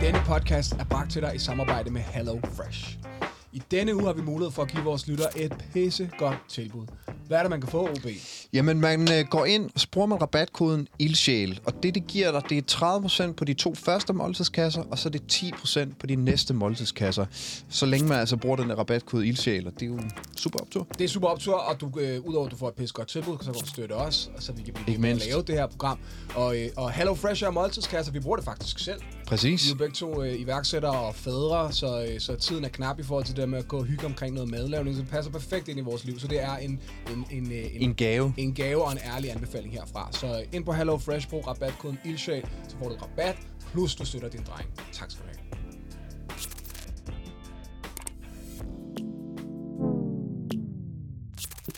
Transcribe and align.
Denne 0.00 0.22
podcast 0.26 0.72
er 0.72 0.84
bragt 0.84 1.10
til 1.12 1.22
dig 1.22 1.34
i 1.34 1.38
samarbejde 1.38 1.90
med 1.90 2.00
Hello 2.00 2.40
Fresh. 2.44 2.98
I 3.52 3.62
denne 3.70 3.94
uge 3.94 4.04
har 4.04 4.12
vi 4.12 4.22
mulighed 4.22 4.52
for 4.52 4.62
at 4.62 4.68
give 4.68 4.84
vores 4.84 5.08
lyttere 5.08 5.38
et 5.38 5.64
pisse 5.72 6.10
godt 6.18 6.38
tilbud. 6.48 6.86
Hvad 7.30 7.38
er 7.38 7.42
det, 7.42 7.50
man 7.50 7.60
kan 7.60 7.70
få, 7.70 7.88
OB? 7.88 8.06
Jamen, 8.52 8.80
man 8.80 9.12
øh, 9.12 9.24
går 9.30 9.44
ind, 9.44 9.70
og 9.74 9.80
så 9.80 9.86
bruger 9.92 10.06
man 10.06 10.22
rabatkoden 10.22 10.88
ILDSJÆL, 11.02 11.58
og 11.64 11.82
det, 11.82 11.94
det 11.94 12.06
giver 12.06 12.32
dig, 12.32 12.42
det 12.50 12.58
er 12.58 13.28
30% 13.28 13.32
på 13.32 13.44
de 13.44 13.54
to 13.54 13.74
første 13.74 14.12
måltidskasser, 14.12 14.82
og 14.90 14.98
så 14.98 15.08
er 15.08 15.10
det 15.10 15.22
10% 15.32 15.94
på 16.00 16.06
de 16.06 16.16
næste 16.16 16.54
måltidskasser, 16.54 17.26
så 17.68 17.86
længe 17.86 18.08
man 18.08 18.18
altså 18.18 18.36
bruger 18.36 18.56
den 18.56 18.70
der 18.70 18.74
rabatkode 18.74 19.28
ILDSJÆL, 19.28 19.66
og 19.66 19.72
det 19.72 19.82
er 19.82 19.86
jo 19.86 19.94
en 19.94 20.12
super 20.36 20.58
optur. 20.58 20.86
Det 20.98 21.04
er 21.04 21.08
super 21.08 21.28
optur, 21.28 21.54
og 21.54 21.80
du, 21.80 21.90
øh, 22.00 22.20
udover 22.20 22.46
at 22.46 22.52
du 22.52 22.56
får 22.56 22.68
et 22.68 22.74
pisse 22.74 22.94
godt 22.94 23.08
tilbud, 23.08 23.36
så 23.40 23.52
kan 23.52 23.62
du 23.62 23.66
støtte 23.66 23.92
os, 23.92 24.30
og 24.36 24.42
så 24.42 24.52
vi 24.52 24.62
kan 24.62 24.74
blive 24.74 24.86
ved 24.86 24.98
med 24.98 25.10
at 25.10 25.26
lave 25.26 25.42
det 25.42 25.54
her 25.54 25.66
program. 25.66 25.98
Og, 26.34 26.60
øh, 26.60 26.68
og 26.76 26.92
Hello 26.92 27.14
Fresh 27.14 27.44
er 27.44 27.50
måltidskasser, 27.50 28.12
vi 28.12 28.20
bruger 28.20 28.36
det 28.36 28.44
faktisk 28.44 28.78
selv. 28.78 29.00
Præcis. 29.26 29.66
Vi 29.66 29.72
er 29.72 29.76
begge 29.76 29.94
to 29.94 30.22
øh, 30.22 30.40
iværksættere 30.40 31.00
og 31.00 31.14
fædre, 31.14 31.72
så, 31.72 32.06
øh, 32.08 32.20
så 32.20 32.36
tiden 32.36 32.64
er 32.64 32.68
knap 32.68 32.98
i 32.98 33.02
forhold 33.02 33.24
til 33.24 33.36
det 33.36 33.48
med 33.48 33.58
at 33.58 33.68
gå 33.68 33.78
og 33.78 33.84
hygge 33.84 34.06
omkring 34.06 34.34
noget 34.34 34.50
madlavning, 34.50 34.96
så 34.96 35.02
det 35.02 35.10
passer 35.10 35.32
perfekt 35.32 35.68
ind 35.68 35.78
i 35.78 35.82
vores 35.82 36.04
liv. 36.04 36.18
Så 36.18 36.26
det 36.26 36.42
er 36.42 36.56
en, 36.56 36.80
en, 37.12 37.19
en, 37.30 37.52
øh, 37.52 37.64
En 37.74 37.94
gave. 37.94 38.34
en 38.36 38.54
gave 38.54 38.84
og 38.84 38.92
en 38.92 38.98
ærlig 39.14 39.30
anbefaling 39.30 39.72
herfra. 39.74 40.08
Så 40.12 40.42
ind 40.52 40.64
på 40.64 40.72
Hello 40.72 40.98
Fresh, 40.98 41.28
brug 41.28 41.46
rabatkoden 41.46 41.98
ILDSHAL, 42.04 42.42
så 42.68 42.76
får 42.78 42.88
du 42.88 42.94
rabat, 42.94 43.36
plus 43.72 43.94
du 43.94 44.04
støtter 44.04 44.28
din 44.28 44.40
dreng. 44.48 44.68
Tak 44.92 45.10
skal 45.10 45.22
du 45.24 45.28
have. 45.28 45.36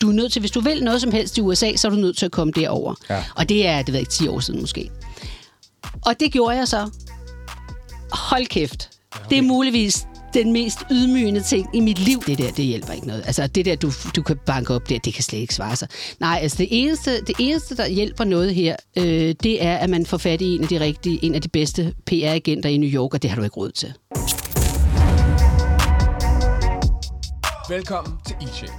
Du 0.01 0.09
er 0.09 0.13
nødt 0.13 0.31
til, 0.31 0.39
hvis 0.39 0.51
du 0.51 0.59
vil 0.61 0.83
noget 0.83 1.01
som 1.01 1.11
helst 1.11 1.37
i 1.37 1.41
USA, 1.41 1.75
så 1.75 1.87
er 1.87 1.89
du 1.91 1.97
nødt 1.97 2.17
til 2.17 2.25
at 2.25 2.31
komme 2.31 2.53
derover. 2.55 2.95
Ja. 3.09 3.23
Og 3.35 3.49
det 3.49 3.67
er, 3.67 3.77
det 3.77 3.87
ved 3.87 3.93
jeg 3.93 4.01
ikke, 4.01 4.11
10 4.11 4.27
år 4.27 4.39
siden 4.39 4.61
måske. 4.61 4.89
Og 6.05 6.19
det 6.19 6.31
gjorde 6.31 6.57
jeg 6.57 6.67
så. 6.67 6.89
Hold 8.11 8.45
kæft. 8.45 8.89
Det 9.29 9.37
er 9.37 9.41
muligvis 9.41 10.07
den 10.33 10.53
mest 10.53 10.79
ydmygende 10.91 11.41
ting 11.41 11.69
i 11.73 11.79
mit 11.79 11.99
liv. 11.99 12.23
Det 12.27 12.37
der, 12.37 12.51
det 12.51 12.65
hjælper 12.65 12.93
ikke 12.93 13.07
noget. 13.07 13.23
Altså, 13.25 13.47
det 13.47 13.65
der, 13.65 13.75
du, 13.75 13.91
du 14.15 14.21
kan 14.21 14.37
banke 14.45 14.73
op 14.73 14.89
der, 14.89 14.99
det 14.99 15.13
kan 15.13 15.23
slet 15.23 15.39
ikke 15.39 15.55
svare 15.55 15.75
sig. 15.75 15.87
Nej, 16.19 16.39
altså, 16.41 16.57
det 16.57 16.67
eneste, 16.71 17.21
det 17.21 17.35
eneste 17.39 17.77
der 17.77 17.87
hjælper 17.87 18.23
noget 18.23 18.55
her, 18.55 18.75
øh, 18.97 19.35
det 19.43 19.63
er, 19.63 19.77
at 19.77 19.89
man 19.89 20.05
får 20.05 20.17
fat 20.17 20.41
i 20.41 20.55
en 20.55 20.61
af 20.61 20.67
de 20.67 20.79
rigtige, 20.79 21.25
en 21.25 21.35
af 21.35 21.41
de 21.41 21.49
bedste 21.49 21.93
PR-agenter 22.11 22.69
i 22.69 22.77
New 22.77 22.89
York, 22.89 23.13
og 23.13 23.21
det 23.21 23.29
har 23.29 23.37
du 23.37 23.43
ikke 23.43 23.57
råd 23.57 23.71
til. 23.71 23.93
Velkommen 27.69 28.17
til 28.27 28.35
ILDSHAL. 28.41 28.69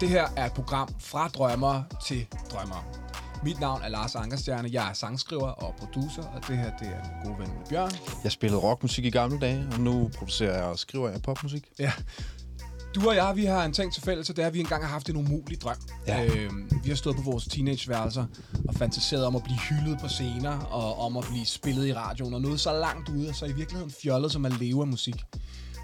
Det 0.00 0.08
her 0.08 0.24
er 0.36 0.46
et 0.46 0.52
program 0.52 0.88
fra 1.00 1.28
drømmer 1.28 1.82
til 2.06 2.26
drømmer. 2.52 3.09
Mit 3.44 3.60
navn 3.60 3.82
er 3.82 3.88
Lars 3.88 4.14
Ankerstjerne, 4.14 4.68
jeg 4.72 4.88
er 4.88 4.92
sangskriver 4.92 5.48
og 5.48 5.74
producer, 5.78 6.22
og 6.22 6.48
det 6.48 6.56
her 6.58 6.70
det 6.78 6.88
er 6.88 7.02
min 7.02 7.24
gode 7.24 7.38
ven 7.38 7.48
Bjørn. 7.68 7.90
Jeg 8.24 8.32
spillede 8.32 8.62
rockmusik 8.62 9.04
i 9.04 9.10
gamle 9.10 9.40
dage, 9.40 9.68
og 9.72 9.80
nu 9.80 10.10
producerer 10.18 10.56
jeg 10.56 10.64
og 10.64 10.78
skriver 10.78 11.10
jeg 11.10 11.22
popmusik. 11.22 11.68
Ja. 11.78 11.92
Du 12.94 13.08
og 13.08 13.16
jeg, 13.16 13.32
vi 13.36 13.44
har 13.44 13.64
en 13.64 13.72
ting 13.72 13.94
til 13.94 14.02
fælles, 14.02 14.30
og 14.30 14.36
det 14.36 14.42
er, 14.42 14.46
at 14.46 14.54
vi 14.54 14.60
engang 14.60 14.84
har 14.84 14.90
haft 14.90 15.08
en 15.08 15.16
umulig 15.16 15.60
drøm. 15.60 15.76
Ja. 16.06 16.24
Øhm, 16.24 16.70
vi 16.84 16.88
har 16.88 16.96
stået 16.96 17.16
på 17.16 17.22
vores 17.22 17.44
teenageværelser 17.44 18.24
og 18.68 18.74
fantaseret 18.74 19.24
om 19.24 19.36
at 19.36 19.42
blive 19.42 19.58
hyldet 19.58 19.98
på 20.00 20.08
scener, 20.08 20.58
og 20.58 20.98
om 20.98 21.16
at 21.16 21.24
blive 21.30 21.46
spillet 21.46 21.86
i 21.86 21.94
radioen, 21.94 22.34
og 22.34 22.40
noget 22.40 22.60
så 22.60 22.72
langt 22.72 23.08
ude, 23.08 23.28
og 23.28 23.34
så 23.34 23.46
i 23.46 23.52
virkeligheden 23.52 23.92
fjollet 24.02 24.32
som 24.32 24.44
at 24.44 24.60
leve 24.60 24.80
af 24.80 24.86
musik. 24.86 25.16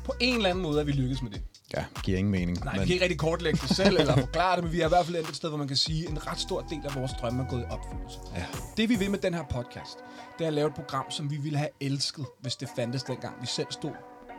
På 0.05 0.13
en 0.21 0.37
eller 0.37 0.51
anden 0.51 0.63
måde 0.63 0.81
er 0.81 0.85
vi 0.85 0.93
lykkedes 0.93 1.23
med 1.23 1.31
det. 1.31 1.43
Ja, 1.75 1.85
giver 2.03 2.19
ingen 2.19 2.33
mening. 2.33 2.65
Nej, 2.65 2.73
vi 2.73 2.79
kan 2.79 2.93
ikke 2.93 3.03
rigtig 3.03 3.19
kortlægge 3.19 3.59
det 3.69 3.77
selv 3.77 3.97
eller 3.97 4.17
forklare 4.17 4.57
det, 4.57 4.65
men 4.65 4.73
vi 4.73 4.81
er 4.81 4.87
i 4.87 4.89
hvert 4.89 5.07
fald 5.07 5.17
et 5.17 5.37
sted, 5.37 5.49
hvor 5.49 5.59
man 5.59 5.69
kan 5.69 5.77
sige, 5.77 6.05
at 6.05 6.11
en 6.11 6.27
ret 6.27 6.41
stor 6.41 6.61
del 6.61 6.81
af 6.85 6.95
vores 6.95 7.13
drømme 7.21 7.43
er 7.43 7.49
gået 7.49 7.61
i 7.61 7.65
opfyldelse. 7.65 8.19
Ja. 8.35 8.47
Det 8.77 8.89
vi 8.89 8.97
vil 8.97 9.11
med 9.11 9.19
den 9.19 9.35
her 9.35 9.45
podcast, 9.51 9.99
det 10.39 10.45
er 10.45 10.49
at 10.49 10.55
lave 10.55 10.69
et 10.69 10.75
program, 10.75 11.11
som 11.11 11.31
vi 11.31 11.37
ville 11.37 11.59
have 11.59 11.69
elsket, 11.81 12.27
hvis 12.41 12.57
det 12.57 12.69
fandtes 12.77 13.03
dengang 13.03 13.41
vi 13.41 13.47
selv 13.47 13.67
stod 13.71 13.91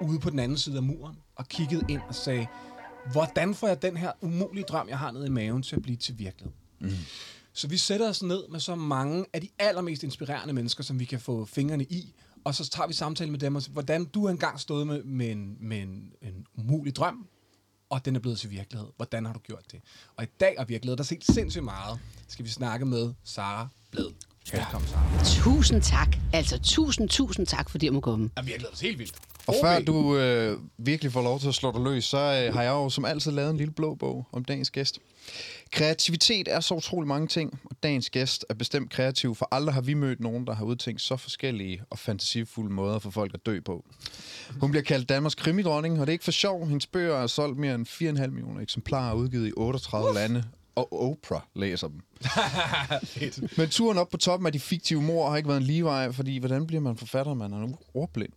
ude 0.01 0.19
på 0.19 0.29
den 0.29 0.39
anden 0.39 0.57
side 0.57 0.77
af 0.77 0.83
muren 0.83 1.15
og 1.35 1.47
kiggede 1.47 1.85
ind 1.89 2.01
og 2.07 2.15
sagde, 2.15 2.47
hvordan 3.11 3.55
får 3.55 3.67
jeg 3.67 3.81
den 3.81 3.97
her 3.97 4.11
umulige 4.21 4.63
drøm, 4.63 4.89
jeg 4.89 4.99
har 4.99 5.11
nede 5.11 5.25
i 5.25 5.29
maven, 5.29 5.63
til 5.63 5.75
at 5.75 5.81
blive 5.81 5.97
til 5.97 6.19
virkelighed? 6.19 6.53
Mm. 6.79 6.91
Så 7.53 7.67
vi 7.67 7.77
sætter 7.77 8.09
os 8.09 8.23
ned 8.23 8.43
med 8.49 8.59
så 8.59 8.75
mange 8.75 9.25
af 9.33 9.41
de 9.41 9.49
allermest 9.59 10.03
inspirerende 10.03 10.53
mennesker, 10.53 10.83
som 10.83 10.99
vi 10.99 11.05
kan 11.05 11.19
få 11.19 11.45
fingrene 11.45 11.83
i, 11.83 12.13
og 12.43 12.55
så 12.55 12.69
tager 12.69 12.87
vi 12.87 12.93
samtale 12.93 13.31
med 13.31 13.39
dem 13.39 13.55
og 13.55 13.61
siger, 13.61 13.73
hvordan 13.73 14.05
du 14.05 14.25
har 14.25 14.31
engang 14.31 14.59
stået 14.59 14.87
med, 14.87 15.03
med, 15.03 15.31
en, 15.31 15.57
med 15.59 15.81
en, 15.81 16.13
en 16.21 16.45
umulig 16.57 16.95
drøm, 16.95 17.27
og 17.89 18.05
den 18.05 18.15
er 18.15 18.19
blevet 18.19 18.39
til 18.39 18.49
virkelighed. 18.49 18.87
Hvordan 18.95 19.25
har 19.25 19.33
du 19.33 19.39
gjort 19.39 19.71
det? 19.71 19.81
Og 20.15 20.23
i 20.23 20.27
dag 20.39 20.55
er 20.57 20.65
virkelighed, 20.65 20.97
der 20.97 21.03
er 21.03 21.05
set 21.05 21.25
sindssygt 21.25 21.63
meget, 21.63 21.99
skal 22.27 22.45
vi 22.45 22.49
snakke 22.49 22.85
med 22.85 23.13
Sara 23.23 23.67
Blad. 23.91 24.13
Sara. 24.47 24.81
Tusind 25.25 25.81
tak. 25.81 26.17
Altså, 26.33 26.59
tusind, 26.59 27.09
tusind 27.09 27.45
tak, 27.47 27.69
fordi 27.69 27.85
jeg 27.85 27.93
må 27.93 27.99
komme. 27.99 28.29
Ja, 28.37 28.41
virkelighed 28.41 28.73
er 28.73 28.77
helt 28.81 28.99
vildt. 28.99 29.15
Og 29.47 29.55
OB. 29.55 29.65
før 29.65 29.79
du 29.79 30.17
øh, 30.17 30.59
virkelig 30.77 31.11
får 31.11 31.21
lov 31.21 31.39
til 31.39 31.47
at 31.47 31.55
slå 31.55 31.71
dig 31.71 31.81
løs, 31.81 32.05
så 32.05 32.17
øh, 32.17 32.53
har 32.53 32.63
jeg 32.63 32.71
jo 32.71 32.89
som 32.89 33.05
altid 33.05 33.31
lavet 33.31 33.49
en 33.49 33.57
lille 33.57 33.73
blå 33.73 33.95
bog 33.95 34.27
om 34.31 34.45
dagens 34.45 34.71
gæst. 34.71 34.99
Kreativitet 35.71 36.47
er 36.47 36.59
så 36.59 36.73
utrolig 36.73 37.07
mange 37.07 37.27
ting, 37.27 37.59
og 37.65 37.75
dagens 37.83 38.09
gæst 38.09 38.45
er 38.49 38.53
bestemt 38.53 38.91
kreativ, 38.91 39.35
for 39.35 39.47
aldrig 39.51 39.73
har 39.73 39.81
vi 39.81 39.93
mødt 39.93 40.19
nogen, 40.19 40.47
der 40.47 40.55
har 40.55 40.65
udtænkt 40.65 41.01
så 41.01 41.17
forskellige 41.17 41.81
og 41.89 41.99
fantasifulde 41.99 42.73
måder 42.73 42.99
for 42.99 43.09
folk 43.09 43.33
at 43.33 43.45
dø 43.45 43.59
på. 43.59 43.85
Hun 44.61 44.71
bliver 44.71 44.83
kaldt 44.83 45.09
Danmarks 45.09 45.35
krimidronning, 45.35 45.93
og 45.93 46.07
det 46.07 46.11
er 46.11 46.13
ikke 46.13 46.23
for 46.25 46.31
sjov. 46.31 46.67
Hendes 46.67 46.87
bøger 46.87 47.15
er 47.15 47.27
solgt 47.27 47.59
mere 47.59 47.75
end 47.75 47.87
4,5 47.87 48.27
millioner 48.27 48.61
eksemplarer 48.61 49.13
udgivet 49.13 49.47
i 49.47 49.51
38 49.57 50.13
lande, 50.13 50.43
og 50.77 51.01
Oprah 51.11 51.41
læser 51.55 51.87
dem. 51.87 52.01
Men 53.57 53.69
turen 53.69 53.97
op 53.97 54.09
på 54.09 54.17
toppen 54.17 54.45
af 54.45 54.53
de 54.53 54.59
fiktive 54.59 55.01
mor 55.01 55.29
har 55.29 55.37
ikke 55.37 55.49
været 55.49 55.59
en 55.61 55.65
ligevej, 55.65 56.11
fordi 56.11 56.37
hvordan 56.37 56.67
bliver 56.67 56.81
man 56.81 56.97
forfatter, 56.97 57.33
man 57.33 57.53
er 57.53 57.57
nu 57.57 57.77
ordblind? 57.93 58.33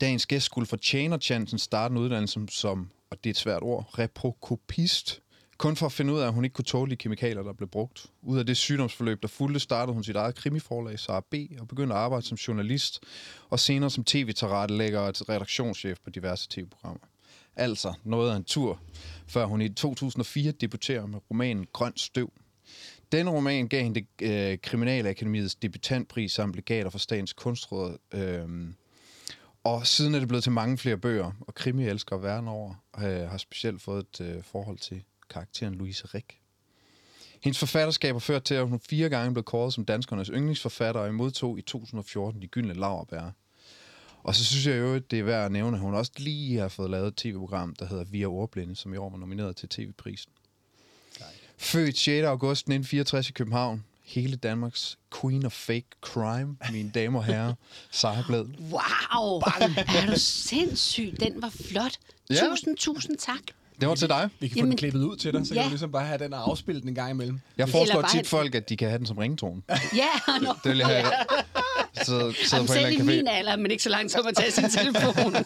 Dagens 0.00 0.26
gæst 0.26 0.46
skulle 0.46 0.66
fortjene 0.66 1.18
chancen 1.18 1.58
starte 1.58 1.92
en 1.92 1.98
uddannelse 1.98 2.32
som, 2.32 2.48
som, 2.48 2.90
og 3.10 3.16
det 3.24 3.30
er 3.30 3.32
et 3.32 3.36
svært 3.36 3.62
ord, 3.62 3.98
reprokopist. 3.98 5.20
Kun 5.58 5.76
for 5.76 5.86
at 5.86 5.92
finde 5.92 6.12
ud 6.12 6.18
af, 6.18 6.26
at 6.26 6.32
hun 6.32 6.44
ikke 6.44 6.54
kunne 6.54 6.64
tåle 6.64 6.90
de 6.90 6.96
kemikalier, 6.96 7.42
der 7.42 7.52
blev 7.52 7.68
brugt. 7.68 8.06
Ud 8.22 8.38
af 8.38 8.46
det 8.46 8.56
sygdomsforløb, 8.56 9.22
der 9.22 9.28
fulgte, 9.28 9.60
startede 9.60 9.94
hun 9.94 10.04
sit 10.04 10.16
eget 10.16 10.34
krimiforlag, 10.34 10.98
Sara 10.98 11.20
B., 11.30 11.34
og 11.60 11.68
begyndte 11.68 11.94
at 11.94 12.00
arbejde 12.00 12.26
som 12.26 12.36
journalist, 12.36 13.02
og 13.50 13.60
senere 13.60 13.90
som 13.90 14.04
tv-tilrettelægger 14.04 15.00
og 15.00 15.14
redaktionschef 15.28 15.98
på 16.04 16.10
diverse 16.10 16.48
tv-programmer. 16.50 17.00
Altså 17.58 17.92
noget 18.04 18.32
af 18.32 18.36
en 18.36 18.44
tur, 18.44 18.80
før 19.26 19.44
hun 19.44 19.60
i 19.60 19.68
2004 19.68 20.52
debuterer 20.52 21.06
med 21.06 21.18
romanen 21.30 21.66
Grøn 21.72 21.96
Støv, 21.96 22.32
denne 23.12 23.30
roman 23.30 23.68
gav 23.68 23.82
hende 23.82 24.00
det, 24.00 24.52
øh, 24.52 24.58
Kriminalakademiets 24.58 25.54
debutantpris 25.54 26.32
samt 26.32 26.54
legater 26.54 26.90
for 26.90 26.98
Statens 26.98 27.32
Kunstråd. 27.32 27.98
Øh, 28.14 28.48
og 29.64 29.86
siden 29.86 30.14
er 30.14 30.18
det 30.18 30.28
blevet 30.28 30.42
til 30.42 30.52
mange 30.52 30.78
flere 30.78 30.96
bøger, 30.96 31.32
og 31.40 31.54
krimi 31.54 31.84
elsker 31.84 32.16
verden 32.16 32.48
over 32.48 32.74
øh, 32.98 33.28
har 33.30 33.38
specielt 33.38 33.82
fået 33.82 34.06
et 34.20 34.20
øh, 34.20 34.42
forhold 34.42 34.78
til 34.78 35.02
karakteren 35.30 35.74
Louise 35.74 36.06
Rick. 36.14 36.38
Hendes 37.42 37.58
forfatterskab 37.58 38.14
har 38.14 38.20
ført 38.20 38.44
til, 38.44 38.54
at 38.54 38.68
hun 38.68 38.80
fire 38.80 39.08
gange 39.08 39.34
blev 39.34 39.44
kåret 39.44 39.74
som 39.74 39.84
danskernes 39.84 40.28
yndlingsforfatter, 40.28 41.00
og 41.00 41.14
modtog 41.14 41.58
i 41.58 41.62
2014 41.62 42.42
de 42.42 42.46
gyldne 42.46 42.74
laverbær. 42.74 43.30
Og 44.22 44.34
så 44.34 44.44
synes 44.44 44.66
jeg 44.66 44.78
jo, 44.78 44.94
at 44.94 45.10
det 45.10 45.18
er 45.18 45.22
værd 45.22 45.44
at 45.44 45.52
nævne, 45.52 45.76
at 45.76 45.80
hun 45.80 45.94
også 45.94 46.12
lige 46.16 46.58
har 46.58 46.68
fået 46.68 46.90
lavet 46.90 47.08
et 47.08 47.16
tv-program, 47.16 47.74
der 47.78 47.86
hedder 47.86 48.04
Via 48.04 48.26
Ordblinde, 48.26 48.76
som 48.76 48.94
i 48.94 48.96
år 48.96 49.10
var 49.10 49.18
nomineret 49.18 49.56
til 49.56 49.68
tv-prisen. 49.68 50.30
Født 51.58 51.98
6. 51.98 52.24
august 52.24 52.60
1964 52.60 53.28
i 53.28 53.32
København. 53.32 53.84
Hele 54.04 54.36
Danmarks 54.36 54.98
queen 55.20 55.46
of 55.46 55.52
fake 55.52 55.86
crime, 56.00 56.56
mine 56.72 56.90
damer 56.94 57.18
og 57.18 57.24
herrer. 57.24 57.54
Sara 57.90 58.22
Blad. 58.26 58.44
Wow! 58.70 59.38
Er 59.40 60.06
du 60.06 60.12
sindssyg? 60.20 61.16
Den 61.20 61.42
var 61.42 61.48
flot. 61.48 61.92
Ja. 62.30 62.34
Tusind, 62.50 62.76
tusind 62.76 63.16
tak. 63.18 63.40
Det 63.80 63.88
var 63.88 63.94
til 63.94 64.08
dig. 64.08 64.30
Vi 64.40 64.48
kan 64.48 64.54
få 64.54 64.58
Jamen- 64.58 64.70
den 64.70 64.78
klippet 64.78 65.02
ud 65.04 65.16
til 65.16 65.32
dig, 65.32 65.46
så 65.46 65.54
Ja. 65.54 65.60
kan 65.60 65.64
du 65.68 65.70
ligesom 65.70 65.92
bare 65.92 66.06
have 66.06 66.18
den 66.18 66.32
og 66.32 66.50
afspille 66.50 66.80
den 66.80 66.88
en 66.88 66.94
gang 66.94 67.10
imellem. 67.10 67.40
Jeg 67.58 67.68
foreslår 67.68 68.02
tit 68.12 68.26
folk, 68.26 68.54
at 68.54 68.68
de 68.68 68.76
kan 68.76 68.88
have 68.88 68.98
den 68.98 69.06
som 69.06 69.18
ringtone. 69.18 69.62
Ja, 69.96 70.08
no. 70.42 70.52
Det 70.64 70.70
vil 70.70 70.78
jeg 70.78 70.86
have. 70.86 71.12
Så, 71.98 72.04
sidder 72.04 72.56
Jamen, 72.56 72.66
på 72.66 72.72
en 72.72 72.78
selv 72.78 72.78
eller 72.86 72.88
i 72.88 72.94
anden 72.94 73.06
min 73.06 73.28
café. 73.28 73.30
alder, 73.30 73.56
men 73.56 73.70
ikke 73.70 73.82
så 73.82 73.88
langt 73.88 74.12
som 74.12 74.26
at 74.26 74.36
tage 74.36 74.50
sin 74.50 74.70
telefon. 74.70 75.34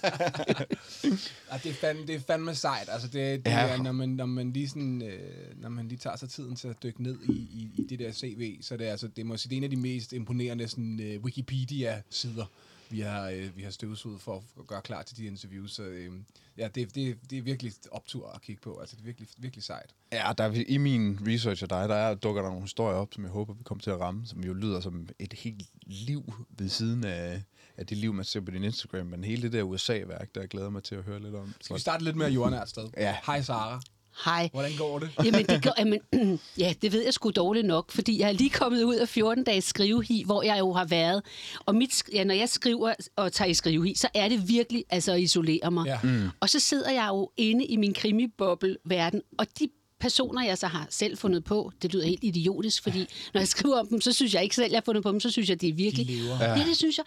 Ja, 1.53 1.59
det, 1.65 1.71
er 1.71 1.75
fandme, 1.75 2.06
det 2.06 2.15
er 2.15 2.21
fandme 2.27 2.55
sejt. 2.55 2.88
Altså, 2.93 3.09
det, 3.09 3.44
det 3.47 3.50
Ja. 3.53 3.59
er, 3.59 3.82
når 3.82 3.93
man, 3.93 4.09
når, 4.09 4.27
man 4.27 4.53
lige 4.53 4.69
sådan, 4.69 5.03
øh, 5.03 5.62
når 5.62 5.69
man 5.69 5.88
lige 5.88 5.99
tager 5.99 6.17
sig 6.17 6.29
tiden 6.31 6.56
til 6.56 6.69
at 6.69 6.82
dykke 6.82 7.03
ned 7.03 7.17
i, 7.29 7.32
i, 7.32 7.71
i 7.79 7.87
det 7.91 7.99
der 7.99 8.12
CV, 8.12 8.59
så 8.62 8.77
det 8.77 8.87
er, 8.87 8.91
altså, 8.91 9.09
det, 9.17 9.27
må 9.27 9.37
det 9.37 9.53
er 9.53 9.56
en 9.56 9.65
af 9.65 9.71
de 9.71 9.77
mest 9.77 10.12
imponerende 10.12 10.69
sådan, 10.69 11.00
øh, 11.00 11.21
Wikipedia-sider, 11.21 12.44
vi 12.93 13.00
har, 13.00 13.29
øh, 13.29 13.56
vi 13.56 13.62
har 13.62 13.71
støvsuget 13.71 14.21
for 14.21 14.44
at 14.59 14.67
gøre 14.67 14.83
klar 14.83 15.03
til 15.03 15.17
de 15.17 15.25
interviews. 15.25 15.73
Så 15.73 15.83
øh, 15.83 16.12
ja, 16.59 16.69
det, 16.69 16.94
det, 16.94 17.19
det 17.31 17.39
er 17.39 17.43
virkelig 17.43 17.73
optur 17.91 18.31
at 18.31 18.43
kigge 18.43 18.62
på. 18.62 18.79
Altså, 18.79 18.97
det 18.97 19.03
er 19.03 19.05
virkelig, 19.05 19.29
virkelig 19.39 19.65
sejt. 19.65 19.94
Ja, 20.12 20.33
der 20.39 20.44
er, 20.44 20.65
i 20.69 20.77
min 20.77 21.19
research 21.27 21.62
af 21.62 21.69
dig, 21.69 21.89
der 21.89 21.94
er, 21.94 22.15
dukker 22.15 22.43
der 22.43 22.49
nogle 22.49 22.62
historier 22.62 22.97
op, 22.97 23.09
som 23.15 23.25
jeg 23.25 23.33
håber, 23.33 23.55
vi 23.55 23.62
kommer 23.62 23.83
til 23.83 23.91
at 23.91 24.00
ramme, 24.00 24.27
som 24.27 24.44
jo 24.44 24.53
lyder 24.53 24.81
som 24.81 25.09
et 25.19 25.33
helt 25.33 25.62
liv 25.87 26.33
ved 26.59 26.69
siden 26.69 27.05
af, 27.05 27.43
af 27.77 27.87
det 27.87 27.97
liv, 27.97 28.12
man 28.12 28.25
ser 28.25 28.41
på 28.41 28.50
din 28.50 28.65
Instagram. 28.65 29.06
Men 29.06 29.25
hele 29.25 29.43
det 29.43 29.53
der 29.53 29.62
USA-værk, 29.62 30.35
der 30.35 30.41
jeg 30.41 30.49
glæder 30.49 30.71
mig 30.71 30.83
til 30.83 30.94
at 30.94 31.03
høre 31.03 31.21
lidt 31.21 31.35
om. 31.35 31.55
Skal 31.61 31.77
vi 31.77 31.81
starte 31.81 32.05
lidt 32.05 32.17
mere 32.17 32.31
jordnært 32.31 32.69
sted? 32.69 32.89
Ja. 32.97 33.17
Hej 33.27 33.43
Sara. 33.43 33.81
Hej. 34.25 34.49
Hvordan 34.53 34.76
går 34.79 34.99
det? 34.99 35.11
Jamen, 35.25 35.47
det 35.47 35.62
går, 35.62 35.73
jamen, 35.79 36.00
ja, 36.59 36.75
det 36.82 36.93
ved 36.93 37.05
jeg 37.05 37.14
sgu 37.14 37.31
dårligt 37.31 37.67
nok, 37.67 37.93
fordi 37.93 38.20
jeg 38.20 38.29
er 38.29 38.32
lige 38.32 38.50
kommet 38.50 38.82
ud 38.82 38.94
af 38.94 39.09
14 39.09 39.44
dages 39.44 39.64
skrivehi, 39.64 40.23
hvor 40.26 40.43
jeg 40.43 40.59
jo 40.59 40.73
har 40.73 40.85
været. 40.85 41.23
Og 41.67 41.75
mit, 41.75 42.03
ja, 42.12 42.25
når 42.25 42.35
jeg 42.35 42.49
skriver 42.49 42.94
og 43.17 43.32
tager 43.32 43.49
i 43.49 43.55
skrivehi, 43.55 43.94
så 43.94 44.09
er 44.14 44.29
det 44.29 44.49
virkelig 44.49 44.85
altså 44.91 45.12
at 45.12 45.20
isolere 45.20 45.70
mig. 45.70 45.87
Ja. 45.87 45.99
Mm. 46.03 46.29
Og 46.41 46.49
så 46.49 46.61
sidder 46.61 46.91
jeg 46.91 47.09
jo 47.09 47.31
inde 47.37 47.64
i 47.64 47.76
min 47.76 47.94
krimiboble-verden, 47.94 49.23
og 49.38 49.47
de 49.59 49.69
personer, 50.00 50.44
jeg 50.44 50.58
så 50.58 50.67
har 50.67 50.87
selv 50.91 51.19
fundet 51.19 51.44
på, 51.44 51.73
det 51.82 51.93
lyder 51.93 52.06
helt 52.06 52.25
idiotisk, 52.25 52.82
fordi 52.82 53.06
når 53.35 53.41
jeg 53.41 53.49
skriver 53.49 53.81
om 53.81 53.88
dem, 53.88 54.00
så 54.00 54.12
synes 54.12 54.35
jeg 54.35 54.43
ikke 54.43 54.55
selv, 54.55 54.70
jeg 54.70 54.76
har 54.76 54.82
fundet 54.85 55.03
på 55.03 55.11
dem, 55.12 55.20
så 55.20 55.31
synes 55.31 55.49
jeg, 55.49 55.61
de 55.61 55.69
er 55.69 55.75
virkelig... 55.75 56.08
De 56.08 56.12
lever. 56.12 56.37
Ja. 56.41 56.58
ja, 56.58 56.65
det 56.65 56.76
synes 56.76 56.99
jeg. 56.99 57.05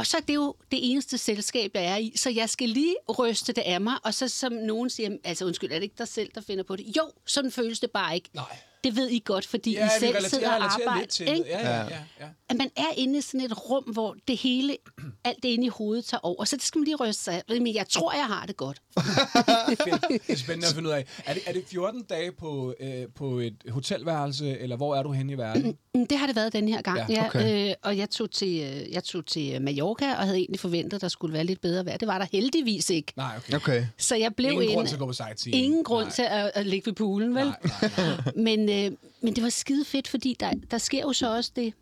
Og 0.00 0.06
så 0.06 0.16
er 0.16 0.20
det 0.20 0.34
jo 0.34 0.54
det 0.70 0.90
eneste 0.92 1.18
selskab, 1.18 1.70
jeg 1.74 1.84
er 1.84 1.96
i, 1.96 2.12
så 2.16 2.30
jeg 2.30 2.50
skal 2.50 2.68
lige 2.68 2.96
ryste 3.18 3.52
det 3.52 3.62
af 3.62 3.80
mig, 3.80 3.94
og 4.04 4.14
så 4.14 4.28
som 4.28 4.52
nogen 4.52 4.90
siger, 4.90 5.16
altså 5.24 5.44
undskyld, 5.44 5.70
er 5.70 5.74
det 5.74 5.82
ikke 5.82 5.94
dig 5.98 6.08
selv, 6.08 6.30
der 6.34 6.40
finder 6.40 6.64
på 6.64 6.76
det? 6.76 6.96
Jo, 6.96 7.02
sådan 7.26 7.50
føles 7.50 7.80
det 7.80 7.90
bare 7.90 8.14
ikke. 8.14 8.28
Nej. 8.34 8.58
Det 8.84 8.96
ved 8.96 9.08
I 9.08 9.22
godt, 9.24 9.46
fordi 9.46 9.72
Ja, 9.72 9.86
I 9.86 9.88
selv 10.00 10.08
relaterer, 10.10 10.28
sidder 10.28 10.52
jeg 10.52 10.58
og 10.62 10.64
arbejder. 10.74 11.00
lidt 11.00 11.10
til 11.10 11.28
ikke? 11.28 11.38
det. 11.38 11.46
Ja, 11.48 11.70
ja, 11.70 11.76
ja. 11.82 11.86
ja. 12.20 12.26
At 12.48 12.56
man 12.56 12.70
er 12.76 12.86
inde 12.96 13.18
i 13.18 13.20
sådan 13.20 13.40
et 13.40 13.70
rum, 13.70 13.84
hvor 13.84 14.16
det 14.28 14.36
hele, 14.36 14.76
alt 15.24 15.42
det 15.42 15.48
inde 15.48 15.66
i 15.66 15.68
hovedet 15.68 16.04
tager 16.04 16.20
over. 16.22 16.44
Så 16.44 16.56
det 16.56 16.64
skal 16.64 16.78
man 16.78 16.84
lige 16.84 16.96
ryste 16.96 17.22
sig 17.24 17.34
af. 17.34 17.42
Men 17.60 17.74
jeg 17.74 17.88
tror, 17.88 18.12
jeg 18.12 18.26
har 18.26 18.46
det 18.46 18.56
godt. 18.56 18.82
Det 18.96 20.20
er 20.28 20.36
spændende 20.36 20.66
at 20.68 20.74
finde 20.74 20.88
ud 20.88 20.94
af. 20.94 21.04
Er 21.26 21.34
det, 21.34 21.42
er 21.46 21.52
det 21.52 21.64
14 21.66 22.02
dage 22.02 22.32
på, 22.32 22.74
øh, 22.80 22.90
på 23.14 23.38
et 23.38 23.54
hotelværelse, 23.68 24.58
eller 24.58 24.76
hvor 24.76 24.96
er 24.96 25.02
du 25.02 25.12
henne 25.12 25.32
i 25.32 25.38
verden? 25.38 25.76
Mm, 25.94 26.06
Det 26.06 26.18
har 26.18 26.26
det 26.26 26.36
været 26.36 26.52
den 26.52 26.68
her 26.68 26.82
gang. 26.82 26.98
Ja, 26.98 27.04
Ja, 27.08 27.26
okay. 27.26 27.68
øh, 27.70 27.74
og 27.82 27.96
jeg 27.98 28.10
tog, 28.10 28.30
til, 28.30 28.48
øh, 28.60 28.92
jeg 28.92 29.04
tog 29.04 29.26
til 29.26 29.62
Mallorca, 29.62 30.10
og 30.14 30.24
havde 30.24 30.38
egentlig 30.38 30.60
forventet, 30.60 30.94
at 30.96 31.00
der 31.00 31.08
skulle 31.08 31.32
være 31.32 31.44
lidt 31.44 31.60
bedre 31.60 31.84
vejr. 31.86 31.96
Det 31.96 32.08
var 32.08 32.18
der 32.18 32.26
heldigvis 32.32 32.90
ikke. 32.90 33.12
Nej, 33.16 33.34
okay. 33.36 33.54
Okay. 33.56 33.86
Så 33.98 34.16
jeg 34.16 34.34
blev 34.34 34.50
Ingen 34.50 34.62
inde- 34.62 34.74
grund 34.74 34.86
til 34.86 34.94
at 34.94 34.98
gå 35.00 35.06
på 35.06 35.12
sightseeing. 35.12 35.64
Ingen 35.64 35.84
grund 35.84 36.04
Nej. 36.04 36.12
til 36.14 36.22
at, 36.22 36.50
at 36.54 36.66
ligge 36.66 36.86
ved 36.86 36.94
poolen, 36.94 37.34
vel? 37.34 37.44
Nej, 37.44 37.54
nej, 37.80 37.90
nej. 37.96 38.32
Men, 38.56 38.68
øh, 38.70 38.96
men 39.20 39.36
det 39.36 39.42
var 39.42 39.48
skide 39.50 39.84
fedt, 39.84 40.08
fordi 40.08 40.36
der, 40.40 40.52
der 40.70 40.78
sker 40.78 41.00
jo 41.00 41.12
så 41.12 41.36
også 41.36 41.50
det, 41.56 41.72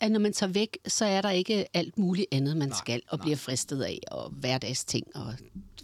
at 0.00 0.10
når 0.10 0.20
man 0.20 0.32
tager 0.32 0.52
væk, 0.52 0.78
så 0.86 1.04
er 1.04 1.20
der 1.20 1.30
ikke 1.30 1.66
alt 1.76 1.98
muligt 1.98 2.26
andet, 2.32 2.56
man 2.56 2.68
nej, 2.68 2.78
skal, 2.78 3.02
og 3.08 3.18
nej. 3.18 3.24
bliver 3.24 3.36
fristet 3.36 3.82
af, 3.82 3.98
og 4.10 4.30
hverdagsting, 4.30 5.06
og 5.14 5.34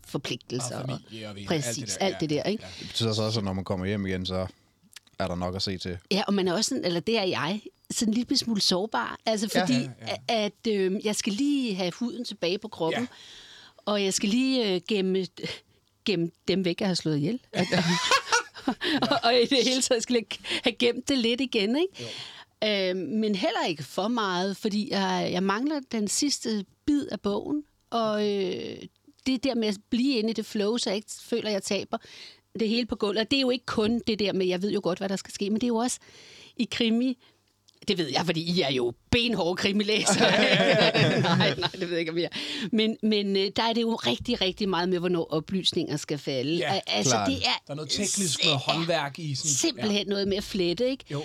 forpligtelser. 0.06 0.78
Og 0.82 0.88
familie 0.88 1.28
og 1.28 1.34
venner, 1.34 1.48
præcis, 1.48 1.96
alt 1.96 1.96
det 1.96 2.00
der, 2.00 2.04
alt 2.06 2.14
ja, 2.14 2.18
det 2.20 2.30
der, 2.30 2.50
ikke? 2.50 2.64
ja. 2.64 2.70
Det 2.80 2.88
betyder 2.88 3.12
så 3.12 3.22
også, 3.22 3.40
at 3.40 3.44
når 3.44 3.52
man 3.52 3.64
kommer 3.64 3.86
hjem 3.86 4.06
igen, 4.06 4.26
så 4.26 4.46
er 5.18 5.28
der 5.28 5.34
nok 5.34 5.56
at 5.56 5.62
se 5.62 5.78
til. 5.78 5.98
Ja, 6.10 6.22
og 6.26 6.34
man 6.34 6.48
er 6.48 6.52
også 6.52 6.68
sådan, 6.68 6.84
eller 6.84 7.00
det 7.00 7.18
er 7.18 7.22
jeg, 7.24 7.60
sådan 7.90 8.10
en 8.12 8.14
lille 8.14 8.36
smule 8.36 8.60
sårbar. 8.60 9.18
Altså 9.26 9.48
fordi, 9.48 9.72
Ja, 9.72 9.80
ja, 9.80 10.14
ja, 10.28 10.34
ja. 10.38 10.44
at 10.44 10.66
øh, 10.68 11.00
jeg 11.06 11.16
skal 11.16 11.32
lige 11.32 11.74
have 11.74 11.92
huden 11.92 12.24
tilbage 12.24 12.58
på 12.58 12.68
kroppen, 12.68 13.02
Ja. 13.02 13.06
ja. 13.80 13.92
og 13.92 14.04
jeg 14.04 14.14
skal 14.14 14.28
lige 14.28 14.74
øh, 14.74 14.80
gemme, 14.88 15.26
gemme 16.04 16.30
dem 16.48 16.64
væk, 16.64 16.80
jeg 16.80 16.88
har 16.88 16.94
slået 16.94 17.16
ihjel. 17.16 17.40
og, 19.10 19.18
og 19.22 19.34
i 19.34 19.46
det 19.46 19.58
hele 19.64 19.82
taget 19.82 20.02
skal 20.02 20.14
jeg 20.14 20.24
have 20.62 20.76
gemt 20.78 21.08
det 21.08 21.18
lidt 21.18 21.40
igen, 21.40 21.76
ikke? 21.76 22.90
Øh, 22.90 22.96
men 22.96 23.34
heller 23.34 23.64
ikke 23.68 23.82
for 23.82 24.08
meget, 24.08 24.56
fordi 24.56 24.90
jeg, 24.90 25.28
jeg 25.32 25.42
mangler 25.42 25.80
den 25.92 26.08
sidste 26.08 26.64
bid 26.86 27.06
af 27.12 27.20
bogen, 27.20 27.62
og 27.90 28.28
øh, 28.32 28.76
det 29.26 29.44
der 29.44 29.54
med 29.54 29.68
at 29.68 29.76
blive 29.90 30.18
inde 30.18 30.30
i 30.30 30.32
det 30.32 30.46
flow, 30.46 30.76
så 30.76 30.90
jeg 30.90 30.96
ikke 30.96 31.10
føler, 31.20 31.46
at 31.46 31.52
jeg 31.52 31.62
taber 31.62 31.98
det 32.60 32.68
hele 32.68 32.86
på 32.86 32.96
gulvet. 32.96 33.20
Og 33.20 33.30
det 33.30 33.36
er 33.36 33.40
jo 33.40 33.50
ikke 33.50 33.66
kun 33.66 34.02
det 34.06 34.18
der 34.18 34.32
med, 34.32 34.46
jeg 34.46 34.62
ved 34.62 34.72
jo 34.72 34.80
godt, 34.82 34.98
hvad 34.98 35.08
der 35.08 35.16
skal 35.16 35.34
ske, 35.34 35.50
men 35.50 35.54
det 35.54 35.64
er 35.64 35.68
jo 35.68 35.76
også 35.76 35.98
i 36.56 36.68
krimi, 36.70 37.18
det 37.88 37.98
ved 37.98 38.08
jeg, 38.12 38.22
fordi 38.26 38.40
I 38.40 38.60
er 38.60 38.70
jo 38.72 38.92
benhårde 39.10 39.56
krimilæsere. 39.56 40.30
nej, 41.20 41.54
nej, 41.58 41.70
det 41.72 41.80
ved 41.80 41.88
jeg 41.90 41.98
ikke, 42.00 42.12
om 42.12 42.18
jeg 42.18 42.24
er. 42.24 42.38
Men, 42.72 42.96
men 43.02 43.36
øh, 43.36 43.50
der 43.56 43.62
er 43.62 43.72
det 43.72 43.82
jo 43.82 43.94
rigtig, 43.94 44.40
rigtig 44.40 44.68
meget 44.68 44.88
med, 44.88 44.98
hvornår 44.98 45.26
oplysninger 45.30 45.96
skal 45.96 46.18
falde. 46.18 46.56
Ja, 46.56 46.74
Al- 46.74 46.80
altså, 46.86 47.10
klart. 47.14 47.28
det 47.28 47.36
er, 47.36 47.62
Der 47.66 47.72
er 47.72 47.74
noget 47.74 47.90
teknisk, 47.90 48.44
noget 48.44 48.58
håndværk 48.60 49.18
i. 49.18 49.34
Sådan, 49.34 49.50
simpelthen 49.50 50.06
noget 50.06 50.28
med 50.28 50.36
at 50.36 50.44
flette, 50.44 50.90
ikke? 50.90 51.04
Jo. 51.10 51.22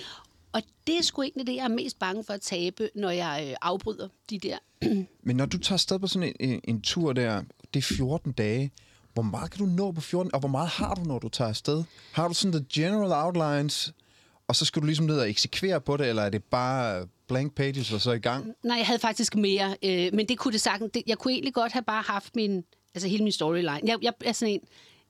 Og 0.53 0.61
det 0.87 0.97
er 0.97 1.01
sgu 1.03 1.21
egentlig 1.21 1.47
det, 1.47 1.55
jeg 1.55 1.63
er 1.63 1.67
mest 1.69 1.99
bange 1.99 2.23
for 2.23 2.33
at 2.33 2.41
tabe, 2.41 2.89
når 2.95 3.09
jeg 3.09 3.45
øh, 3.49 3.55
afbryder 3.61 4.07
de 4.29 4.39
der. 4.39 4.57
Men 5.23 5.35
når 5.35 5.45
du 5.45 5.57
tager 5.57 5.73
afsted 5.73 5.99
på 5.99 6.07
sådan 6.07 6.33
en, 6.39 6.49
en, 6.49 6.61
en 6.63 6.81
tur 6.81 7.13
der, 7.13 7.41
det 7.73 7.79
er 7.79 7.95
14 7.95 8.31
dage, 8.31 8.71
hvor 9.13 9.23
meget 9.23 9.51
kan 9.51 9.59
du 9.59 9.65
nå 9.65 9.91
på 9.91 10.01
14, 10.01 10.33
og 10.33 10.39
hvor 10.39 10.49
meget 10.49 10.69
har 10.69 10.95
du, 10.95 11.03
når 11.03 11.19
du 11.19 11.29
tager 11.29 11.49
afsted? 11.49 11.83
Har 12.11 12.27
du 12.27 12.33
sådan 12.33 12.51
the 12.51 12.65
general 12.73 13.11
outlines, 13.25 13.93
og 14.51 14.55
så 14.55 14.65
skal 14.65 14.81
du 14.81 14.85
ligesom 14.85 15.05
ned 15.05 15.19
og 15.19 15.29
eksekvere 15.29 15.81
på 15.81 15.97
det, 15.97 16.07
eller 16.07 16.21
er 16.23 16.29
det 16.29 16.43
bare 16.43 17.07
blank 17.27 17.55
pages 17.55 17.91
og 17.91 18.01
så 18.01 18.11
i 18.11 18.19
gang? 18.19 18.53
Nej, 18.63 18.77
jeg 18.77 18.85
havde 18.85 18.99
faktisk 18.99 19.35
mere, 19.35 19.75
øh, 19.83 20.09
men 20.13 20.25
det 20.29 20.37
kunne 20.37 20.51
det 20.51 20.61
sagtens. 20.61 20.91
Det, 20.93 21.03
jeg 21.07 21.17
kunne 21.17 21.33
egentlig 21.33 21.53
godt 21.53 21.71
have 21.71 21.83
bare 21.83 22.03
haft 22.07 22.35
min, 22.35 22.63
altså 22.95 23.07
hele 23.07 23.23
min 23.23 23.31
storyline. 23.33 23.79
Jeg, 23.83 23.97
jeg 24.01 24.13
er 24.25 24.31
sådan 24.31 24.53
en, 24.53 24.59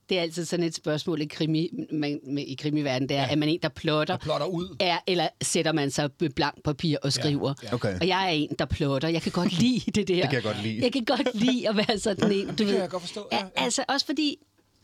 det 0.09 0.17
er 0.17 0.21
altid 0.21 0.45
sådan 0.45 0.65
et 0.65 0.75
spørgsmål 0.75 1.21
i, 1.21 1.25
krimi, 1.25 1.69
man, 1.91 2.19
med, 2.27 2.43
i 2.43 2.55
krimiverdenen, 2.61 3.09
det 3.09 3.17
er, 3.17 3.21
ja. 3.21 3.31
er 3.31 3.35
man 3.35 3.49
en, 3.49 3.59
der 3.63 3.69
plotter, 3.69 4.15
Der 4.17 4.23
plotter 4.23 4.45
ud. 4.47 4.75
er, 4.79 4.97
eller 5.07 5.27
sætter 5.41 5.71
man 5.71 5.91
sig 5.91 6.09
med 6.19 6.29
blank 6.29 6.63
papir 6.63 6.97
og 7.03 7.13
skriver. 7.13 7.53
ja. 7.63 7.73
Okay. 7.73 7.99
Og 7.99 8.07
jeg 8.07 8.25
er 8.25 8.29
en, 8.29 8.55
der 8.59 8.65
plotter. 8.65 9.07
Jeg 9.09 9.21
kan 9.21 9.31
godt 9.31 9.59
lide 9.59 9.91
det 9.91 10.07
der. 10.07 10.15
Det 10.21 10.29
kan 10.29 10.33
jeg 10.33 10.43
godt 10.43 10.63
lide. 10.63 10.79
Jeg 10.83 10.93
kan 10.93 11.05
godt 11.05 11.29
lide 11.33 11.69
at 11.69 11.77
være 11.77 11.99
sådan 11.99 12.31
en. 12.31 12.47
Du 12.47 12.53
kan 12.55 12.67
ved. 12.67 12.79
jeg 12.79 12.89
godt 12.89 13.01
forstå, 13.03 13.27
ja, 13.31 13.37
Ja, 13.37 13.43
ja. 13.57 13.63
Altså 13.63 13.83
også 13.87 14.05
fordi, 14.05 14.37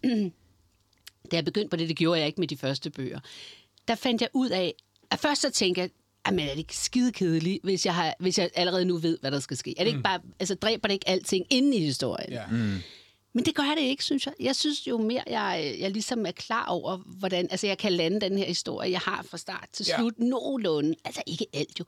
da 1.32 1.36
jeg 1.36 1.46
begyndte 1.46 1.70
på 1.70 1.76
det, 1.76 1.90
det 1.90 1.98
gjorde 1.98 2.20
jeg 2.20 2.28
ikke 2.28 2.40
med 2.42 2.48
de 2.48 2.58
første 2.58 2.90
bøger, 2.90 3.20
der 3.88 3.96
fandt 3.96 4.22
jeg 4.22 4.30
ud 4.34 4.50
af, 4.50 4.74
at 5.12 5.20
først 5.20 5.42
så 5.42 5.50
tænkte 5.50 5.82
jeg, 5.82 5.90
Jamen, 6.28 6.46
er 6.46 6.50
det 6.50 6.58
ikke 6.58 6.78
skide 6.78 7.12
kedeligt, 7.12 7.64
hvis 7.64 7.86
jeg, 7.86 7.96
har, 7.96 8.14
hvis 8.20 8.40
jeg 8.40 8.50
allerede 8.56 8.86
nu 8.86 8.98
ved, 8.98 9.18
hvad 9.22 9.32
der 9.32 9.40
skal 9.40 9.58
ske? 9.58 9.74
Er 9.78 9.84
det 9.84 9.90
ikke 9.92 10.02
bare, 10.04 10.20
altså 10.40 10.56
dræber 10.56 10.88
det 10.88 10.94
ikke 10.94 11.10
alting 11.10 11.46
inde 11.50 11.78
i 11.78 11.80
historien? 11.80 12.32
Ja. 12.32 12.44
Men 13.34 13.46
det 13.46 13.56
gør 13.56 13.74
det 13.78 13.82
ikke, 13.84 14.04
synes 14.04 14.26
jeg. 14.26 14.34
Jeg 14.40 14.56
synes 14.56 14.88
jo 14.88 14.98
mere, 14.98 15.24
jeg, 15.28 15.76
jeg 15.80 15.92
ligesom 15.92 16.26
er 16.26 16.32
klar 16.32 16.66
over, 16.66 16.98
hvordan 16.98 17.48
altså 17.52 17.68
jeg 17.68 17.78
kan 17.78 17.94
lande 17.94 18.22
den 18.22 18.38
her 18.38 18.46
historie, 18.46 18.92
jeg 18.92 19.00
har 19.00 19.24
fra 19.30 19.38
start 19.38 19.68
til 19.74 19.86
Ja. 19.90 19.98
slut 19.98 20.20
nogenlunde. 20.20 20.96
Altså 21.06 21.22
ikke 21.28 21.46
alt 21.54 21.80
jo. 21.80 21.86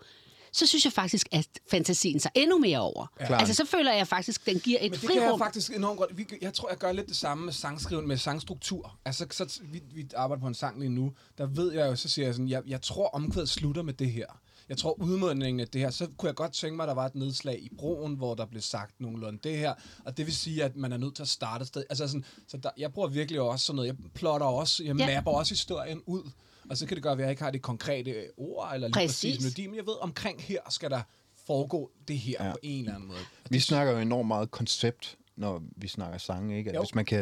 Så 0.51 0.65
synes 0.67 0.85
jeg 0.85 0.93
faktisk, 0.93 1.27
at 1.31 1.47
fantasien 1.71 2.19
sig 2.19 2.31
endnu 2.35 2.57
mere 2.59 2.79
over. 2.79 3.07
Ja. 3.19 3.37
Altså 3.39 3.53
så 3.53 3.65
føler 3.65 3.93
jeg 3.93 4.07
faktisk, 4.07 4.41
at 4.41 4.45
den 4.53 4.59
giver 4.59 4.77
et 4.81 4.91
Men 4.91 4.99
det 4.99 5.07
kan 5.09 5.15
jeg 5.15 5.23
frirum. 5.23 5.39
faktisk 5.39 5.71
enormt 5.71 5.97
godt. 5.99 6.17
Vi, 6.17 6.25
jeg 6.41 6.53
tror, 6.53 6.69
jeg 6.69 6.77
gør 6.77 6.91
lidt 6.91 7.07
det 7.07 7.15
samme 7.15 7.45
med 7.45 7.53
sangskriven, 7.53 8.07
med 8.07 8.17
sangstruktur. 8.17 8.99
Altså, 9.05 9.25
så, 9.31 9.59
vi, 9.63 9.81
vi 9.93 10.07
arbejder 10.15 10.41
på 10.41 10.47
en 10.47 10.53
sang 10.53 10.79
lige 10.79 10.89
nu. 10.89 11.13
Der 11.37 11.45
ved 11.45 11.73
jeg 11.73 11.87
jo, 11.87 11.95
så 11.95 12.09
siger 12.09 12.25
jeg 12.25 12.33
sådan, 12.35 12.49
jeg, 12.49 12.61
jeg 12.67 12.81
tror 12.81 13.07
omkvædet 13.07 13.49
slutter 13.49 13.81
med 13.83 13.93
det 13.93 14.11
her. 14.11 14.25
Jeg 14.69 14.77
tror 14.77 15.01
udmådningen 15.01 15.59
af 15.59 15.67
det 15.67 15.81
her, 15.81 15.89
så 15.89 16.07
kunne 16.17 16.27
jeg 16.27 16.35
godt 16.35 16.53
tænke 16.53 16.75
mig, 16.75 16.83
at 16.83 16.87
der 16.87 16.93
var 16.93 17.05
et 17.05 17.15
nedslag 17.15 17.59
i 17.63 17.69
broen, 17.77 18.13
hvor 18.15 18.35
der 18.35 18.45
blev 18.45 18.61
sagt 18.61 19.01
nogenlunde 19.01 19.39
det 19.43 19.57
her. 19.57 19.73
Og 20.05 20.17
det 20.17 20.25
vil 20.25 20.35
sige, 20.35 20.63
at 20.63 20.75
man 20.75 20.91
er 20.91 20.97
nødt 20.97 21.15
til 21.15 21.23
at 21.23 21.29
starte 21.29 21.61
et 21.61 21.67
sted. 21.67 21.83
Altså 21.89 22.07
sådan, 22.07 22.25
så 22.47 22.57
der, 22.57 22.69
jeg 22.77 22.93
bruger 22.93 23.07
virkelig 23.07 23.41
også 23.41 23.65
sådan 23.65 23.75
noget. 23.75 23.87
Jeg 23.87 23.95
plotter 24.13 24.47
også, 24.47 24.83
jeg 24.83 24.95
Ja. 24.95 25.15
mapper 25.15 25.31
også 25.31 25.53
historien 25.53 26.01
ud. 26.05 26.23
Og 26.69 26.77
så 26.77 26.86
kan 26.86 26.95
det 26.95 27.04
godt 27.04 27.18
være, 27.18 27.25
at 27.25 27.27
jeg 27.27 27.31
ikke 27.31 27.44
har 27.44 27.51
det 27.51 27.62
konkrete 27.62 28.16
ord, 28.38 28.71
eller 28.74 28.88
lige 28.88 28.94
præcis, 28.94 29.10
Præcis. 29.38 29.44
melodi, 29.44 29.68
men 29.68 29.75
jeg 29.75 29.86
ved, 29.86 29.94
omkring 30.01 30.42
her 30.42 30.60
skal 30.69 30.89
der 30.89 31.01
foregå 31.48 31.92
det 32.07 32.18
her 32.18 32.45
Ja. 32.45 32.51
på 32.51 32.57
en 32.63 32.80
eller 32.80 32.95
anden 32.95 33.07
måde. 33.07 33.19
Og 33.19 33.50
Vi 33.50 33.60
snakker 33.60 33.94
jo 33.94 34.00
enormt 34.00 34.27
meget 34.27 34.51
koncept, 34.51 35.18
når 35.36 35.64
vi 35.76 35.88
snakker 35.88 36.18
sange, 36.18 36.57
ikke? 36.57 36.69
At 36.69 36.76
Jo. 36.76 36.81
hvis 36.81 36.95
man 36.95 37.06
kan, 37.06 37.21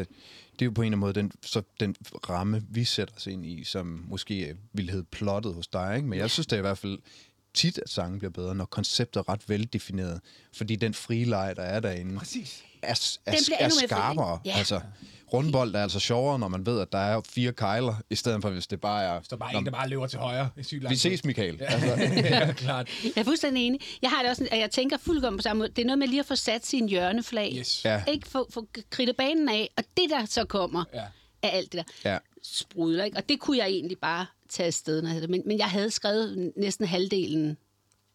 det 0.53 0.61
er 0.61 0.65
jo 0.65 0.71
på 0.71 0.81
en 0.81 0.85
eller 0.85 0.87
anden 0.87 0.99
måde 0.99 1.13
den, 1.13 1.31
så 1.43 1.61
den 1.79 1.95
ramme, 2.29 2.63
vi 2.69 2.83
sætter 2.83 3.15
os 3.15 3.27
ind 3.27 3.45
i, 3.45 3.63
som 3.63 4.05
måske 4.07 4.57
ville 4.73 4.91
hedde 4.91 5.05
plottet 5.11 5.53
hos 5.53 5.67
dig, 5.67 5.93
ikke? 5.95 6.07
Men 6.07 6.19
jeg 6.19 6.29
synes 6.29 6.47
det 6.47 6.53
er 6.53 6.57
i 6.57 6.61
hvert 6.61 6.77
fald 6.77 6.99
tit, 7.57 7.77
at 7.77 7.89
sangen 7.89 8.19
bliver 8.19 8.31
bedre, 8.31 8.55
når 8.55 8.65
konceptet 8.65 9.19
er 9.19 9.29
ret 9.29 9.49
veldefineret. 9.49 10.21
Fordi 10.53 10.75
den 10.75 10.93
frie 10.93 11.25
leg, 11.25 11.53
der 11.55 11.61
er 11.63 11.79
derinde, 11.79 12.17
Præcis. 12.19 12.63
er, 12.81 13.17
er, 13.25 13.31
Den 13.31 13.39
bliver 13.45 13.57
er 13.59 13.69
skarpere. 13.69 14.39
Ja. 14.45 14.57
Altså, 14.57 14.81
rundbold 15.33 15.75
er 15.75 15.81
altså 15.83 15.99
sjovere, 15.99 16.39
når 16.39 16.47
man 16.47 16.65
ved, 16.65 16.79
at 16.81 16.91
der 16.91 16.97
er 16.97 17.21
fire 17.29 17.53
kejler, 17.53 17.95
i 18.09 18.15
stedet 18.15 18.41
for 18.41 18.49
hvis 18.49 18.67
det 18.67 18.81
bare 18.81 19.03
er... 19.03 19.19
Der 19.19 19.35
er 19.35 19.37
bare 19.37 19.53
Nå, 19.53 19.59
en, 19.59 19.65
der 19.65 19.71
bare 19.71 19.89
løber 19.89 20.07
til 20.07 20.19
højre 20.19 20.49
i 20.57 20.79
lang 20.79 20.89
Vi 20.91 20.95
ses, 20.95 21.25
Michael. 21.25 21.57
Ja, 21.59 21.65
Altså, 21.65 21.87
ja 22.35 22.53
klart. 22.53 22.89
Jeg 23.03 23.11
er 23.15 23.23
fuldstændig 23.23 23.67
enig. 23.67 23.81
Jeg 24.01 24.09
har 24.09 24.21
det 24.21 24.29
også, 24.29 24.47
at 24.51 24.59
jeg 24.59 24.71
tænker 24.71 24.97
fuldkommen 24.97 25.37
på 25.37 25.41
samme 25.41 25.59
måde. 25.59 25.69
Det 25.69 25.81
er 25.81 25.85
noget 25.85 25.99
med 25.99 26.07
lige 26.07 26.19
at 26.19 26.25
få 26.25 26.35
sat 26.35 26.65
sin 26.65 26.89
hjørneflag. 26.89 27.53
Yes. 27.57 27.85
Ja. 27.85 28.03
Ikke 28.07 28.27
få, 28.27 28.47
få 28.51 28.67
kridtet 28.89 29.15
banen 29.17 29.49
af, 29.49 29.69
og 29.77 29.83
det 29.97 30.09
der 30.09 30.25
så 30.25 30.45
kommer 30.45 30.83
Ja. 30.93 31.03
af 31.43 31.57
alt 31.57 31.71
det 31.73 31.83
der 32.03 32.11
ja. 32.11 32.17
sprudler. 32.43 33.03
Ikke? 33.03 33.17
Og 33.17 33.29
det 33.29 33.39
kunne 33.39 33.57
jeg 33.57 33.67
egentlig 33.67 33.97
bare 34.01 34.25
tage 34.49 34.67
afsted, 34.67 35.01
når 35.01 35.07
jeg 35.09 35.13
havde 35.13 35.21
det. 35.21 35.29
Men, 35.29 35.43
men 35.45 35.57
jeg 35.57 35.69
havde 35.69 35.91
skrevet 35.91 36.53
næsten 36.57 36.85
halvdelen 36.85 37.57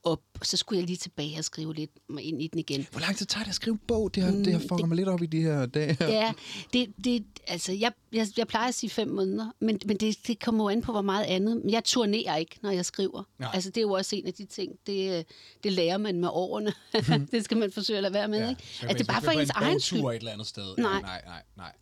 op, 0.05 0.23
og 0.41 0.47
så 0.47 0.57
skulle 0.57 0.79
jeg 0.79 0.87
lige 0.87 0.97
tilbage 0.97 1.39
og 1.39 1.45
skrive 1.45 1.75
lidt 1.75 1.91
mig 2.09 2.25
ind 2.25 2.43
i 2.43 2.47
den 2.47 2.59
igen. 2.59 2.87
Hvor 2.91 3.01
lang 3.01 3.17
tid 3.17 3.27
tager 3.27 3.45
det 3.45 3.49
at 3.49 3.55
skrive 3.55 3.79
bog? 3.79 4.15
Det 4.15 4.23
har, 4.23 4.31
det 4.31 4.53
har 4.53 4.59
fucker 4.61 4.87
mig 4.87 4.97
lidt 4.97 5.09
op 5.09 5.23
i 5.23 5.27
de 5.27 5.41
her 5.43 5.67
dage. 5.67 5.97
her. 6.01 6.09
Ja, 6.09 6.33
det, 6.73 6.93
det, 7.05 7.25
altså, 7.47 7.73
jeg, 7.73 7.93
jeg, 8.12 8.27
jeg 8.37 8.47
plejer 8.47 8.69
at 8.69 8.75
sige 8.75 8.91
fem 8.91 9.09
måneder, 9.09 9.51
men, 9.61 9.81
men 9.87 9.97
det, 9.97 10.17
det 10.27 10.41
kommer 10.41 10.65
jo 10.65 10.69
an 10.69 10.83
på, 10.83 10.93
hvor 10.93 11.03
meget 11.03 11.25
andet. 11.25 11.57
Men 11.57 11.71
jeg 11.71 11.85
turnerer 11.85 12.37
ikke, 12.37 12.59
når 12.62 12.71
jeg 12.71 12.85
skriver. 12.87 13.23
Nej. 13.39 13.51
Altså, 13.55 13.71
det 13.71 13.77
er 13.77 13.83
jo 13.83 13.93
også 13.93 14.17
en 14.17 14.27
af 14.27 14.35
de 14.35 14.45
ting, 14.45 14.73
det, 14.87 15.27
det 15.65 15.73
lærer 15.73 15.99
man 15.99 16.21
med 16.21 16.29
årene. 16.33 16.73
det 17.33 17.45
skal 17.45 17.57
man 17.57 17.73
forsøge 17.73 17.97
at 17.97 18.03
lade 18.03 18.15
være 18.15 18.29
med, 18.29 18.51
ikke? 18.51 18.62
Så 18.81 18.87
At 18.87 18.99
det 18.99 19.09
er 19.09 19.12
bare 19.12 19.23
for 19.23 19.31
ens 19.31 19.51
egen 19.51 19.81
skyld. 19.81 20.01
et 20.01 20.15
eller 20.15 20.33
andet 20.33 20.47
sted. 20.47 20.77
Nej. 20.79 21.01
nej, 21.01 21.23
nej, 21.27 21.43
nej. 21.57 21.73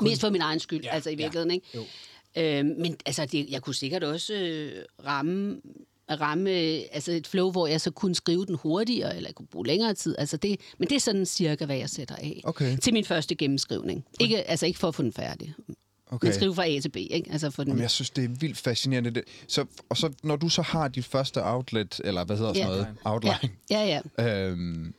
Mest 0.00 0.20
for 0.20 0.30
min 0.30 0.40
egen 0.40 0.60
skyld, 0.60 0.80
Ja, 0.82 0.88
ja, 0.88 0.94
altså 0.94 1.10
i 1.10 1.12
ja. 1.12 1.16
virkeligheden, 1.16 1.50
ikke? 1.50 1.66
Jo. 1.74 1.84
Øh, 2.36 2.64
men 2.64 2.96
altså, 3.06 3.26
det, 3.26 3.46
jeg 3.50 3.62
kunne 3.62 3.74
sikkert 3.74 4.04
også 4.04 4.34
øh, 4.34 4.72
ramme, 5.06 5.60
ramme 6.10 6.50
altså 6.94 7.12
et 7.12 7.26
flow, 7.26 7.50
hvor 7.50 7.66
jeg 7.66 7.80
så 7.80 7.90
kunne 7.90 8.14
skrive 8.14 8.46
den 8.46 8.54
hurtigere, 8.54 9.16
eller 9.16 9.28
jeg 9.28 9.34
kunne 9.34 9.46
bruge 9.46 9.66
længere 9.66 9.94
tid. 9.94 10.14
Altså 10.18 10.36
det, 10.36 10.60
men 10.78 10.88
det 10.88 10.96
er 10.96 11.00
sådan 11.00 11.26
cirka, 11.26 11.64
hvad 11.64 11.76
jeg 11.76 11.90
sætter 11.90 12.16
af 12.16 12.40
Okay. 12.44 12.76
til 12.78 12.92
min 12.92 13.04
første 13.04 13.34
gennemskrivning. 13.34 14.04
Ikke, 14.20 14.42
altså 14.50 14.66
ikke 14.66 14.78
for 14.78 14.88
at 14.88 14.94
få 14.94 15.02
den 15.02 15.12
færdig. 15.12 15.54
Okay. 16.10 16.26
Men 16.26 16.34
skrive 16.34 16.54
fra 16.54 16.66
A 16.68 16.80
til 16.80 16.88
B, 16.88 16.96
ikke? 16.96 17.32
Altså 17.32 17.50
for 17.50 17.62
den, 17.64 17.70
Jamen, 17.70 17.82
jeg 17.82 17.90
synes, 17.90 18.10
det 18.10 18.24
er 18.24 18.28
vildt 18.28 18.58
fascinerende. 18.58 19.10
Det. 19.10 19.22
Så, 19.48 19.64
og 19.88 19.96
så, 19.96 20.12
når 20.22 20.36
du 20.36 20.48
så 20.48 20.62
har 20.62 20.88
dit 20.88 21.04
første 21.04 21.44
outlet, 21.44 22.00
eller 22.04 22.24
hvad 22.24 22.36
hedder 22.36 22.52
sådan 22.54 22.68
Ja. 22.68 22.74
noget? 22.74 22.86
Outline. 23.04 23.50
ja, 23.70 24.00
ja. 24.18 24.46
Øhm, 24.48 24.94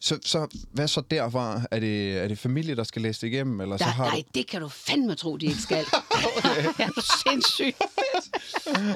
så, 0.00 0.18
så 0.24 0.46
hvad 0.72 0.88
så 0.88 1.00
derfra? 1.10 1.62
Er 1.70 1.80
det, 1.80 2.18
er 2.18 2.28
det 2.28 2.38
familie, 2.38 2.76
der 2.76 2.84
skal 2.84 3.02
læse 3.02 3.20
det 3.20 3.26
igennem? 3.32 3.60
Eller 3.60 3.76
så 3.76 3.84
Der, 3.84 3.90
har 3.90 4.04
nej, 4.04 4.16
du... 4.16 4.30
det 4.34 4.46
kan 4.46 4.60
du 4.60 4.68
fandme 4.68 5.14
tro, 5.14 5.36
de 5.36 5.46
ikke 5.46 5.62
skal. 5.62 5.84
er 6.78 6.88
du 6.96 7.02
sindssyg? 7.28 7.74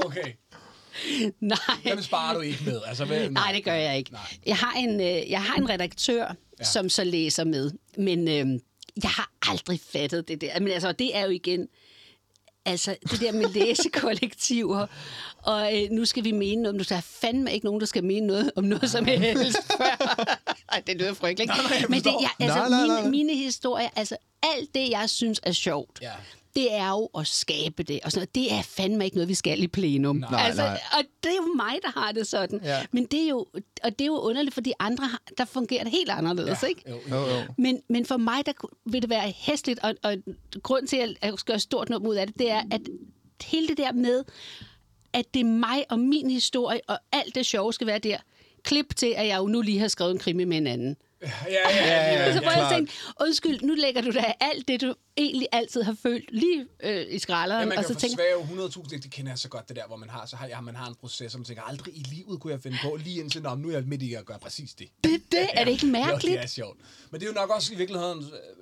Okay. 0.04 0.32
Nej. 1.40 1.58
Dem 1.84 2.02
sparer 2.02 2.34
du 2.34 2.40
ikke 2.40 2.58
med. 2.64 2.80
Altså, 2.86 3.04
hvad, 3.04 3.30
Nej, 3.30 3.52
det 3.52 3.64
gør 3.64 3.74
jeg 3.74 3.98
ikke. 3.98 4.12
Nej. 4.12 4.20
Jeg 4.46 4.56
har 4.56 4.72
en, 4.72 5.00
øh, 5.00 5.30
jeg 5.30 5.42
har 5.42 5.56
en 5.56 5.68
redaktør, 5.68 6.34
ja. 6.58 6.64
som 6.64 6.88
så 6.88 7.04
læser 7.04 7.44
med, 7.44 7.70
men 7.98 8.28
øh, 8.28 8.60
jeg 9.02 9.10
har 9.10 9.30
aldrig 9.42 9.80
fattet 9.92 10.28
det 10.28 10.40
der. 10.40 10.60
Men 10.60 10.68
altså, 10.68 10.92
det 10.92 11.16
er 11.16 11.24
jo 11.24 11.30
igen, 11.30 11.68
altså 12.66 12.96
det 13.10 13.20
der 13.20 13.32
med 13.32 13.48
læsekollektiver, 13.48 14.86
og 15.42 15.82
øh, 15.82 15.90
nu 15.90 16.04
skal 16.04 16.24
vi 16.24 16.32
mene 16.32 16.62
noget, 16.62 16.76
nu 16.76 16.84
der 16.88 16.96
er 16.96 17.00
fandme 17.00 17.52
ikke 17.52 17.66
nogen, 17.66 17.80
der 17.80 17.86
skal 17.86 18.04
mene 18.04 18.26
noget 18.26 18.50
om 18.56 18.64
noget 18.64 18.90
som 18.90 19.04
helst 19.04 19.58
før. 19.76 20.16
Ej, 20.72 20.82
det 20.86 20.96
lyder 20.96 21.14
frygteligt. 21.14 21.48
Nej, 21.48 21.58
nej, 21.62 21.76
jeg 21.80 21.86
men 21.88 22.00
det, 22.00 22.14
jeg, 22.20 22.30
altså, 22.40 22.58
nej, 22.58 22.68
nej, 22.68 22.86
nej. 22.86 22.96
Mine, 22.96 23.10
mine 23.10 23.34
historier, 23.34 23.88
altså 23.96 24.16
alt 24.42 24.74
det, 24.74 24.90
jeg 24.90 25.10
synes 25.10 25.40
er 25.42 25.52
sjovt, 25.52 25.98
Ja. 26.02 26.12
Det 26.54 26.74
er 26.74 26.88
jo 26.88 27.06
at 27.06 27.26
skabe 27.26 27.82
det. 27.82 28.00
Og 28.04 28.12
sådan 28.12 28.18
noget. 28.18 28.34
Det 28.34 28.58
er 28.58 28.62
fandme 28.62 29.04
ikke 29.04 29.16
noget, 29.16 29.28
vi 29.28 29.34
skal 29.34 29.62
i 29.62 29.66
plenum. 29.66 30.16
Nej, 30.16 30.40
altså, 30.46 30.62
nej. 30.62 30.80
Og 30.98 31.04
det 31.22 31.30
er 31.30 31.36
jo 31.36 31.54
mig, 31.56 31.78
der 31.82 32.00
har 32.00 32.12
det 32.12 32.26
sådan. 32.26 32.60
Ja. 32.64 32.86
Men 32.92 33.04
det 33.04 33.24
er 33.24 33.28
jo, 33.28 33.46
og 33.84 33.98
det 33.98 34.00
er 34.00 34.06
jo 34.06 34.18
underligt, 34.18 34.54
fordi 34.54 34.72
andre, 34.78 35.06
har, 35.06 35.22
der 35.38 35.44
fungerer 35.44 35.82
det 35.84 35.92
helt 35.92 36.10
anderledes, 36.10 36.62
ikke? 36.62 36.82
Jo, 36.90 36.98
jo. 37.10 37.16
Jo. 37.16 37.42
Men, 37.58 37.80
men 37.88 38.06
for 38.06 38.16
mig, 38.16 38.46
der 38.46 38.52
vil 38.84 39.02
det 39.02 39.10
være 39.10 39.32
hæsligt, 39.36 39.78
og, 39.78 39.94
og 40.02 40.16
grund 40.62 40.86
til, 40.86 40.96
at 40.96 41.16
jeg 41.22 41.32
skal 41.38 41.52
gøre 41.52 41.60
stort 41.60 41.88
nummer 41.88 42.08
ud 42.08 42.14
af 42.14 42.26
det, 42.26 42.38
det 42.38 42.50
er, 42.50 42.62
at 42.70 42.80
hele 43.44 43.68
det 43.68 43.76
der 43.76 43.92
med, 43.92 44.24
at 45.12 45.34
det 45.34 45.40
er 45.40 45.44
mig 45.44 45.84
og 45.90 45.98
min 45.98 46.30
historie, 46.30 46.80
og 46.88 46.98
alt 47.12 47.34
det 47.34 47.46
sjove 47.46 47.72
skal 47.72 47.86
være 47.86 47.98
der. 47.98 48.18
Klip 48.62 48.96
til, 48.96 49.14
at 49.16 49.26
jeg 49.26 49.38
jo 49.38 49.46
nu 49.46 49.60
lige 49.60 49.78
har 49.78 49.88
skrevet 49.88 50.12
en 50.12 50.18
krimi 50.18 50.44
med 50.44 50.56
en 50.56 50.66
anden. 50.66 50.96
Ja, 51.22 51.30
ja, 51.48 51.52
ja. 51.68 51.86
ja, 51.86 52.12
Ja, 52.12 52.32
så 52.32 52.38
ja. 52.38 52.40
hvor 52.40 52.62
jeg 52.62 52.70
tænkte, 52.72 52.94
undskyld, 53.20 53.60
nu 53.62 53.74
lægger 53.74 54.02
du 54.02 54.10
da 54.10 54.32
alt 54.40 54.68
det, 54.68 54.80
du 54.80 54.94
egentlig 55.16 55.48
altid 55.52 55.82
har 55.82 55.96
følt 56.02 56.28
lige 56.32 56.66
øh, 56.82 57.06
i 57.08 57.18
skralderen. 57.18 57.60
Ja, 57.60 57.68
man 57.68 57.78
og 57.78 57.84
kan 57.84 57.94
så 57.94 58.00
tænker, 58.00 58.16
forsvære 58.16 58.66
100.000, 58.68 58.88
det 59.02 59.10
kender 59.10 59.30
jeg 59.32 59.38
så 59.38 59.48
godt, 59.48 59.68
det 59.68 59.76
der, 59.76 59.86
hvor 59.86 59.96
man 59.96 60.10
har, 60.10 60.26
så 60.26 60.36
har, 60.36 60.46
ja, 60.46 60.60
man 60.60 60.76
har 60.76 60.86
en 60.88 60.94
proces, 60.94 61.34
og 61.34 61.40
man 61.40 61.44
tænker, 61.44 61.62
aldrig 61.62 61.96
i 61.96 62.02
livet 62.02 62.40
kunne 62.40 62.52
jeg 62.52 62.62
finde 62.62 62.78
på, 62.82 62.96
lige 63.04 63.20
indtil, 63.20 63.42
nu 63.42 63.68
er 63.68 63.72
jeg 63.72 63.82
midt 63.84 64.02
i 64.02 64.14
at 64.14 64.24
gøre 64.26 64.38
præcis 64.38 64.74
det. 64.74 64.88
det, 65.04 65.22
det, 65.32 65.48
er 65.52 65.64
det 65.64 65.70
ikke 65.70 65.86
mærkeligt? 65.86 66.34
Jo, 66.36 66.38
det 66.38 66.44
er 66.44 66.48
sjovt. 66.48 66.78
Men 67.10 67.20
det 67.20 67.26
er 67.26 67.30
jo 67.30 67.34
nok 67.34 67.50
også 67.50 67.72
i 67.74 67.76
virkeligheden 67.76 68.18
øh, 68.18 68.59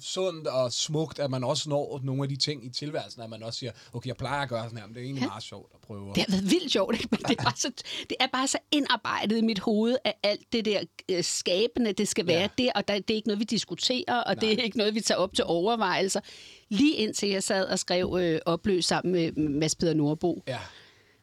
sundt 0.00 0.46
og 0.46 0.72
smukt, 0.72 1.18
at 1.18 1.30
man 1.30 1.44
også 1.44 1.68
når 1.68 2.00
nogle 2.02 2.22
af 2.22 2.28
de 2.28 2.36
ting 2.36 2.66
i 2.66 2.68
tilværelsen, 2.70 3.22
at 3.22 3.30
man 3.30 3.42
også 3.42 3.58
siger, 3.58 3.72
okay, 3.92 4.08
jeg 4.08 4.16
plejer 4.16 4.42
at 4.42 4.48
gøre 4.48 4.64
sådan 4.64 4.78
her, 4.78 4.86
men 4.86 4.94
det 4.94 5.00
er 5.00 5.04
egentlig 5.04 5.24
meget 5.26 5.42
sjovt 5.42 5.70
at 5.74 5.80
prøve. 5.80 6.08
Det 6.14 6.16
har 6.22 6.30
været 6.30 6.50
vildt 6.50 6.72
sjovt, 6.72 6.94
ikke? 6.94 7.08
Men 7.10 7.20
det 7.28 7.36
er, 7.38 7.42
bare 7.42 7.56
så, 7.56 7.70
det 8.10 8.16
er 8.20 8.26
bare 8.32 8.48
så 8.48 8.58
indarbejdet 8.72 9.38
i 9.38 9.40
mit 9.40 9.58
hoved, 9.58 9.96
at 10.04 10.12
alt 10.22 10.52
det 10.52 10.64
der 10.64 10.80
øh, 11.08 11.24
skabende, 11.24 11.92
det 11.92 12.08
skal 12.08 12.26
være 12.26 12.40
Ja. 12.40 12.48
der, 12.64 12.70
og 12.74 12.88
der, 12.88 12.94
det 12.94 13.10
er 13.10 13.14
ikke 13.14 13.28
noget, 13.28 13.38
vi 13.40 13.44
diskuterer, 13.44 14.16
og 14.16 14.34
Nej. 14.34 14.40
det 14.40 14.52
er 14.60 14.62
ikke 14.62 14.78
noget, 14.78 14.94
vi 14.94 15.00
tager 15.00 15.18
op 15.18 15.34
til 15.34 15.44
overvejelser. 15.44 16.20
Lige 16.68 16.96
indtil 16.96 17.28
jeg 17.28 17.42
sad 17.42 17.66
og 17.68 17.78
skrev 17.78 18.16
øh, 18.20 18.40
opløs 18.46 18.84
sammen 18.84 19.12
med 19.12 19.32
Mads 19.32 19.74
Peder 19.74 19.94
Nordbo. 19.94 20.42
Ja. 20.46 20.58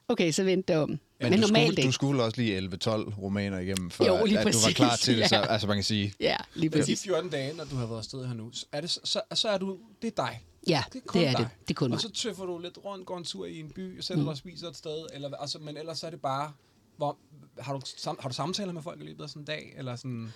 Okay, 0.07 0.31
så 0.31 0.43
vendte 0.43 0.73
det 0.73 0.81
om. 0.81 0.99
Men, 1.29 1.39
Men, 1.39 1.41
du, 1.41 1.47
normalt 1.47 1.67
skulle, 1.67 1.81
ikke. 1.81 1.87
du 1.87 1.91
skulle 1.91 2.23
også 2.23 2.41
lige 2.41 2.59
11-12 2.59 3.21
romaner 3.21 3.59
igennem, 3.59 3.91
før 3.91 4.05
Jo, 4.05 4.15
at, 4.15 4.29
lige 4.29 4.39
at 4.39 4.45
du 4.45 4.49
var 4.49 4.61
præcis, 4.61 4.75
klar 4.75 4.95
til 4.95 5.17
det. 5.19 5.29
Så, 5.29 5.35
ja. 5.35 5.45
altså 5.47 5.67
man 5.67 5.77
kan 5.77 5.83
sige, 5.83 6.13
Ja, 6.19 6.37
lige 6.53 6.69
Men 6.69 6.73
de 6.73 6.81
præcis. 6.81 7.03
14 7.03 7.29
dage, 7.29 7.53
når 7.53 7.63
du 7.63 7.75
har 7.75 7.85
været 7.85 7.97
afsted 7.97 8.27
her 8.27 8.33
nu, 8.33 8.51
så 8.53 8.65
er 8.71 8.81
det, 8.81 8.89
så, 8.89 8.99
så, 9.03 9.21
så 9.33 9.49
er 9.49 9.57
du, 9.57 9.77
det 10.01 10.07
er 10.07 10.23
dig. 10.23 10.41
Ja, 10.67 10.83
det 10.93 10.99
er, 10.99 11.05
kun 11.07 11.21
det 11.21 11.27
er 11.27 11.31
dig. 11.31 11.39
det. 11.39 11.67
Det 11.67 11.73
er 11.73 11.77
kun 11.77 11.93
Og 11.93 12.01
så 12.01 12.11
tøffer 12.11 12.45
du 12.45 12.59
lidt 12.59 12.77
rundt, 12.85 13.05
går 13.05 13.17
en 13.17 13.23
tur 13.23 13.45
i 13.45 13.59
en 13.59 13.69
by, 13.69 13.99
sætter 13.99 14.15
mm. 14.15 14.25
dig 14.25 14.31
og 14.31 14.37
spiser 14.37 14.67
et 14.67 14.77
sted, 14.77 15.05
eller, 15.13 15.37
altså, 15.37 15.59
men 15.59 15.77
ellers 15.77 16.03
er 16.03 16.09
det 16.09 16.21
bare, 16.21 16.51
hvor, 16.97 17.17
har, 17.59 17.73
du, 17.73 17.81
sam, 17.97 18.17
har 18.19 18.29
du 18.29 18.35
samtaler 18.35 18.73
med 18.73 18.81
folk 18.81 19.01
i 19.01 19.03
løbet 19.03 19.23
af 19.23 19.29
sådan 19.29 19.41
en 19.41 19.45
dag, 19.45 19.73
eller 19.77 19.95
sådan... 19.95 20.33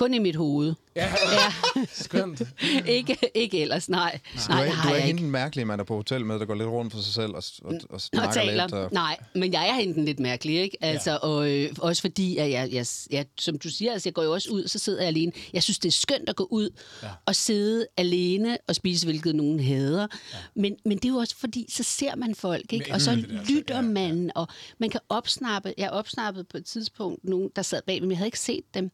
Kun 0.00 0.14
i 0.14 0.18
mit 0.18 0.36
hoved. 0.36 0.74
Ja, 0.96 1.06
Ja, 1.32 1.84
skønt. 2.04 2.42
ikke, 2.86 3.16
ikke 3.34 3.60
ellers, 3.62 3.88
nej. 3.88 4.20
du 4.34 4.40
Nej, 4.48 4.60
er, 4.60 4.64
det 4.64 4.72
du 4.72 4.76
har 4.78 4.90
er 4.90 4.94
jeg 4.94 5.02
hende 5.04 5.10
ikke. 5.18 5.22
den 5.22 5.30
mærkelige, 5.30 5.64
man 5.64 5.80
er 5.80 5.84
på 5.84 5.96
hotel 5.96 6.24
med, 6.26 6.38
der 6.38 6.44
går 6.44 6.54
lidt 6.54 6.68
rundt 6.68 6.92
for 6.92 7.00
sig 7.00 7.14
selv 7.14 7.30
og, 7.34 7.42
og, 7.62 7.74
og 7.74 7.80
og 7.90 8.00
snakker 8.00 8.32
taler. 8.32 8.64
lidt. 8.64 8.72
Og, 8.74 8.88
Nej, 8.92 9.16
men 9.34 9.52
jeg 9.52 9.68
er 9.68 9.74
hende 9.74 10.04
lidt 10.04 10.20
mærkelig, 10.20 10.56
ikke? 10.60 10.76
Altså, 10.80 11.10
Ja. 11.10 11.16
og 11.16 11.50
øh, 11.50 11.68
også 11.78 12.00
fordi, 12.02 12.36
at 12.36 12.50
jeg, 12.50 12.68
jeg, 12.72 12.86
jeg, 13.10 13.26
som 13.40 13.58
du 13.58 13.68
siger, 13.70 13.92
altså, 13.92 14.08
jeg 14.08 14.14
går 14.14 14.22
jo 14.22 14.32
også 14.32 14.50
ud, 14.50 14.68
så 14.68 14.78
sidder 14.78 14.98
jeg 15.00 15.08
alene. 15.08 15.32
Jeg 15.52 15.62
synes, 15.62 15.78
det 15.78 15.88
er 15.88 15.92
skønt 15.92 16.28
at 16.28 16.36
gå 16.36 16.48
ud 16.50 16.70
Ja. 17.02 17.08
og 17.26 17.36
sidde 17.36 17.86
alene 17.96 18.58
og 18.68 18.74
spise, 18.74 19.06
hvilket 19.06 19.34
nogen 19.36 19.60
hader. 19.60 20.06
Ja. 20.32 20.38
Men, 20.56 20.76
men 20.84 20.96
det 20.98 21.04
er 21.04 21.08
jo 21.08 21.16
også 21.16 21.36
fordi, 21.36 21.66
så 21.68 21.82
ser 21.82 22.16
man 22.16 22.34
folk, 22.34 22.72
ikke? 22.72 22.84
Men 22.86 22.94
Og 22.94 23.00
så 23.00 23.10
der, 23.10 23.16
lytter 23.48 23.74
ja, 23.74 23.80
ja. 23.82 23.88
man, 23.88 24.30
og 24.34 24.48
man 24.78 24.90
kan 24.90 25.00
opsnappe. 25.08 25.74
Jeg 25.78 25.90
opsnappede 25.90 26.44
på 26.44 26.56
et 26.56 26.64
tidspunkt 26.64 27.24
nogen, 27.24 27.50
der 27.56 27.62
sad 27.62 27.80
bag, 27.86 28.00
men 28.00 28.10
jeg 28.10 28.18
havde 28.18 28.28
ikke 28.28 28.40
set 28.40 28.64
dem. 28.74 28.90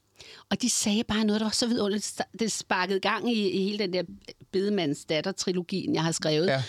Og 0.51 0.63
de 0.63 0.71
sagde 0.71 1.05
bare 1.05 1.25
noget, 1.25 1.41
der 1.41 1.47
var 1.47 1.53
så 1.53 1.67
vidunderligt. 1.67 2.21
Det 2.39 2.53
sparkede 2.53 3.01
gang 3.01 3.33
i, 3.33 3.51
i 3.51 3.63
hele 3.63 3.79
den 3.79 3.93
der 3.93 4.03
bedemands 4.53 5.05
datter-trilogien, 5.05 5.95
jeg 5.95 6.05
har 6.05 6.13
skrevet. 6.13 6.47
Ja. 6.47 6.63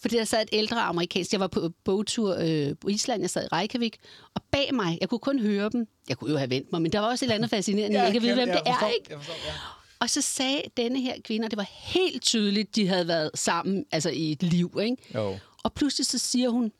Fordi 0.00 0.16
der 0.16 0.24
sad 0.24 0.42
et 0.42 0.48
ældre 0.52 0.80
amerikansk, 0.80 1.32
jeg 1.32 1.40
var 1.40 1.46
på 1.46 1.70
bogtur 1.84 2.36
øh, 2.40 2.74
på 2.80 2.88
Island, 2.88 3.20
jeg 3.20 3.30
sad 3.30 3.44
i 3.44 3.48
Reykjavik, 3.52 3.96
og 4.34 4.42
bag 4.50 4.74
mig, 4.74 4.98
jeg 5.00 5.08
kunne 5.08 5.18
kun 5.18 5.38
høre 5.38 5.70
dem, 5.70 5.86
jeg 6.08 6.18
kunne 6.18 6.30
jo 6.30 6.36
have 6.36 6.50
vendt 6.50 6.72
mig, 6.72 6.82
men 6.82 6.92
der 6.92 7.00
var 7.00 7.08
også 7.08 7.24
et 7.24 7.26
eller 7.26 7.34
andet 7.34 7.50
fascinerende, 7.50 7.98
ja, 7.98 8.04
jeg 8.04 8.12
kan 8.12 8.22
vide, 8.22 8.34
hvem 8.34 8.48
jeg 8.48 8.56
det 8.56 8.66
forstår, 8.66 8.86
er, 8.86 8.90
ikke? 8.90 9.06
Jeg 9.10 9.18
forstår, 9.18 9.34
ja. 9.46 9.52
Og 10.00 10.10
så 10.10 10.22
sagde 10.22 10.62
denne 10.76 11.00
her 11.00 11.14
kvinde, 11.24 11.44
og 11.46 11.50
det 11.50 11.56
var 11.56 11.70
helt 11.72 12.22
tydeligt, 12.22 12.76
de 12.76 12.88
havde 12.88 13.08
været 13.08 13.30
sammen, 13.34 13.84
altså 13.92 14.10
i 14.10 14.32
et 14.32 14.42
liv, 14.42 14.78
ikke? 14.82 14.96
Jo. 15.14 15.38
Og 15.62 15.72
pludselig 15.72 16.06
så 16.06 16.18
siger 16.18 16.48
hun, 16.50 16.72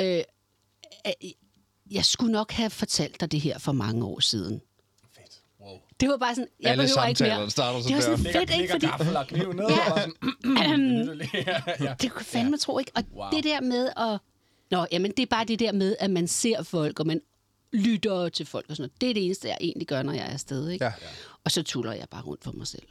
øh, 0.00 0.22
jeg 1.90 2.04
skulle 2.04 2.32
nok 2.32 2.52
have 2.52 2.70
fortalt 2.70 3.20
dig 3.20 3.32
det 3.32 3.40
her 3.40 3.58
for 3.58 3.72
mange 3.72 4.04
år 4.04 4.20
siden. 4.20 4.60
Det 6.00 6.08
var 6.08 6.16
bare 6.16 6.34
sådan, 6.34 6.48
jeg 6.60 6.70
Alle 6.70 6.82
behøver 6.82 7.06
ikke 7.06 7.18
samtaler 7.18 7.38
mere. 7.40 7.50
starter 7.50 7.80
det 7.80 7.94
var 7.94 8.00
sådan 8.00 8.18
sådan 8.18 8.32
der. 8.32 8.40
fedt, 8.40 8.60
ikke? 8.60 8.72
Fordi 8.72 8.86
gaffel 8.86 9.16
og 9.16 9.26
kniv 9.26 9.52
ned, 9.52 9.64
og 9.64 9.70
bare 9.70 10.00
sådan, 10.00 11.28
ja, 11.46 11.62
ja. 11.84 11.94
Det 12.02 12.12
kunne 12.12 12.24
fandme 12.24 12.56
tro, 12.56 12.78
ikke? 12.78 12.90
Og 12.94 13.02
wow. 13.16 13.30
det 13.32 13.44
der 13.44 13.60
med 13.60 13.90
at... 13.96 14.18
Nå, 14.70 14.86
jamen, 14.92 15.10
det 15.10 15.22
er 15.22 15.26
bare 15.26 15.44
det 15.44 15.58
der 15.58 15.72
med, 15.72 15.96
at 16.00 16.10
man 16.10 16.28
ser 16.28 16.62
folk, 16.62 17.00
og 17.00 17.06
man 17.06 17.20
lytter 17.72 18.28
til 18.28 18.46
folk 18.46 18.66
og 18.68 18.76
sådan 18.76 18.82
noget. 18.88 19.00
Det 19.00 19.10
er 19.10 19.14
det 19.14 19.24
eneste, 19.24 19.48
jeg 19.48 19.58
egentlig 19.60 19.86
gør, 19.88 20.02
når 20.02 20.12
jeg 20.12 20.26
er 20.26 20.32
afsted, 20.32 20.68
ikke? 20.70 20.84
Ja. 20.84 20.92
Og 21.44 21.50
så 21.50 21.62
tuller 21.62 21.92
jeg 21.92 22.06
bare 22.10 22.22
rundt 22.22 22.44
for 22.44 22.52
mig 22.52 22.66
selv. 22.66 22.82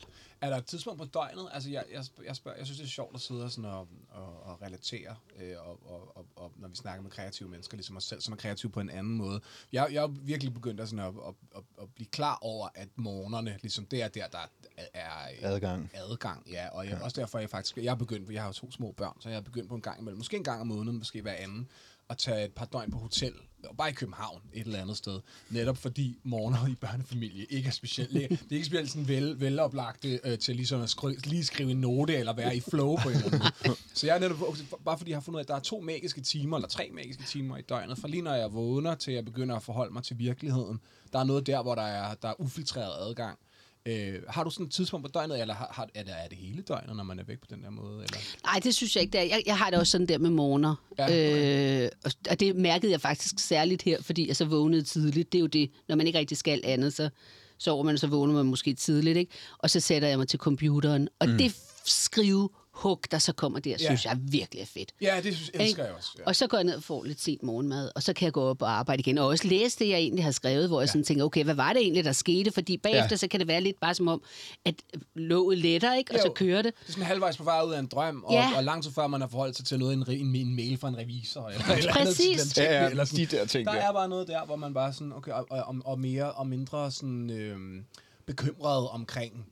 Er 0.44 0.50
der 0.50 0.58
et 0.58 0.66
tidspunkt 0.66 1.00
på 1.00 1.06
døgnet? 1.06 1.50
Altså, 1.54 1.70
jeg, 1.70 1.84
jeg, 1.92 2.04
jeg, 2.26 2.36
spørger, 2.36 2.58
jeg 2.58 2.66
synes, 2.66 2.80
det 2.80 2.86
er 2.86 2.90
sjovt 2.90 3.16
at 3.16 3.22
sidde 3.22 3.44
og, 3.44 3.52
sådan 3.52 3.66
og, 3.66 3.88
og, 4.10 4.44
og 4.44 4.62
relatere, 4.62 5.16
øh, 5.40 5.56
og, 5.60 5.80
og, 5.86 6.18
og, 6.18 6.26
og, 6.36 6.52
når 6.56 6.68
vi 6.68 6.76
snakker 6.76 7.04
med 7.04 7.12
kreative 7.12 7.50
mennesker, 7.50 7.78
ligesom 7.78 7.98
os 7.98 8.04
selv, 8.04 8.22
som 8.22 8.32
er 8.32 8.38
kreative 8.38 8.72
på 8.72 8.80
en 8.80 8.90
anden 8.90 9.14
måde. 9.14 9.42
Jeg, 9.72 9.88
jeg 9.92 10.04
er 10.04 10.08
virkelig 10.08 10.54
begyndt 10.54 10.80
at, 10.82 10.90
sådan 10.90 11.06
at, 11.06 11.14
at, 11.28 11.34
at, 11.56 11.64
at 11.82 11.94
blive 11.96 12.08
klar 12.08 12.38
over, 12.42 12.70
at 12.76 12.88
morgenerne, 12.96 13.58
ligesom 13.62 13.86
det 13.86 14.04
er 14.04 14.08
der, 14.08 14.28
der 14.28 14.50
er 14.94 15.28
Adgang. 15.42 15.92
adgang, 15.94 16.50
ja. 16.52 16.70
Og 16.70 16.88
jeg, 16.88 17.02
også 17.02 17.22
derfor 17.22 17.38
er 17.38 17.42
jeg 17.42 17.50
faktisk, 17.50 17.78
jeg 17.78 17.92
er 17.92 17.96
begyndt, 17.96 18.26
for 18.26 18.34
jeg 18.34 18.42
har 18.42 18.50
jo 18.50 18.54
to 18.54 18.72
små 18.72 18.92
børn, 18.92 19.22
så 19.22 19.30
jeg 19.30 19.38
er 19.38 19.42
begyndt 19.42 19.70
på 19.70 19.76
en 19.76 19.82
gang 19.82 20.00
imellem, 20.00 20.18
måske 20.18 20.38
en 20.38 20.44
gang 20.44 20.62
om 20.62 20.68
måneden, 20.68 20.98
måske 20.98 21.22
hver 21.22 21.34
anden, 21.34 21.70
at 22.10 22.18
tage 22.18 22.46
et 22.46 22.54
par 22.54 22.66
døgn 22.66 22.92
på 22.92 22.98
hotel, 22.98 23.34
bare 23.78 23.90
i 23.90 23.94
København, 23.94 24.42
et 24.54 24.66
eller 24.66 24.82
andet 24.82 24.98
sted. 24.98 25.20
Netop 25.50 25.78
fordi 25.78 26.20
morgener 26.24 26.68
i 26.68 26.76
børnefamilie 26.76 27.46
ikke 27.50 27.68
er 27.68 27.72
specielt. 27.72 28.14
Det 28.14 28.32
er 28.32 28.56
ikke 28.56 28.66
specielt 28.66 28.90
sådan 28.90 29.08
vel, 29.08 29.40
veloplagte 29.40 30.20
øh, 30.24 30.40
til 30.40 30.56
ligesom 30.56 30.82
at 30.82 30.90
skri, 30.90 31.16
lige 31.24 31.46
skrive 31.46 31.72
en 31.72 31.78
note, 31.82 32.16
eller 32.16 32.34
være 32.34 32.56
i 32.56 32.60
flow 32.60 32.96
på 32.96 33.10
en 33.10 33.16
eller 33.16 33.26
anden 33.28 33.42
måde. 33.68 33.78
Så 33.94 34.08
jeg 34.08 34.16
er 34.16 34.20
netop, 34.20 34.38
bare 34.86 34.98
fordi 34.98 35.12
jeg 35.12 35.16
har 35.16 35.22
fundet 35.22 35.38
ud 35.38 35.40
af, 35.40 35.44
at 35.44 35.48
der 35.48 35.56
er 35.56 35.60
to 35.60 35.80
magiske 35.80 36.22
timer, 36.22 36.58
eller 36.58 36.68
tre 36.68 36.90
magiske 36.94 37.24
timer 37.24 37.58
i 37.58 37.62
døgnet, 37.62 37.98
fra 37.98 38.08
lige 38.08 38.22
når 38.22 38.34
jeg 38.34 38.54
vågner, 38.54 38.96
til 38.96 39.14
jeg 39.14 39.26
begynder 39.26 39.56
at 39.56 39.64
forholde 39.64 39.94
mig 39.94 40.04
til 40.04 40.20
virkeligheden. 40.20 40.80
Der 41.14 41.20
er 41.20 41.24
noget 41.24 41.48
der, 41.48 41.62
hvor 41.62 41.76
der 41.76 41.82
er, 41.82 42.14
der 42.14 42.28
er 42.28 42.42
ufiltreret 42.42 43.10
adgang. 43.10 43.40
Øh, 43.86 44.20
har 44.30 44.44
du 44.44 44.50
sådan 44.50 44.66
et 44.66 44.72
tidspunkt 44.72 45.06
på 45.06 45.12
døgnet, 45.12 45.42
eller 45.42 45.54
har, 45.54 45.70
har, 45.72 45.88
er, 45.96 46.04
det, 46.04 46.14
er 46.24 46.28
det 46.28 46.38
hele 46.38 46.62
døgnet, 46.62 46.96
når 46.96 47.04
man 47.04 47.20
er 47.20 47.24
væk 47.24 47.40
på 47.40 47.48
den 47.50 47.64
der 47.64 47.70
måde? 47.70 48.04
Eller? 48.04 48.18
Nej, 48.46 48.60
det 48.64 48.76
synes 48.76 48.96
jeg 48.96 49.02
ikke, 49.02 49.12
det 49.12 49.20
er. 49.20 49.24
Jeg, 49.24 49.44
jeg 49.46 49.58
har 49.58 49.70
det 49.70 49.80
også 49.80 49.92
sådan 49.92 50.08
der 50.08 50.18
med 50.18 50.30
morgener. 50.30 50.76
Ja, 50.98 51.06
okay. 51.06 51.84
øh, 51.86 51.90
og- 52.06 52.12
og 52.30 52.40
det 52.40 52.56
mærkede 52.56 52.92
jeg 52.92 53.02
faktisk 53.02 53.40
særligt 53.40 53.82
her, 53.82 54.02
fordi 54.02 54.28
jeg 54.28 54.36
så 54.36 54.46
vågnede 54.46 54.82
tidligt. 54.84 55.32
Det 55.32 55.38
er 55.38 55.42
jo 55.42 55.48
det, 55.48 55.72
når 55.88 55.96
man 55.96 56.08
ikke 56.08 56.20
rigtig 56.20 56.38
skal 56.38 56.62
andet, 56.64 56.94
så 56.94 57.10
sover 57.58 57.84
man, 57.84 57.98
så 57.98 58.08
vågner 58.08 58.34
man 58.34 58.46
måske 58.46 58.74
tidligt, 58.74 59.18
ikke? 59.18 59.32
Og 59.60 59.70
så 59.70 59.80
sætter 59.80 60.08
jeg 60.08 60.18
mig 60.18 60.28
til 60.28 60.40
computeren, 60.40 61.08
og 61.20 61.30
mm. 61.30 61.38
det 61.38 61.56
skrive 61.86 62.50
hug, 62.74 63.00
der 63.12 63.18
så 63.18 63.34
kommer 63.34 63.60
der, 63.60 63.72
Ja. 63.72 63.78
synes 63.78 64.06
jeg 64.06 64.18
virkelig 64.22 64.62
er 64.62 64.66
fedt. 64.66 64.92
Ja, 65.02 65.22
det 65.24 65.36
synes, 65.36 65.52
elsker 65.54 65.84
jeg 65.84 65.94
også. 65.94 66.10
Ja. 66.20 66.24
Og 66.26 66.36
så 66.36 66.48
går 66.48 66.58
jeg 66.58 66.64
ned 66.64 66.76
og 66.76 66.84
får 66.84 67.04
lidt 67.04 67.22
sent 67.22 67.44
morgenmad, 67.44 67.92
og 67.96 68.04
så 68.04 68.14
kan 68.14 68.26
jeg 68.26 68.34
gå 68.34 68.42
op 68.44 68.62
og 68.62 68.72
arbejde 68.72 69.00
igen. 69.00 69.18
Og 69.18 69.28
også 69.28 69.48
læse 69.48 69.80
det, 69.80 69.90
jeg 69.90 69.98
egentlig 69.98 70.24
har 70.24 70.32
skrevet, 70.32 70.68
hvor 70.68 70.82
jeg 70.82 70.90
sådan 70.90 71.04
tænker, 71.04 71.24
okay, 71.26 71.44
hvad 71.44 71.54
var 71.56 71.74
det 71.74 71.82
egentlig, 71.82 72.06
der 72.06 72.12
skete? 72.12 72.52
Fordi 72.52 72.78
bagefter, 72.78 73.08
Ja. 73.12 73.16
så 73.18 73.28
kan 73.28 73.40
det 73.40 73.48
være 73.48 73.62
lidt 73.62 73.80
bare 73.80 73.94
som 73.96 74.08
om, 74.08 74.24
at 74.66 74.76
låget 75.16 75.58
letter, 75.58 75.96
ikke? 75.96 76.14
Og 76.14 76.20
så 76.20 76.28
Jo. 76.28 76.34
kører 76.34 76.62
det. 76.62 76.74
Det 76.80 76.88
er 76.88 76.92
sådan 76.92 77.04
halvvejs 77.06 77.38
på 77.38 77.44
vej 77.44 77.62
ud 77.68 77.74
af 77.74 77.80
en 77.80 77.88
drøm, 77.88 78.24
og, 78.24 78.34
Ja. 78.34 78.50
og 78.58 78.64
lang 78.64 78.84
tid 78.84 78.92
før 78.92 79.08
man 79.08 79.22
har 79.22 79.28
forholdt 79.28 79.58
sig 79.58 79.66
til 79.66 79.80
noget, 79.80 79.94
en, 79.94 80.06
en, 80.10 80.36
en 80.36 80.56
mail 80.56 80.78
fra 80.78 80.88
en 80.88 80.98
revisor, 80.98 81.50
eller, 81.50 81.66
eller 81.76 81.98
andet 81.98 82.08
Præcis. 82.08 82.26
til 82.26 82.40
den 82.40 82.50
ting, 82.50 82.66
Ja, 82.68 82.84
ja, 82.84 82.90
eller 82.90 83.06
sådan. 83.06 83.26
de 83.26 83.38
der 83.38 83.46
ting 83.46 83.66
Der 83.68 83.74
der. 83.74 83.80
er 83.82 83.94
bare 83.94 84.10
noget 84.10 84.28
der, 84.28 84.46
hvor 84.46 84.56
man 84.56 84.74
bare 84.74 84.94
sådan, 84.94 85.14
okay, 85.14 85.32
og, 85.32 85.48
og, 85.50 85.76
og 85.86 86.00
mere 86.00 86.32
og 86.32 86.48
mindre 86.48 86.92
sådan, 86.92 87.30
øhm, 87.30 87.86
bekymret 88.26 88.90
omkring, 88.90 89.46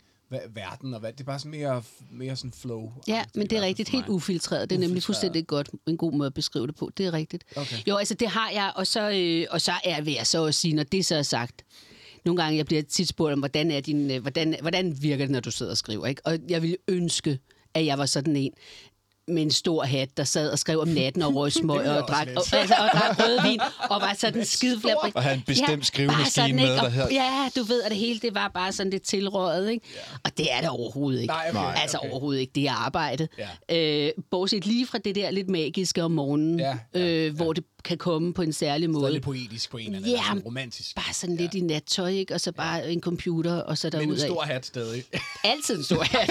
verden, 0.50 0.94
og 0.94 1.00
hvad, 1.00 1.12
det 1.14 1.20
er 1.20 1.24
bare 1.24 1.40
sådan 1.40 1.52
mere, 1.52 1.84
mere 2.12 2.36
sådan 2.36 2.52
flow. 2.52 2.92
Ja, 3.08 3.24
men 3.36 3.48
det 3.48 3.58
er 3.58 3.62
rigtigt. 3.62 3.90
Helt 3.90 4.08
ufiltreret. 4.10 4.70
Det 4.70 4.76
er 4.76 4.80
nemlig 4.80 5.04
fuldstændig 5.04 5.48
godt. 5.48 5.70
En 5.88 5.98
god 5.98 6.14
måde 6.14 6.28
at 6.28 6.34
beskrive 6.34 6.68
det 6.68 6.76
på. 6.76 6.92
Det 6.98 7.06
er 7.06 7.14
rigtigt. 7.14 7.44
Okay. 7.56 7.78
Jo, 7.88 7.96
altså 7.96 8.14
det 8.14 8.28
har 8.28 8.50
jeg, 8.50 8.72
og 8.76 8.88
så, 8.88 9.12
øh, 9.12 9.48
og 9.52 9.62
så 9.62 9.72
er 9.84 10.02
vil 10.02 10.14
jeg 10.14 10.28
så 10.28 10.46
også 10.46 10.60
sige, 10.60 10.74
når 10.74 10.84
det 10.84 11.06
så 11.06 11.16
er 11.16 11.24
sagt, 11.24 11.66
nogle 12.26 12.44
gange 12.44 12.58
jeg 12.58 12.66
bliver 12.66 12.82
tit 12.82 13.08
spurgt 13.08 13.34
om, 13.34 13.40
hvordan, 13.40 13.72
er 13.72 13.80
din, 13.80 14.12
øh, 14.12 14.22
hvordan, 14.22 14.56
hvordan 14.62 15.02
virker 15.02 15.26
det, 15.26 15.32
når 15.32 15.40
du 15.40 15.52
sidder 15.52 15.72
og 15.72 15.78
skriver, 15.78 16.08
ikke? 16.08 16.22
Og 16.26 16.40
jeg 16.50 16.62
ville 16.62 16.78
ønske, 16.88 17.40
at 17.74 17.86
jeg 17.86 17.98
var 17.98 18.06
sådan 18.06 18.36
en, 18.36 18.52
med 19.28 19.42
en 19.42 19.52
stor 19.52 19.84
hat, 19.84 20.18
der 20.18 20.24
sad 20.24 20.50
og 20.52 20.60
skrev 20.60 20.80
om 20.80 20.88
natten 20.88 21.22
og 21.22 21.36
røg 21.36 21.52
smøg 21.62 21.86
jeg 21.86 22.02
og 22.02 22.08
drak, 22.08 22.28
og, 22.36 22.44
altså, 22.54 22.76
og 22.80 22.90
drak 23.00 23.20
rødvin 23.20 23.60
og 23.90 24.02
var 24.02 24.16
sådan 24.20 24.46
skideflabrik. 24.46 25.16
Og 25.16 25.24
havde 25.24 25.36
en 25.36 25.44
bestemt 25.48 25.86
skrivemaskine 25.86 26.24
bare 26.24 26.30
sådan, 26.32 26.56
med, 26.56 26.68
der 26.68 26.82
Og- 26.82 26.92
hed- 26.92 27.08
Ja, 27.12 27.50
du 27.56 27.64
ved, 27.64 27.82
at 27.84 27.92
det 27.92 27.98
hele 28.00 28.20
det 28.20 28.36
var 28.36 28.52
bare 28.54 28.72
sådan 28.72 28.90
lidt 28.92 29.04
tilrøget, 29.04 29.72
ikke? 29.72 29.86
Og 30.24 30.38
det 30.38 30.54
er 30.54 30.62
det 30.62 30.70
overhovedet 30.70 31.22
ikke. 31.22 31.34
Nej, 31.34 31.50
okay, 31.50 31.82
altså 31.82 31.98
okay. 31.98 32.10
overhovedet 32.10 32.42
ikke. 32.42 32.52
Det 32.56 32.68
er 32.68 32.72
arbejde. 32.86 33.28
Ja. 33.70 33.78
Øh, 34.06 34.12
bortset 34.32 34.66
lige 34.66 34.88
fra 34.88 34.98
det 34.98 35.16
der 35.16 35.32
lidt 35.32 35.50
magiske 35.50 36.04
om 36.04 36.12
morgenen, 36.12 36.60
Ja, 36.60 36.78
ja, 36.96 37.00
øh, 37.00 37.36
hvor 37.36 37.54
det 37.54 37.64
kan 37.84 37.98
komme 37.98 38.34
på 38.34 38.42
en 38.42 38.54
særlig 38.54 38.90
Det 38.90 38.96
er 38.96 39.00
måde. 39.00 39.12
lidt 39.12 39.24
poetisk 39.24 39.72
på 39.72 39.78
en 39.78 39.86
eller 39.86 39.98
anden, 39.98 40.12
Ja, 40.12 40.22
sådan 40.28 40.42
romantisk. 40.46 40.96
Bare 40.96 41.14
sådan 41.14 41.36
lidt 41.36 41.54
i 41.54 41.60
nattøj, 41.60 42.10
ikke? 42.10 42.34
Og 42.34 42.42
så 42.42 42.52
bare 42.52 42.92
en 42.92 43.02
computer, 43.02 43.54
og 43.54 43.78
så 43.78 43.90
Men 43.94 44.02
en 44.02 44.08
derudad. 44.10 44.28
stor 44.28 44.42
hat 44.42 44.66
stadig. 44.66 45.04
Altid 45.44 45.78
en 45.78 45.84
stor 45.84 46.04
hat. 46.04 46.30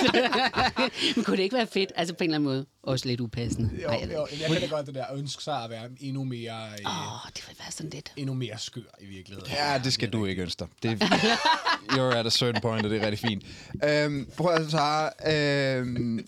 Men 1.16 1.25
kunne 1.25 1.37
det 1.37 1.42
ikke 1.42 1.57
være 1.57 1.66
fedt? 1.66 1.92
Altså 1.97 2.14
på 2.14 2.25
en 2.25 2.30
eller 2.30 2.37
anden 2.37 2.50
måde. 2.50 2.66
Også 2.83 3.09
lidt 3.09 3.21
upassende. 3.21 3.71
jo, 3.83 3.88
Ej, 3.88 3.99
jeg 4.00 4.12
jo, 4.14 4.26
jeg 4.40 4.50
kan 4.50 4.61
da 4.61 4.66
godt 4.66 4.87
det 4.87 4.95
der, 4.95 5.04
ønske 5.14 5.42
sig 5.42 5.64
at 5.64 5.71
være 5.71 5.88
endnu 6.00 6.25
mere, 6.25 6.52
øh, 6.80 6.87
Åh, 6.87 7.30
det 7.37 7.45
vil 7.49 7.57
være 7.59 7.71
sådan 7.73 7.90
lidt. 7.90 8.12
endnu 8.16 8.35
mere 8.35 8.59
skør 8.59 8.80
i 9.00 9.07
virkeligheden. 9.07 9.50
Ja, 9.52 9.80
det 9.85 9.92
skal 9.92 10.11
du 10.11 10.25
ikke 10.26 10.42
ønske 10.42 10.59
dig. 10.83 10.90
Det, 10.90 11.02
you're 11.92 12.16
at 12.16 12.26
a 12.26 12.30
certain 12.30 12.62
point, 12.62 12.85
og 12.85 12.90
det 12.90 13.02
er 13.02 13.07
rigtig 13.07 13.28
fint. 13.28 13.45
Øhm, 13.85 14.28
prøv 14.37 14.54
at 14.54 14.71
Sara, 14.71 15.11
øhm, 15.33 16.26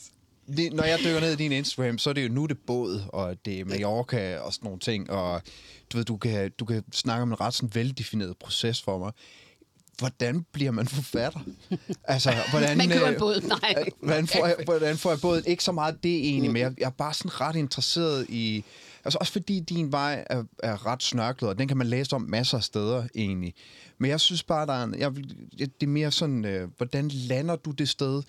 det, 0.57 0.73
når 0.73 0.85
jeg 0.85 0.99
dykker 1.05 1.21
ned 1.21 1.33
i 1.33 1.37
din 1.37 1.53
Instagram, 1.53 1.99
så 1.99 2.11
er 2.11 2.15
det 2.15 2.25
jo 2.25 2.29
nu 2.33 2.47
det 2.47 2.59
båd, 2.67 3.01
og 3.09 3.45
det 3.45 3.61
er 3.61 3.65
Mallorca 3.65 4.39
og 4.39 4.53
sådan 4.53 4.65
nogle 4.67 4.81
ting, 4.81 5.11
og 5.11 5.43
du 5.93 5.97
ved, 5.97 6.05
du 6.05 6.17
kan, 6.17 6.51
du 6.59 6.65
kan 6.65 6.85
snakke 6.93 7.23
om 7.23 7.29
en 7.33 7.41
ret 7.41 7.55
sådan 7.55 7.75
veldefineret 7.75 8.37
proces 8.37 8.83
for 8.83 8.99
mig. 8.99 9.13
Hvordan 9.99 10.47
bliver 10.53 10.71
man 10.71 10.87
forfatter? 10.87 11.41
Altså, 12.05 12.33
hvordan, 12.51 12.77
Man 12.79 12.89
køber 12.89 13.09
en 13.09 13.19
båd. 13.19 13.41
Nej. 13.41 13.75
øh, 13.79 13.87
Hvordan 14.03 14.27
får, 14.27 14.47
jeg, 14.47 14.57
hvordan 14.65 14.97
får 14.99 15.11
jeg 15.11 15.21
både 15.21 15.43
ikke 15.47 15.65
så 15.65 15.73
meget 15.73 16.03
det 16.03 16.15
egentlig, 16.29 16.53
men 16.53 16.63
jeg, 16.63 16.73
jeg 16.79 16.87
er 16.87 16.91
bare 16.91 17.15
sådan 17.15 17.41
ret 17.41 17.57
interesseret 17.57 18.27
i... 18.29 18.65
Altså 19.05 19.19
også 19.21 19.33
fordi 19.33 19.61
din 19.61 19.93
vej 19.93 20.25
er, 20.31 20.43
er 20.63 20.87
ret 20.87 21.03
snørklet, 21.03 21.51
og 21.51 21.59
den 21.59 21.69
kan 21.69 21.77
man 21.77 21.87
læse 21.87 22.17
om 22.17 22.23
masser 22.23 22.57
af 22.57 22.63
steder 22.65 23.05
egentlig. 23.15 23.55
Men 23.99 24.11
jeg 24.11 24.21
synes 24.21 24.43
bare, 24.43 24.67
der 24.67 24.73
er 24.73 24.85
en, 24.85 24.95
jeg- 24.99 25.15
det 25.59 25.73
er 25.83 25.87
mere 25.87 26.11
sådan, 26.11 26.45
øh, 26.45 26.69
hvordan 26.77 27.09
lander 27.09 27.57
du 27.57 27.71
det 27.71 27.89
sted, 27.89 28.23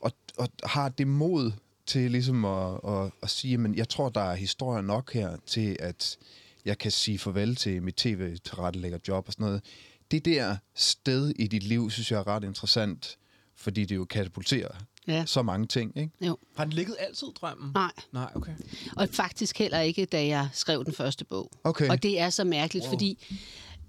og, 0.00 0.12
og 0.38 0.48
har 0.64 0.88
det 0.88 1.06
mod 1.06 1.52
til 1.86 2.10
ligesom 2.10 2.44
at, 2.44 2.80
at, 2.88 3.10
at 3.22 3.30
sige, 3.30 3.58
men 3.58 3.74
jeg 3.74 3.88
tror, 3.88 4.08
der 4.08 4.20
er 4.20 4.34
historier 4.34 4.82
nok 4.82 5.12
her 5.12 5.36
til, 5.46 5.76
at 5.80 6.18
jeg 6.64 6.78
kan 6.78 6.90
sige 6.90 7.18
farvel 7.18 7.56
til 7.56 7.82
mit 7.82 7.94
tv-tilrettelægger 7.94 8.98
job 9.08 9.24
og 9.26 9.32
sådan 9.32 9.46
noget. 9.46 9.62
Det 10.10 10.24
der 10.24 10.56
sted 10.74 11.28
i 11.30 11.46
dit 11.46 11.62
liv, 11.62 11.90
synes 11.90 12.12
jeg 12.12 12.18
er 12.18 12.26
ret 12.26 12.44
interessant, 12.44 13.18
fordi 13.56 13.84
det 13.84 13.96
jo 13.96 14.04
katapulterer 14.04 14.70
Ja. 15.08 15.26
så 15.26 15.42
mange 15.42 15.66
ting, 15.66 15.92
ikke? 15.96 16.26
Jo. 16.26 16.38
Har 16.56 16.64
den 16.64 16.72
ligget 16.72 16.96
altid, 16.98 17.28
drømmen? 17.40 17.70
Nej. 17.74 17.90
Nej, 18.12 18.30
okay. 18.34 18.52
Og 18.96 19.08
faktisk 19.12 19.58
heller 19.58 19.80
ikke, 19.80 20.04
da 20.04 20.26
jeg 20.26 20.48
skrev 20.52 20.84
den 20.84 20.94
første 20.94 21.24
bog. 21.24 21.50
Okay. 21.64 21.88
Og 21.88 22.02
det 22.02 22.20
er 22.20 22.30
så 22.30 22.44
mærkeligt, 22.44 22.84
wow. 22.84 22.92
fordi 22.92 23.26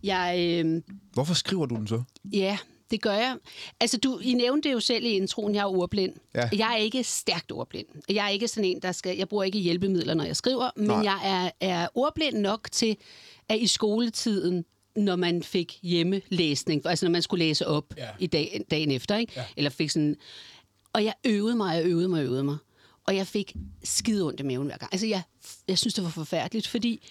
jeg... 0.03 0.35
Øh, 0.65 0.81
Hvorfor 1.13 1.33
skriver 1.33 1.65
du 1.65 1.75
den 1.75 1.87
så? 1.87 2.03
Ja, 2.33 2.57
det 2.91 3.01
gør 3.01 3.13
jeg. 3.13 3.37
Altså, 3.79 3.97
du, 3.97 4.19
I 4.19 4.33
nævnte 4.33 4.69
det 4.69 4.73
jo 4.75 4.79
selv 4.79 5.05
i 5.05 5.09
introen, 5.09 5.55
jeg 5.55 5.61
er 5.61 5.65
ordblind. 5.77 6.13
Ja. 6.35 6.49
Jeg 6.57 6.71
er 6.73 6.75
ikke 6.77 7.03
stærkt 7.03 7.51
ordblind. 7.51 7.87
Jeg 8.09 8.25
er 8.25 8.29
ikke 8.29 8.47
sådan 8.47 8.65
en, 8.69 8.81
der 8.81 8.91
skal... 8.91 9.17
Jeg 9.17 9.29
bruger 9.29 9.43
ikke 9.43 9.59
hjælpemidler, 9.59 10.13
når 10.13 10.23
jeg 10.23 10.35
skriver, 10.35 10.69
men 10.75 10.87
Nej. 10.87 10.97
jeg 10.97 11.19
er, 11.23 11.67
er 11.69 11.87
ordblind 11.95 12.37
nok 12.37 12.67
til, 12.71 12.97
at 13.49 13.59
i 13.59 13.67
skoletiden, 13.67 14.65
når 14.95 15.15
man 15.15 15.43
fik 15.43 15.79
hjemmelæsning, 15.83 16.85
altså 16.85 17.05
når 17.05 17.11
man 17.11 17.21
skulle 17.21 17.45
læse 17.45 17.67
op 17.67 17.93
Ja. 17.97 18.07
i 18.19 18.27
dag, 18.27 18.61
dagen 18.71 18.91
efter, 18.91 19.17
ikke? 19.17 19.33
Ja. 19.35 19.45
eller 19.57 19.69
fik 19.69 19.89
sådan... 19.89 20.15
Og 20.93 21.03
jeg 21.03 21.13
øvede 21.25 21.55
mig, 21.55 21.77
og 21.81 21.85
øvede 21.89 22.07
mig, 22.09 22.19
og 22.19 22.25
øvede 22.25 22.43
mig. 22.43 22.57
Og 23.07 23.15
jeg 23.15 23.27
fik 23.27 23.55
skide 23.83 24.25
ondt 24.27 24.39
i 24.39 24.43
maven 24.43 24.67
hver 24.67 24.77
gang. 24.77 24.93
Altså, 24.93 25.07
jeg, 25.07 25.21
jeg 25.67 25.77
synes, 25.77 25.93
det 25.93 26.03
var 26.03 26.09
forfærdeligt, 26.09 26.67
fordi... 26.67 27.07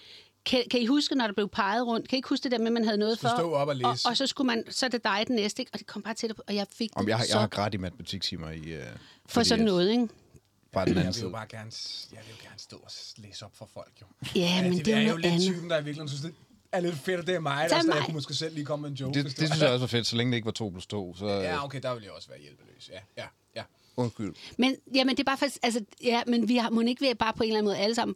Kan, 0.49 0.63
kan 0.71 0.79
I 0.81 0.85
huske, 0.85 1.15
når 1.15 1.27
der 1.27 1.33
blev 1.33 1.49
peget 1.49 1.87
rundt? 1.87 2.09
Kan 2.09 2.15
I 2.15 2.17
ikke 2.17 2.29
huske 2.29 2.43
det 2.43 2.51
der 2.51 2.57
med, 2.57 2.67
at 2.67 2.73
man 2.73 2.83
havde 2.83 2.97
noget 2.97 3.19
for? 3.19 3.27
stå 3.37 3.51
op 3.53 3.67
og 3.67 3.75
læse. 3.75 3.87
Og, 3.87 3.99
og 4.05 4.17
så 4.17 4.27
skulle 4.27 4.45
man, 4.45 4.63
så 4.69 4.85
er 4.85 4.89
det 4.89 5.03
dig 5.03 5.23
den 5.27 5.35
næste, 5.35 5.61
ikke? 5.61 5.69
Og 5.73 5.79
det 5.79 5.87
kom 5.87 6.01
bare 6.01 6.13
tættere 6.13 6.35
på, 6.35 6.43
og 6.47 6.55
jeg 6.55 6.67
fik 6.71 6.89
Om 6.95 7.05
det 7.05 7.09
jeg, 7.09 7.17
har, 7.17 7.25
så 7.25 7.33
jeg 7.33 7.39
har 7.39 7.47
grædt 7.47 7.73
i 7.73 7.77
matematiktimer 7.77 8.49
i... 8.49 8.77
Uh, 8.77 8.83
for 9.25 9.43
sådan 9.43 9.65
noget, 9.65 9.91
ikke? 9.91 10.07
Bare 10.71 10.85
den 10.85 10.97
anden 10.97 11.05
Jeg 11.05 11.15
vil 11.15 11.21
jo 11.23 11.29
bare 11.29 11.47
gerne, 11.49 11.71
jeg 12.11 12.19
vil 12.25 12.35
jo 12.37 12.43
gerne 12.47 12.59
stå 12.59 12.77
og 12.77 12.91
læse 13.17 13.45
op 13.45 13.51
for 13.55 13.69
folk, 13.73 13.91
jo. 14.01 14.05
Ja, 14.35 14.63
men 14.63 14.73
det, 14.73 14.85
det 14.85 14.93
er 14.93 14.97
er 14.97 15.09
jo 15.09 15.15
lidt 15.15 15.25
andet. 15.25 15.41
typen, 15.41 15.69
der 15.69 15.75
i 15.75 15.83
virkeligheden 15.83 16.09
synes, 16.09 16.21
det 16.21 16.33
er 16.71 16.79
lidt 16.79 16.95
fedt, 16.95 17.19
at 17.19 17.27
det 17.27 17.35
er 17.35 17.39
mig, 17.39 17.69
der, 17.69 17.69
så 17.69 17.75
jeg 17.75 17.95
mig. 17.95 18.05
kunne 18.05 18.13
måske 18.13 18.33
selv 18.33 18.53
lige 18.53 18.65
komme 18.65 18.81
med 18.81 18.89
en 18.89 18.95
joke. 18.95 19.13
Det, 19.13 19.23
hvis 19.23 19.33
det 19.33 19.47
synes 19.47 19.61
jeg 19.61 19.69
også 19.69 19.79
var 19.79 19.87
fedt, 19.87 20.07
så 20.07 20.15
længe 20.15 20.31
det 20.31 20.35
ikke 20.35 20.45
var 20.45 20.51
2 20.51 20.69
plus 20.69 20.87
2. 20.87 21.15
Så, 21.15 21.25
Ja, 21.25 21.63
okay, 21.63 21.81
der 21.81 21.93
vil 21.93 22.03
jeg 22.03 22.11
også 22.11 22.29
være 22.29 22.39
hjælpeløs. 22.39 22.89
Ja, 22.93 22.99
ja, 23.17 23.27
ja. 23.55 23.63
Undskyld. 23.99 24.33
Men, 24.57 24.75
jamen, 24.95 25.15
det 25.15 25.19
er 25.19 25.23
bare 25.25 25.37
faktisk, 25.37 25.59
altså, 25.63 25.81
ja, 26.03 26.21
men 26.27 26.47
vi 26.49 26.55
har, 26.55 26.69
må 26.69 26.81
ikke 26.81 27.01
være 27.01 27.15
bare 27.15 27.33
på 27.33 27.43
en 27.43 27.49
eller 27.49 27.57
anden 27.57 27.69
måde 27.69 27.77
alle 27.77 27.95
sammen, 27.95 28.15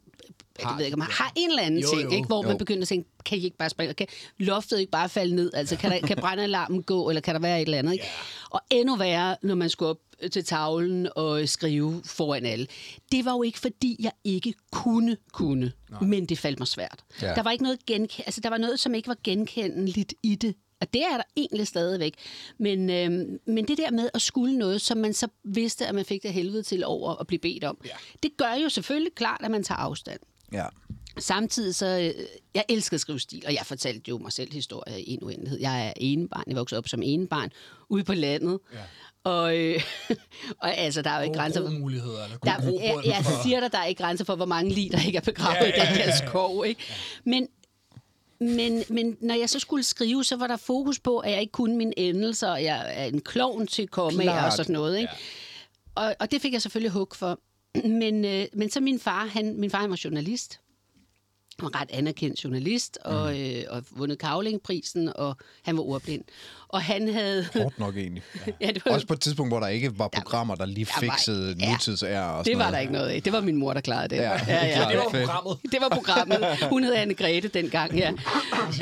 har, 0.60 0.70
jeg 0.70 0.78
ved 0.78 0.84
ikke, 0.84 0.94
om 0.94 1.00
har 1.00 1.32
en 1.36 1.50
eller 1.50 1.62
anden 1.62 1.80
Jo, 1.80 1.88
ting, 1.88 2.02
jo. 2.02 2.10
ikke, 2.10 2.26
hvor 2.26 2.42
Jo. 2.42 2.48
man 2.48 2.58
begynder 2.58 2.82
at 2.82 2.88
tænke, 2.88 3.08
kan 3.24 3.38
I 3.38 3.44
ikke 3.44 3.56
bare 3.56 3.70
springe, 3.70 3.94
kan 3.94 4.06
loftet 4.38 4.80
ikke 4.80 4.90
bare 4.90 5.08
falde 5.08 5.34
ned, 5.34 5.50
altså 5.54 5.76
kan, 5.76 5.90
der, 5.90 6.00
kan 6.06 6.16
brændalarmen 6.16 6.82
gå, 6.82 7.08
eller 7.08 7.20
kan 7.20 7.34
der 7.34 7.40
være 7.40 7.58
et 7.62 7.64
eller 7.66 7.78
andet, 7.78 7.92
ikke? 7.92 8.04
Og 8.50 8.60
endnu 8.70 8.96
værre, 8.96 9.36
når 9.42 9.54
man 9.54 9.70
skulle 9.70 9.88
op 9.90 9.98
til 10.32 10.44
tavlen 10.44 11.08
og 11.16 11.48
skrive 11.48 12.02
foran 12.04 12.46
alle. 12.46 12.66
Det 13.12 13.24
var 13.24 13.32
jo 13.32 13.42
ikke, 13.42 13.58
fordi 13.58 13.96
jeg 14.00 14.12
ikke 14.24 14.54
kunne 14.72 15.16
kunne, 15.32 15.72
Nej. 15.90 16.00
men 16.00 16.26
det 16.26 16.38
faldt 16.38 16.58
mig 16.58 16.68
svært. 16.68 17.04
Ja. 17.22 17.34
Der 17.34 17.42
var 17.42 17.50
ikke 17.50 17.64
noget 17.64 17.78
genk- 17.90 18.20
altså, 18.26 18.40
der 18.40 18.50
var 18.50 18.58
noget, 18.58 18.80
som 18.80 18.94
ikke 18.94 19.08
var 19.08 19.16
genkendeligt 19.24 20.14
i 20.22 20.34
det. 20.34 20.54
Og 20.80 20.92
det 20.94 21.02
er 21.02 21.16
der 21.16 21.22
egentlig 21.36 21.66
stadigvæk. 21.66 22.14
Men, 22.58 22.90
øhm, 22.90 23.38
men 23.46 23.68
det 23.68 23.78
der 23.78 23.90
med 23.90 24.08
at 24.14 24.22
skulle 24.22 24.58
noget, 24.58 24.80
som 24.80 24.98
man 24.98 25.14
så 25.14 25.28
vidste, 25.44 25.86
at 25.86 25.94
man 25.94 26.04
fik 26.04 26.22
det 26.22 26.32
helvede 26.32 26.62
til 26.62 26.84
over 26.84 27.14
at 27.20 27.26
blive 27.26 27.38
bedt 27.38 27.64
om, 27.64 27.78
Ja. 27.84 27.90
det 28.22 28.30
gør 28.36 28.54
jo 28.62 28.68
selvfølgelig 28.68 29.14
klart, 29.14 29.40
at 29.44 29.50
man 29.50 29.62
tager 29.64 29.78
afstand. 29.78 30.20
Ja. 30.52 30.66
Samtidig 31.18 31.74
så, 31.74 31.86
øh, 32.16 32.24
jeg 32.54 32.64
elsker 32.68 32.94
at 32.96 33.00
skrive 33.00 33.20
stil, 33.20 33.42
og 33.46 33.54
jeg 33.54 33.62
fortalte 33.66 34.02
jo 34.08 34.18
mig 34.18 34.32
selv 34.32 34.52
historier 34.52 34.96
i 34.96 35.04
en 35.12 35.18
uendelighed. 35.24 35.60
Jeg 35.60 35.86
er 35.88 35.92
enebarn, 35.96 36.44
jeg 36.46 36.56
voksede 36.56 36.78
op 36.78 36.88
som 36.88 37.02
enebarn 37.04 37.50
ude 37.88 38.04
på 38.04 38.14
landet. 38.14 38.58
Ja. 38.72 38.78
Og, 39.30 39.56
øh, 39.58 39.82
og 40.62 40.76
altså, 40.76 41.02
der 41.02 41.10
er 41.10 41.16
jo 41.18 41.22
ikke 41.24 41.34
grænser. 41.34 41.60
Gode 41.60 41.78
muligheder, 41.78 42.18
Der, 42.44 42.50
jeg, 42.82 43.00
jeg 43.04 43.24
for- 43.24 43.42
siger 43.42 43.60
dig, 43.60 43.72
der 43.72 43.78
er 43.78 43.84
ikke 43.86 44.02
grænser 44.02 44.24
for, 44.24 44.34
hvor 44.36 44.44
mange 44.46 44.70
lig, 44.74 44.92
der 44.92 45.06
ikke 45.06 45.16
er 45.16 45.22
begravet 45.22 45.56
Ja, 45.56 45.64
ja, 45.66 45.70
ja, 45.76 45.82
ja, 45.84 45.84
i 45.84 45.88
den 45.92 45.96
ja, 45.98 46.04
her 46.04 46.10
ja. 46.22 46.26
skov. 46.28 46.66
Ikke? 46.66 46.80
Men, 47.24 47.48
men, 48.44 48.84
men 48.88 49.16
når 49.20 49.34
jeg 49.34 49.50
så 49.50 49.58
skulle 49.58 49.82
skrive, 49.82 50.24
så 50.24 50.36
var 50.36 50.46
der 50.46 50.56
fokus 50.56 50.98
på, 51.00 51.18
at 51.18 51.32
jeg 51.32 51.40
ikke 51.40 51.52
kunne 51.52 51.76
mine 51.76 51.98
endelser, 51.98 52.48
og 52.48 52.64
jeg 52.64 52.92
er 52.94 53.04
en 53.04 53.20
klovn 53.20 53.66
til 53.66 53.88
kommaer 53.88 54.44
og 54.44 54.52
sådan 54.52 54.72
noget. 54.72 54.98
Ikke? 54.98 55.12
Og, 55.94 56.16
og 56.20 56.30
det 56.30 56.42
fik 56.42 56.52
jeg 56.52 56.62
selvfølgelig 56.62 56.90
hug 56.90 57.08
for. 57.14 57.40
Men, 58.00 58.24
øh, 58.24 58.46
men 58.52 58.70
så 58.70 58.80
min 58.80 59.00
far, 59.00 59.26
han, 59.26 59.60
min 59.60 59.70
far 59.70 59.80
han 59.80 59.90
var 59.90 60.00
journalist. 60.04 60.60
Han 61.58 61.64
var 61.72 61.80
ret 61.80 61.90
anerkendt 61.92 62.44
journalist, 62.44 62.98
og, 63.04 63.40
øh, 63.40 63.62
og 63.70 63.82
vundet 63.90 64.18
Kavlingprisen, 64.18 65.12
og 65.16 65.36
han 65.62 65.76
var 65.76 65.82
ordblind. 65.82 66.24
Og 66.68 66.82
han 66.82 67.08
havde... 67.08 67.46
Hårdt 67.52 67.78
nok 67.78 67.96
egentlig. 67.96 68.22
ja, 68.60 68.66
det 68.66 68.82
var, 68.86 68.92
Også 68.92 69.06
på 69.06 69.12
et 69.12 69.20
tidspunkt, 69.20 69.50
hvor 69.52 69.60
der 69.60 69.66
ikke 69.66 69.98
var 69.98 70.08
programmer, 70.08 70.54
der 70.54 70.66
lige 70.66 70.84
der 70.84 71.06
var- 71.06 71.12
fikset 71.14 71.56
ja. 71.60 71.70
nutidsære 71.72 72.24
og 72.34 72.44
sådan 72.44 72.52
det 72.52 72.58
var 72.58 72.64
der 72.64 72.70
noget. 72.70 72.82
ikke 72.82 72.92
noget 72.92 73.08
af. 73.08 73.22
Det 73.22 73.32
var 73.32 73.40
min 73.40 73.56
mor, 73.56 73.72
der 73.74 73.80
klarede 73.80 74.08
det. 74.08 74.16
Ja, 74.16 74.30
ja, 74.46 74.66
ja. 74.66 74.74
klart. 74.74 74.88
Det 74.92 74.98
var 74.98 75.08
programmet. 75.10 75.58
Det 75.72 75.80
var 75.80 75.88
programmet. 75.88 76.68
Hun 76.70 76.84
hed 76.84 76.94
Anne 76.94 77.14
Grete 77.14 77.48
dengang, 77.48 77.94
ja. 77.98 78.12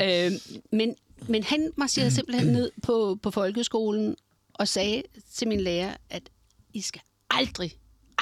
Øh, 0.03 0.31
men, 0.71 0.95
men 1.27 1.43
han 1.43 1.71
marcherede 1.77 2.11
simpelthen 2.11 2.47
ned 2.47 2.71
på, 2.83 3.17
på 3.23 3.31
folkeskolen 3.31 4.15
og 4.53 4.67
sagde 4.67 5.03
til 5.35 5.47
min 5.47 5.61
lærer, 5.61 5.93
at 6.09 6.23
I 6.73 6.81
skal 6.81 7.01
aldrig, 7.29 7.71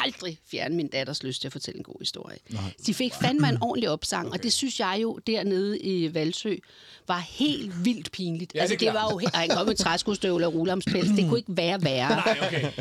aldrig 0.06 0.40
fjerne 0.52 0.76
min 0.76 0.88
datters 0.88 1.24
lyst 1.24 1.42
til 1.42 1.48
at 1.48 1.52
fortælle 1.52 1.78
en 1.78 1.84
god 1.84 1.96
historie. 2.00 2.38
Nej. 2.50 2.62
De 2.86 2.94
fik 2.94 3.14
fandme 3.22 3.50
en 3.50 3.58
ordentlig 3.68 3.90
opsang, 3.90 4.28
okay. 4.28 4.38
og 4.38 4.44
det 4.44 4.54
synes 4.54 4.80
jeg 4.80 5.00
jo 5.02 5.20
dernede 5.28 5.80
i 5.80 6.14
Valsø 6.14 6.56
var 7.08 7.20
helt 7.20 7.86
vildt 7.86 8.12
pinligt. 8.12 8.52
Ja, 8.56 8.58
det 8.58 8.60
er 8.60 8.62
altså, 8.72 8.86
det 8.86 8.88
var 8.88 8.94
klart. 8.94 9.12
jo 9.12 9.18
helt, 9.18 9.34
og 9.34 9.40
han 9.40 9.50
kom 9.50 9.68
med 9.68 9.76
træskostøvler 9.76 10.48
og 10.48 10.54
rulamspels. 10.54 11.10
Det 11.10 11.30
kunne 11.30 11.40
ikke 11.40 11.58
være 11.58 11.84
værre. 11.88 12.10
Nej, 12.10 12.38
okay. 12.48 12.72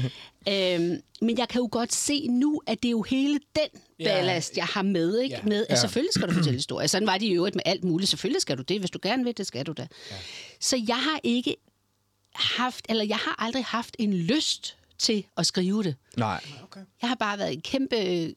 Øhm, 0.80 1.00
men 1.22 1.38
jeg 1.38 1.48
kan 1.48 1.60
jo 1.60 1.68
godt 1.72 1.92
se 1.92 2.26
nu, 2.28 2.62
at 2.66 2.82
det 2.82 2.88
er 2.88 2.92
jo 2.92 3.02
hele 3.02 3.40
den 3.56 3.80
Ja. 4.00 4.04
ballast, 4.04 4.56
jeg 4.56 4.64
har 4.64 4.82
med. 4.82 5.18
Ikke? 5.18 5.34
Ja. 5.36 5.42
med 5.48 5.66
at 5.68 5.78
selvfølgelig 5.78 6.14
skal 6.14 6.28
du 6.28 6.32
fortælle 6.34 6.56
historier. 6.64 6.86
Sådan 6.88 7.06
var 7.06 7.18
det 7.18 7.26
i 7.26 7.32
øvrigt 7.32 7.54
med 7.56 7.62
alt 7.66 7.84
muligt. 7.84 8.10
Selvfølgelig 8.10 8.42
skal 8.42 8.58
du 8.58 8.62
det. 8.62 8.78
Hvis 8.78 8.90
du 8.90 8.98
gerne 9.02 9.24
vil, 9.24 9.36
det 9.36 9.46
skal 9.46 9.66
du 9.66 9.72
da. 9.72 9.86
Ja. 10.10 10.16
Så 10.60 10.76
jeg 10.88 10.96
har 10.96 11.20
ikke 11.22 11.56
haft, 12.34 12.86
eller 12.88 13.04
jeg 13.04 13.16
har 13.16 13.34
aldrig 13.44 13.64
haft 13.64 13.96
en 13.98 14.14
lyst 14.14 14.76
til 15.00 15.24
at 15.36 15.46
skrive 15.46 15.82
det. 15.82 15.96
Nej. 16.16 16.40
okay. 16.64 16.80
Jeg 17.02 17.08
har 17.08 17.14
bare 17.16 17.38
været 17.38 17.52
en 17.52 17.60
kæmpe 17.60 17.96
øh, 17.96 18.28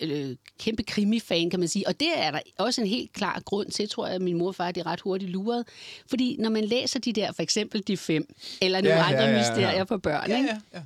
øh, 0.00 0.36
kæmpe 0.58 0.82
krimi-fan, 0.82 1.50
kan 1.50 1.60
man 1.60 1.68
sige. 1.68 1.88
Og 1.88 2.00
det 2.00 2.08
er 2.18 2.30
der 2.30 2.40
også 2.58 2.80
en 2.80 2.86
helt 2.86 3.12
klar 3.12 3.40
grund 3.44 3.70
til, 3.70 3.88
tror 3.88 4.06
jeg, 4.06 4.14
at 4.14 4.22
min 4.22 4.38
mor 4.38 4.46
og 4.48 4.54
far 4.54 4.72
det 4.72 4.80
er 4.80 4.86
ret 4.86 5.00
hurtigt 5.00 5.30
luret. 5.30 5.64
Fordi 6.06 6.36
når 6.38 6.50
man 6.50 6.64
læser 6.64 6.98
de 6.98 7.12
der, 7.12 7.32
for 7.32 7.42
eksempel 7.42 7.82
de 7.86 7.96
fem, 7.96 8.34
eller 8.62 8.80
nogle 8.80 8.96
Ja, 8.96 9.02
ja, 9.02 9.10
ja, 9.10 9.12
andre 9.12 9.24
ja, 9.24 9.30
ja, 9.30 9.36
ja. 9.42 9.50
mysterier 9.50 9.84
for 9.84 9.96
børn, 9.96 10.30
Ja, 10.30 10.36
ikke? 10.36 10.48
ja, 10.48 10.58
ja. 10.78 10.82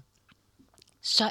så 1.02 1.30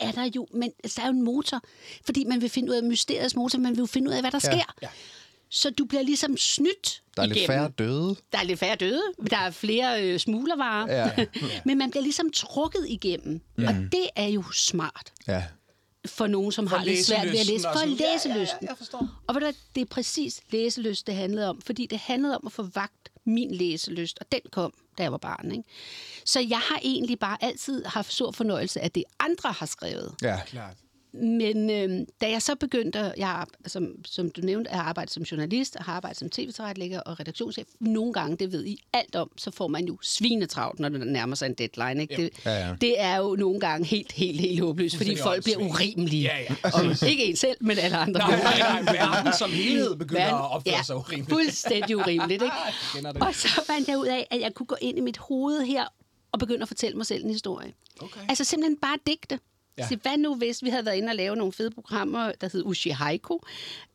er 0.00 0.12
der 0.12 0.30
jo, 0.36 0.46
men 0.52 0.72
der 0.96 1.02
er 1.02 1.06
jo 1.06 1.12
en 1.12 1.22
motor, 1.22 1.60
fordi 2.04 2.24
man 2.24 2.40
vil 2.40 2.48
finde 2.50 2.70
ud 2.70 2.76
af 2.76 2.82
mysteriets 2.82 3.36
motor, 3.36 3.58
man 3.58 3.72
vil 3.72 3.78
jo 3.78 3.86
finde 3.86 4.10
ud 4.10 4.14
af, 4.14 4.20
hvad 4.22 4.30
der 4.30 4.40
Ja. 4.44 4.50
sker. 4.52 4.74
Ja. 4.82 4.88
Så 5.50 5.70
du 5.70 5.84
bliver 5.84 6.02
ligesom 6.02 6.36
snydt 6.36 7.02
Der 7.16 7.22
er 7.22 7.26
lidt 7.26 7.36
igennem. 7.36 7.54
færre 7.58 7.68
døde. 7.78 8.16
Der 8.32 8.38
er 8.38 8.42
lidt 8.44 8.58
færre 8.58 8.76
døde, 8.76 9.02
der 9.30 9.36
er 9.36 9.50
flere 9.50 10.04
øh, 10.04 10.18
smuglervarer, 10.18 10.86
Ja. 11.16 11.26
men 11.66 11.78
man 11.78 11.90
bliver 11.90 12.02
ligesom 12.02 12.30
trukket 12.30 12.86
igennem, 12.88 13.40
mm. 13.58 13.64
og 13.66 13.74
det 13.74 14.06
er 14.16 14.26
jo 14.26 14.44
smart 14.52 15.12
Ja. 15.28 15.44
for 16.06 16.26
nogen, 16.26 16.52
som 16.52 16.66
har 16.66 16.84
lidt 16.84 17.06
svært 17.06 17.22
ved 17.22 17.28
at 17.30 17.32
læse. 17.34 17.44
læselysten 17.52 17.72
For 17.72 17.78
sådan- 17.78 17.94
Ja, 17.94 18.04
ja, 18.04 18.10
ja, 18.10 18.14
læselysten. 18.14 18.58
jeg 18.68 18.74
forstår. 18.78 19.08
Og 19.26 19.34
ved 19.34 19.40
du, 19.40 19.44
hvad, 19.46 19.54
det 19.74 19.80
er 19.80 19.84
præcis 19.86 20.40
læselyst, 20.50 21.06
det 21.06 21.14
handlede 21.14 21.48
om, 21.48 21.60
fordi 21.66 21.86
det 21.86 21.98
handlede 21.98 22.36
om 22.36 22.42
at 22.46 22.52
få 22.52 22.62
vagt 22.74 23.08
min 23.26 23.54
læselyst, 23.54 24.18
og 24.20 24.26
den 24.32 24.40
kom, 24.52 24.72
da 24.98 25.02
jeg 25.02 25.12
var 25.12 25.18
barn. 25.18 25.50
Ikke? 25.52 25.64
Så 26.24 26.40
jeg 26.40 26.58
har 26.58 26.80
egentlig 26.82 27.18
bare 27.18 27.36
altid 27.40 27.84
haft 27.84 28.12
stor 28.12 28.30
fornøjelse 28.30 28.80
af 28.80 28.90
det, 28.90 29.04
andre 29.20 29.52
har 29.52 29.66
skrevet. 29.66 30.14
Ja. 30.22 30.40
Klart. 30.46 30.76
Men 31.12 31.70
øh, 31.70 32.06
da 32.20 32.30
jeg 32.30 32.42
så 32.42 32.54
begyndte, 32.54 33.12
jeg 33.16 33.46
som, 33.66 33.88
som 34.04 34.30
du 34.30 34.40
nævnte, 34.40 34.70
at 34.70 34.78
arbejde 34.78 35.12
som 35.12 35.22
journalist, 35.22 35.76
og 35.76 35.84
har 35.84 35.92
arbejdet 35.92 36.18
som 36.18 36.30
tv-tilrettelægger 36.30 37.00
og 37.00 37.20
redaktionschef, 37.20 37.66
nogle 37.80 38.12
gange, 38.12 38.36
det 38.36 38.52
ved 38.52 38.64
I 38.66 38.82
alt 38.92 39.16
om, 39.16 39.30
så 39.36 39.50
får 39.50 39.68
man 39.68 39.84
jo 39.84 39.98
svinetravlt, 40.02 40.80
når 40.80 40.88
det 40.88 41.06
nærmer 41.06 41.34
sig 41.36 41.46
en 41.46 41.54
deadline. 41.54 42.02
Ikke? 42.02 42.16
Det, 42.16 42.30
Ja, 42.44 42.66
ja. 42.68 42.74
det 42.80 43.00
er 43.00 43.16
jo 43.16 43.36
nogle 43.36 43.60
gange 43.60 43.86
helt, 43.86 44.12
helt, 44.12 44.40
helt 44.40 44.60
håbløst, 44.60 44.96
fordi 44.96 45.16
folk 45.16 45.42
bliver 45.44 45.58
urimelige. 45.58 46.22
Ja, 46.22 46.38
ja, 46.40 46.54
og 46.74 47.08
ikke 47.08 47.24
en 47.24 47.36
selv, 47.36 47.56
men 47.60 47.78
alle 47.78 47.96
andre. 47.96 48.18
Nej, 48.20 48.38
nej, 48.42 48.82
nej, 48.82 48.92
verden 48.94 49.32
som 49.38 49.50
helhed 49.50 49.96
begynder 49.96 50.22
Verden- 50.22 50.38
at 50.38 50.50
opføre 50.50 50.74
ja, 50.76 50.82
sig 50.82 50.96
urimeligt. 50.96 51.30
fuldstændig 51.30 51.96
urimeligt. 51.96 52.42
Ikke? 52.42 52.54
det. 53.12 53.22
Og 53.22 53.34
så 53.34 53.48
fandt 53.66 53.88
jeg 53.88 53.98
ud 53.98 54.06
af, 54.06 54.26
at 54.30 54.40
jeg 54.40 54.54
kunne 54.54 54.66
gå 54.66 54.76
ind 54.80 54.98
i 54.98 55.00
mit 55.00 55.16
hoved 55.18 55.62
her 55.62 55.84
og 56.32 56.38
begynde 56.38 56.62
at 56.62 56.68
fortælle 56.68 56.96
mig 56.96 57.06
selv 57.06 57.24
en 57.24 57.30
historie. 57.30 57.72
Okay. 58.00 58.20
Altså 58.28 58.44
simpelthen 58.44 58.76
bare 58.76 58.98
digte. 59.06 59.38
Ja. 59.78 59.88
Så 59.88 59.96
hvad 60.02 60.18
nu 60.18 60.34
hvis 60.34 60.62
vi 60.62 60.68
havde 60.70 60.84
været 60.86 60.96
inde 60.96 61.10
og 61.10 61.14
lave 61.16 61.36
nogle 61.36 61.52
fede 61.52 61.70
programmer, 61.70 62.32
der 62.40 62.48
hed 62.52 62.62
Ushi 62.64 62.90
Haiku, 62.90 63.38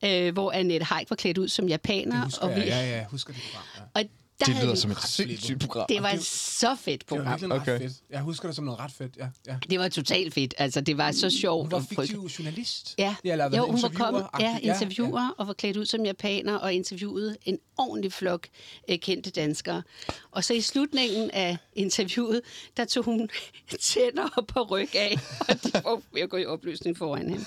øh, 0.06 0.34
hvor 0.34 0.52
Annette 0.52 0.86
Haik 0.86 1.10
var 1.10 1.16
klædt 1.16 1.38
ud 1.38 1.48
som 1.48 1.68
japaner. 1.68 2.24
Husker 2.24 2.42
og 2.44 2.50
jeg, 2.50 2.58
vi, 2.58 2.62
ja, 2.62 2.80
ja, 2.80 2.96
jeg 2.96 3.06
husker 3.12 3.34
det 3.34 3.42
program. 3.52 3.66
Ja. 3.96 4.02
og 4.02 4.23
der 4.40 4.46
Det 4.46 4.64
lyder 4.64 4.76
som 4.76 4.92
et 4.92 4.98
sindssygt 5.02 5.60
program. 5.60 5.86
det 5.90 6.02
var 6.04 6.10
et 6.10 6.24
så 6.26 6.76
fedt 6.76 7.10
Det 7.10 7.18
var 7.20 7.38
program. 7.38 7.52
okay. 7.62 7.72
ret 7.74 7.82
fedt. 7.82 7.94
Jeg 8.10 8.22
husker 8.22 8.48
det 8.48 8.56
som 8.56 8.66
noget 8.66 8.80
ret 8.80 8.92
fedt, 8.92 9.18
ja. 9.18 9.28
ja. 9.48 9.56
Det 9.70 9.80
var 9.80 9.88
totalt 9.88 10.34
fedt. 10.34 10.54
Altså, 10.58 10.82
det 10.82 10.98
var 10.98 11.12
så 11.12 11.30
sjovt. 11.30 11.64
Hun 11.64 11.72
var 11.72 11.86
fiktiv 11.90 12.20
journalist. 12.40 12.96
Ja, 12.98 13.16
eller 13.24 13.50
hvad 13.50 13.60
jo, 13.60 13.66
hun 13.72 13.82
var 13.82 13.90
kommet, 13.90 14.26
ja, 14.40 14.60
interviewer 14.62 15.36
og 15.38 15.48
var 15.48 15.54
klædt 15.54 15.78
ud 15.78 15.86
som 15.86 16.06
japaner 16.06 16.56
og 16.56 16.74
interviewede 16.74 17.38
en 17.46 17.58
ordentlig 17.78 18.14
flok 18.14 18.48
øh, 18.90 18.98
kendte 19.00 19.30
danskere. 19.32 19.84
Og 20.32 20.44
så 20.44 20.54
i 20.54 20.62
slutningen 20.62 21.32
af 21.32 21.58
interviewet, 21.74 22.42
der 22.78 22.86
tog 22.86 23.04
hun 23.04 23.30
tænder 23.80 24.30
op 24.38 24.48
på 24.48 24.62
ryg 24.62 24.96
af, 24.96 25.20
og 25.50 25.64
de 25.64 25.72
var 25.74 26.02
ved 26.14 26.22
at 26.22 26.30
gå 26.30 26.38
i 26.38 26.46
opløsning 26.46 26.98
foran 26.98 27.30
hende. 27.30 27.46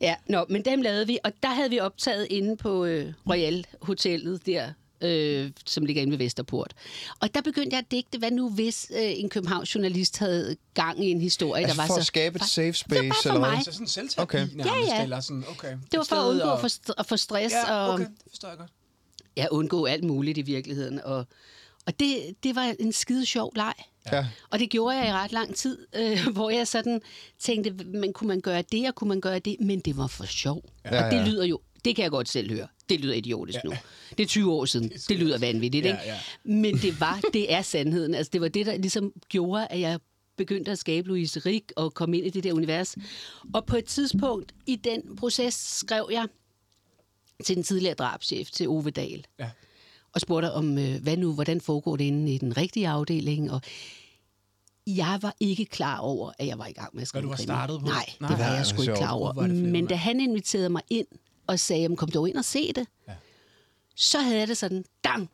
Ja, 0.00 0.14
nå, 0.26 0.46
men 0.48 0.64
dem 0.64 0.82
lavede 0.82 1.06
vi, 1.06 1.18
og 1.24 1.32
der 1.42 1.48
havde 1.48 1.70
vi 1.70 1.80
optaget 1.80 2.26
inde 2.30 2.56
på 2.56 2.84
øh, 2.84 3.12
Royal 3.30 3.66
Hotellet 3.82 4.46
der, 4.46 4.72
øh, 5.00 5.50
som 5.66 5.84
ligger 5.86 6.02
inde 6.02 6.10
ved 6.10 6.18
Vesterport. 6.18 6.74
Og 7.20 7.34
der 7.34 7.40
begyndte 7.40 7.74
jeg 7.74 7.78
at 7.78 7.90
digte, 7.90 8.18
hvad 8.18 8.30
nu 8.30 8.50
hvis 8.50 8.90
øh, 8.94 9.12
en 9.18 9.28
Københavns 9.28 9.74
journalist 9.74 10.18
havde 10.18 10.56
gang 10.74 11.04
i 11.04 11.10
en 11.10 11.20
historie, 11.20 11.62
Altså 11.62 11.76
der 11.76 11.82
var 11.82 11.86
for 11.86 11.94
så... 11.94 12.00
at 12.00 12.06
skabe 12.06 12.36
et 12.36 12.44
safe 12.44 12.66
Det 12.66 12.76
space, 12.76 12.94
var 12.98 13.08
bare 13.08 13.32
for 13.32 13.38
mig. 13.56 13.64
Så 13.64 13.72
sådan 13.72 13.86
selvterapi 13.86 14.22
Okay. 14.36 14.48
nærmest, 14.54 14.90
Ja, 14.90 14.96
ja. 14.96 15.02
eller 15.02 15.20
sådan, 15.20 15.44
okay. 15.50 15.76
Det 15.92 15.98
var 15.98 16.04
for 16.04 16.16
at 16.16 16.30
undgå 16.30 16.56
få, 16.60 16.66
st- 16.66 16.94
at 16.98 17.06
få 17.06 17.16
stress 17.16 17.54
Ja, 17.54 17.72
og 17.74 17.94
okay, 17.94 18.04
det 18.04 18.12
forstår 18.28 18.48
jeg 18.48 18.58
godt. 18.58 18.70
ja, 19.36 19.46
undgå 19.50 19.84
alt 19.84 20.04
muligt 20.04 20.38
i 20.38 20.42
virkeligheden. 20.42 21.00
Og, 21.04 21.26
og 21.86 22.00
det, 22.00 22.16
det 22.42 22.54
var 22.56 22.74
en 22.80 22.92
skide 22.92 23.26
sjov 23.26 23.52
leg. 23.56 23.74
Ja. 24.12 24.26
Og 24.50 24.58
det 24.58 24.70
gjorde 24.70 24.96
jeg 24.96 25.08
i 25.08 25.12
ret 25.12 25.32
lang 25.32 25.54
tid, 25.56 25.78
øh, 25.96 26.26
hvor 26.34 26.50
jeg 26.50 26.68
sådan 26.68 27.00
tænkte, 27.38 27.70
men 27.84 28.12
kunne 28.12 28.28
man 28.28 28.40
gøre 28.40 28.62
det, 28.72 28.88
og 28.88 28.94
kunne 28.94 29.08
man 29.08 29.20
gøre 29.20 29.38
det? 29.38 29.56
Men 29.60 29.80
det 29.80 29.96
var 29.96 30.06
for 30.06 30.24
sjov. 30.24 30.62
Ja, 30.84 30.96
Ja, 30.96 31.04
og 31.06 31.10
det 31.12 31.16
ja. 31.18 31.24
lyder 31.24 31.44
jo, 31.44 31.60
det 31.84 31.96
kan 31.96 32.02
jeg 32.02 32.10
godt 32.10 32.28
selv 32.28 32.50
høre. 32.52 32.66
Det 32.88 33.00
lyder 33.00 33.14
idiotisk 33.14 33.58
ja. 33.64 33.68
nu. 33.68 33.74
Det 34.18 34.20
er 34.24 34.26
20 34.28 34.52
år 34.52 34.64
siden. 34.64 34.88
Det 35.08 35.18
lyder 35.18 35.38
vanvittigt, 35.38 35.86
ikke? 35.86 35.98
ja. 36.04 36.18
Men 36.44 36.74
det 36.78 37.00
var, 37.00 37.20
det 37.32 37.52
er 37.52 37.62
sandheden. 37.62 38.14
Altså, 38.14 38.30
det 38.32 38.40
var 38.40 38.48
det, 38.48 38.66
der 38.66 38.76
ligesom 38.76 39.12
gjorde, 39.28 39.66
at 39.66 39.80
jeg 39.80 39.98
begyndte 40.36 40.70
at 40.70 40.78
skabe 40.78 41.08
Louise 41.08 41.40
Rik 41.40 41.72
og 41.76 41.94
komme 41.94 42.18
ind 42.18 42.26
i 42.26 42.30
det 42.30 42.44
der 42.44 42.52
univers. 42.52 42.96
Og 43.54 43.66
på 43.66 43.76
et 43.76 43.84
tidspunkt 43.84 44.54
i 44.66 44.76
den 44.76 45.16
proces 45.16 45.54
skrev 45.54 46.08
jeg 46.12 46.26
til 47.44 47.56
den 47.56 47.64
tidligere 47.64 47.94
drabschef, 47.94 48.50
til 48.50 48.68
Ove 48.68 48.90
Dahl, 48.90 49.24
Ja. 49.38 49.50
og 50.12 50.20
spurgte 50.20 50.52
om, 50.52 50.78
øh, 50.78 51.02
hvad 51.02 51.16
nu, 51.16 51.32
hvordan 51.34 51.60
foregår 51.60 51.96
det 51.96 52.04
inde 52.04 52.34
i 52.34 52.38
den 52.38 52.56
rigtige 52.56 52.88
afdeling, 52.88 53.52
og 53.52 53.60
jeg 54.86 55.18
var 55.22 55.36
ikke 55.40 55.64
klar 55.64 55.98
over, 55.98 56.32
at 56.38 56.46
jeg 56.46 56.58
var 56.58 56.66
i 56.66 56.72
gang 56.72 56.90
med 56.94 57.02
at 57.02 57.08
skrive 57.08 57.22
du 57.22 57.28
var 57.28 57.36
krimi. 57.36 57.44
startet 57.44 57.80
på- 57.80 57.86
Nej, 57.86 58.10
Nej, 58.20 58.30
det 58.30 58.38
var 58.38 58.44
jeg 58.50 58.58
det 58.58 58.66
sgu 58.66 58.82
ikke 58.82 58.94
klar 58.94 59.10
over. 59.12 59.32
det 59.32 59.50
Men 59.54 59.86
da 59.86 59.94
han 59.94 60.20
inviterede 60.20 60.68
mig 60.68 60.82
ind 60.90 61.06
og 61.46 61.60
sagde, 61.60 61.82
jamen, 61.82 61.96
kom 61.96 62.10
dog 62.10 62.28
ind 62.28 62.36
og 62.36 62.44
se 62.44 62.72
det, 62.72 62.86
Ja. 63.08 63.12
så 63.96 64.18
havde 64.20 64.38
jeg 64.38 64.48
det 64.48 64.56
sådan, 64.56 64.84
dang, 65.04 65.30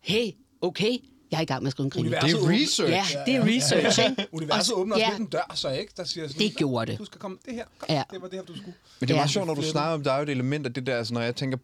hey, 0.00 0.30
okay, 0.60 0.98
jeg 1.30 1.38
er 1.38 1.42
i 1.42 1.44
gang 1.44 1.62
med 1.62 1.66
at 1.68 1.72
skrive 1.72 1.84
en 1.84 1.90
krimi. 1.90 2.06
Universet 2.08 2.30
Det 2.40 2.44
er 2.44 2.50
research. 2.62 3.14
Ja, 3.14 3.24
det 3.26 3.34
er 3.34 3.44
research, 3.56 4.10
ikke? 4.10 4.26
Universet 4.32 4.74
Og- 4.74 4.80
åbner 4.80 4.94
også 4.94 5.04
ja. 5.06 5.10
lidt 5.10 5.20
en 5.20 5.26
dør, 5.26 5.52
så 5.54 5.68
ikke? 5.70 5.92
Der 5.96 6.04
siger 6.04 6.28
sådan, 6.28 6.42
Det 6.48 6.56
gjorde 6.56 6.90
det. 6.92 6.98
Du 6.98 7.04
skal 7.04 7.18
komme 7.20 7.38
det 7.46 7.54
her. 7.54 7.64
Kom, 7.78 7.86
Ja. 7.90 8.02
Det 8.10 8.22
var 8.22 8.28
det 8.28 8.38
her, 8.38 8.44
du 8.44 8.56
skulle. 8.56 8.74
Men 9.00 9.08
det 9.08 9.10
er 9.10 9.14
Ja. 9.14 9.20
meget 9.20 9.30
sjovt, 9.30 9.46
når 9.46 9.54
du 9.54 9.62
snakker 9.62 9.94
om, 9.94 10.04
der 10.04 10.12
er 10.12 10.16
jo 10.16 10.22
et 10.22 10.28
element 10.28 10.66
af 10.66 10.72
det 10.74 10.86
der, 10.86 10.96
altså 10.96 11.14
når 11.14 11.20
jeg 11.20 11.36
tænker, 11.36 11.58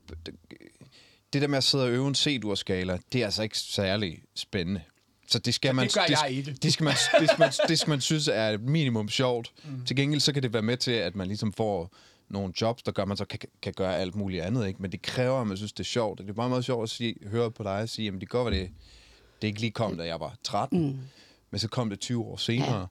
det 1.32 1.42
der 1.42 1.48
med 1.48 1.58
at 1.58 1.64
sidde 1.64 1.84
og 1.84 1.90
øve 1.90 2.08
en 2.08 2.14
C-dur-skala, 2.14 2.98
det 3.12 3.20
er 3.20 3.24
altså 3.24 3.42
ikke 3.42 3.58
særlig 3.58 4.18
spændende. 4.34 4.80
Så 5.28 5.38
det 5.38 5.54
skal 5.54 5.74
man, 5.74 5.86
det 5.86 5.94
det, 5.94 6.02
skal 6.72 6.84
man, 6.84 6.94
det 7.20 7.28
skal 7.30 7.38
man, 7.38 7.52
det 7.68 7.78
skal 7.78 7.90
man 7.90 8.00
synes 8.00 8.28
er 8.28 8.58
minimum 8.58 9.08
sjovt. 9.08 9.52
Mm. 9.64 9.86
Til 9.86 9.96
gengæld 9.96 10.20
så 10.20 10.32
kan 10.32 10.42
det 10.42 10.52
være 10.52 10.62
med 10.62 10.76
til, 10.76 10.90
at 10.90 11.16
man 11.16 11.26
ligesom 11.26 11.52
får 11.52 11.94
nogle 12.28 12.52
jobs, 12.60 12.82
der 12.82 12.92
gør, 12.92 13.02
at 13.02 13.08
man 13.08 13.16
så 13.16 13.24
kan, 13.24 13.38
kan 13.62 13.72
gøre 13.72 13.96
alt 13.98 14.14
muligt 14.14 14.42
andet. 14.42 14.66
Ikke? 14.66 14.82
Men 14.82 14.92
det 14.92 15.02
kræver, 15.02 15.40
at 15.40 15.46
man 15.46 15.56
synes, 15.56 15.72
det 15.72 15.80
er 15.80 15.84
sjovt. 15.84 16.20
Og 16.20 16.26
det 16.26 16.32
er 16.32 16.36
meget, 16.36 16.50
meget 16.50 16.64
sjovt 16.64 16.82
at 16.82 16.90
sige, 16.90 17.14
høre 17.28 17.50
på 17.50 17.62
dig 17.62 17.72
og 17.82 17.88
sige, 17.88 18.08
at 18.08 18.14
det 18.20 18.28
går, 18.28 18.50
det, 18.50 18.70
det 19.42 19.48
ikke 19.48 19.60
lige 19.60 19.70
kom, 19.70 19.96
da 19.96 20.04
jeg 20.06 20.20
var 20.20 20.36
13. 20.42 20.86
Mm. 20.86 20.98
Men 21.50 21.58
så 21.58 21.68
kom 21.68 21.90
det 21.90 22.00
20 22.00 22.24
år 22.24 22.36
senere. 22.36 22.86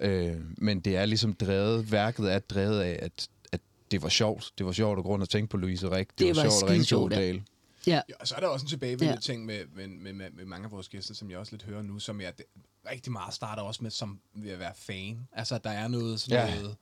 Ja. 0.00 0.08
Øh, 0.08 0.40
men 0.58 0.80
det 0.80 0.96
er 0.96 1.06
ligesom 1.06 1.32
drevet, 1.34 1.92
værket 1.92 2.32
er 2.32 2.38
drevet 2.38 2.80
af, 2.80 2.98
at, 3.02 3.28
at 3.52 3.60
det 3.90 4.02
var 4.02 4.08
sjovt. 4.08 4.52
Det 4.58 4.66
var 4.66 4.72
sjovt 4.72 4.98
at 4.98 5.04
grund 5.04 5.22
at 5.22 5.28
tænke 5.28 5.50
på 5.50 5.56
Louise 5.56 5.90
Rik. 5.90 6.08
Det, 6.10 6.18
Det 6.18 6.36
var, 6.36 6.42
var 6.42 6.50
sjovt 6.50 6.62
at 6.64 6.70
ringe 6.70 6.84
til. 6.84 6.96
Odal. 6.96 7.42
Ja. 7.86 8.00
Ja, 8.08 8.14
og 8.20 8.28
så 8.28 8.34
er 8.34 8.40
der 8.40 8.46
også 8.48 8.64
en 8.64 8.68
tilbagevendende 8.68 9.12
Ja. 9.12 9.20
ting 9.20 9.44
med, 9.44 9.60
med, 9.74 9.88
med, 9.88 10.12
med, 10.12 10.30
med 10.30 10.44
mange 10.44 10.64
af 10.64 10.70
vores 10.72 10.88
gæster, 10.88 11.14
som 11.14 11.30
jeg 11.30 11.38
også 11.38 11.52
lidt 11.52 11.62
hører 11.62 11.82
nu, 11.82 11.98
som 11.98 12.20
jeg 12.20 12.32
det, 12.38 12.46
rigtig 12.90 13.12
meget 13.12 13.34
starter 13.34 13.62
også 13.62 13.82
med, 13.82 13.90
som 13.90 14.20
ved 14.34 14.50
at 14.50 14.58
være 14.58 14.72
fan. 14.76 15.28
Altså, 15.32 15.58
der 15.58 15.70
er 15.70 15.88
noget 15.88 16.20
sådan 16.20 16.48
Ja. 16.48 16.54
noget, 16.60 16.76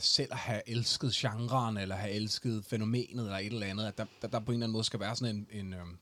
selv 0.00 0.32
at 0.32 0.38
have 0.38 0.62
elsket 0.66 1.12
genren, 1.12 1.76
eller 1.76 1.94
have 1.94 2.12
elsket 2.12 2.64
fænomenet, 2.64 3.24
eller 3.24 3.38
et 3.38 3.46
eller 3.46 3.66
andet, 3.66 3.86
at 3.86 3.98
der, 3.98 4.04
der, 4.22 4.28
der 4.28 4.40
på 4.40 4.52
en 4.52 4.56
eller 4.56 4.66
anden 4.66 4.72
måde 4.72 4.84
skal 4.84 5.00
være 5.00 5.16
sådan 5.16 5.36
en... 5.36 5.46
en 5.60 5.74
øhm, 5.74 5.98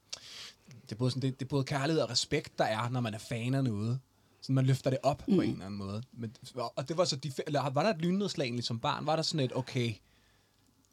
det, 0.83 0.92
er 0.92 0.98
både 0.98 1.11
sådan, 1.11 1.22
det, 1.22 1.40
det 1.40 1.46
er 1.46 1.48
både 1.48 1.64
kærlighed 1.64 2.02
og 2.02 2.11
respekt, 2.11 2.59
der 2.59 2.64
er, 2.64 2.88
når 2.88 3.00
man 3.00 3.14
er 3.14 3.18
fan 3.18 3.54
af 3.54 3.64
noget. 3.64 4.00
Så 4.42 4.52
man 4.52 4.66
løfter 4.66 4.90
det 4.90 4.98
op 5.02 5.28
mm. 5.28 5.35
på 5.35 5.40
en 5.40 5.50
eller 5.50 5.64
anden 5.64 5.78
måde. 5.78 6.02
Men, 6.12 6.33
og 6.54 6.88
det 6.88 6.96
var 6.96 7.04
så 7.04 7.16
de, 7.16 7.33
eller 7.46 7.70
var 7.70 7.83
der 7.83 7.90
et 7.90 8.00
lynnedslag 8.00 8.44
egentlig 8.44 8.64
som 8.64 8.80
barn? 8.80 9.06
Var 9.06 9.16
der 9.16 9.22
sådan 9.22 9.44
et, 9.44 9.56
okay, 9.56 9.94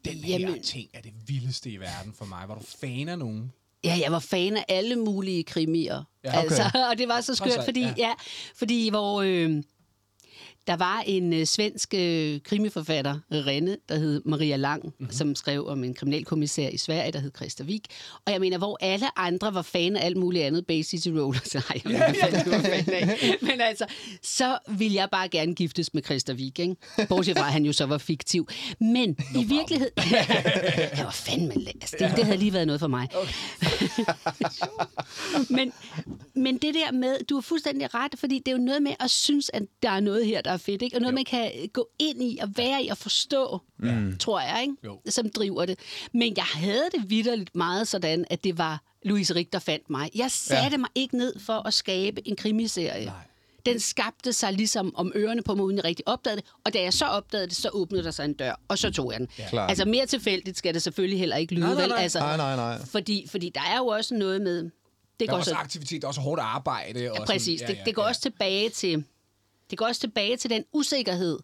den 0.04 0.14
her 0.16 0.38
Jamen- 0.38 0.62
ting 0.62 0.90
er 0.94 1.00
det 1.00 1.12
vildeste 1.26 1.70
i 1.70 1.76
verden 1.76 2.12
for 2.12 2.24
mig. 2.24 2.48
Var 2.48 2.54
du 2.54 2.64
fan 2.80 3.08
af 3.08 3.18
nogen? 3.18 3.52
Ja, 3.84 3.98
jeg 4.02 4.12
var 4.12 4.18
fan 4.18 4.56
af 4.56 4.64
alle 4.68 4.96
mulige 4.96 5.44
krimier. 5.44 6.04
Ja, 6.24 6.30
okay. 6.30 6.42
altså, 6.42 6.62
og 6.90 6.98
det 6.98 7.08
var 7.08 7.20
så 7.20 7.34
skørt, 7.34 7.64
fordi, 7.64 7.80
ja. 7.80 7.94
ja. 7.96 8.06
Ja, 8.08 8.14
fordi 8.54 8.90
hvor 8.90 9.22
øh, 9.22 9.62
der 10.68 10.76
var 10.76 11.02
en 11.06 11.32
øh, 11.32 11.46
svensk 11.46 11.94
øh, 11.94 12.40
krimiforfatter, 12.44 13.18
Renne, 13.32 13.76
der 13.88 13.98
hed 13.98 14.22
Maria 14.24 14.56
Lang, 14.56 14.82
Mhm. 14.84 14.92
mm-hmm. 14.98 15.12
som 15.12 15.34
skrev 15.34 15.66
om 15.66 15.84
en 15.84 15.94
kriminalkommissær 15.94 16.68
i 16.68 16.76
Sverige, 16.76 17.12
der 17.12 17.18
hed 17.18 17.30
Christa 17.36 17.64
Wig. 17.64 17.80
Og 18.26 18.32
jeg 18.32 18.40
mener, 18.40 18.58
hvor 18.58 18.78
alle 18.80 19.18
andre 19.18 19.54
var 19.54 19.62
fan 19.62 19.96
af 19.96 20.06
alt 20.06 20.16
muligt 20.16 20.44
andet, 20.44 20.66
Bay 20.66 20.82
City 20.82 21.08
Roller, 21.08 21.40
så 21.44 21.58
nej, 21.84 21.98
jeg 21.98 22.62
fan 22.64 22.94
af. 22.94 23.34
Men 23.42 23.60
altså, 23.60 23.84
så 24.22 24.58
ville 24.68 24.94
jeg 24.96 25.08
bare 25.12 25.28
gerne 25.28 25.54
giftes 25.54 25.94
med 25.94 26.02
Christa 26.02 26.32
Wig, 26.32 26.60
ikke? 26.60 26.76
Bortset 27.08 27.38
fra, 27.38 27.46
at 27.46 27.52
han 27.52 27.64
jo 27.64 27.72
så 27.72 27.86
var 27.86 27.98
fiktiv. 27.98 28.48
Men 28.80 29.16
i 29.36 29.44
virkeligheden... 29.44 29.92
jeg 30.96 31.04
var 31.04 31.10
fandme 31.10 31.52
altså, 31.80 31.96
det, 31.98 32.12
det 32.16 32.24
havde 32.24 32.38
lige 32.38 32.52
været 32.52 32.66
noget 32.66 32.80
for 32.80 32.88
mig. 32.88 33.08
men, 35.56 35.72
men 36.34 36.58
det 36.58 36.74
der 36.74 36.92
med, 36.92 37.24
du 37.24 37.34
har 37.34 37.40
fuldstændig 37.42 37.94
ret, 37.94 38.14
fordi 38.18 38.38
det 38.38 38.48
er 38.48 38.52
jo 38.56 38.62
noget 38.64 38.82
med 38.82 38.92
at 39.00 39.10
synes, 39.10 39.50
at 39.54 39.62
der 39.82 39.90
er 39.90 40.00
noget 40.00 40.26
her, 40.26 40.40
der 40.40 40.56
er 40.58 40.62
fedt, 40.64 40.82
ikke? 40.82 40.96
og 40.96 41.00
noget, 41.00 41.14
man 41.14 41.24
kan 41.24 41.52
gå 41.72 41.88
ind 41.98 42.22
i 42.22 42.38
og 42.42 42.48
være 42.56 42.84
i 42.84 42.88
og 42.88 42.98
forstå, 42.98 43.58
mm. 43.78 44.18
tror 44.18 44.40
jeg, 44.40 44.58
ikke? 44.62 44.74
Jo. 44.84 45.00
som 45.08 45.30
driver 45.30 45.64
det. 45.66 45.78
Men 46.12 46.36
jeg 46.36 46.44
havde 46.44 46.88
det 46.94 47.10
vidderligt 47.10 47.54
meget 47.54 47.88
sådan, 47.88 48.24
at 48.30 48.44
det 48.44 48.58
var 48.58 48.82
Louise 49.02 49.34
Rik, 49.34 49.52
der 49.52 49.58
fandt 49.58 49.90
mig. 49.90 50.10
Jeg 50.14 50.30
satte 50.30 50.70
ja. 50.70 50.76
mig 50.76 50.88
ikke 50.94 51.16
ned 51.16 51.38
for 51.40 51.66
at 51.66 51.74
skabe 51.74 52.28
en 52.28 52.36
krimiserie. 52.36 53.04
Nej. 53.04 53.14
den 53.66 53.80
skabte 53.80 54.32
sig 54.32 54.52
ligesom 54.52 54.94
om 54.96 55.12
ørerne 55.16 55.42
på 55.42 55.54
mig, 55.54 55.64
uden 55.64 55.76
jeg 55.76 55.84
rigtig 55.84 56.08
opdagede 56.08 56.40
det. 56.40 56.50
Og 56.64 56.74
da 56.74 56.82
jeg 56.82 56.92
så 56.92 57.04
opdagede 57.04 57.46
det, 57.46 57.56
så 57.56 57.68
åbnede 57.72 58.04
der 58.04 58.10
sig 58.10 58.24
en 58.24 58.32
dør, 58.32 58.60
og 58.68 58.78
så 58.78 58.90
tog 58.90 59.12
jeg 59.12 59.20
den. 59.20 59.28
Ja. 59.52 59.66
Altså 59.66 59.84
mere 59.84 60.06
tilfældigt 60.06 60.58
skal 60.58 60.74
det 60.74 60.82
selvfølgelig 60.82 61.18
heller 61.18 61.36
ikke 61.36 61.54
lyde, 61.54 61.64
Nej, 61.66 61.74
nej, 61.74 61.82
vel? 61.82 61.88
nej. 61.90 62.02
Altså, 62.02 62.18
Nej, 62.18 62.36
nej, 62.36 62.56
nej. 62.56 62.78
Fordi, 62.86 63.26
fordi 63.30 63.48
der 63.54 63.60
er 63.60 63.78
jo 63.78 63.86
også 63.86 64.14
noget 64.14 64.40
med... 64.40 64.62
Det 64.62 64.70
Der 65.20 65.26
er 65.26 65.30
går 65.30 65.38
også 65.38 65.50
så, 65.50 65.56
aktivitet, 65.56 66.02
der 66.02 66.06
er 66.06 66.08
også 66.08 66.20
hårdt 66.20 66.40
arbejde. 66.40 67.10
Og 67.10 67.18
ja, 67.18 67.24
præcis. 67.24 67.60
Sådan, 67.60 67.76
det, 67.76 67.84
det 67.86 67.94
går 67.94 68.02
også 68.02 68.20
tilbage 68.20 68.70
til... 68.70 69.04
Det 69.70 69.78
går 69.78 69.86
også 69.86 70.00
tilbage 70.00 70.36
til 70.36 70.50
den 70.50 70.64
usikkerhed, 70.72 71.38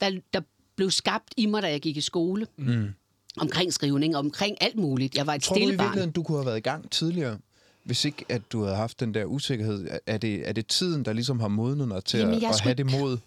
der, 0.00 0.10
der 0.34 0.40
blev 0.76 0.90
skabt 0.90 1.34
i 1.36 1.46
mig, 1.46 1.62
da 1.62 1.70
jeg 1.70 1.80
gik 1.80 1.96
i 1.96 2.00
skole. 2.00 2.46
Mm. 2.56 2.88
Omkring 3.36 3.72
skrivning, 3.72 4.16
omkring 4.16 4.56
alt 4.60 4.76
muligt. 4.76 5.14
Jeg 5.16 5.26
var 5.26 5.34
et 5.34 5.42
Tror 5.42 5.54
du 5.54 5.58
i 5.60 5.62
stille 5.62 5.76
barn. 5.76 5.86
virkeligheden, 5.86 6.12
du 6.12 6.22
kunne 6.22 6.38
have 6.38 6.46
været 6.46 6.56
i 6.56 6.60
gang 6.60 6.90
tidligere, 6.90 7.38
hvis 7.84 8.04
ikke 8.04 8.24
at 8.28 8.42
du 8.52 8.62
havde 8.62 8.76
haft 8.76 9.00
den 9.00 9.14
der 9.14 9.24
usikkerhed? 9.24 9.88
Er 10.06 10.18
det, 10.18 10.48
er 10.48 10.52
det 10.52 10.66
tiden, 10.66 11.04
der 11.04 11.12
ligesom 11.12 11.40
har 11.40 11.48
modnet 11.48 11.88
dig 11.90 12.04
til 12.04 12.20
Jamen, 12.20 12.34
at, 12.34 12.42
at 12.44 12.60
have 12.60 12.74
det 12.74 12.90
mod? 13.00 13.18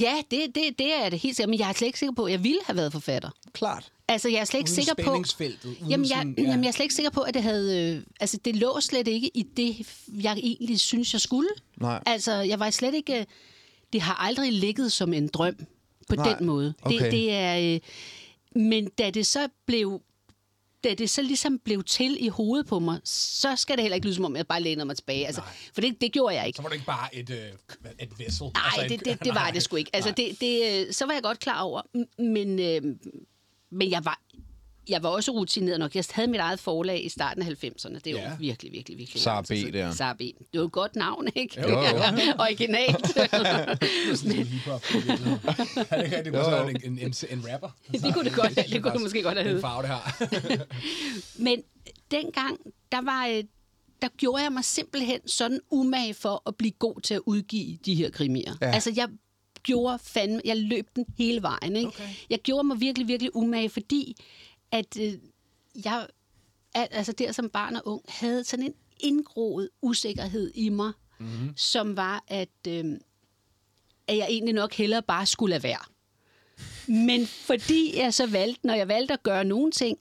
Ja, 0.00 0.14
det, 0.30 0.40
det, 0.54 0.62
det 0.78 0.92
er 1.04 1.08
det 1.08 1.18
helt 1.18 1.36
sikkert. 1.36 1.50
Men 1.50 1.58
jeg 1.58 1.68
er 1.68 1.72
slet 1.72 1.86
ikke 1.86 1.98
sikker 1.98 2.14
på, 2.14 2.24
at 2.24 2.32
jeg 2.32 2.44
ville 2.44 2.60
have 2.66 2.76
været 2.76 2.92
forfatter. 2.92 3.30
Klart. 3.52 3.92
Altså, 4.08 4.28
jeg 4.28 4.38
er 4.40 4.44
slet 4.44 4.60
ikke 4.60 4.68
Uden 4.68 4.74
sikker 4.74 4.94
på... 4.94 5.02
spændingsfeltet, 5.02 5.64
uden 5.80 5.90
Jamen, 5.90 6.06
jeg, 6.08 6.16
sådan- 6.16 6.34
ja. 6.38 6.42
jamen, 6.42 6.64
jeg 6.64 6.68
er 6.68 6.72
slet 6.72 6.84
ikke 6.84 6.94
sikker 6.94 7.10
på, 7.10 7.20
at 7.20 7.34
det 7.34 7.42
havde... 7.42 7.94
Øh, 7.96 8.02
altså, 8.20 8.38
det 8.44 8.56
lå 8.56 8.80
slet 8.80 9.08
ikke 9.08 9.30
i 9.34 9.42
det, 9.42 9.86
jeg 10.22 10.32
egentlig 10.42 10.80
synes, 10.80 11.12
jeg 11.12 11.20
skulle. 11.20 11.48
Nej. 11.76 12.02
Altså, 12.06 12.32
jeg 12.32 12.60
var 12.60 12.70
slet 12.70 12.94
ikke... 12.94 13.18
øh, 13.20 13.24
Det 13.92 14.00
har 14.00 14.14
aldrig 14.14 14.52
ligget 14.52 14.92
som 14.92 15.12
en 15.12 15.28
drøm 15.28 15.54
på 16.08 16.14
Nej, 16.16 16.34
den 16.34 16.46
måde. 16.46 16.74
okay. 16.82 16.98
Det, 17.04 17.12
det 17.12 17.32
er... 17.32 17.74
Øh, 17.74 17.80
men 18.62 18.88
da 18.98 19.10
det 19.10 19.26
så 19.26 19.48
blev 19.66 20.00
da 20.84 20.94
det 20.94 21.10
så 21.10 21.22
ligesom 21.22 21.58
blev 21.58 21.84
til 21.84 22.24
i 22.24 22.28
hovedet 22.28 22.66
på 22.66 22.78
mig, 22.78 23.00
så 23.04 23.56
skal 23.56 23.76
det 23.76 23.82
heller 23.82 23.94
ikke 23.94 24.06
lyde 24.06 24.14
som 24.14 24.24
om, 24.24 24.36
jeg 24.36 24.46
bare 24.46 24.62
læner 24.62 24.84
mig 24.84 24.96
tilbage. 24.96 25.26
Altså, 25.26 25.42
for 25.74 25.80
det, 25.80 26.00
det 26.00 26.12
gjorde 26.12 26.34
jeg 26.36 26.46
ikke. 26.46 26.56
Så 26.56 26.62
var 26.62 26.68
det 26.68 26.74
ikke 26.76 26.86
bare 26.86 27.14
et, 27.14 27.30
øh, 27.30 27.36
et 28.00 28.18
vessel. 28.18 28.46
Nej, 28.54 28.62
altså 28.64 28.82
det, 28.82 28.92
et- 28.92 29.04
det, 29.04 29.24
det 29.24 29.34
var 29.34 29.40
nej. 29.44 29.50
det 29.50 29.62
sgu 29.62 29.76
ikke. 29.76 29.90
Altså, 29.92 30.10
Nej. 30.10 30.14
det, 30.16 30.40
det, 30.40 30.86
øh, 30.86 30.92
så 30.92 31.06
var 31.06 31.12
jeg 31.12 31.22
godt 31.22 31.38
klar 31.38 31.62
over, 31.62 31.82
men, 32.22 32.58
øh, 32.58 32.96
men 33.70 33.90
jeg 33.90 34.04
var, 34.04 34.20
jeg 34.88 35.02
var 35.02 35.08
også 35.08 35.30
rutineret 35.30 35.78
nok. 35.78 35.94
Jeg 35.94 36.04
havde 36.10 36.30
mit 36.30 36.40
eget 36.40 36.60
forlag 36.60 37.04
i 37.04 37.08
starten 37.08 37.42
af 37.42 37.46
90'erne. 37.46 37.94
Det 37.98 38.06
er 38.06 38.10
Ja. 38.10 38.30
jo 38.30 38.36
virkelig, 38.38 38.72
virkelig, 38.72 38.98
virkelig 38.98 39.22
tid 39.46 39.70
B. 39.70 39.74
der. 39.74 39.92
Sara 39.92 40.12
B. 40.14 40.18
Det 40.18 40.34
var 40.60 40.64
et 40.66 40.72
godt 40.72 40.96
navn, 40.96 41.28
ikke? 41.34 41.60
Jo, 41.62 41.68
jo. 41.68 41.76
Originalt. 42.44 42.96
Det 43.14 43.28
er 44.10 44.14
sådan 44.14 44.32
lidt 44.32 44.48
hiphop. 44.48 44.82
Er 45.90 45.96
det 45.96 46.04
ikke 46.04 46.16
rigtigt? 46.16 46.36
Jo, 46.36 46.68
en, 46.68 46.76
en, 46.84 46.98
en, 46.98 47.14
en 47.30 47.44
rapper. 47.52 47.68
Det 47.92 48.14
kunne 48.14 48.24
det 48.24 48.32
godt- 48.34 48.54
det 48.72 48.82
kunne 48.82 48.92
det 48.92 49.00
måske 49.00 49.22
godt 49.22 49.34
have 49.38 49.44
Den 49.44 49.46
heddet. 49.46 49.60
farve, 49.62 49.82
det 49.82 49.90
har. 49.90 51.42
Men 51.42 51.62
dengang, 52.10 52.58
der 52.92 53.02
var... 53.02 53.26
øh, 53.26 53.44
Der 54.02 54.08
gjorde 54.16 54.42
jeg 54.42 54.52
mig 54.52 54.64
simpelthen 54.64 55.28
sådan 55.28 55.60
umage 55.70 56.14
for 56.14 56.42
at 56.46 56.56
blive 56.56 56.70
god 56.72 57.00
til 57.00 57.14
at 57.14 57.20
udgive 57.26 57.78
de 57.86 57.94
her 57.94 58.10
krimier. 58.10 58.54
Ja. 58.60 58.70
Altså, 58.70 58.92
jeg 58.96 59.08
gjorde 59.62 59.98
fandme... 60.02 60.40
Jeg 60.44 60.56
løb 60.56 60.86
den 60.96 61.04
hele 61.18 61.42
vejen, 61.42 61.76
ikke? 61.76 61.88
Okay. 61.88 62.08
Jeg 62.30 62.38
gjorde 62.38 62.66
mig 62.66 62.80
virkelig, 62.80 63.08
virkelig 63.08 63.36
umage, 63.36 63.68
fordi 63.68 64.16
at 64.72 64.96
øh, 65.00 65.12
jeg, 65.84 66.06
al- 66.74 66.88
altså 66.90 67.12
der 67.12 67.32
som 67.32 67.50
barn 67.50 67.76
og 67.76 67.82
ung, 67.84 68.02
havde 68.08 68.44
sådan 68.44 68.64
en 68.64 68.74
indgroet 69.00 69.68
usikkerhed 69.82 70.52
i 70.54 70.68
mig, 70.68 70.92
mm-hmm. 71.18 71.52
som 71.56 71.96
var, 71.96 72.24
at, 72.28 72.48
øh, 72.68 72.84
at 74.08 74.16
jeg 74.16 74.26
egentlig 74.30 74.54
nok 74.54 74.74
hellere 74.74 75.02
bare 75.02 75.26
skulle 75.26 75.50
lade 75.50 75.62
være. 75.62 75.84
Men 76.86 77.26
fordi 77.26 77.98
jeg 77.98 78.14
så 78.14 78.26
valgte, 78.26 78.66
når 78.66 78.74
jeg 78.74 78.88
valgte 78.88 79.14
at 79.14 79.22
gøre 79.22 79.44
nogle 79.44 79.72
ting, 79.72 79.98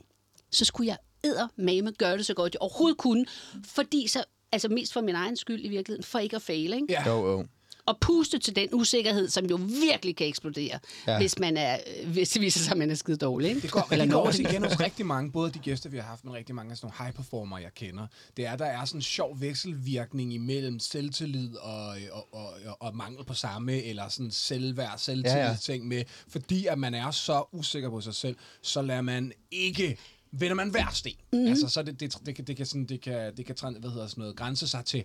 så 0.51 0.65
skulle 0.65 0.87
jeg 0.87 0.97
eddermame 1.23 1.91
gøre 1.91 2.17
det 2.17 2.25
så 2.25 2.33
godt, 2.33 2.53
jeg 2.53 2.61
overhovedet 2.61 2.97
kunne. 2.97 3.25
Fordi 3.65 4.07
så, 4.07 4.23
altså 4.51 4.69
mest 4.69 4.93
for 4.93 5.01
min 5.01 5.15
egen 5.15 5.37
skyld 5.37 5.65
i 5.65 5.67
virkeligheden, 5.67 6.03
for 6.03 6.19
ikke 6.19 6.35
at 6.35 6.41
fejle, 6.41 6.75
ikke? 6.75 6.85
Ja. 6.89 7.09
Jo, 7.09 7.31
jo. 7.31 7.45
Og 7.89 7.97
puste 8.01 8.39
til 8.39 8.55
den 8.55 8.69
usikkerhed, 8.73 9.29
som 9.29 9.45
jo 9.45 9.59
virkelig 9.81 10.15
kan 10.15 10.27
eksplodere, 10.27 10.79
Ja. 11.07 11.17
hvis, 11.17 11.39
man 11.39 11.57
er, 11.57 11.77
hvis 12.05 12.29
det 12.29 12.41
viser 12.41 12.59
sig, 12.59 12.71
at 12.71 12.77
man 12.77 12.91
er 12.91 12.95
skide 12.95 13.17
dårlig. 13.17 13.49
Ikke? 13.49 13.61
Det 13.61 13.71
går, 13.71 13.87
Eller 13.91 14.05
det 14.05 14.13
går 14.13 14.25
også 14.25 14.43
det- 14.43 14.51
igen 14.51 14.63
hos 14.63 14.79
rigtig 14.79 15.05
mange, 15.05 15.31
både 15.31 15.51
de 15.51 15.59
gæster, 15.59 15.89
vi 15.89 15.97
har 15.97 16.03
haft, 16.03 16.25
men 16.25 16.33
rigtig 16.33 16.55
mange 16.55 16.71
af 16.71 16.77
sådan 16.77 16.85
nogle 16.99 17.05
high 17.05 17.15
performer, 17.15 17.57
jeg 17.57 17.73
kender. 17.75 18.07
Det 18.37 18.45
er, 18.45 18.55
der 18.55 18.65
er 18.65 18.85
sådan 18.85 18.97
en 18.97 19.01
sjov 19.01 19.41
vekselvirkning 19.41 20.33
imellem 20.33 20.79
selvtillid 20.79 21.55
og, 21.55 21.87
og, 22.11 22.27
og, 22.33 22.53
og, 22.65 22.77
og 22.79 22.95
mangel 22.95 23.25
på 23.25 23.33
samme, 23.33 23.83
eller 23.83 24.09
sådan 24.09 24.31
selvværd, 24.31 24.93
selvtillid 24.97 25.37
Ja, 25.39 25.47
ja, 25.49 25.55
ting 25.61 25.87
med. 25.87 26.03
Fordi 26.27 26.65
at 26.65 26.79
man 26.79 26.93
er 26.93 27.11
så 27.11 27.43
usikker 27.51 27.89
på 27.89 28.01
sig 28.01 28.15
selv, 28.15 28.35
så 28.61 28.81
lader 28.81 29.01
man 29.01 29.31
ikke 29.51 29.97
vender 30.31 30.55
man 30.55 30.69
hver 30.69 30.87
sten. 30.93 31.13
Mhm. 31.33 31.41
Mm. 31.41 31.47
Altså, 31.47 31.67
så 31.67 31.81
det, 31.83 31.99
det, 31.99 32.17
det, 32.25 32.35
kan, 32.35 32.45
det 32.45 32.57
kan 32.57 32.65
sådan, 32.65 32.85
det 32.85 33.01
kan, 33.01 33.35
det 33.37 33.45
kan 33.45 33.55
hvad 33.79 33.89
hedder 33.91 34.07
sådan 34.07 34.21
noget, 34.21 34.35
grænse 34.35 34.67
sig 34.67 34.85
til, 34.85 35.03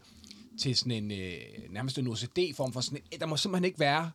til 0.60 0.76
sådan 0.76 0.92
en, 0.92 1.10
øh, 1.10 1.36
nærmest 1.70 1.98
en 1.98 2.06
OCD-form 2.08 2.72
for 2.72 2.80
sådan, 2.80 2.98
en- 3.12 3.20
der 3.20 3.26
må 3.26 3.36
simpelthen 3.36 3.64
ikke 3.64 3.80
være, 3.80 4.10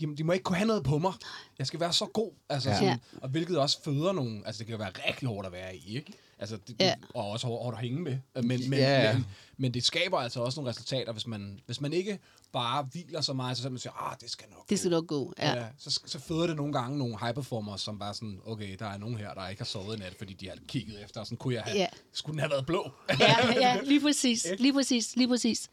de, 0.00 0.16
de 0.16 0.24
må 0.24 0.32
ikke 0.32 0.42
kunne 0.42 0.56
have 0.56 0.66
noget 0.66 0.84
på 0.84 0.98
mig. 0.98 1.12
Jeg 1.58 1.66
skal 1.66 1.80
være 1.80 1.92
så 1.92 2.06
god. 2.06 2.32
Altså, 2.48 2.70
Ja. 2.70 2.76
sådan, 2.78 2.98
og 3.22 3.28
hvilket 3.28 3.58
også 3.58 3.82
føder 3.84 4.12
nogle, 4.12 4.42
altså 4.46 4.58
det 4.58 4.66
kan 4.66 4.78
være 4.78 4.90
rigtig 5.08 5.28
hårdt 5.28 5.46
at 5.46 5.52
være 5.52 5.76
i, 5.76 5.96
ikke? 5.96 6.12
Altså, 6.38 6.56
det, 6.68 6.76
Ja. 6.80 6.94
og 7.14 7.30
også 7.30 7.46
hårdt, 7.46 7.76
at 7.76 7.80
hænge 7.82 8.00
med. 8.00 8.18
Men, 8.34 8.46
men, 8.70 8.72
Ja, 8.72 9.12
men, 9.14 9.26
men 9.56 9.74
det 9.74 9.84
skaber 9.84 10.18
altså 10.18 10.40
også 10.40 10.60
nogle 10.60 10.70
resultater, 10.70 11.12
hvis 11.12 11.26
man, 11.26 11.60
hvis 11.66 11.80
man 11.80 11.92
ikke 11.92 12.18
bare 12.52 12.88
hviler 12.92 13.20
så 13.20 13.32
meget, 13.32 13.56
så 13.56 13.62
selv 13.62 13.72
man 13.72 13.78
siger, 13.78 14.10
ah, 14.10 14.16
det 14.20 14.30
skal 14.30 14.46
nok 14.50 14.68
Det 14.70 14.78
skal 14.78 14.90
gå." 14.90 14.96
nok 14.96 15.06
gå, 15.06 15.32
ja. 15.38 15.54
Ja, 15.60 15.66
så, 15.78 16.00
så 16.06 16.18
føder 16.18 16.46
det 16.46 16.56
nogle 16.56 16.72
gange 16.72 16.98
nogle 16.98 17.18
high 17.20 17.34
performers, 17.34 17.80
som 17.80 17.98
bare 17.98 18.14
sådan, 18.14 18.40
okay, 18.46 18.76
der 18.78 18.86
er 18.86 18.98
nogen 18.98 19.16
her, 19.18 19.34
der 19.34 19.48
ikke 19.48 19.60
har 19.60 19.64
sovet 19.66 19.96
i 19.96 19.98
nat, 19.98 20.14
fordi 20.18 20.32
de 20.34 20.48
har 20.48 20.56
kigget 20.68 21.04
efter, 21.04 21.20
og 21.20 21.26
sådan 21.26 21.38
kunne 21.38 21.54
jeg 21.54 21.62
have, 21.62 21.78
ja. 21.78 21.86
skulle 22.12 22.32
den 22.32 22.40
have 22.40 22.50
været 22.50 22.66
blå? 22.66 22.90
ja, 23.20 23.52
ja, 23.60 23.80
lige 23.84 24.00
præcis, 24.00 24.46
lige 24.58 24.72
præcis, 24.72 25.16
lige 25.16 25.28
præcis. 25.28 25.68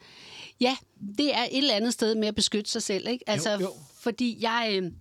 Ja, 0.61 0.77
det 1.17 1.35
er 1.35 1.43
et 1.43 1.57
eller 1.57 1.75
andet 1.75 1.93
sted 1.93 2.15
med 2.15 2.27
at 2.27 2.35
beskytte 2.35 2.71
sig 2.71 2.83
selv, 2.83 3.07
ikke? 3.07 3.29
Altså, 3.29 3.51
Jo, 3.51 3.59
jo. 3.59 3.69
fordi 3.99 4.37
jeg, 4.41 4.69
øh, 4.83 4.91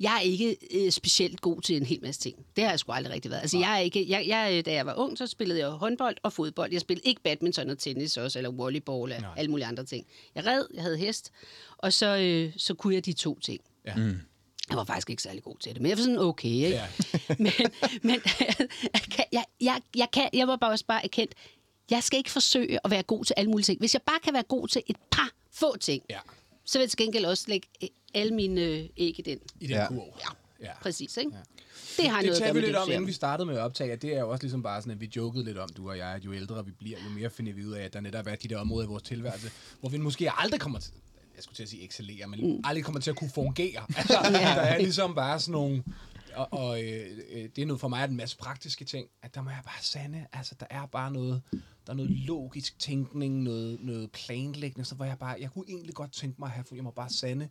jeg 0.00 0.16
er 0.16 0.20
ikke 0.20 0.56
øh, 0.70 0.90
specielt 0.90 1.40
god 1.40 1.60
til 1.60 1.76
en 1.76 1.86
hel 1.86 1.98
masse 2.02 2.20
ting. 2.20 2.46
Det 2.56 2.64
har 2.64 2.70
jeg 2.70 2.78
sgu 2.78 2.92
aldrig 2.92 3.14
rigtig 3.14 3.30
været. 3.30 3.40
Altså, 3.40 3.58
jeg 3.58 3.74
er 3.74 3.78
ikke, 3.78 4.06
jeg, 4.08 4.24
jeg, 4.26 4.54
øh, 4.58 4.64
da 4.64 4.72
jeg 4.72 4.86
var 4.86 4.94
ung, 4.94 5.18
så 5.18 5.26
spillede 5.26 5.60
jeg 5.60 5.68
håndbold 5.68 6.16
og 6.22 6.32
fodbold. 6.32 6.72
Jeg 6.72 6.80
spillede 6.80 7.08
ikke 7.08 7.22
badminton 7.22 7.70
og 7.70 7.78
tennis 7.78 8.16
også, 8.16 8.38
eller 8.38 8.50
volleyball 8.50 9.12
og 9.12 9.20
Nej. 9.20 9.30
alle 9.36 9.50
mulige 9.50 9.66
andre 9.66 9.84
ting. 9.84 10.06
Jeg 10.34 10.46
red, 10.46 10.64
jeg 10.74 10.82
havde 10.82 10.96
hest, 10.98 11.32
og 11.78 11.92
så, 11.92 12.16
øh, 12.16 12.52
så 12.56 12.74
kunne 12.74 12.94
jeg 12.94 13.06
de 13.06 13.12
to 13.12 13.38
ting. 13.38 13.60
Ja. 13.86 13.94
Mm. 13.94 14.20
Jeg 14.68 14.76
var 14.76 14.84
faktisk 14.84 15.10
ikke 15.10 15.22
særlig 15.22 15.42
god 15.42 15.56
til 15.60 15.74
det, 15.74 15.82
men 15.82 15.88
jeg 15.90 15.98
var 15.98 16.02
sådan 16.02 16.18
okay, 16.18 16.48
ikke? 16.48 16.68
Ja. 16.68 16.86
men 17.38 17.52
men 18.02 18.20
jeg, 18.94 19.26
jeg, 19.32 19.44
jeg, 19.60 19.80
jeg, 19.96 20.08
kan, 20.12 20.28
jeg 20.32 20.48
var 20.48 20.56
bare 20.56 20.70
også 20.70 20.84
bare 20.86 21.04
erkendt, 21.04 21.34
jeg 21.90 22.02
skal 22.02 22.16
ikke 22.18 22.30
forsøge 22.30 22.78
at 22.84 22.90
være 22.90 23.02
god 23.02 23.24
til 23.24 23.34
alle 23.36 23.50
mulige 23.50 23.64
ting. 23.64 23.78
Hvis 23.78 23.94
jeg 23.94 24.02
bare 24.02 24.18
kan 24.24 24.34
være 24.34 24.42
god 24.42 24.68
til 24.68 24.82
et 24.86 24.96
par 25.10 25.30
få 25.52 25.76
ting, 25.76 26.02
ja, 26.10 26.18
så 26.66 26.78
vil 26.78 26.82
jeg 26.82 26.90
til 26.90 26.98
gengæld 26.98 27.24
også 27.24 27.44
lægge 27.48 27.68
øh, 27.82 27.88
alle 28.14 28.34
mine 28.34 28.60
øh, 28.60 28.88
æg 28.96 29.18
i 29.18 29.22
den. 29.22 29.38
i 29.60 29.66
den 29.66 29.74
Ja. 29.76 29.82
ja. 29.82 29.88
kurv. 29.88 30.14
Ja, 30.20 30.66
ja. 30.66 30.72
præcis, 30.82 31.16
ikke? 31.16 31.30
Ja. 31.34 31.38
Det 32.02 32.10
har 32.10 32.20
Det 32.20 32.26
noget 32.26 32.42
gøre 32.42 32.54
vi 32.54 32.60
lidt 32.60 32.76
om, 32.76 32.90
inden 32.90 33.06
vi 33.06 33.12
startede 33.12 33.46
med 33.46 33.56
at 33.56 33.60
optage, 33.60 33.92
at 33.92 34.02
det 34.02 34.14
er 34.14 34.20
jo 34.20 34.30
også 34.30 34.42
ligesom 34.42 34.62
bare 34.62 34.80
sådan, 34.82 34.92
at 34.92 35.00
vi 35.00 35.10
jokede 35.16 35.44
lidt 35.44 35.58
om, 35.58 35.68
du 35.68 35.88
og 35.88 35.98
jeg, 35.98 36.08
at 36.08 36.24
jo 36.24 36.32
ældre 36.34 36.64
vi 36.66 36.70
bliver, 36.70 36.98
jo 37.04 37.10
mere 37.10 37.30
finder 37.30 37.52
vi 37.52 37.64
ud 37.64 37.72
af, 37.72 37.84
at 37.84 37.92
der 37.92 38.00
netop 38.00 38.26
er 38.26 38.34
de 38.34 38.48
der 38.48 38.58
områder 38.58 38.86
i 38.86 38.88
vores 38.88 39.02
tilværelse, 39.02 39.50
hvor 39.80 39.88
vi 39.88 39.96
måske 39.98 40.30
aldrig 40.38 40.60
kommer 40.60 40.78
til, 40.78 40.92
jeg 41.36 41.42
skulle 41.44 41.56
til 41.56 41.62
at 41.62 41.68
sige 41.68 41.84
excellere, 41.84 42.26
men 42.26 42.40
mm. 42.40 42.60
aldrig 42.64 42.84
kommer 42.84 43.00
til 43.00 43.10
at 43.10 43.16
kunne 43.16 43.30
fungere. 43.34 43.82
Altså, 43.96 44.14
der 44.32 44.38
er 44.38 44.78
ligesom 44.78 45.14
bare 45.14 45.40
sådan 45.40 45.52
nogle, 45.52 45.82
og, 46.36 46.48
og 46.52 46.82
øh, 46.82 47.18
øh, 47.32 47.48
det 47.56 47.62
er 47.62 47.66
noget 47.66 47.80
for 47.80 47.88
mig 47.88 48.00
er 48.00 48.04
en 48.08 48.16
masse 48.16 48.36
praktiske 48.36 48.84
ting, 48.84 49.08
at 49.22 49.34
der 49.34 49.42
må 49.42 49.50
jeg 49.50 49.60
bare 49.64 49.82
sande, 49.82 50.26
altså 50.32 50.54
der 50.60 50.66
er 50.70 50.86
bare 50.86 51.10
noget, 51.10 51.42
der 51.86 51.92
er 51.92 51.96
noget 51.96 52.10
logisk 52.10 52.78
tænkning, 52.78 53.42
noget, 53.42 53.78
noget 53.80 54.12
planlægning, 54.12 54.86
så 54.86 54.94
hvor 54.94 55.04
jeg 55.04 55.18
bare, 55.18 55.36
jeg 55.40 55.50
kunne 55.50 55.64
egentlig 55.68 55.94
godt 55.94 56.12
tænke 56.12 56.36
mig 56.38 56.46
at 56.46 56.52
have, 56.52 56.64
for 56.64 56.74
jeg 56.74 56.84
må 56.84 56.90
bare 56.90 57.10
sande, 57.10 57.48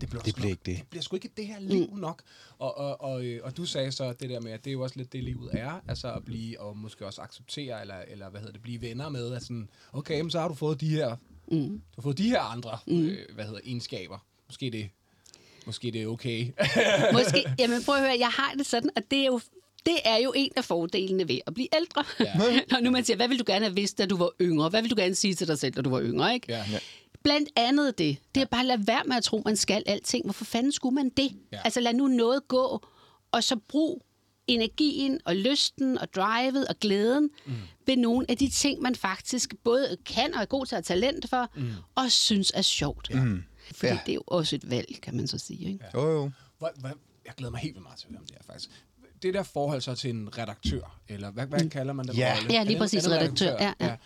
det 0.00 0.08
bliver, 0.08 0.22
Det 0.22 0.34
bliver 0.34 0.50
ikke 0.50 0.62
det. 0.66 0.76
det 0.78 0.86
bliver 0.90 1.02
sgu 1.02 1.16
ikke 1.16 1.30
det 1.36 1.46
her 1.46 1.60
liv 1.60 1.90
mm. 1.92 1.98
nok. 1.98 2.22
Og, 2.58 2.78
og, 2.78 3.00
og, 3.00 3.24
øh, 3.24 3.40
og 3.44 3.56
du 3.56 3.64
sagde 3.64 3.92
så 3.92 4.12
det 4.12 4.30
der 4.30 4.40
med, 4.40 4.52
at 4.52 4.64
det 4.64 4.70
er 4.70 4.72
jo 4.72 4.80
også 4.80 4.96
lidt 4.96 5.12
det, 5.12 5.24
livet 5.24 5.50
er. 5.52 5.80
Altså 5.88 6.12
at 6.12 6.24
blive, 6.24 6.60
og 6.60 6.76
måske 6.76 7.06
også 7.06 7.22
acceptere, 7.22 7.80
eller, 7.80 7.94
eller 8.08 8.30
hvad 8.30 8.40
hedder 8.40 8.52
det, 8.52 8.62
blive 8.62 8.80
venner 8.80 9.08
med. 9.08 9.32
At 9.32 9.42
sådan, 9.42 9.68
okay, 9.92 10.20
men 10.20 10.30
så 10.30 10.40
har 10.40 10.48
du 10.48 10.54
fået 10.54 10.80
de 10.80 10.88
her, 10.88 11.16
mm. 11.48 11.68
du 11.68 11.80
har 11.94 12.02
fået 12.02 12.18
de 12.18 12.28
her 12.28 12.40
andre, 12.40 12.78
mm. 12.86 13.06
øh, 13.06 13.34
hvad 13.34 13.44
hedder 13.44 13.60
egenskaber. 13.64 14.26
Måske 14.48 14.70
det, 14.70 14.90
måske 15.66 15.90
det 15.90 16.02
er 16.02 16.06
okay. 16.06 16.46
Måske, 17.12 17.44
jamen 17.58 17.84
prøv 17.84 17.94
at 17.94 18.00
høre, 18.00 18.16
jeg 18.18 18.28
har 18.28 18.54
det 18.58 18.66
sådan, 18.66 18.90
at 18.96 19.10
det 19.10 19.18
er 19.18 19.26
jo 19.26 19.40
det 19.86 19.98
er 20.04 20.16
jo 20.16 20.32
en 20.36 20.50
af 20.56 20.64
fordelene 20.64 21.28
ved 21.28 21.38
at 21.46 21.54
blive 21.54 21.68
ældre. 21.76 22.04
Ja. 22.20 22.34
Når 22.70 22.80
nu 22.80 22.90
man 22.90 23.04
siger, 23.04 23.16
hvad 23.16 23.28
vil 23.28 23.38
du 23.38 23.44
gerne 23.46 23.64
have 23.64 23.74
vidst, 23.74 23.98
da 23.98 24.06
du 24.06 24.16
var 24.16 24.30
yngre? 24.40 24.68
Hvad 24.68 24.82
vil 24.82 24.90
du 24.90 24.96
gerne 24.98 25.14
sige 25.14 25.34
til 25.34 25.48
dig 25.48 25.58
selv, 25.58 25.74
da 25.74 25.82
du 25.82 25.90
var 25.90 26.02
yngre? 26.02 26.34
Ikke? 26.34 26.52
ja. 26.52 26.64
ja. 26.72 26.78
Blandt 27.22 27.48
andet 27.56 27.98
det. 27.98 28.16
Det 28.34 28.40
er 28.40 28.44
bare 28.44 28.60
at 28.60 28.66
lade 28.66 28.86
være 28.86 29.02
med 29.06 29.16
at 29.16 29.24
tro, 29.24 29.42
man 29.44 29.56
skal 29.56 29.82
alting. 29.86 30.24
Hvorfor 30.24 30.44
fanden 30.44 30.72
skulle 30.72 30.94
man 30.94 31.08
det? 31.08 31.32
Ja. 31.52 31.58
Altså 31.64 31.80
lad 31.80 31.94
nu 31.94 32.06
noget 32.06 32.48
gå, 32.48 32.86
og 33.32 33.44
så 33.44 33.56
brug 33.68 34.02
energien 34.46 35.20
og 35.24 35.36
lysten 35.36 35.98
og 35.98 36.14
drivet 36.14 36.68
og 36.68 36.74
glæden 36.80 37.30
mm. 37.46 37.52
ved 37.86 37.96
nogle 37.96 38.26
af 38.28 38.36
de 38.36 38.48
ting, 38.50 38.82
man 38.82 38.94
faktisk 38.94 39.54
både 39.64 39.96
kan 40.06 40.34
og 40.34 40.40
er 40.40 40.44
god 40.44 40.66
til 40.66 40.76
at 40.76 40.88
have 40.88 41.00
talent 41.00 41.30
for, 41.30 41.50
mm. 41.56 41.70
og 41.94 42.10
synes 42.10 42.52
er 42.54 42.62
sjovt. 42.62 43.10
Ja. 43.10 43.24
Mm. 43.24 43.42
Fordi 43.66 43.86
Ja. 43.86 43.92
ja. 43.94 44.00
det 44.06 44.12
er 44.12 44.14
jo 44.14 44.22
også 44.26 44.56
et 44.56 44.70
valg, 44.70 44.98
kan 45.02 45.16
man 45.16 45.26
så 45.26 45.38
sige. 45.38 45.72
Ikke? 45.72 45.84
Jo, 45.94 46.10
jo. 46.10 46.30
Hvad, 46.58 46.90
jeg 47.26 47.34
glæder 47.36 47.50
mig 47.50 47.60
helt 47.60 47.74
vildt 47.74 47.82
meget 47.82 47.98
til 47.98 48.06
at 48.06 48.10
høre 48.10 48.20
om 48.20 48.26
det 48.26 48.36
her, 48.36 48.42
faktisk. 48.52 48.70
Det 49.22 49.34
der 49.34 49.42
forhold 49.42 49.80
så 49.80 49.94
til 49.94 50.10
en 50.10 50.38
redaktør, 50.38 51.00
eller 51.08 51.30
hvad, 51.30 51.46
hvad 51.46 51.70
kalder 51.70 51.92
man 51.92 52.06
det? 52.06 52.16
Ja. 52.18 52.34
rolle? 52.38 52.52
Ja, 52.54 52.62
lige 52.62 52.78
præcis, 52.78 53.04
en 53.06 53.12
redaktør, 53.12 53.56
ja, 53.60 53.72
ja. 53.80 53.96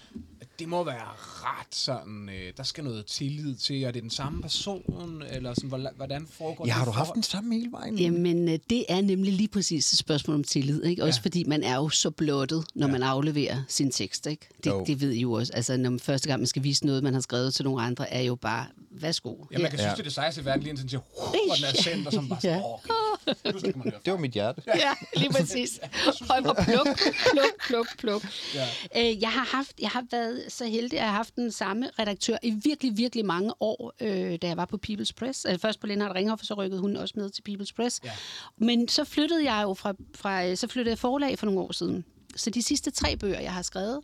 Det 0.58 0.68
må 0.68 0.84
være 0.84 1.08
ret 1.18 1.74
sådan, 1.74 2.28
øh, 2.28 2.52
der 2.56 2.62
skal 2.62 2.84
noget 2.84 3.06
tillid 3.06 3.54
til, 3.54 3.82
er 3.82 3.90
det 3.90 4.02
den 4.02 4.10
samme 4.10 4.42
person, 4.42 5.22
eller 5.30 5.54
sådan, 5.54 5.88
hvordan, 5.96 6.28
foregår 6.30 6.66
Ja, 6.66 6.72
har 6.72 6.84
det 6.84 6.86
du 6.86 6.98
haft 6.98 7.14
den 7.14 7.22
samme 7.22 7.54
hele 7.54 7.72
vejen? 7.72 7.98
Jamen, 7.98 8.48
øh, 8.48 8.58
det 8.70 8.84
er 8.88 9.00
nemlig 9.00 9.32
lige 9.32 9.48
præcis 9.48 9.92
et 9.92 9.98
spørgsmål 9.98 10.34
om 10.36 10.44
tillid, 10.44 10.84
ikke? 10.84 11.04
Også 11.04 11.20
Ja. 11.20 11.22
fordi 11.22 11.44
man 11.44 11.62
er 11.62 11.76
jo 11.76 11.88
så 11.88 12.10
blottet, 12.10 12.64
når 12.74 12.86
ja. 12.86 12.92
man 12.92 13.02
afleverer 13.02 13.62
sin 13.68 13.90
tekst, 13.90 14.26
ikke? 14.26 14.48
Det, 14.64 14.72
det 14.86 15.00
ved 15.00 15.10
I 15.10 15.20
jo 15.20 15.32
også. 15.32 15.52
Altså, 15.52 15.76
når 15.76 15.90
man 15.90 16.00
første 16.00 16.28
gang 16.28 16.40
man 16.40 16.46
skal 16.46 16.62
vise 16.62 16.86
noget, 16.86 17.02
man 17.02 17.14
har 17.14 17.20
skrevet 17.20 17.54
til 17.54 17.64
nogle 17.64 17.82
andre, 17.82 18.12
er 18.12 18.22
jo 18.22 18.34
bare, 18.34 18.66
værsgo. 18.90 19.34
Ja, 19.52 19.58
man 19.58 19.70
kan 19.70 19.78
Ja. 19.80 19.84
synes, 19.84 19.92
det 19.94 20.00
er 20.00 20.04
det 20.04 20.12
sejeste 20.12 20.40
i 20.40 20.44
verden, 20.44 20.62
lige 20.62 20.70
indtil 20.70 20.82
den 20.82 20.90
siger, 20.90 21.00
og 21.16 21.56
den 21.56 21.64
er 21.64 21.82
sendt, 21.82 22.06
og 22.06 22.12
så 22.12 22.20
bare 22.28 22.40
sådan, 22.40 22.56
Ja. 22.58 23.50
okay, 23.54 23.72
man 23.76 23.82
høre 23.90 24.00
Det 24.04 24.12
var 24.12 24.18
mit 24.18 24.30
hjerte. 24.32 24.62
Ja, 24.66 24.92
lige 25.16 25.30
præcis. 25.32 25.78
Og, 26.30 26.36
og 26.44 26.56
pluk, 26.64 26.86
pluk, 27.32 27.66
pluk, 27.68 27.86
pluk. 27.98 28.22
Ja. 28.54 28.66
Øh, 28.96 29.22
jeg, 29.22 29.30
har 29.30 29.44
haft, 29.56 29.72
jeg 29.80 29.88
har 29.90 30.04
været 30.10 30.42
så 30.48 30.66
heldig, 30.66 30.98
at 30.98 31.02
jeg 31.02 31.10
har 31.10 31.16
haft 31.16 31.36
den 31.36 31.52
samme 31.52 31.90
redaktør 31.98 32.36
i 32.42 32.50
virkelig, 32.50 32.96
virkelig 32.96 33.24
mange 33.26 33.52
år, 33.60 33.92
øh, 34.00 34.38
da 34.42 34.46
jeg 34.46 34.56
var 34.56 34.64
på 34.64 34.78
People's 34.88 35.10
Press. 35.16 35.44
Altså, 35.44 35.60
først 35.62 35.80
på 35.80 35.86
Lindhardt 35.86 36.14
Ringhoff, 36.14 36.40
og 36.42 36.46
så 36.46 36.54
rykkede 36.54 36.80
hun 36.80 36.96
også 36.96 37.14
med 37.16 37.30
til 37.30 37.42
People's 37.48 37.72
Press. 37.76 38.00
Ja. 38.04 38.10
Men 38.56 38.88
så 38.88 39.04
flyttede 39.04 39.52
jeg 39.52 39.62
jo 39.62 39.74
fra, 39.74 39.94
fra 40.14 40.54
så 40.54 40.66
flyttede 40.66 40.90
jeg 40.90 40.98
forlag 40.98 41.38
for 41.38 41.46
nogle 41.46 41.60
år 41.60 41.72
siden. 41.72 42.04
Så 42.36 42.50
de 42.50 42.62
sidste 42.62 42.90
tre 42.90 43.16
bøger, 43.16 43.40
jeg 43.40 43.52
har 43.52 43.62
skrevet, 43.62 44.00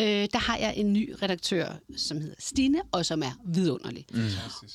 øh, 0.00 0.06
der 0.06 0.38
har 0.38 0.56
jeg 0.56 0.76
en 0.76 0.92
ny 0.92 1.14
redaktør, 1.22 1.72
som 1.96 2.20
hedder 2.20 2.36
Stine, 2.38 2.80
og 2.92 3.06
som 3.06 3.22
er 3.22 3.32
vidunderlig. 3.46 4.06
Mm. 4.10 4.20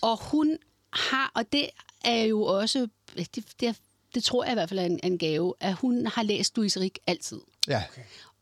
Og 0.02 0.18
hun 0.32 0.58
har, 0.94 1.32
og 1.36 1.54
det 1.54 1.70
er 2.06 2.24
jo 2.24 2.44
også, 2.44 2.88
det, 3.18 3.46
det, 3.60 3.76
det 4.16 4.24
tror 4.24 4.44
jeg 4.44 4.52
i 4.52 4.56
hvert 4.56 4.70
fald 4.70 4.80
er 4.80 4.86
en, 4.86 5.00
en 5.04 5.18
gave, 5.18 5.54
at 5.60 5.74
hun 5.74 6.06
har 6.06 6.24
læst 6.24 6.58
Louise 6.58 6.80
Rick 6.80 7.00
altid, 7.08 7.40
Ja. 7.68 7.84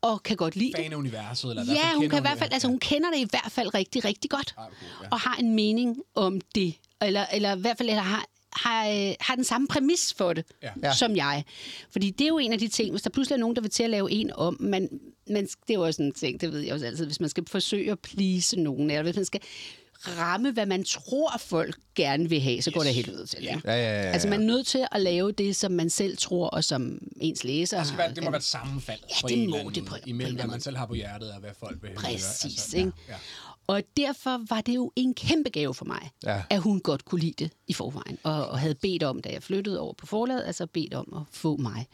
Og 0.02 0.22
kan 0.22 0.36
godt 0.36 0.56
lide 0.56 0.72
det. 0.72 0.76
Fan 0.82 0.92
af 0.92 0.96
universet, 0.96 1.50
eller 1.50 1.64
Ja, 1.74 1.92
hun 1.94 2.00
kender 2.02 2.08
kan 2.10 2.18
i 2.18 2.20
hvert 2.20 2.38
fald, 2.38 2.50
det. 2.50 2.54
altså 2.54 2.68
hun 2.68 2.78
kender 2.78 3.10
det 3.10 3.18
i 3.18 3.26
hvert 3.30 3.52
fald 3.52 3.74
rigtig, 3.74 4.04
rigtig 4.04 4.30
godt. 4.30 4.54
Ah, 4.58 4.64
okay, 4.66 4.74
ja. 5.02 5.08
Og 5.10 5.20
har 5.20 5.36
en 5.36 5.54
mening 5.54 5.96
om 6.14 6.40
det. 6.54 6.74
Eller, 7.02 7.26
eller 7.32 7.56
i 7.56 7.60
hvert 7.60 7.78
fald 7.78 7.88
eller 7.88 8.02
har, 8.02 8.24
har, 8.52 8.88
øh, 8.88 9.14
har 9.20 9.34
den 9.34 9.44
samme 9.44 9.68
præmis 9.68 10.14
for 10.16 10.32
det, 10.32 10.44
Ja. 10.82 10.92
Som 10.94 11.16
jeg. 11.16 11.44
Fordi 11.90 12.10
det 12.10 12.24
er 12.24 12.28
jo 12.28 12.38
en 12.38 12.52
af 12.52 12.58
de 12.58 12.68
ting, 12.68 12.90
hvis 12.90 13.02
der 13.02 13.10
pludselig 13.10 13.34
er 13.36 13.40
nogen, 13.40 13.56
der 13.56 13.62
vil 13.62 13.70
til 13.70 13.82
at 13.82 13.90
lave 13.90 14.10
en 14.12 14.30
om, 14.34 14.56
men, 14.60 14.88
men 15.26 15.44
det 15.44 15.70
er 15.70 15.74
jo 15.74 15.82
også 15.84 16.02
en 16.02 16.12
ting, 16.12 16.40
det 16.40 16.52
ved 16.52 16.60
jeg 16.60 16.74
også 16.74 16.86
altid, 16.86 17.06
hvis 17.06 17.20
man 17.20 17.28
skal 17.28 17.44
forsøge 17.48 17.90
at 17.92 17.98
please 18.00 18.60
nogen, 18.60 18.90
eller 18.90 19.02
hvis 19.02 19.16
man 19.16 19.24
skal 19.24 19.40
ramme, 20.08 20.50
hvad 20.52 20.66
man 20.66 20.84
tror, 20.84 21.38
folk 21.38 21.76
gerne 21.94 22.28
vil 22.28 22.40
have, 22.40 22.62
så 22.62 22.70
går 22.70 22.80
det 22.80 22.88
af 22.88 22.94
helvede 22.94 23.26
til. 23.26 23.42
Ja. 23.42 23.60
Ja, 23.64 23.72
ja, 23.72 23.76
ja, 23.82 24.02
ja. 24.02 24.10
Altså, 24.12 24.28
man 24.28 24.40
er 24.42 24.46
nødt 24.46 24.66
til 24.66 24.86
at 24.92 25.00
lave 25.02 25.32
det, 25.32 25.56
som 25.56 25.72
man 25.72 25.90
selv 25.90 26.16
tror, 26.16 26.48
og 26.48 26.64
som 26.64 26.98
ens 27.20 27.44
læser. 27.44 27.78
Det, 27.78 27.86
skal 27.86 27.98
være, 27.98 28.14
det 28.14 28.24
må 28.24 28.30
være 28.30 28.38
et 28.38 28.44
sammenfald 28.44 29.00
Ja, 29.10 29.14
på 29.22 29.28
det 29.28 29.42
en 29.42 29.50
må 29.50 29.70
det 29.74 29.84
på- 29.86 29.96
imellem, 30.06 30.36
hvad 30.36 30.46
man 30.46 30.60
selv 30.60 30.76
har 30.76 30.86
på 30.86 30.94
hjertet, 30.94 31.32
og 31.32 31.40
hvad 31.40 31.50
folk 31.60 31.78
vil 31.82 31.90
høre. 31.90 31.98
Præcis, 31.98 32.44
Altså, 32.44 32.76
ikke? 32.76 32.92
Ja, 33.08 33.12
ja. 33.12 33.18
Og 33.66 33.82
derfor 33.96 34.40
var 34.48 34.60
det 34.60 34.74
jo 34.74 34.92
en 34.96 35.14
kæmpe 35.14 35.50
gave 35.50 35.74
for 35.74 35.84
mig, 35.84 36.10
Ja. 36.24 36.42
at 36.50 36.60
hun 36.60 36.80
godt 36.80 37.04
kunne 37.04 37.20
lide 37.20 37.44
det 37.44 37.50
i 37.68 37.72
forvejen. 37.72 38.18
Og, 38.22 38.46
og 38.48 38.58
havde 38.58 38.74
bedt 38.74 39.02
om, 39.02 39.22
da 39.22 39.28
jeg 39.32 39.42
flyttede 39.42 39.80
over 39.80 39.92
på 39.94 40.06
forlaget, 40.06 40.44
altså 40.46 40.66
bedt 40.66 40.94
om 40.94 41.12
at 41.16 41.22
få 41.30 41.56
mig. 41.56 41.86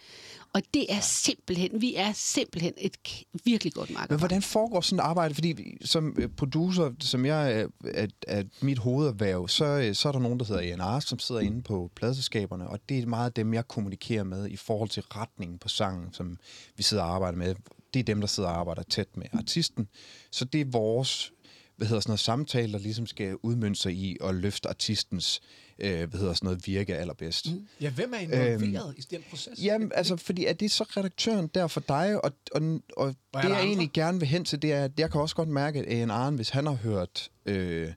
Og 0.54 0.62
det 0.74 0.86
er 0.88 1.00
simpelthen, 1.00 1.80
vi 1.80 1.94
er 1.94 2.12
simpelthen 2.12 2.72
et 2.78 2.96
virkelig 3.44 3.72
godt 3.72 3.90
marked. 3.90 4.10
Men 4.10 4.18
hvordan 4.18 4.42
foregår 4.42 4.80
sådan 4.80 4.98
et 4.98 5.02
arbejde? 5.02 5.34
Fordi 5.34 5.76
som 5.84 6.16
øh, 6.18 6.28
producer, 6.28 6.90
som 7.00 7.26
jeg 7.26 7.60
er, 7.60 7.66
er, 7.84 8.06
er 8.26 8.42
mit 8.62 8.78
hovederhverv, 8.78 9.48
så, 9.48 9.64
øh, 9.64 9.94
så 9.94 10.08
er 10.08 10.12
der 10.12 10.18
nogen, 10.18 10.40
der 10.40 10.44
hedder 10.44 10.84
A&R, 10.84 11.00
som 11.00 11.18
sidder 11.18 11.40
inde 11.40 11.62
på 11.62 11.90
pladselskaberne, 11.96 12.68
og 12.68 12.78
det 12.88 12.98
er 12.98 13.06
meget 13.06 13.36
dem, 13.36 13.54
jeg 13.54 13.68
kommunikerer 13.68 14.24
med 14.24 14.48
i 14.48 14.56
forhold 14.56 14.88
til 14.88 15.02
retningen 15.02 15.58
på 15.58 15.68
sangen, 15.68 16.12
som 16.12 16.38
vi 16.76 16.82
sidder 16.82 17.02
og 17.02 17.14
arbejder 17.14 17.38
med. 17.38 17.54
Det 17.94 18.00
er 18.00 18.04
dem, 18.04 18.20
der 18.20 18.28
sidder 18.28 18.48
og 18.48 18.58
arbejder 18.58 18.82
tæt 18.82 19.16
med 19.16 19.26
artisten. 19.32 19.88
Så 20.30 20.44
det 20.44 20.60
er 20.60 20.64
vores 20.64 21.32
hvad 21.78 21.88
hedder 21.88 22.00
sådan 22.00 22.10
noget, 22.10 22.20
samtale, 22.20 22.72
der 22.72 22.78
ligesom 22.78 23.06
skal 23.06 23.36
udmønte 23.42 23.80
sig 23.80 23.92
i 23.92 24.16
at 24.24 24.34
løfte 24.34 24.68
artistens 24.68 25.40
øh, 25.78 26.08
hvad 26.10 26.20
hedder 26.20 26.34
sådan 26.34 26.46
noget, 26.46 26.66
virke 26.66 26.96
allerbedst. 26.96 27.52
Mm. 27.52 27.66
ja, 27.80 27.90
hvem 27.90 28.14
er 28.14 28.18
involveret 28.18 28.94
i 28.96 29.00
den 29.10 29.24
proces? 29.30 29.58
Jamen, 29.62 29.92
altså, 29.94 30.16
fordi 30.16 30.44
er 30.44 30.52
det 30.52 30.70
så 30.70 30.84
redaktøren 30.84 31.46
der 31.54 31.66
for 31.66 31.80
dig? 31.80 32.24
Og, 32.24 32.32
og, 32.54 32.62
og 32.96 33.08
er 33.08 33.12
det, 33.12 33.18
jeg 33.34 33.44
andre? 33.44 33.62
egentlig 33.62 33.90
gerne 33.94 34.18
vil 34.18 34.28
hen 34.28 34.44
til, 34.44 34.62
det 34.62 34.72
er, 34.72 34.84
at 34.84 34.90
jeg 34.98 35.10
kan 35.12 35.20
også 35.20 35.36
godt 35.36 35.48
mærke, 35.48 35.78
at. 35.88 36.10
Arne, 36.10 36.36
hvis 36.36 36.48
han 36.48 36.66
har 36.66 36.74
hørt, 36.74 37.30
øh, 37.46 37.92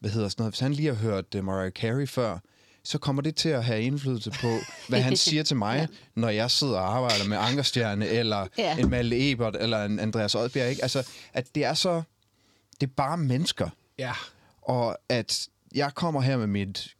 hvad 0.00 0.10
hedder 0.10 0.28
sådan 0.28 0.42
noget, 0.42 0.52
hvis 0.52 0.60
han 0.60 0.72
lige 0.72 0.88
har 0.88 0.94
hørt 0.94 1.34
uh, 1.34 1.44
Mariah 1.44 1.72
Carey 1.72 2.08
før, 2.08 2.38
så 2.84 2.98
kommer 2.98 3.22
det 3.22 3.36
til 3.36 3.48
at 3.48 3.64
have 3.64 3.82
indflydelse 3.82 4.30
på, 4.30 4.48
hvad 4.88 5.00
han 5.00 5.16
siger 5.16 5.42
til 5.42 5.56
mig, 5.56 5.76
ja. 5.78 5.86
når 6.20 6.28
jeg 6.28 6.50
sidder 6.50 6.78
og 6.78 6.96
arbejder 6.96 7.28
med 7.28 7.36
Ankerstjerne, 7.36 8.08
eller 8.08 8.46
Ja. 8.58 8.78
en 8.78 8.90
Malte 8.90 9.30
Ebert, 9.30 9.56
eller 9.60 9.84
en 9.84 9.98
Andreas 9.98 10.34
Oddbjerg. 10.34 10.70
Ikke? 10.70 10.82
Altså, 10.82 11.08
at 11.32 11.54
det 11.54 11.64
er 11.64 11.74
så... 11.74 12.02
Det 12.80 12.86
er 12.86 12.92
bare 12.96 13.16
mennesker. 13.18 13.68
Ja, 13.98 14.12
Og 14.62 14.98
at 15.08 15.48
jeg 15.74 15.94
kommer 15.94 16.20
her 16.20 16.36
med 16.36 16.46
mit 16.46 16.93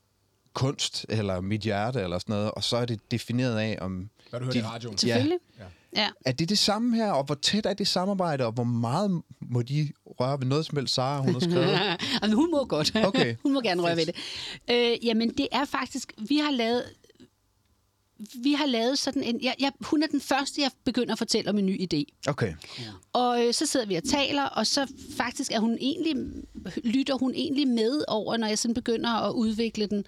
kunst, 0.54 1.06
eller 1.08 1.40
mit 1.40 1.60
hjerte, 1.60 2.00
eller 2.00 2.18
sådan 2.18 2.32
noget, 2.32 2.50
og 2.50 2.64
så 2.64 2.76
er 2.76 2.84
det 2.84 3.10
defineret 3.10 3.58
af, 3.58 3.78
om... 3.80 4.10
hvad 4.30 4.40
du 4.40 4.44
hørte 4.44 4.58
i 4.58 4.62
radioen. 4.62 4.98
Selvfølgelig. 4.98 5.38
Ja. 5.58 5.64
Ja. 5.96 6.08
Er 6.26 6.32
det 6.32 6.48
det 6.48 6.58
samme 6.58 6.96
her, 6.96 7.12
og 7.12 7.24
hvor 7.24 7.34
tæt 7.34 7.66
er 7.66 7.74
det 7.74 7.88
samarbejde, 7.88 8.46
og 8.46 8.52
hvor 8.52 8.64
meget 8.64 9.22
må 9.40 9.62
de 9.62 9.92
røre 10.06 10.40
ved 10.40 10.46
noget 10.46 10.66
som 10.66 10.78
helst, 10.78 10.94
Sara, 10.94 11.20
hun 11.22 11.32
har 11.32 11.40
skrevet? 11.40 11.78
Jamen, 12.22 12.36
hun 12.36 12.50
må 12.50 12.64
godt. 12.64 12.96
Okay. 12.96 13.36
hun 13.42 13.52
må 13.52 13.60
gerne 13.60 13.82
røre 13.82 13.96
ved 13.96 14.06
det. 14.06 14.14
Øh, 14.70 15.06
jamen, 15.06 15.28
det 15.28 15.48
er 15.52 15.64
faktisk... 15.64 16.12
Vi 16.28 16.36
har 16.36 16.50
lavet... 16.50 16.84
Vi 18.42 18.52
har 18.52 18.66
lavet 18.66 18.98
sådan 18.98 19.22
en... 19.22 19.42
Jeg, 19.42 19.54
jeg, 19.60 19.72
hun 19.80 20.02
er 20.02 20.06
den 20.06 20.20
første, 20.20 20.62
jeg 20.62 20.70
begynder 20.84 21.12
at 21.12 21.18
fortælle 21.18 21.50
om 21.50 21.58
en 21.58 21.66
ny 21.66 21.80
idé. 21.80 22.28
Okay. 22.28 22.54
Og 23.12 23.46
øh, 23.46 23.54
så 23.54 23.66
sidder 23.66 23.86
vi 23.86 23.94
og 23.94 24.04
taler, 24.04 24.44
og 24.44 24.66
så 24.66 24.92
faktisk 25.16 25.52
er 25.52 25.60
hun 25.60 25.78
egentlig, 25.80 26.16
lytter 26.84 27.14
hun 27.14 27.34
egentlig 27.34 27.68
med 27.68 28.04
over, 28.08 28.36
når 28.36 28.46
jeg 28.46 28.58
sådan 28.58 28.74
begynder 28.74 29.10
at 29.10 29.32
udvikle 29.32 29.86
den. 29.86 30.04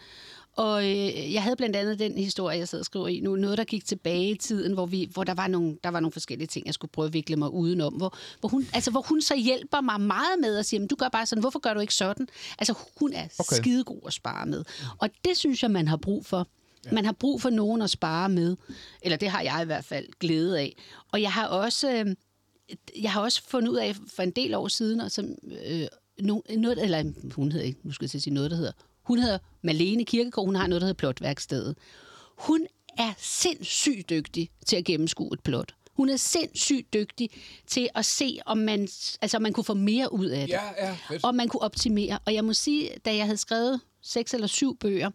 Og 0.56 0.84
øh, 0.90 1.32
jeg 1.32 1.42
havde 1.42 1.56
blandt 1.56 1.76
andet 1.76 1.98
den 1.98 2.18
historie, 2.18 2.58
jeg 2.58 2.68
sidder 2.68 2.82
og 2.82 2.86
skriver 2.86 3.08
i 3.08 3.20
nu, 3.20 3.36
noget, 3.36 3.58
der 3.58 3.64
gik 3.64 3.84
tilbage 3.84 4.30
i 4.30 4.34
tiden, 4.34 4.72
hvor, 4.72 4.86
vi, 4.86 5.08
hvor 5.12 5.24
der, 5.24 5.34
var 5.34 5.46
nogle, 5.46 5.76
der 5.84 5.90
var 5.90 6.00
nogle 6.00 6.12
forskellige 6.12 6.46
ting, 6.46 6.66
jeg 6.66 6.74
skulle 6.74 6.90
prøve 6.90 7.06
at 7.06 7.12
vikle 7.12 7.36
mig 7.36 7.50
udenom, 7.50 7.94
hvor, 7.94 8.16
hvor, 8.40 8.48
hun, 8.48 8.66
altså, 8.74 8.90
hvor 8.90 9.00
hun 9.08 9.20
så 9.20 9.36
hjælper 9.36 9.80
mig 9.80 10.00
meget 10.00 10.40
med 10.40 10.56
at 10.56 10.66
sige, 10.66 10.80
"Men 10.80 10.88
du 10.88 10.96
gør 10.96 11.08
bare 11.08 11.26
sådan, 11.26 11.40
hvorfor 11.40 11.58
gør 11.58 11.74
du 11.74 11.80
ikke 11.80 11.94
sådan? 11.94 12.28
Altså, 12.58 12.74
hun 13.00 13.12
er 13.12 13.28
Okay. 13.38 13.56
skidegod 13.56 14.00
at 14.06 14.12
spare 14.12 14.46
med. 14.46 14.64
Og 14.98 15.10
det 15.24 15.36
synes 15.36 15.62
jeg, 15.62 15.70
man 15.70 15.88
har 15.88 15.96
brug 15.96 16.26
for. 16.26 16.48
Ja. 16.86 16.90
Man 16.92 17.04
har 17.04 17.12
brug 17.12 17.42
for 17.42 17.50
nogen 17.50 17.82
at 17.82 17.90
spare 17.90 18.28
med. 18.28 18.56
Eller 19.02 19.16
det 19.16 19.28
har 19.28 19.40
jeg 19.42 19.60
i 19.62 19.66
hvert 19.66 19.84
fald 19.84 20.06
glæde 20.20 20.60
af. 20.60 20.76
Og 21.12 21.22
jeg 21.22 21.32
har 21.32 21.46
også... 21.46 21.92
Øh, 21.92 22.06
jeg 23.02 23.12
har 23.12 23.20
også 23.20 23.42
fundet 23.48 23.68
ud 23.68 23.76
af 23.76 23.96
for 24.14 24.22
en 24.22 24.30
del 24.30 24.54
år 24.54 24.68
siden, 24.68 25.00
og 25.00 25.10
som, 25.10 25.26
øh, 25.66 25.86
no, 26.20 26.40
noget, 26.56 26.82
eller 26.82 27.12
hun 27.34 27.52
hedder 27.52 27.66
ikke, 27.66 27.80
nu 27.82 27.92
skal 27.92 28.04
jeg 28.04 28.10
til 28.10 28.18
at 28.18 28.22
sige 28.22 28.34
noget, 28.34 28.50
der 28.50 28.56
hedder, 28.56 28.72
hun 29.06 29.18
hedder 29.18 29.38
Malene 29.62 30.04
Kirkegaard, 30.04 30.46
hun 30.46 30.54
har 30.56 30.66
noget, 30.66 30.80
der 30.80 30.86
hedder 30.86 30.98
Plotværkstedet. 30.98 31.76
Hun 32.38 32.66
er 32.98 33.12
sindssygt 33.18 34.10
dygtig 34.10 34.50
til 34.66 34.76
at 34.76 34.84
gennemskue 34.84 35.30
et 35.32 35.40
plot. 35.40 35.74
Hun 35.92 36.08
er 36.08 36.16
sindssygt 36.16 36.92
dygtig 36.94 37.30
til 37.66 37.88
at 37.94 38.04
se, 38.04 38.38
om 38.46 38.58
man, 38.58 38.88
altså, 39.22 39.36
om 39.36 39.42
man 39.42 39.52
kunne 39.52 39.64
få 39.64 39.74
mere 39.74 40.12
ud 40.12 40.26
af 40.26 40.46
det. 40.46 40.54
Ja, 40.54 40.86
ja, 40.86 40.96
fedt. 41.08 41.24
Og 41.24 41.34
man 41.34 41.48
kunne 41.48 41.62
optimere. 41.62 42.18
Og 42.24 42.34
jeg 42.34 42.44
må 42.44 42.52
sige, 42.52 42.90
da 43.04 43.16
jeg 43.16 43.24
havde 43.24 43.36
skrevet 43.36 43.80
seks 44.02 44.34
eller 44.34 44.46
syv 44.46 44.78
bøger, 44.78 45.10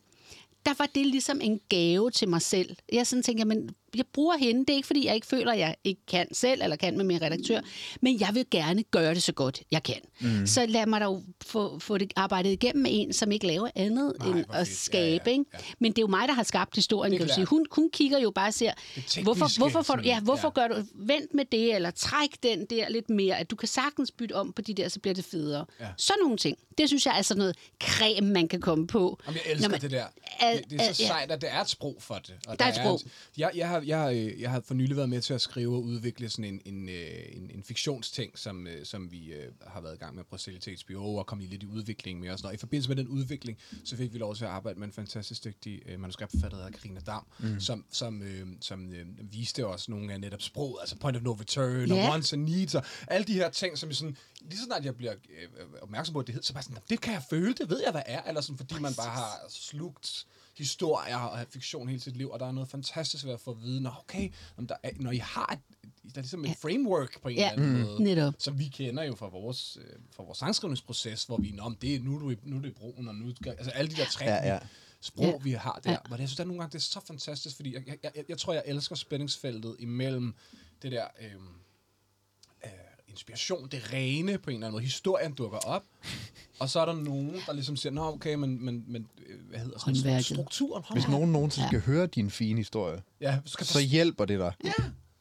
der 0.66 0.74
var 0.78 0.90
det 0.96 1.06
ligesom 1.06 1.42
en 1.42 1.60
gave 1.70 2.12
til 2.12 2.30
mig 2.30 2.42
selv. 2.42 2.76
Jeg 2.92 3.08
sådan 3.08 3.24
tænker, 3.24 3.46
men 3.46 3.70
jeg 3.96 4.06
bruger 4.14 4.38
hende. 4.38 4.60
Det 4.62 4.70
er 4.70 4.76
ikke, 4.76 4.88
fordi 4.88 5.06
jeg 5.06 5.16
ikke 5.16 5.28
føler, 5.28 5.52
at 5.52 5.60
jeg 5.60 5.76
ikke 5.84 6.02
kan 6.08 6.34
selv, 6.34 6.62
eller 6.64 6.76
kan 6.76 6.98
med 6.98 7.06
min 7.06 7.22
redaktør, 7.22 7.62
men 8.02 8.20
jeg 8.20 8.30
vil 8.34 8.46
gerne 8.52 8.84
gøre 8.84 9.14
det 9.14 9.24
så 9.24 9.32
godt, 9.32 9.62
jeg 9.72 9.84
kan. 9.84 9.96
Mm. 10.20 10.48
Så 10.48 10.66
lad 10.66 10.86
mig 10.86 11.02
dog 11.02 11.24
få, 11.46 11.80
få 11.80 11.98
det 11.98 12.14
arbejdet 12.16 12.52
igennem 12.52 12.82
med 12.84 12.92
en, 12.94 13.14
som 13.14 13.32
ikke 13.32 13.48
laver 13.48 13.70
andet 13.76 14.14
Nej, 14.20 14.28
end 14.28 14.46
hvor 14.46 14.54
at. 14.54 14.60
Ja, 14.68 14.74
skabe. 14.74 15.24
ja, 15.26 15.32
ikke? 15.32 15.46
ja. 15.54 15.58
Men 15.80 15.92
det 15.92 15.98
er 15.98 16.02
jo 16.04 16.08
mig, 16.08 16.28
der 16.28 16.34
har 16.34 16.44
skabt 16.44 16.76
historien, 16.76 17.12
Det 17.12 17.18
er 17.18 17.20
kan 17.20 17.28
du 17.28 17.34
sige. 17.34 17.46
Hun, 17.46 17.66
hun 17.72 17.90
kigger 17.94 18.20
jo 18.20 18.32
bare 18.32 18.48
og 18.48 18.54
tekniske, 18.54 19.22
hvorfor, 19.24 19.58
hvorfor, 19.58 19.82
får 19.82 19.96
du, 19.96 20.02
ja, 20.04 20.20
hvorfor 20.20 20.54
ja. 20.58 20.68
gør 20.68 20.76
du, 20.76 20.84
vent 20.96 21.34
med 21.34 21.46
det, 21.52 21.76
eller 21.76 21.92
træk 21.92 22.30
den 22.44 22.66
der 22.66 22.90
lidt 22.90 23.10
mere, 23.10 23.38
at 23.38 23.52
du 23.52 23.56
kan 23.56 23.68
sagtens 23.68 24.12
bytte 24.12 24.34
om 24.34 24.54
på 24.54 24.62
de 24.62 24.74
der, 24.74 24.90
så 24.90 25.00
bliver 25.00 25.14
det 25.16 25.26
federe. 25.26 25.66
Ja. 25.80 25.86
Sådan 25.98 26.20
nogle 26.24 26.38
ting. 26.38 26.58
Det 26.78 26.88
synes 26.90 27.06
jeg 27.06 27.18
er 27.18 27.22
sådan 27.22 27.40
noget 27.40 27.56
creme, 27.84 28.28
man 28.34 28.48
kan 28.48 28.62
komme 28.62 28.88
på. 28.88 29.20
Jamen, 29.28 29.40
jeg 29.46 29.52
elsker 29.52 29.70
man- 29.70 29.82
det 29.82 29.92
der. 29.92 30.06
Al- 30.40 30.58
Det, 30.58 30.70
det 30.70 30.82
er 30.82 30.84
så 30.84 30.90
al- 30.90 30.96
ja. 31.00 31.08
sejt, 31.08 31.32
at 31.32 31.42
det 31.42 31.50
er 31.54 31.62
et 31.62 31.70
sprog 31.70 31.96
for 32.00 32.16
det. 32.16 32.34
Og 32.48 32.60
Der 32.60 32.66
er 32.66 32.70
et 32.70 32.76
sprog. 32.76 33.00
jeg, 33.38 33.52
jeg, 33.56 33.68
har, 33.68 33.81
jeg, 33.88 34.00
har, 34.00 34.10
øh, 34.10 34.42
jeg 34.42 34.52
har 34.52 34.62
for 34.62 34.74
nylig 34.74 34.96
været 34.98 35.10
med 35.10 35.22
til 35.22 35.34
at 35.34 35.42
skrive 35.42 35.76
og 35.76 35.84
udvikle 35.84 36.30
sådan 36.30 36.46
en, 36.46 36.62
en, 36.66 36.90
øh, 36.90 37.20
en, 37.32 37.52
en 37.54 37.64
fiktionsting, 37.64 38.38
som, 38.40 38.68
øh, 38.68 38.86
som 38.86 39.12
vi 39.12 39.34
øh, 39.34 39.52
har 39.68 39.82
været 39.82 39.96
i 39.96 39.98
gang 39.98 40.16
med 40.16 40.24
på 40.24 40.38
Cellitet 40.38 40.84
HBO 40.88 41.16
og 41.16 41.26
kom 41.26 41.42
i 41.42 41.46
lidt 41.46 41.64
i 41.64 41.66
udvikling 41.66 42.20
med 42.20 42.30
os. 42.30 42.42
Og 42.44 42.54
i 42.54 42.58
forbindelse 42.58 42.90
med 42.90 42.96
den 42.98 43.08
udvikling, 43.08 43.58
så 43.84 43.96
fik 43.98 44.14
vi 44.14 44.18
lov 44.18 44.36
til 44.36 44.46
at 44.46 44.52
arbejde 44.52 44.80
med 44.80 44.88
en 44.88 44.94
fantastisk 44.94 45.44
dygtig 45.44 45.82
øh, 45.86 46.00
manuskriptforfatter, 46.00 46.58
der 46.58 46.66
hedder 46.66 46.78
Karina 46.80 47.00
Dam, 47.00 47.26
mm. 47.40 47.60
som, 47.60 47.86
som, 47.92 48.22
øh, 48.24 48.48
som 48.62 48.94
øh, 48.94 49.06
viste 49.32 49.66
os 49.68 49.90
nogle 49.90 50.14
af 50.14 50.20
netop 50.22 50.42
sproget, 50.42 50.78
altså 50.82 50.98
point 50.98 51.18
of 51.18 51.24
no 51.24 51.32
return 51.32 51.88
Ja. 51.88 51.94
og 52.06 52.10
wants 52.12 52.34
and 52.34 52.44
needs 52.44 52.76
og 52.76 52.84
alle 53.08 53.26
de 53.26 53.34
her 53.34 53.50
ting, 53.50 53.78
som 53.78 53.94
sådan, 53.94 54.18
lige 54.42 54.58
så 54.60 54.66
snart 54.66 54.86
jeg 54.86 54.96
bliver 54.96 55.14
øh, 55.14 55.48
opmærksom 55.82 56.14
på, 56.14 56.20
at 56.20 56.28
det 56.28 56.34
hedder, 56.34 56.46
så 56.46 56.54
bare 56.54 56.64
sådan, 56.64 56.74
"Nå, 56.76 56.82
det 56.90 57.02
kan 57.02 57.14
jeg 57.14 57.24
føle, 57.30 57.54
det 57.54 57.70
ved 57.70 57.82
jeg, 57.84 57.92
hvad 57.92 58.02
er, 58.06 58.22
eller 58.24 58.42
sådan, 58.42 58.58
fordi 58.58 58.74
man 58.80 58.94
bare 58.94 59.10
har 59.12 59.46
slugt 59.50 60.26
historier 60.62 61.18
og 61.18 61.46
fiktion 61.50 61.88
hele 61.90 62.02
sit 62.02 62.18
liv, 62.18 62.30
og 62.30 62.40
der 62.40 62.46
er 62.46 62.52
noget 62.52 62.70
fantastisk 62.70 63.26
ved 63.26 63.34
at 63.34 63.40
få 63.40 63.52
at 63.52 63.62
vide, 63.62 63.82
når, 63.82 64.00
okay, 64.00 64.30
om 64.58 64.68
der 64.68 64.76
er, 64.84 64.90
når 65.00 65.12
I 65.12 65.18
har 65.18 65.46
et, 65.54 65.60
der 66.04 66.10
er 66.18 66.22
ligesom 66.22 66.46
et 66.46 66.58
framework 66.62 67.22
på 67.22 67.28
en 67.30 67.36
Ja, 67.36 67.52
eller 67.52 67.64
anden 67.64 67.82
mm. 67.82 67.88
måde, 67.88 68.04
netop. 68.04 68.34
som 68.40 68.60
vi 68.60 68.68
kender 68.68 69.04
jo 69.04 69.16
fra 69.16 69.30
vores, 69.30 69.78
øh, 69.82 70.00
fra 70.16 70.24
vores 70.24 70.38
sangskrivningsproces, 70.38 71.24
hvor 71.24 71.38
vi, 71.38 71.52
Nå, 71.52 71.70
men 71.70 71.78
det, 71.82 71.96
er- 71.96 72.00
nu, 72.00 72.16
er 72.16 72.20
du 72.20 72.30
i, 72.32 72.36
nu 72.44 72.58
er 72.58 72.62
du 72.62 72.68
i 72.68 72.72
broen, 72.72 73.08
og 73.08 73.16
nu 73.16 73.36
skal, 73.36 73.52
altså 73.52 73.72
alle 73.72 73.92
de 73.92 73.96
der 73.96 74.06
tre 74.06 74.26
Ja, 74.26 74.54
ja. 74.54 74.60
sprog, 75.02 75.26
Ja. 75.26 75.38
vi 75.44 75.52
har 75.52 75.80
der. 75.84 75.92
Ja. 75.92 75.98
Men 76.10 76.20
jeg 76.20 76.28
synes, 76.28 76.36
der 76.38 76.44
er 76.44 76.48
nogle 76.48 76.62
gange, 76.62 76.72
det 76.74 76.78
er 76.78 76.84
så 76.90 77.00
fantastisk, 77.08 77.56
fordi 77.56 77.74
jeg, 77.74 77.84
jeg, 77.88 77.98
jeg, 78.16 78.24
jeg 78.30 78.38
tror, 78.38 78.54
jeg 78.54 78.64
elsker 78.66 78.96
spændingsfeltet 78.96 79.76
imellem 79.80 80.34
det 80.82 80.92
der... 80.92 81.06
Øh, 81.22 81.32
inspiration, 83.12 83.68
det 83.68 83.94
rene 83.94 84.38
på 84.38 84.50
en 84.50 84.56
eller 84.56 84.68
anden 84.68 84.72
måde. 84.76 84.84
Historien 84.84 85.34
dukker 85.34 85.58
op, 85.58 85.84
og 86.60 86.70
så 86.70 86.80
er 86.80 86.86
der 86.86 86.94
nogen, 86.94 87.36
der 87.46 87.54
ligesom 87.54 87.76
siger, 87.76 87.94
nå 87.94 88.04
okay, 88.14 88.36
men, 88.36 88.66
men, 88.66 88.84
men 88.88 89.08
øh, 89.28 89.40
hvad 89.50 89.60
hedder 89.60 89.80
sådan, 89.80 89.96
Håndværket. 89.96 90.26
strukturen, 90.26 90.84
Hvis 90.92 91.08
nogen 91.08 91.32
nogensinde 91.32 91.68
skal 91.68 91.82
høre 91.82 92.08
din 92.08 92.30
fine 92.32 92.58
historie, 92.60 93.02
ja, 93.22 93.40
skal 93.46 93.66
så 93.66 93.80
hjælper 93.82 94.26
det 94.26 94.40
dig. 94.40 94.54
Ja. 94.64 94.74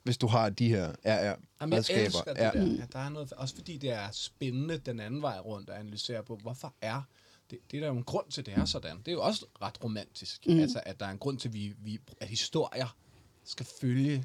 Hvis 0.02 0.16
du 0.18 0.26
har 0.26 0.48
de 0.50 0.68
her 0.68 0.92
Jamen, 1.04 1.72
jeg 1.72 1.84
elsker 1.90 2.34
det 2.34 2.40
Ja. 2.40 2.50
der. 2.54 2.64
Ja, 2.66 2.84
der 2.92 2.98
er 2.98 3.08
noget, 3.08 3.32
også 3.32 3.54
fordi 3.54 3.76
det 3.76 3.90
er 3.90 4.08
spændende 4.12 4.78
den 4.78 5.00
anden 5.00 5.22
vej 5.22 5.38
rundt 5.38 5.70
at 5.70 5.76
analysere 5.76 6.22
på, 6.22 6.36
hvorfor 6.36 6.74
er 6.80 7.02
det, 7.50 7.58
det 7.70 7.76
er 7.76 7.80
der 7.80 7.88
jo 7.88 7.96
en 7.96 8.02
grund 8.04 8.30
til, 8.30 8.46
det 8.46 8.54
er 8.54 8.64
sådan. 8.64 8.98
Det 8.98 9.08
er 9.08 9.12
jo 9.12 9.22
også 9.22 9.46
ret 9.62 9.84
romantisk. 9.84 10.46
Mm. 10.46 10.58
Altså, 10.60 10.82
at 10.86 11.00
der 11.00 11.06
er 11.06 11.10
en 11.10 11.18
grund 11.18 11.38
til, 11.38 11.48
at, 11.48 11.54
vi, 11.54 11.74
vi, 11.78 11.98
at 12.20 12.28
historier 12.28 12.96
skal 13.44 13.66
følge 13.80 14.24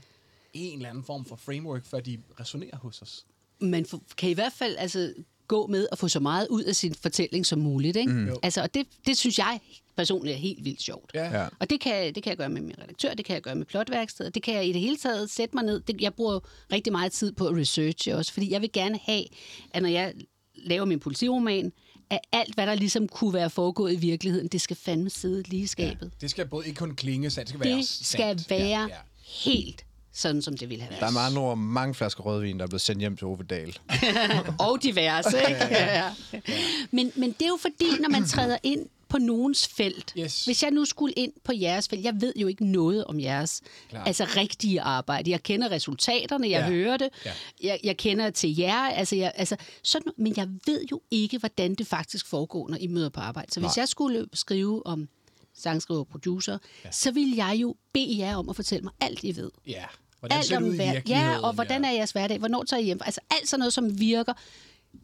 en 0.53 0.78
eller 0.78 0.89
anden 0.89 1.03
form 1.03 1.26
for 1.26 1.36
framework, 1.36 1.86
før 1.86 1.99
de 1.99 2.22
resonerer 2.39 2.78
hos 2.78 3.01
os. 3.01 3.26
Man 3.60 3.86
kan 4.18 4.30
i 4.30 4.34
hvert 4.34 4.53
fald 4.53 4.76
altså, 4.80 5.14
gå 5.47 5.68
med 5.68 5.88
at 5.91 5.97
få 5.97 6.08
så 6.08 6.20
meget 6.20 6.47
ud 6.49 6.64
af 6.64 6.76
sin 6.76 6.95
fortælling 6.95 7.45
som 7.45 7.60
muligt. 7.60 7.97
Ikke? 7.97 8.12
Mm. 8.12 8.30
Altså, 8.43 8.62
og 8.62 8.74
det, 8.74 8.88
det 9.08 9.18
synes 9.18 9.38
jeg 9.39 9.60
personligt 9.97 10.34
er 10.36 10.39
helt 10.39 10.66
vildt 10.66 10.82
sjovt. 10.82 11.12
Ja. 11.14 11.41
Ja. 11.41 11.47
Og 11.60 11.70
det 11.70 11.80
kan, 11.80 12.16
det 12.16 12.24
kan 12.24 12.30
jeg 12.30 12.38
gøre 12.38 12.49
med 12.49 12.62
min 12.62 12.76
redaktør, 12.84 13.14
det 13.14 13.26
kan 13.26 13.34
jeg 13.34 13.41
gøre 13.41 13.56
med 13.56 13.66
plotværkstedet, 13.66 14.36
det 14.36 14.43
kan 14.43 14.53
jeg 14.53 14.68
i 14.68 14.72
det 14.72 14.82
hele 14.82 14.97
taget 14.97 15.30
sætte 15.30 15.56
mig 15.56 15.64
ned. 15.64 15.80
Det, 15.80 16.01
jeg 16.01 16.14
bruger 16.14 16.39
rigtig 16.72 16.91
meget 16.93 17.12
tid 17.12 17.32
på 17.32 17.47
at 17.47 17.56
researche 17.58 18.16
også, 18.16 18.34
fordi 18.34 18.51
jeg 18.51 18.62
vil 18.62 18.72
gerne 18.74 18.99
have, 19.03 19.24
at 19.72 19.82
når 19.82 19.89
jeg 19.89 20.14
laver 20.56 20.86
min 20.86 20.99
politiroman, 20.99 21.72
at 22.10 22.20
alt, 22.32 22.53
hvad 22.56 22.68
der 22.68 22.76
ligesom 22.76 23.08
kunne 23.08 23.34
være 23.34 23.49
foregået 23.49 23.93
i 23.93 23.95
virkeligheden, 23.95 24.47
det 24.47 24.62
skal 24.62 24.76
fandme 24.76 25.10
sidde 25.10 25.43
lige 25.49 25.64
i 25.64 25.68
skabet. 25.68 26.12
Det 26.22 26.30
skal 26.30 26.45
både 26.47 26.68
ikke 26.68 26.78
kun 26.78 26.95
klinge 26.95 27.30
sandt, 27.30 27.47
det 27.47 27.58
skal 27.58 27.70
være 27.70 27.78
Det 27.78 27.88
skal 27.88 28.06
sandt. 28.06 28.49
være 28.49 28.60
Ja, 28.68 28.82
ja. 28.82 28.95
helt 29.26 29.86
sådan, 30.16 30.41
som 30.41 30.57
det 30.57 30.70
ville 30.70 30.82
have 30.84 30.89
været. 30.91 31.01
Der 31.01 31.07
er 31.07 31.11
meget 31.11 31.38
ord 31.38 31.57
mange 31.57 31.93
flasker 31.93 32.24
rødvin, 32.24 32.57
der 32.57 32.63
er 32.63 32.68
blevet 32.68 32.82
sendt 32.82 32.99
hjem 32.99 33.18
til 33.18 33.28
Ove 33.28 33.43
Dahl. 33.49 33.78
og 34.70 34.84
diverse. 34.84 35.38
Ikke? 35.49 35.66
ja. 35.72 36.11
Men, 36.91 37.11
men 37.16 37.32
det 37.32 37.41
er 37.41 37.47
jo 37.47 37.57
fordi, 37.61 37.86
når 38.01 38.09
man 38.09 38.26
træder 38.26 38.57
ind 38.63 38.86
på 39.09 39.18
nogens 39.18 39.68
felt. 39.68 40.13
Yes. 40.20 40.45
Hvis 40.45 40.63
jeg 40.63 40.72
nu 40.72 40.86
skulle 40.86 41.13
ind 41.13 41.32
på 41.43 41.51
jeres 41.55 41.88
felt, 41.88 42.03
jeg 42.03 42.13
ved 42.22 42.34
jo 42.36 42.47
ikke 42.47 42.66
noget 42.66 43.05
om 43.05 43.20
jeres 43.20 43.61
Klart. 43.89 44.07
altså 44.07 44.24
rigtige 44.38 44.82
arbejde. 44.82 45.32
Jeg 45.32 45.43
kender 45.43 45.72
resultaterne, 45.72 46.49
jeg 46.49 46.59
Ja. 46.59 46.68
hører 46.70 46.97
det, 46.97 47.09
Ja. 47.26 47.32
jeg, 47.63 47.80
jeg 47.84 47.97
kender 47.97 48.30
til 48.30 48.55
jer, 48.57 48.76
altså, 48.89 49.16
jeg, 49.16 49.32
altså, 49.36 49.55
sådan, 49.84 50.11
men 50.18 50.34
jeg 50.38 50.47
ved 50.66 50.86
jo 50.91 51.01
ikke, 51.11 51.38
hvordan 51.38 51.76
det 51.76 51.88
faktisk 51.88 52.28
foregår, 52.28 52.70
når 52.70 52.78
I 52.80 52.88
møder 52.88 53.09
på 53.09 53.20
arbejde. 53.20 53.51
Så 53.53 53.59
hvis 53.59 53.68
Nej. 53.78 53.82
jeg 53.82 53.88
skulle 53.88 54.26
skrive 54.34 54.86
om 54.86 55.07
sangskriver 55.57 55.99
og 55.99 56.07
producer, 56.07 56.57
ja. 56.86 56.91
så 56.91 57.11
vil 57.11 57.34
jeg 57.36 57.55
jo 57.61 57.76
bede 57.93 58.18
jer 58.18 58.36
om 58.36 58.49
at 58.49 58.55
fortælle 58.55 58.84
mig 58.84 58.93
alt, 59.01 59.24
I 59.24 59.36
ved. 59.36 59.51
Ja. 59.68 59.84
Hvordan 60.20 60.38
alt 60.38 60.47
ser 60.47 60.59
det 60.59 60.66
ud 60.68 60.74
i 60.74 60.76
hver- 60.76 60.93
virkeligheden? 60.93 61.32
Ja, 61.32 61.39
og 61.47 61.53
hvordan 61.53 61.86
er 61.86 61.91
jeres 61.91 62.11
hverdag? 62.11 62.38
Hvornår 62.39 62.63
tager 62.63 62.82
I 62.82 62.84
hjem? 62.86 62.99
Altså 63.05 63.22
alt 63.32 63.49
sådan 63.49 63.59
noget, 63.59 63.74
som 63.74 63.99
virker 63.99 64.34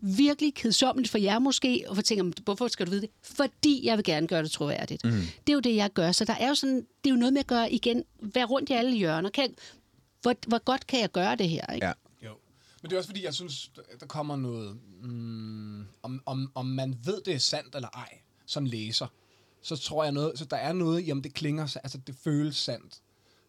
virkelig 0.01 0.53
kedsommeligt 0.53 1.11
for 1.11 1.17
jer 1.17 1.39
måske, 1.39 1.85
og 1.87 1.95
for 1.95 2.01
tænker, 2.01 2.41
hvorfor 2.43 2.67
skal 2.67 2.85
du 2.85 2.91
vide 2.91 3.01
det? 3.01 3.09
Fordi 3.23 3.85
jeg 3.85 3.97
vil 3.97 4.05
gerne 4.05 4.27
gøre 4.27 4.43
det 4.43 4.51
troværdigt. 4.51 5.03
Mm. 5.05 5.11
Det 5.11 5.49
er 5.49 5.53
jo 5.53 5.59
det, 5.59 5.75
jeg 5.75 5.93
gør. 5.93 6.11
Så 6.11 6.25
der 6.25 6.33
er 6.33 6.47
jo 6.47 6.55
sådan, 6.55 6.75
det 6.75 6.85
er 7.05 7.09
jo 7.09 7.15
noget 7.15 7.33
med 7.33 7.39
at 7.39 7.47
gøre 7.47 7.71
igen, 7.71 8.03
være 8.21 8.45
rundt 8.45 8.69
i 8.69 8.73
alle 8.73 8.97
hjørner. 8.97 9.29
Kan, 9.29 9.43
jeg- 9.43 9.53
hvor, 10.21 10.35
hvor 10.47 10.63
godt 10.63 10.87
kan 10.87 10.99
jeg 10.99 11.11
gøre 11.11 11.35
det 11.35 11.49
her? 11.49 11.73
Ikke? 11.73 11.87
Ja. 11.87 11.93
Jo. 12.25 12.31
Men 12.81 12.89
det 12.89 12.93
er 12.95 12.97
også 12.97 13.09
fordi, 13.09 13.25
jeg 13.25 13.33
synes, 13.33 13.71
der 13.99 14.05
kommer 14.05 14.35
noget... 14.35 14.77
Mm, 15.03 15.85
om, 16.03 16.21
om, 16.25 16.51
om 16.55 16.65
man 16.65 16.97
ved, 17.03 17.21
det 17.25 17.33
er 17.33 17.37
sandt 17.39 17.75
eller 17.75 17.89
ej, 17.93 18.17
som 18.45 18.65
læser, 18.65 19.07
så 19.61 19.75
tror 19.75 20.03
jeg 20.03 20.11
noget... 20.11 20.39
Så 20.39 20.45
der 20.45 20.57
er 20.57 20.73
noget 20.73 21.07
i, 21.07 21.11
om 21.11 21.21
det 21.21 21.33
klinger... 21.33 21.77
Altså, 21.83 21.97
det 22.07 22.15
føles 22.23 22.55
sandt. 22.55 23.01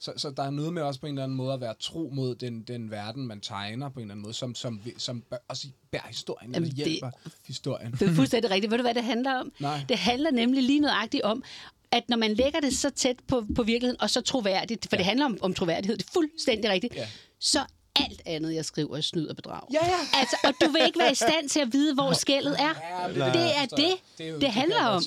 Så, 0.04 0.12
så 0.16 0.30
der 0.30 0.42
er 0.42 0.50
noget 0.50 0.72
med 0.72 0.82
også 0.82 1.00
på 1.00 1.06
en 1.06 1.12
eller 1.14 1.22
anden 1.24 1.36
måde 1.36 1.54
at 1.54 1.60
være 1.60 1.74
tro 1.80 2.10
mod 2.12 2.34
den, 2.34 2.62
den 2.62 2.90
verden, 2.90 3.26
man 3.26 3.40
tegner 3.40 3.88
på 3.88 4.00
en 4.00 4.02
eller 4.04 4.12
anden 4.14 4.22
måde, 4.22 4.34
som, 4.34 4.54
som, 4.54 4.80
som 4.98 5.20
bør, 5.20 5.36
også 5.48 5.66
bærer 5.90 6.06
historien, 6.08 6.52
Jamen, 6.52 6.68
eller 6.68 6.84
det- 6.84 6.86
hjælper 6.92 7.10
historien. 7.46 7.92
Det 7.92 8.02
er 8.02 8.14
fuldstændig 8.14 8.50
rigtigt. 8.50 8.70
Ved 8.70 8.78
du, 8.78 8.82
hvad 8.82 8.94
det 8.94 9.04
handler 9.04 9.34
om? 9.34 9.52
Nej. 9.60 9.84
Det 9.88 9.98
handler 9.98 10.30
nemlig 10.30 10.62
lige 10.62 10.80
nøjagtigt 10.80 11.22
om, 11.22 11.42
at 11.90 12.08
når 12.08 12.16
man 12.16 12.34
lægger 12.34 12.60
det 12.60 12.76
så 12.76 12.90
tæt 12.90 13.16
på, 13.28 13.44
på 13.56 13.62
virkeligheden, 13.62 14.00
og 14.00 14.10
så 14.10 14.20
troværdigt, 14.20 14.86
for 14.88 14.96
ja. 14.96 14.98
det 14.98 15.06
handler 15.06 15.24
om, 15.26 15.38
om 15.40 15.54
troværdighed, 15.54 15.96
det 15.96 16.06
er 16.06 16.10
fuldstændig 16.12 16.70
rigtigt, 16.70 16.94
Ja. 16.94 17.08
så 17.38 17.58
alt 17.96 18.22
andet, 18.26 18.54
jeg 18.54 18.64
skriver, 18.64 18.96
er 18.96 19.00
snyd 19.00 19.26
og 19.26 19.36
bedrag. 19.36 19.60
Ja, 19.72 19.86
ja. 19.86 19.98
Altså, 20.20 20.36
og 20.44 20.54
du 20.64 20.72
vil 20.72 20.82
ikke 20.86 20.98
være 20.98 21.12
i 21.12 21.14
stand 21.14 21.48
til 21.48 21.60
at 21.60 21.72
vide, 21.72 21.94
hvor 21.94 22.12
skældet 22.12 22.56
er. 22.60 22.74
Ja, 23.06 23.08
det, 23.08 23.16
jeg 23.34 23.62
er 23.62 23.66
det, 23.76 23.94
det, 24.18 24.30
jo, 24.30 24.38
det 24.38 24.48
handler 24.50 24.84
om. 24.86 25.02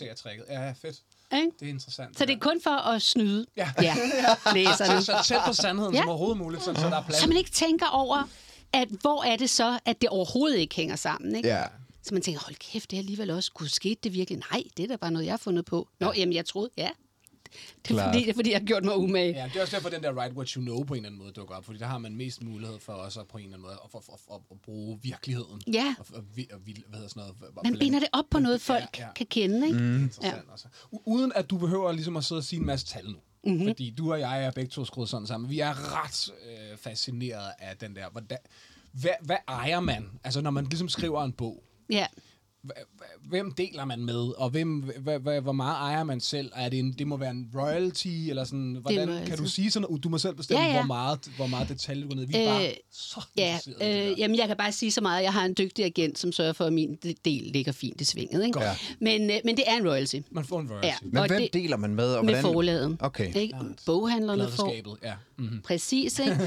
Ja, 0.49 0.71
fedt. 0.71 1.01
Ikke? 1.33 1.47
Det 1.59 1.65
er 1.65 1.69
interessant. 1.69 2.17
Så 2.17 2.25
det 2.25 2.33
er 2.35 2.39
kun 2.39 2.61
for 2.61 2.69
at 2.69 3.01
snyde 3.01 3.45
Ja. 3.57 3.71
ja, 3.81 3.95
læserne. 4.53 5.01
så, 5.01 5.05
så 5.05 5.23
tæt 5.27 5.41
på 5.45 5.53
sandheden 5.53 5.93
Ja. 5.93 5.99
som 6.01 6.09
overhovedet 6.09 6.37
muligt, 6.37 6.63
sådan, 6.63 6.81
så 6.81 6.87
der 6.89 6.97
er 6.97 7.03
plads. 7.03 7.21
Så 7.21 7.27
man 7.27 7.37
ikke 7.37 7.51
tænker 7.51 7.87
over, 7.87 8.23
at 8.73 8.87
hvor 9.01 9.23
er 9.23 9.35
det 9.35 9.49
så, 9.49 9.79
at 9.85 10.01
det 10.01 10.09
overhovedet 10.09 10.57
ikke 10.57 10.75
hænger 10.75 10.95
sammen. 10.95 11.35
Ikke? 11.35 11.49
Ja. 11.49 11.63
Så 12.03 12.13
man 12.13 12.21
tænker, 12.21 12.41
hold 12.45 12.55
kæft, 12.55 12.91
det 12.91 12.97
er 12.97 13.01
alligevel 13.01 13.29
også, 13.31 13.51
kunne 13.53 13.69
skete 13.69 13.99
det 14.03 14.13
virkelig? 14.13 14.41
Nej, 14.51 14.63
det 14.77 14.83
er 14.83 14.87
da 14.87 14.95
bare 14.95 15.11
noget, 15.11 15.25
jeg 15.25 15.31
har 15.33 15.37
fundet 15.37 15.65
på. 15.65 15.87
Nå, 15.99 16.13
jamen, 16.17 16.33
jeg 16.35 16.45
troede, 16.45 16.69
ja. 16.77 16.89
Det 17.87 17.97
er 17.97 18.03
fordi, 18.05 18.19
det 18.19 18.29
er 18.29 18.33
fordi, 18.33 18.51
jeg 18.51 18.59
har 18.59 18.65
gjort 18.65 18.85
mig 18.85 18.97
umage. 18.97 19.33
Ja, 19.33 19.43
det 19.53 19.55
er 19.55 19.61
også 19.61 19.75
derfor, 19.75 19.89
den 19.89 20.03
der 20.03 20.13
write 20.13 20.35
what 20.35 20.49
you 20.49 20.61
know 20.61 20.83
på 20.83 20.93
en 20.93 20.97
eller 20.97 21.09
anden 21.09 21.21
måde 21.21 21.31
dukker 21.31 21.55
op, 21.55 21.65
fordi 21.65 21.79
der 21.79 21.85
har 21.85 21.97
man 21.97 22.15
mest 22.15 22.43
mulighed 22.43 22.79
for 22.79 22.93
også 22.93 23.23
på 23.23 23.37
en 23.37 23.43
eller 23.43 23.55
anden 23.57 23.61
måde 23.67 23.73
at, 23.83 23.91
for, 23.91 23.99
for, 24.05 24.19
for, 24.27 24.35
at 24.51 24.59
bruge 24.61 24.99
virkeligheden. 25.03 25.61
Ja. 25.73 25.95
Og, 25.99 26.05
og, 26.13 26.23
vi- 26.35 26.47
og, 26.53 26.59
hvad 26.59 26.73
hedder 26.93 27.07
sådan 27.07 27.19
noget? 27.21 27.35
og 27.57 27.61
Man 27.63 27.77
binder 27.79 27.99
det 27.99 28.07
op 28.13 28.25
på 28.31 28.39
noget, 28.39 28.61
folk 28.61 28.83
Ja, 28.99 29.03
ja. 29.05 29.13
kan 29.13 29.25
kende. 29.25 29.67
Ikke? 29.67 29.79
Mm. 29.79 30.03
Interessant 30.03 30.43
ja. 30.47 30.51
også. 30.53 30.67
U- 30.93 31.01
Uden 31.05 31.31
at 31.35 31.49
du 31.49 31.57
behøver 31.57 31.91
ligesom 31.91 32.17
at 32.17 32.23
sidde 32.23 32.39
og 32.39 32.43
sige 32.43 32.59
en 32.59 32.65
masse 32.65 32.85
tal 32.85 33.05
nu. 33.05 33.09
Mhm. 33.43 33.53
Mm-hmm. 33.53 33.67
Fordi 33.69 33.89
du 33.97 34.11
og 34.13 34.19
jeg 34.19 34.45
er 34.45 34.51
begge 34.51 34.69
to 34.69 34.85
skruet 34.85 35.09
sådan 35.09 35.27
sammen. 35.27 35.49
Vi 35.49 35.59
er 35.59 36.03
ret 36.03 36.33
øh, 36.49 36.77
fascineret 36.77 37.51
af 37.59 37.77
den 37.77 37.95
der. 37.95 38.09
Hvordan, 38.09 38.37
hvad, 38.91 39.11
hvad 39.21 39.37
ejer 39.47 39.79
man? 39.79 40.05
Altså 40.23 40.41
når 40.41 40.51
man 40.51 40.63
ligesom 40.65 40.89
skriver 40.89 41.23
en 41.23 41.31
bog. 41.31 41.63
Ja. 41.89 42.05
Hva- 42.05 42.34
Hvem 43.29 43.51
deler 43.51 43.85
man 43.85 44.05
med, 44.05 44.15
og 44.37 44.49
hvem, 44.49 44.79
hvor 45.41 45.51
meget 45.51 45.75
ejer 45.75 46.03
man 46.03 46.19
selv? 46.19 46.51
Er 46.55 46.69
det, 46.69 46.79
en, 46.79 46.91
det 46.99 47.07
må 47.07 47.17
være 47.17 47.31
en 47.31 47.49
royalty, 47.55 48.07
eller 48.07 48.43
sådan, 48.43 48.77
hvordan, 48.81 49.09
royalty. 49.09 49.29
kan 49.29 49.37
du 49.37 49.45
sige 49.49 49.71
sådan, 49.71 49.87
noget? 49.89 50.03
du 50.03 50.09
må 50.09 50.17
selv 50.17 50.35
bestemme, 50.35 50.63
Ja, 50.63 50.69
ja. 50.69 50.73
hvor 50.75 50.87
meget, 50.87 51.19
hvor 51.35 51.47
meget 51.47 51.69
detalje 51.69 52.03
du 52.03 52.07
går 52.07 52.15
ned. 52.15 52.25
Vi 52.27 52.33
er 52.35 52.41
Øh, 52.41 52.47
bare 52.59 52.73
så 52.91 53.21
Ja, 53.37 53.57
øh, 53.81 54.19
jamen 54.19 54.37
jeg 54.37 54.47
kan 54.47 54.57
bare 54.57 54.71
sige 54.71 54.91
så 54.91 55.01
meget. 55.01 55.23
Jeg 55.23 55.33
har 55.33 55.45
en 55.45 55.55
dygtig 55.57 55.85
agent, 55.85 56.19
som 56.19 56.31
sørger 56.31 56.53
for, 56.53 56.65
at 56.65 56.73
min 56.73 56.97
del 57.25 57.43
ligger 57.53 57.71
fint 57.71 58.01
i 58.01 58.05
svinget. 58.05 58.45
Ikke? 58.45 58.59
Godt. 58.59 58.95
Men, 58.99 59.29
øh, 59.29 59.37
men 59.45 59.57
det 59.57 59.63
er 59.67 59.77
en 59.77 59.87
royalty. 59.89 60.15
Man 60.31 60.45
får 60.45 60.59
en 60.59 60.67
royalty. 60.69 60.87
Ja. 60.87 60.95
Men 61.01 61.17
Og 61.17 61.27
hvem 61.27 61.41
det- 61.41 61.53
deler 61.53 61.77
man 61.77 61.95
med? 61.95 62.13
Og 62.15 62.25
Med 62.25 62.33
hvordan? 62.33 62.53
forladen. 62.53 62.97
Okay. 62.99 63.35
Ikke? 63.35 63.55
Boghandlerne 63.85 64.47
får 64.51 64.97
ja. 65.03 65.13
Mm-hmm. 65.37 65.61
Præcis, 65.61 66.19
ikke? 66.25 66.37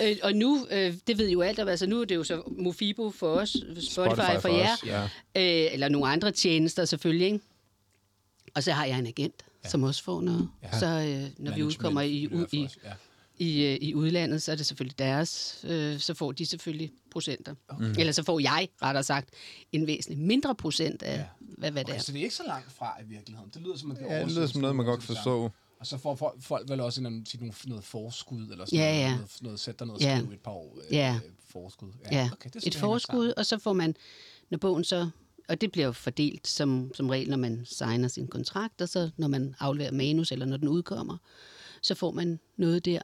Ja. 0.00 0.10
øh, 0.10 0.16
og 0.22 0.32
nu, 0.32 0.66
øh, 0.70 0.94
det 1.06 1.18
ved 1.18 1.28
I 1.28 1.32
jo 1.32 1.40
alt 1.42 1.58
om, 1.58 1.68
altså 1.68 1.86
nu 1.86 2.00
er 2.00 2.04
det 2.04 2.14
jo 2.14 2.24
så 2.24 2.42
Mofibo 2.58 3.10
for 3.10 3.26
os, 3.34 3.50
Spotify, 3.50 3.84
Spotify 3.90 4.32
for, 4.34 4.40
for 4.40 4.48
jer, 4.48 4.72
os, 4.72 4.84
ja. 4.86 5.61
øh, 5.61 5.61
eller 5.70 5.88
nogle 5.88 6.08
andre 6.08 6.30
tjenester 6.32 6.84
selvfølgelig, 6.84 7.26
ikke? 7.26 7.40
Og 8.54 8.62
så 8.62 8.72
har 8.72 8.84
jeg 8.84 8.98
en 8.98 9.06
agent, 9.06 9.42
ja. 9.64 9.68
som 9.68 9.82
også 9.82 10.02
får 10.04 10.20
noget. 10.20 10.48
Ja. 10.62 10.78
Så 10.78 10.86
øh, 10.86 10.92
når 10.92 11.00
vi 11.04 11.28
Management 11.42 11.62
udkommer 11.62 12.00
i, 12.00 12.26
u- 12.26 12.46
i, 12.52 12.68
ja. 12.84 12.92
i, 13.38 13.64
øh, 13.66 13.78
i 13.80 13.94
udlandet, 13.94 14.42
så 14.42 14.52
er 14.52 14.56
det 14.56 14.66
selvfølgelig 14.66 14.98
deres, 14.98 15.60
øh, 15.68 15.98
så 15.98 16.14
får 16.14 16.32
de 16.32 16.46
selvfølgelig 16.46 16.92
procenter. 17.10 17.54
Okay. 17.68 17.94
Eller 17.98 18.12
så 18.12 18.22
får 18.22 18.40
jeg, 18.40 18.68
rettere 18.82 19.02
sagt, 19.04 19.28
en 19.72 19.86
væsentligt 19.86 20.20
mindre 20.26 20.54
procent 20.54 21.02
af, 21.02 21.16
ja. 21.18 21.24
hvad, 21.40 21.70
hvad 21.70 21.84
det 21.84 21.90
Okay, 21.90 21.98
er. 21.98 22.02
så 22.02 22.12
det 22.12 22.18
er 22.18 22.22
ikke 22.22 22.34
så 22.34 22.42
langt 22.46 22.72
fra 22.72 22.96
i 23.02 23.04
virkeligheden. 23.08 23.50
Det 23.54 23.62
lyder 23.62 23.76
som, 23.76 23.90
at 23.90 23.96
det 23.98 24.06
Ja, 24.06 24.20
det 24.20 24.32
lyder 24.32 24.46
som 24.46 24.60
noget, 24.60 24.76
man 24.76 24.86
godt 24.86 25.00
kan 25.00 25.08
det 25.08 25.16
forstå. 25.16 25.50
Og 25.80 25.86
så 25.86 25.98
får 25.98 26.14
folk, 26.14 26.42
folk 26.42 26.68
vel 26.70 26.80
også 26.80 27.00
en, 27.00 27.26
sige, 27.26 27.40
nogle, 27.40 27.54
noget 27.66 27.84
forskud, 27.84 28.48
eller 28.50 28.64
sådan 28.64 28.78
Ja, 28.78 28.90
noget, 28.92 29.00
ja. 29.00 29.14
noget, 29.14 29.30
noget, 29.40 29.60
sæt 29.60 29.78
dig 29.78 29.86
ned 29.86 29.94
og 29.94 30.00
Ja. 30.00 30.18
skrive 30.18 30.34
et 30.34 30.40
par 30.40 30.50
år 30.50 30.78
øh, 30.78 30.92
Ja. 30.96 31.20
forskud. 31.48 31.88
Ja, 32.12 32.28
okay, 32.32 32.50
det 32.52 32.56
et 32.56 32.64
det 32.64 32.74
forskud, 32.76 33.32
og 33.36 33.46
så 33.46 33.58
får 33.58 33.72
man, 33.72 33.94
når 34.50 34.58
bogen 34.58 34.84
så, 34.84 35.10
og 35.48 35.60
det 35.60 35.72
bliver 35.72 35.86
jo 35.86 35.92
fordelt 35.92 36.48
som, 36.48 36.90
som 36.94 37.08
regel, 37.08 37.30
når 37.30 37.36
man 37.36 37.62
signer 37.64 38.08
sin 38.08 38.28
kontrakt, 38.28 38.82
og 38.82 38.88
så 38.88 39.10
når 39.16 39.28
man 39.28 39.54
afleverer 39.60 39.92
manus, 39.92 40.32
eller 40.32 40.46
når 40.46 40.56
den 40.56 40.68
udkommer, 40.68 41.16
så 41.82 41.94
får 41.94 42.10
man 42.10 42.40
noget 42.56 42.84
der. 42.84 43.00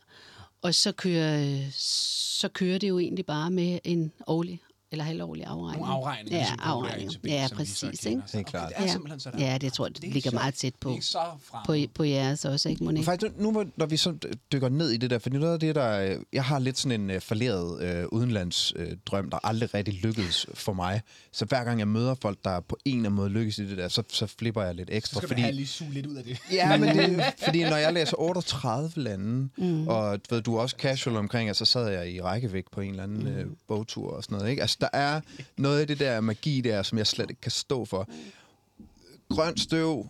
Og 0.63 0.75
så 0.75 0.93
kører, 0.93 1.61
så 1.73 2.49
kører 2.49 2.79
det 2.79 2.89
jo 2.89 2.99
egentlig 2.99 3.27
bare 3.27 3.51
med 3.51 3.79
en 3.85 4.13
årlig 4.27 4.63
eller 4.93 5.05
halvårlig 5.05 5.45
afregning. 5.45 5.81
Nogle 5.87 5.95
afregninger, 5.95 6.39
Ja, 6.39 6.43
ligesom 6.43 6.59
på 6.59 6.63
afregninger. 6.65 7.13
ATP, 7.13 7.27
Ja, 7.27 7.49
som 7.49 7.59
vi 7.59 7.65
så 7.65 7.87
præcis. 7.87 8.07
Ikke? 8.07 8.23
Helt 8.35 8.47
klart. 8.47 8.73
Okay, 8.73 8.83
det 8.83 8.89
er 8.89 8.93
simpelthen 8.93 9.21
sådan. 9.21 9.41
Ja, 9.41 9.59
det 9.59 9.73
tror 9.73 9.87
jeg, 9.87 9.95
det, 9.97 10.01
er 10.03 10.05
ikke 10.05 10.15
ligger 10.15 10.31
så- 10.31 10.37
meget 10.37 10.55
tæt 10.55 10.73
Det 10.73 10.81
på. 10.81 10.91
er 10.91 11.01
så. 11.01 11.19
På, 11.67 11.77
på 11.95 12.05
jeres 12.05 12.45
også, 12.45 12.69
ikke, 12.69 12.85
Monique? 12.85 13.05
Faktisk, 13.05 13.33
nu 13.39 13.65
når 13.77 13.87
vi 13.87 13.97
så 13.97 14.15
dykker 14.53 14.69
ned 14.69 14.91
i 14.91 14.97
det 14.97 15.11
der, 15.11 15.19
for 15.19 15.31
noget 15.31 15.53
af 15.53 15.61
det, 15.61 15.75
der... 15.75 16.01
øh, 16.01 16.17
Jeg 16.33 16.45
har 16.45 16.59
lidt 16.59 16.79
sådan 16.79 17.01
en 17.01 17.17
uh, 17.17 17.23
falderet 17.23 18.05
uh, 18.05 18.19
udenlandsdrøm, 18.19 18.87
uh, 18.87 18.93
drøm, 19.07 19.31
der 19.31 19.39
aldrig 19.47 19.75
rigtig 19.75 19.95
lykkedes 19.95 20.47
for 20.55 20.73
mig. 20.73 21.01
Så 21.33 21.45
hver 21.45 21.65
gang 21.65 21.79
jeg 21.79 21.89
møder 21.89 22.15
folk, 22.23 22.39
der 22.45 22.61
på 22.61 22.77
en 22.85 22.97
eller 22.97 23.09
anden 23.09 23.17
måde 23.17 23.31
lykkes 23.31 23.59
i 23.59 23.69
det 23.71 23.79
der, 23.79 23.89
så, 23.89 24.03
så 24.13 24.27
flipper 24.27 24.63
jeg 24.63 24.75
lidt 24.75 24.89
Så 24.89 24.95
ekstra. 24.97 25.21
skal 25.21 25.29
fordi, 25.29 25.41
man 25.41 25.45
have 25.45 25.55
lige 25.57 25.67
suge 25.67 25.93
lidt 25.93 26.07
ud 26.07 26.15
af 26.17 26.25
det. 26.25 26.39
Ja, 26.53 26.77
men 26.77 26.97
det 26.97 27.05
er 27.21 27.31
fordi, 27.45 27.63
når 27.65 27.77
jeg 27.77 27.93
læser 27.93 28.21
38 28.21 28.91
lande, 28.97 29.49
mm. 29.59 29.89
og 29.89 30.19
du 30.31 30.35
ved, 30.35 30.43
du 30.43 30.57
er 30.57 30.61
også 30.61 30.77
casual 30.79 31.17
omkring, 31.17 31.49
at 31.51 31.57
så 31.57 31.65
sad 31.65 31.89
jeg 31.89 32.11
i 32.13 32.21
rækkevægt 32.21 32.71
på 32.71 32.81
en 32.81 32.91
eller 32.91 33.03
anden 33.03 33.19
mm. 33.19 33.27
øh, 33.27 33.47
bogtur 33.69 34.11
og 34.17 34.25
sådan 34.25 34.39
noget. 34.39 34.51
Ikke? 34.51 34.63
Altså, 34.63 34.78
der 34.81 34.89
er 34.93 35.21
noget 35.57 35.81
af 35.81 35.87
det 35.87 35.99
der 35.99 36.21
magi 36.21 36.61
der, 36.61 36.83
som 36.83 36.99
jeg 36.99 37.07
slet 37.07 37.31
ikke 37.31 37.41
kan 37.41 37.51
stå 37.51 37.85
for. 37.85 38.09
Grønt 39.31 39.61
støv, 39.61 40.07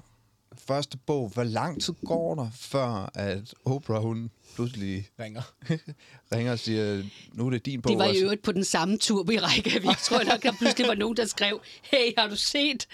første 0.68 0.98
bog. 1.06 1.28
Hvor 1.34 1.44
lang 1.44 1.82
tid 1.82 1.94
går 2.06 2.34
der, 2.34 2.48
før 2.54 3.10
at 3.14 3.54
Oprah, 3.64 4.02
hun 4.02 4.30
pludselig 4.54 5.08
Ringer. 5.20 5.42
ringer 6.34 6.52
og 6.52 6.58
siger, 6.58 7.02
nu 7.32 7.46
er 7.46 7.50
det 7.50 7.66
din 7.66 7.82
bog 7.82 7.90
Det 7.90 7.98
var 7.98 8.04
i 8.04 8.08
også. 8.08 8.22
øvrigt 8.22 8.42
på 8.42 8.52
den 8.52 8.64
samme 8.64 8.96
tur 8.98 9.30
i 9.30 9.38
Reykjavik, 9.38 9.96
tror 10.04 10.18
jeg 10.18 10.26
nok, 10.26 10.42
der 10.42 10.52
pludselig 10.58 10.88
var 10.88 10.94
nogen, 10.94 11.16
der 11.16 11.26
skrev, 11.26 11.60
hey, 11.82 12.12
har 12.18 12.28
du 12.28 12.36
set, 12.36 12.86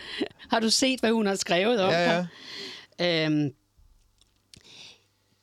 har 0.51 0.61
du 0.61 0.71
set 0.71 1.01
hvad 1.01 1.11
hun 1.11 1.27
har 1.27 1.35
skrevet 1.35 1.81
om 1.81 1.91
Ja, 1.91 2.27
dig? 2.99 3.27
Øhm, 3.27 3.51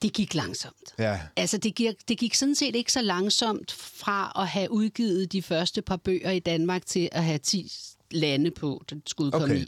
det 0.02 0.14
gik 0.14 0.36
langsomt. 0.36 0.94
Ja. 1.00 1.20
Altså, 1.36 1.58
det 1.58 1.76
gik, 1.76 1.96
det 2.08 2.18
gik 2.18 2.36
sådan 2.36 2.56
set 2.56 2.76
ikke 2.76 2.92
så 2.92 3.02
langsomt 3.02 3.72
fra 3.72 4.32
at 4.36 4.48
have 4.48 4.72
udgivet 4.72 5.32
de 5.32 5.42
første 5.42 5.82
par 5.82 5.98
bøger 5.98 6.32
i 6.32 6.40
Danmark 6.40 6.86
til 6.86 7.10
at 7.12 7.24
have 7.24 7.38
10 7.38 7.72
lande 8.14 8.52
på, 8.52 8.84
den 8.90 9.02
skulle 9.08 9.26
udkomme 9.28 9.46
Okay. 9.46 9.64
i. 9.64 9.68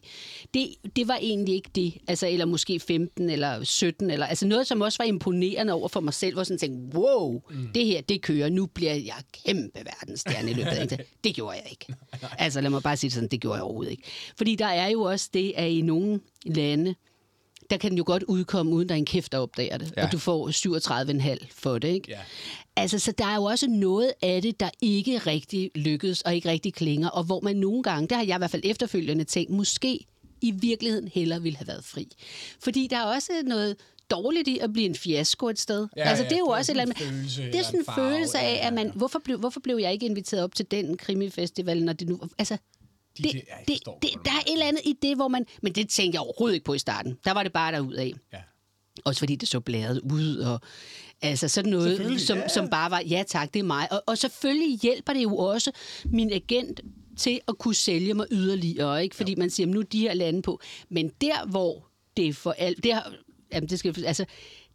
Det, 0.54 0.96
det 0.96 1.08
var 1.08 1.18
egentlig 1.22 1.56
ikke 1.56 1.70
det. 1.76 1.94
Altså, 2.08 2.28
eller 2.28 2.46
måske 2.46 2.80
15 2.80 3.30
eller 3.30 3.64
17. 3.64 4.10
Eller, 4.10 4.26
altså 4.26 4.48
noget, 4.48 4.68
som 4.68 4.82
også 4.82 4.98
var 4.98 5.06
imponerende 5.06 5.74
over 5.74 5.88
for 5.88 6.00
mig 6.00 6.14
selv, 6.14 6.34
hvor 6.34 6.44
sådan 6.44 6.58
tænkte, 6.58 6.98
wow, 6.98 7.42
mm. 7.50 7.68
det 7.76 7.86
her, 7.86 8.02
det 8.02 8.22
kører. 8.22 8.50
Nu 8.50 8.66
bliver 8.66 8.94
jeg 8.94 9.16
kæmpe 9.46 9.80
verdensstjerne 9.86 10.52
i 10.52 10.54
løbet 10.54 10.72
af 10.72 10.88
det. 10.88 11.02
Det 11.24 11.36
gjorde 11.36 11.58
jeg 11.58 11.68
ikke. 11.72 11.94
Altså, 12.38 12.62
lad 12.62 12.70
mig 12.70 12.84
bare 12.84 12.98
sige 12.98 13.08
det 13.08 13.14
sådan, 13.14 13.30
det 13.30 13.42
gjorde 13.42 13.56
jeg 13.56 13.64
overhovedet 13.64 13.92
ikke. 13.92 14.04
Fordi 14.38 14.56
der 14.56 14.66
er 14.66 14.88
jo 14.88 15.02
også 15.02 15.30
det, 15.34 15.54
at 15.56 15.72
i 15.72 15.82
nogle 15.82 16.20
lande, 16.46 16.96
der 17.74 17.78
kan 17.78 17.89
den 17.89 17.97
jo 17.97 18.03
godt 18.07 18.24
udkomme, 18.24 18.71
uden 18.71 18.89
der 18.89 18.95
er 18.95 18.99
en 18.99 19.05
kæft, 19.05 19.32
der 19.32 19.38
opdager 19.38 19.78
det. 19.78 19.93
Ja. 19.97 20.05
Og 20.05 20.11
du 20.11 20.17
får 20.17 20.49
37,5 21.39 21.47
for 21.55 21.78
det, 21.80 21.88
ikke? 21.88 22.11
Ja. 22.11 22.19
Altså, 22.76 22.99
så 22.99 23.11
der 23.11 23.26
er 23.26 23.36
jo 23.36 23.43
også 23.43 23.67
noget 23.67 24.13
af 24.21 24.41
det, 24.41 24.59
der 24.59 24.69
ikke 24.82 25.17
rigtig 25.17 25.71
lykkes 25.76 26.21
og 26.21 26.36
ikke 26.36 26.49
rigtig 26.49 26.74
klinger, 26.74 27.09
og 27.09 27.24
hvor 27.24 27.39
man 27.39 27.55
nogle 27.55 27.84
gange, 27.84 28.07
det 28.07 28.17
har 28.17 28.24
jeg 28.24 28.36
i 28.36 28.38
hvert 28.38 28.51
fald 28.51 28.61
efterfølgende 28.65 29.24
tænkt, 29.24 29.51
måske 29.51 29.99
i 30.41 30.51
virkeligheden 30.51 31.07
heller 31.07 31.39
ville 31.39 31.57
have 31.57 31.67
været 31.67 31.86
fri. 31.86 32.07
Fordi 32.59 32.88
der 32.89 32.97
er 32.97 33.03
også 33.03 33.32
noget 33.45 33.76
dårligt 34.11 34.47
i 34.47 34.59
at 34.59 34.74
blive 34.74 34.86
en 34.86 34.95
fiasko 34.95 35.47
et 35.47 35.59
sted. 35.59 35.88
Ja, 35.97 36.01
altså, 36.09 36.24
det 36.24 36.32
er 36.32 36.38
jo 36.38 36.45
det 36.45 36.51
er 36.51 36.55
også 36.57 36.71
et 36.71 36.78
sådan 36.78 36.82
eller 36.82 36.95
andet... 36.95 37.13
følelse 37.13 37.43
Det 37.43 37.55
er 37.55 37.63
sådan 37.63 37.80
en 37.80 37.86
følelse 37.95 38.39
af, 38.39 38.43
ja, 38.43 38.55
ja, 38.55 38.67
at 38.67 38.74
man... 38.74 38.91
Hvorfor 38.95 39.19
blev, 39.19 39.38
hvorfor 39.38 39.59
blev 39.59 39.78
jeg 39.78 39.93
ikke 39.93 40.05
inviteret 40.05 40.43
op 40.43 40.55
til 40.55 40.65
den 40.71 40.97
krimifestival, 40.97 41.84
når 41.84 41.93
det 41.93 42.09
nu... 42.09 42.19
Altså, 42.38 42.57
De, 43.18 43.24
det, 43.24 43.34
det, 43.34 43.43
ja, 43.47 43.74
det, 43.74 43.80
det, 44.01 44.09
der 44.26 44.32
er 44.32 44.39
et 44.47 44.53
eller 44.53 44.66
andet 44.66 44.82
i 44.86 44.95
det, 45.01 45.16
hvor 45.16 45.28
man... 45.28 45.45
Men 45.61 45.74
det 45.74 45.89
tænkte 45.89 46.16
jeg 46.16 46.22
overhovedet 46.22 46.55
ikke 46.55 46.64
på 46.64 46.74
i 46.74 46.80
starten. 46.80 47.18
Der 47.26 47.32
var 47.32 47.43
det 47.43 47.53
bare 47.53 47.72
derudad. 47.72 48.11
Ja. 48.34 48.38
Også 49.05 49.20
fordi 49.20 49.36
det 49.36 49.49
så 49.49 49.59
blæret 49.59 49.99
ud, 49.99 50.38
og 50.38 50.61
altså 51.22 51.47
sådan 51.47 51.72
noget, 51.72 52.22
som, 52.22 52.38
ja, 52.38 52.47
som 52.47 52.70
bare 52.70 52.91
var, 52.91 53.01
ja 53.09 53.24
tak, 53.28 53.53
det 53.53 53.59
er 53.59 53.64
mig. 53.64 53.91
Og, 53.91 54.03
og 54.07 54.18
selvfølgelig 54.18 54.80
hjælper 54.80 55.14
det 55.14 55.24
jo 55.24 55.38
også 55.38 55.72
min 56.05 56.32
agent 56.32 56.82
til 57.18 57.39
at 57.47 57.57
kunne 57.57 57.76
sælge 57.76 58.14
mig 58.14 58.28
yderligere, 58.32 59.03
ikke? 59.03 59.16
Fordi 59.16 59.36
man 59.36 59.49
siger, 59.49 59.68
nu 59.68 59.80
er 59.80 59.84
de 59.84 59.99
her 59.99 60.14
lande 60.14 60.41
på. 60.41 60.59
Men 60.89 61.11
der, 61.22 61.45
hvor 61.45 61.88
det 62.18 62.28
er 62.28 62.34
for 62.34 62.51
alt... 62.51 62.84
Der, 62.84 63.01
jamen, 63.53 63.70
det 63.70 63.80
skal, 63.80 64.05
altså, 64.05 64.26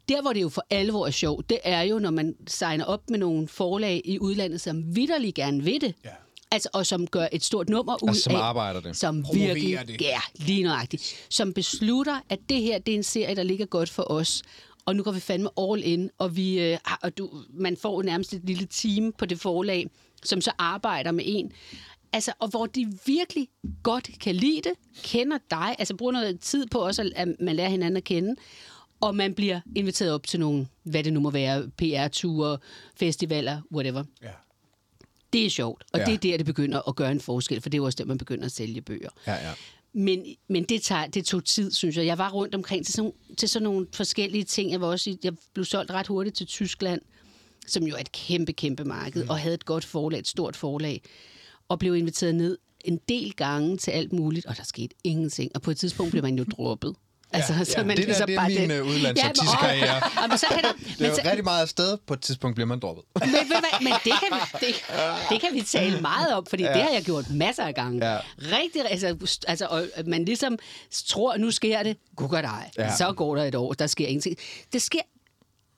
der, 0.09 0.21
hvor 0.21 0.33
det 0.33 0.41
jo 0.41 0.49
for 0.49 0.65
alvor 0.69 1.07
er 1.07 1.11
sjovt, 1.11 1.49
det 1.49 1.59
er 1.63 1.81
jo, 1.81 1.99
når 1.99 2.11
man 2.11 2.35
signer 2.47 2.85
op 2.85 3.09
med 3.09 3.19
nogle 3.19 3.47
forlag 3.47 4.01
i 4.05 4.19
udlandet, 4.19 4.61
som 4.61 4.95
vidderligt 4.95 5.35
gerne 5.35 5.63
vil 5.63 5.81
det. 5.81 5.93
Ja. 6.05 6.09
Altså, 6.51 6.69
og 6.73 6.85
som 6.85 7.07
gør 7.07 7.27
et 7.31 7.43
stort 7.43 7.69
nummer 7.69 8.03
ud 8.03 8.07
Altså, 8.09 8.23
som 8.23 8.35
af... 8.35 8.39
arbejder 8.39 8.79
det. 8.79 8.97
Som 8.97 9.23
Promoverer 9.23 9.53
virkelig... 9.53 9.87
det. 9.99 10.01
Ja, 10.05 10.19
lige 10.35 10.63
nøjagtigt. 10.63 11.25
Som 11.29 11.53
beslutter, 11.53 12.19
at 12.29 12.39
det 12.49 12.61
her, 12.61 12.79
det 12.79 12.91
er 12.91 12.95
en 12.97 13.03
serie, 13.03 13.35
der 13.35 13.43
ligger 13.43 13.65
godt 13.65 13.89
for 13.89 14.11
os. 14.11 14.43
Og 14.85 14.95
nu 14.95 15.03
går 15.03 15.11
vi 15.11 15.19
fandme 15.19 15.49
all 15.57 15.83
in, 15.83 16.09
og, 16.17 16.35
vi, 16.35 16.59
øh, 16.61 16.77
og 17.01 17.17
du, 17.17 17.29
man 17.53 17.77
får 17.77 18.01
nærmest 18.03 18.33
et 18.33 18.41
lille 18.43 18.65
team 18.71 19.13
på 19.17 19.25
det 19.25 19.39
forlag, 19.39 19.87
som 20.23 20.41
så 20.41 20.51
arbejder 20.57 21.11
med 21.11 21.23
en. 21.27 21.51
Altså, 22.13 22.33
og 22.39 22.47
hvor 22.49 22.65
de 22.65 22.93
virkelig 23.05 23.47
godt 23.83 24.09
kan 24.21 24.35
lide 24.35 24.61
det, 24.63 24.71
kender 25.03 25.37
dig, 25.49 25.75
altså 25.79 25.95
bruger 25.95 26.11
noget 26.11 26.39
tid 26.39 26.67
på 26.67 26.79
også, 26.79 27.01
at- 27.01 27.11
at 27.15 27.27
man 27.39 27.55
lærer 27.55 27.69
hinanden 27.69 27.97
at 27.97 28.03
kende, 28.03 28.35
og 29.01 29.15
man 29.15 29.33
bliver 29.33 29.59
inviteret 29.75 30.11
op 30.11 30.27
til 30.27 30.39
nogle, 30.39 30.67
hvad 30.83 31.03
det 31.03 31.13
nu 31.13 31.19
må 31.19 31.29
være, 31.29 31.69
PR-ture, 31.77 32.57
festivaler, 32.95 33.61
whatever. 33.73 34.03
Ja. 34.23 34.27
Det 35.33 35.45
er 35.45 35.49
sjovt, 35.49 35.83
og 35.93 35.99
Ja. 35.99 36.05
det 36.05 36.13
er 36.13 36.17
der, 36.17 36.37
det 36.37 36.45
begynder 36.45 36.87
at 36.89 36.95
gøre 36.95 37.11
en 37.11 37.21
forskel, 37.21 37.61
for 37.61 37.69
det 37.69 37.75
er 37.77 37.79
jo 37.79 37.85
også 37.85 37.95
der, 37.95 38.05
man 38.05 38.17
begynder 38.17 38.45
at 38.45 38.51
sælge 38.51 38.81
bøger. 38.81 39.09
Ja, 39.27 39.33
ja. 39.33 39.53
Men, 39.93 40.25
men 40.47 40.63
det, 40.63 40.81
tager, 40.81 41.07
det 41.07 41.25
tog 41.25 41.45
tid, 41.45 41.71
synes 41.71 41.97
jeg. 41.97 42.05
Jeg 42.05 42.17
var 42.17 42.31
rundt 42.31 42.55
omkring 42.55 42.85
til 42.85 42.93
sådan, 42.93 43.11
til 43.37 43.49
sådan 43.49 43.63
nogle 43.63 43.87
forskellige 43.93 44.43
ting. 44.43 44.71
Jeg, 44.71 44.81
var 44.81 44.87
også, 44.87 45.17
jeg 45.23 45.33
blev 45.53 45.65
solgt 45.65 45.91
ret 45.91 46.07
hurtigt 46.07 46.35
til 46.37 46.45
Tyskland, 46.47 47.01
som 47.67 47.83
jo 47.83 47.95
er 47.95 47.99
et 47.99 48.11
kæmpe, 48.11 48.53
kæmpe 48.53 48.83
marked, 48.83 49.23
mm. 49.23 49.29
og 49.29 49.39
havde 49.39 49.53
et 49.53 49.65
godt 49.65 49.85
forlag, 49.85 50.19
et 50.19 50.27
stort 50.27 50.55
forlag, 50.55 51.01
og 51.69 51.79
blev 51.79 51.95
inviteret 51.95 52.35
ned 52.35 52.57
en 52.85 52.99
del 53.09 53.33
gange 53.33 53.77
til 53.77 53.91
alt 53.91 54.13
muligt, 54.13 54.45
og 54.45 54.57
der 54.57 54.63
skete 54.63 54.95
ingenting. 55.03 55.51
Og 55.55 55.61
på 55.61 55.71
et 55.71 55.77
tidspunkt 55.77 56.11
blev 56.11 56.23
man 56.23 56.37
jo 56.37 56.43
droppet. 56.57 56.95
Altså, 57.33 57.53
Ja, 57.53 57.63
så 57.63 57.73
ja. 57.77 57.83
man 57.83 57.97
Det 57.97 57.97
der, 57.97 58.05
ligesom 58.05 58.27
det 58.27 58.35
er 58.35 58.39
bare 58.39 58.49
min 58.49 58.57
den- 58.57 58.71
øh, 58.71 58.85
udlandsartistkarriere. 58.85 59.95
Ja, 59.95 60.01
men, 60.21 60.31
og, 60.31 60.39
så 60.39 60.45
kan 60.51 60.57
det, 60.63 60.71
Det 60.87 60.99
men, 60.99 61.09
er 61.09 61.15
så, 61.15 61.21
jo 61.23 61.29
rigtig 61.29 61.43
meget 61.43 61.61
afsted. 61.61 61.97
På 62.07 62.13
et 62.13 62.21
tidspunkt 62.21 62.55
bliver 62.55 62.67
man 62.67 62.79
droppet. 62.79 63.03
men, 63.19 63.29
hvad, 63.29 63.81
men 63.81 63.93
det, 63.93 64.03
kan 64.03 64.29
vi, 64.31 64.67
det, 64.67 64.75
det 65.29 65.41
kan 65.41 65.49
vi 65.53 65.61
tale 65.61 66.01
meget 66.01 66.33
om, 66.33 66.45
fordi 66.49 66.63
ja. 66.63 66.73
det 66.73 66.81
har 66.81 66.89
jeg 66.89 67.03
gjort 67.03 67.29
masser 67.29 67.63
af 67.63 67.75
gange. 67.75 68.11
Ja. 68.11 68.17
Rigtig, 68.37 68.81
altså, 68.89 69.37
altså, 69.47 69.65
og 69.65 69.83
man 70.07 70.25
ligesom 70.25 70.57
tror, 71.07 71.37
nu 71.37 71.51
sker 71.51 71.83
det, 71.83 71.97
gud 72.15 72.29
dig. 72.29 72.71
Ja. 72.77 72.83
Ja. 72.83 72.95
Så 72.97 73.13
går 73.13 73.35
der 73.35 73.43
et 73.43 73.55
år, 73.55 73.73
der 73.73 73.87
sker 73.87 74.07
ingenting. 74.07 74.37
Det 74.73 74.81
sker 74.81 74.99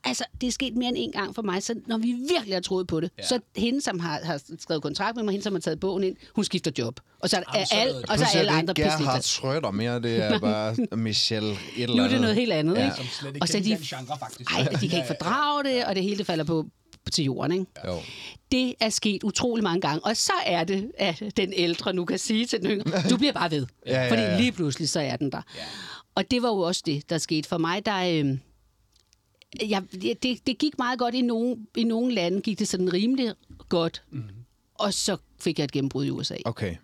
Altså, 0.04 0.24
det 0.42 0.48
er 0.48 0.52
sket 0.52 0.76
mere 0.76 0.88
end 0.90 0.98
en 1.00 1.12
gang 1.12 1.36
for 1.36 1.42
mig, 1.42 1.64
så 1.64 1.76
når 1.88 1.98
vi 1.98 2.16
virkelig 2.30 2.56
har 2.56 2.62
troet 2.62 2.88
på 2.88 3.00
det, 3.00 3.12
Ja. 3.18 3.24
så 3.28 3.40
hende, 3.58 3.82
som 3.82 4.00
har, 4.00 4.20
har 4.24 4.42
skrevet 4.60 4.84
kontrakt 4.84 5.16
med 5.16 5.24
mig, 5.24 5.32
hende, 5.32 5.44
som 5.44 5.54
har 5.54 5.60
taget 5.60 5.80
bogen 5.80 6.04
ind, 6.04 6.16
hun 6.36 6.44
skifter 6.46 6.72
job. 6.78 7.00
Og 7.20 7.30
så 7.30 7.38
er, 7.38 7.42
Jamen, 7.54 7.66
så 7.68 7.76
er 7.76 7.86
det- 7.86 8.10
og 8.10 8.18
så 8.20 8.26
er 8.34 8.40
alle 8.40 8.52
andre 8.52 8.72
ikke 8.78 8.82
Gerhard. 8.90 9.22
Schrøder 9.22 9.72
mere, 9.72 10.02
det 10.02 10.24
er 10.24 10.40
bare 10.50 10.76
Michelle 10.98 11.52
et 11.52 11.58
eller 11.78 11.96
Nu 11.96 12.02
er 12.02 12.06
andet. 12.06 12.12
det 12.12 12.22
noget 12.22 12.36
helt 12.36 12.52
andet, 12.54 12.76
Ja. 12.78 12.84
ikke? 12.86 12.96
Som 12.98 13.06
slet 13.06 13.30
ikke 13.36 13.44
Og 13.44 13.48
så 13.48 13.60
de, 13.60 13.64
genre, 13.82 14.18
faktisk. 14.20 14.52
ej, 14.58 14.64
de 14.82 14.90
kan 14.90 14.98
ikke 14.98 15.08
fordrage 15.08 15.64
det, 15.64 15.86
og 15.86 15.96
det 15.96 16.04
hele 16.04 16.18
det 16.18 16.26
falder 16.26 16.44
på, 16.46 16.66
til 17.12 17.26
jorden, 17.26 17.52
ikke? 17.52 17.66
Jo. 17.88 17.98
Det 18.52 18.74
er 18.80 18.90
sket 18.90 19.24
utrolig 19.24 19.64
mange 19.64 19.82
gange, 19.82 20.06
og 20.06 20.18
så 20.18 20.34
er 20.46 20.64
det, 20.64 20.92
at 20.98 21.24
den 21.38 21.54
ældre 21.56 21.94
nu 21.94 22.06
kan 22.06 22.20
sige 22.20 22.46
til 22.46 22.62
den 22.62 22.70
yngre, 22.72 23.02
du 23.10 23.18
bliver 23.18 23.34
bare 23.34 23.52
ved. 23.52 23.66
Ja, 23.86 24.04
ja, 24.04 24.10
Fordi 24.12 24.22
ja. 24.22 24.38
lige 24.40 24.52
pludselig, 24.52 24.90
så 24.90 25.00
er 25.00 25.16
den 25.16 25.32
der. 25.32 25.42
Ja. 25.56 25.62
Og 26.16 26.32
det 26.32 26.42
var 26.42 26.50
jo 26.50 26.58
også 26.60 26.84
det, 26.86 27.10
der 27.10 27.18
skete 27.18 27.50
for 27.50 27.58
mig. 27.58 27.86
Der, 27.86 27.98
øh, 28.26 28.38
jeg, 29.70 29.84
det, 30.24 30.48
det 30.48 30.58
gik 30.58 30.78
meget 30.78 31.00
godt 31.00 31.16
i 31.16 31.22
nogle, 31.22 31.58
i 31.76 31.84
nogle 31.84 32.14
lande, 32.14 32.42
gik 32.42 32.60
det 32.60 32.68
sådan 32.68 32.94
rimelig 32.94 33.34
godt. 33.70 34.04
Mm. 34.12 34.24
Og 34.76 34.94
så 34.94 35.18
fik 35.40 35.60
jeg 35.60 35.64
et 35.64 35.72
gennembrud 35.72 36.06
i 36.06 36.10
USA, 36.10 36.36
Okay. 36.46 36.76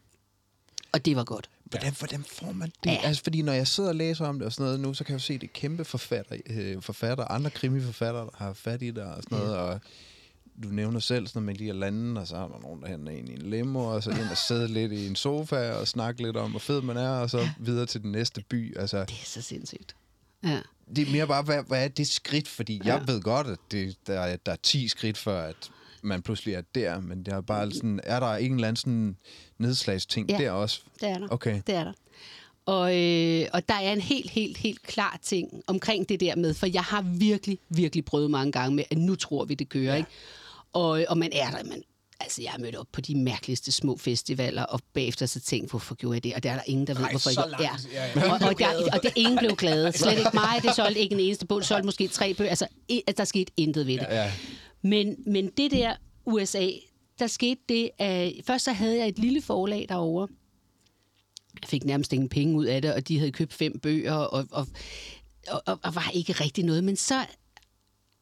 og 0.91 1.05
det 1.05 1.15
var 1.15 1.23
godt. 1.23 1.49
Hvordan, 1.63 1.93
hvordan 1.99 2.23
får 2.23 2.51
man 2.51 2.71
det? 2.83 2.89
Ja. 2.91 2.99
Altså, 3.03 3.23
fordi 3.23 3.41
når 3.41 3.53
jeg 3.53 3.67
sidder 3.67 3.89
og 3.89 3.95
læser 3.95 4.25
om 4.25 4.39
det 4.39 4.45
og 4.45 4.53
sådan 4.53 4.63
noget 4.65 4.79
nu, 4.79 4.93
så 4.93 5.03
kan 5.03 5.11
jeg 5.13 5.19
jo 5.19 5.23
se, 5.23 5.33
det 5.33 5.43
er 5.43 5.51
kæmpe 5.53 5.85
forfatter, 5.85 6.37
øh, 6.49 6.81
forfatter, 6.81 7.25
andre 7.25 7.49
krimiforfattere, 7.49 8.23
der 8.25 8.31
har 8.37 8.53
fat 8.53 8.81
i 8.81 8.91
det 8.91 9.03
og 9.03 9.23
sådan 9.23 9.37
noget, 9.37 9.55
og 9.57 9.79
du 10.63 10.67
nævner 10.67 10.99
selv 10.99 11.27
sådan 11.27 11.41
med 11.41 11.55
de 11.55 11.63
her 11.63 11.73
lande, 11.73 12.21
og 12.21 12.27
så 12.27 12.35
er 12.35 12.47
der 12.47 12.59
nogen, 12.61 12.81
der 12.81 12.87
henter 12.87 13.11
en 13.13 13.27
i 13.27 13.33
en 13.33 13.41
limo, 13.49 13.83
og 13.85 14.03
så 14.03 14.09
ind 14.11 14.29
og 14.31 14.37
sidde 14.37 14.67
lidt 14.67 14.91
i 14.91 15.07
en 15.07 15.15
sofa 15.15 15.71
og 15.71 15.87
snakke 15.87 16.21
lidt 16.21 16.37
om, 16.37 16.49
hvor 16.49 16.59
fed 16.59 16.81
man 16.81 16.97
er, 16.97 17.09
og 17.09 17.29
så 17.29 17.49
videre 17.59 17.85
til 17.85 18.01
den 18.01 18.11
næste 18.11 18.43
by. 18.49 18.77
Altså, 18.77 18.99
Det 18.99 19.09
er 19.11 19.25
så 19.25 19.41
sindssygt. 19.41 19.95
Ja. 20.47 20.59
det 20.95 21.07
er 21.07 21.11
mere 21.11 21.27
bare, 21.27 21.43
hvad, 21.43 21.63
hvad 21.67 21.83
er 21.83 21.87
det 21.87 22.07
skridt? 22.07 22.47
Fordi 22.47 22.81
ja. 22.85 22.95
jeg 22.95 23.07
ved 23.07 23.21
godt, 23.21 23.47
at 23.47 23.59
det, 23.71 23.95
der, 24.07 24.19
er, 24.19 24.35
der 24.35 24.51
er 24.51 24.55
10 24.63 24.87
skridt 24.87 25.17
før, 25.17 25.41
at 25.41 25.69
man 26.01 26.21
pludselig 26.21 26.53
er 26.53 26.61
der, 26.75 26.99
men 26.99 27.23
det 27.23 27.33
er 27.33 27.41
bare 27.41 27.71
sådan, 27.71 27.99
er 28.03 28.19
der 28.19 28.35
en 28.35 28.53
eller 28.53 28.67
anden 28.67 28.75
sådan 28.75 29.17
nedslagsting 29.57 30.29
Ja. 30.31 30.37
der 30.37 30.51
også? 30.51 30.81
Det 30.99 31.09
er 31.09 31.17
der. 31.17 31.27
Okay. 31.31 31.61
Det 31.67 31.75
er 31.75 31.83
der. 31.83 31.93
Og, 32.65 32.97
øh, 32.97 33.47
og 33.53 33.69
der 33.69 33.75
er 33.75 33.93
en 33.93 34.01
helt, 34.01 34.29
helt, 34.29 34.57
helt 34.57 34.81
klar 34.83 35.19
ting 35.23 35.63
omkring 35.67 36.09
det 36.09 36.19
der 36.19 36.35
med, 36.35 36.53
for 36.53 36.65
jeg 36.65 36.83
har 36.83 37.01
virkelig, 37.01 37.59
virkelig 37.69 38.05
prøvet 38.05 38.31
mange 38.31 38.51
gange 38.51 38.75
med, 38.75 38.83
at 38.91 38.97
nu 38.97 39.15
tror 39.15 39.45
vi, 39.45 39.53
det 39.53 39.69
kører, 39.69 39.91
ja. 39.91 39.95
ikke? 39.95 40.09
Og, 40.73 41.05
og 41.09 41.17
man 41.17 41.29
er 41.33 41.49
der, 41.49 41.63
man, 41.63 41.83
altså 42.19 42.41
jeg 42.41 42.51
har 42.51 42.59
mødt 42.59 42.75
op 42.75 42.87
på 42.91 43.01
de 43.01 43.15
mærkeligste 43.15 43.71
små 43.71 43.97
festivaler, 43.97 44.63
og 44.63 44.79
bagefter 44.93 45.25
så 45.25 45.39
tænkt, 45.39 45.69
hvorfor 45.69 45.95
gjorde 45.95 46.15
jeg 46.15 46.23
det? 46.23 46.33
Og 46.33 46.43
der 46.43 46.51
er 46.51 46.55
der 46.55 46.63
ingen, 46.67 46.87
der 46.87 46.93
ved, 46.93 47.09
hvorfor 47.09 47.29
jeg 47.29 47.49
langt. 47.49 47.89
Ja, 47.93 48.11
ja. 48.15 48.33
Og, 48.33 48.49
og, 48.49 48.59
der, 48.59 48.67
og 48.93 48.99
det 49.03 49.13
ingen 49.15 49.37
blev 49.37 49.55
glade. 49.55 49.91
Slet 49.97 50.17
ikke 50.17 50.29
mig, 50.33 50.61
det 50.63 50.75
solgte 50.75 50.99
ikke 50.99 51.13
en 51.13 51.19
eneste 51.19 51.45
bog, 51.45 51.59
det 51.59 51.67
solgte 51.67 51.85
måske 51.85 52.07
tre 52.07 52.33
bøger. 52.33 52.49
Altså, 52.49 52.67
der 53.17 53.23
skete 53.23 53.51
intet 53.57 53.87
ved 53.87 53.97
det. 53.97 54.07
Ja. 54.09 54.31
Men, 54.81 55.15
men 55.25 55.51
det 55.57 55.71
der 55.71 55.95
USA, 56.25 56.69
der 57.19 57.27
skete 57.27 57.61
det, 57.69 57.89
at 57.97 58.33
først 58.45 58.65
så 58.65 58.71
havde 58.71 58.97
jeg 58.97 59.07
et 59.07 59.19
lille 59.19 59.41
forlag 59.41 59.85
derovre. 59.89 60.27
Jeg 61.61 61.69
fik 61.69 61.85
nærmest 61.85 62.13
ingen 62.13 62.29
penge 62.29 62.55
ud 62.55 62.65
af 62.65 62.81
det, 62.81 62.93
og 62.93 63.07
de 63.07 63.19
havde 63.19 63.31
købt 63.31 63.53
fem 63.53 63.79
bøger, 63.79 64.13
og, 64.13 64.47
og, 64.51 64.67
og, 65.47 65.79
og 65.83 65.95
var 65.95 66.11
ikke 66.13 66.33
rigtig 66.33 66.63
noget. 66.63 66.83
Men 66.83 66.95
så, 66.95 67.25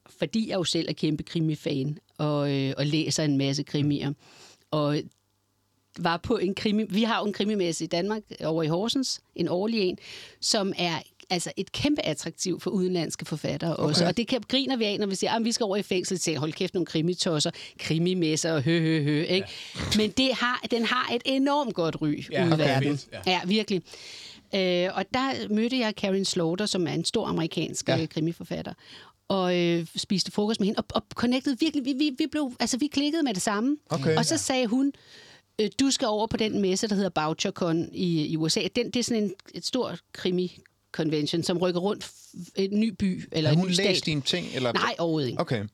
fordi 0.09 0.49
jeg 0.49 0.55
jo 0.55 0.63
selv 0.63 0.89
er 0.89 0.93
kæmpe 0.93 1.23
krimifan, 1.23 1.97
og, 2.17 2.51
øh, 2.51 2.73
og 2.77 2.85
læser 2.85 3.23
en 3.23 3.37
masse 3.37 3.63
krimier, 3.63 4.13
og 4.71 4.97
var 5.99 6.17
på 6.17 6.37
en 6.37 6.55
krimi... 6.55 6.85
Vi 6.89 7.03
har 7.03 7.19
jo 7.19 7.25
en 7.25 7.33
krimimesse 7.33 7.83
i 7.83 7.87
Danmark 7.87 8.21
over 8.43 8.63
i 8.63 8.67
Horsens, 8.67 9.21
en 9.35 9.47
årlig 9.47 9.79
en, 9.79 9.97
som 10.41 10.73
er 10.77 10.99
altså 11.29 11.51
et 11.57 11.71
kæmpe 11.71 12.05
attraktiv 12.05 12.59
for 12.59 12.71
udenlandske 12.71 13.25
forfattere 13.25 13.75
okay. 13.77 13.83
også. 13.89 14.05
Og 14.05 14.17
det 14.17 14.27
kan 14.27 14.41
griner 14.47 14.75
vi 14.77 14.85
af, 14.85 14.99
når 14.99 15.07
vi 15.07 15.15
siger, 15.15 15.31
at 15.31 15.45
vi 15.45 15.51
skal 15.51 15.63
over 15.63 15.77
i 15.77 15.83
fængsel, 15.83 16.19
til 16.19 16.37
hold 16.37 16.53
kæft, 16.53 16.73
nogle 16.73 16.85
krimitosser, 16.85 17.51
krimimesser 17.79 18.51
og 18.53 18.61
hø, 18.63 18.79
hø, 18.79 19.03
hø. 19.03 19.21
Ikke? 19.21 19.47
Ja. 19.75 19.81
Men 19.97 20.09
det 20.11 20.29
har, 20.33 20.65
den 20.71 20.85
har 20.85 21.11
et 21.15 21.21
enormt 21.25 21.73
godt 21.75 22.01
ry 22.01 22.23
Ja, 22.31 22.45
ude 22.45 22.55
i 22.55 22.57
verden. 22.59 22.89
vildt, 22.89 23.07
ja. 23.13 23.31
Ja, 23.31 23.41
virkelig. 23.45 23.81
Øh, 24.55 24.89
og 24.97 25.05
der 25.13 25.53
mødte 25.53 25.79
jeg 25.79 25.95
Karen 25.95 26.25
Slaughter, 26.25 26.65
som 26.65 26.87
er 26.87 26.91
en 26.91 27.05
stor 27.05 27.27
amerikansk 27.27 27.87
Ja. 27.87 27.95
ja. 27.95 28.05
krimiforfatter 28.05 28.73
og 29.27 29.57
øh, 29.59 29.85
spiste 29.95 30.31
frokost 30.31 30.59
med 30.59 30.65
hende, 30.67 30.79
og, 30.79 30.85
og 30.95 31.03
connectede 31.15 31.57
virkelig, 31.59 31.85
vi, 31.85 31.93
vi, 31.93 32.11
vi, 32.17 32.27
blev, 32.31 32.55
altså, 32.59 32.77
vi 32.77 32.87
klikkede 32.87 33.23
med 33.23 33.33
det 33.33 33.41
samme. 33.41 33.77
Okay. 33.89 34.17
Og 34.17 34.25
så 34.25 34.37
sagde 34.37 34.67
hun, 34.67 34.93
øh, 35.61 35.69
du 35.79 35.91
skal 35.91 36.07
over 36.07 36.27
på 36.27 36.37
den 36.37 36.61
messe, 36.61 36.87
der 36.87 36.95
hedder 36.95 37.09
BoucherCon 37.09 37.89
i, 37.91 38.25
i 38.25 38.37
USA. 38.37 38.61
Den, 38.75 38.85
det 38.85 38.95
er 38.95 39.03
sådan 39.03 39.23
en 39.23 39.33
et 39.53 39.65
stort 39.65 40.01
krimi-convention, 40.17 41.43
som 41.43 41.57
rykker 41.57 41.79
rundt 41.79 42.11
en 42.55 42.79
ny 42.79 42.89
by, 42.99 43.23
eller 43.31 43.49
Har 43.49 43.53
en 43.55 43.59
hun 43.59 43.69
ny 43.69 43.73
stat. 43.73 43.85
læst 43.85 44.05
dine 44.05 44.21
ting? 44.21 44.47
Eller? 44.53 44.73
Nej, 44.73 44.95
overhovedet 44.99 45.29
ikke. 45.29 45.41
Okay. 45.41 45.65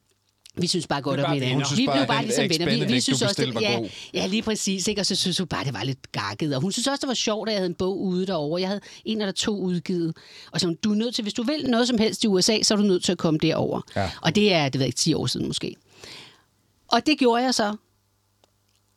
Vi 0.58 0.68
synes 0.68 0.88
bare 0.88 1.02
godt 1.02 1.20
om 1.20 1.34
hinanden. 1.34 1.66
vi 1.78 1.88
blev 1.93 2.08
bare 2.08 2.24
ligesom 2.24 2.49
venner. 2.49 2.86
Vi, 2.86 2.93
vi 2.93 3.02
synes 3.02 3.22
også, 3.22 3.45
det, 3.45 3.62
ja, 3.62 3.80
ja, 4.14 4.28
lige 4.28 4.41
præcis. 4.41 4.88
Ikke? 4.88 5.02
Og 5.02 5.06
så 5.06 5.16
synes 5.16 5.38
hun 5.38 5.47
bare, 5.47 5.66
det 5.66 5.74
var 5.74 5.84
lidt 5.84 6.12
gakket. 6.12 6.56
Og 6.56 6.62
hun 6.62 6.72
synes 6.72 6.88
også, 6.88 7.02
det 7.02 7.08
var 7.08 7.14
sjovt, 7.14 7.49
at 7.49 7.54
jeg 7.54 7.60
havde 7.60 7.70
en 7.70 7.76
bog 7.76 8.02
ude 8.02 8.28
derovre. 8.28 8.62
Jeg 8.62 8.70
havde 8.70 8.82
en 9.06 9.22
eller 9.22 9.32
to 9.32 9.58
udgivet. 9.58 10.18
Og 10.52 10.60
så 10.60 10.76
du 10.84 10.91
er 10.91 10.95
nødt 10.95 11.16
til, 11.16 11.22
hvis 11.22 11.34
du 11.34 11.43
vil 11.43 11.66
noget 11.68 11.88
som 11.88 11.97
helst 11.97 12.24
i 12.24 12.28
USA, 12.28 12.64
så 12.64 12.74
er 12.74 12.76
du 12.76 12.84
nødt 12.84 13.04
til 13.04 13.12
at 13.12 13.18
komme 13.18 13.39
derover. 13.39 13.82
Ja. 13.95 14.12
Og 14.22 14.36
det 14.36 14.54
er, 14.54 14.70
det 14.70 14.80
ved 14.80 14.86
jeg 14.86 14.88
ikke, 14.88 14.97
10 14.97 15.14
år 15.14 15.26
siden 15.26 15.47
måske. 15.47 15.76
Og 16.88 17.06
det 17.06 17.20
gjorde 17.20 17.43
jeg 17.43 17.54
så. 17.54 17.76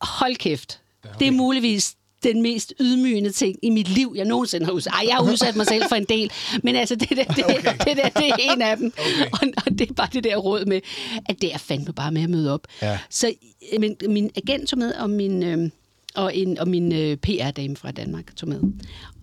Hold 0.00 0.36
kæft. 0.36 0.80
Det 1.18 1.28
er 1.28 1.32
muligvis 1.32 1.96
den 2.24 2.42
mest 2.42 2.74
ydmygende 2.80 3.30
ting 3.30 3.58
i 3.62 3.70
mit 3.70 3.88
liv, 3.88 4.12
jeg 4.16 4.24
nogensinde 4.24 4.66
har 4.66 4.72
udsat. 4.72 4.92
Ej, 4.92 5.04
jeg 5.08 5.14
har 5.14 5.22
udsat 5.22 5.56
mig 5.56 5.66
selv 5.66 5.84
for 5.88 5.96
en 5.96 6.04
del, 6.04 6.32
men 6.62 6.76
altså, 6.76 6.94
det 6.94 7.10
der, 7.10 7.24
det, 7.24 7.44
okay. 7.44 7.78
det, 7.78 7.96
der, 7.96 8.08
det 8.08 8.28
er 8.28 8.36
en 8.52 8.62
af 8.62 8.76
dem. 8.76 8.92
Okay. 8.98 9.30
Og, 9.32 9.48
og 9.66 9.78
det 9.78 9.90
er 9.90 9.94
bare 9.94 10.08
det 10.12 10.24
der 10.24 10.36
råd 10.36 10.64
med, 10.64 10.80
at 11.26 11.42
det 11.42 11.54
er 11.54 11.58
fandme 11.58 11.92
bare 11.92 12.12
med 12.12 12.22
at 12.22 12.30
møde 12.30 12.54
op. 12.54 12.66
Ja. 12.82 12.98
Så 13.10 13.32
øh, 13.72 13.80
min, 13.80 13.96
min 14.08 14.30
agent 14.36 14.68
tog 14.68 14.78
med, 14.78 14.94
og 14.94 15.10
min, 15.10 15.42
øh, 15.42 15.70
og 16.14 16.36
en, 16.36 16.58
og 16.58 16.68
min 16.68 16.92
øh, 16.92 17.16
PR-dame 17.16 17.76
fra 17.76 17.90
Danmark 17.90 18.36
tog 18.36 18.48
med. 18.48 18.60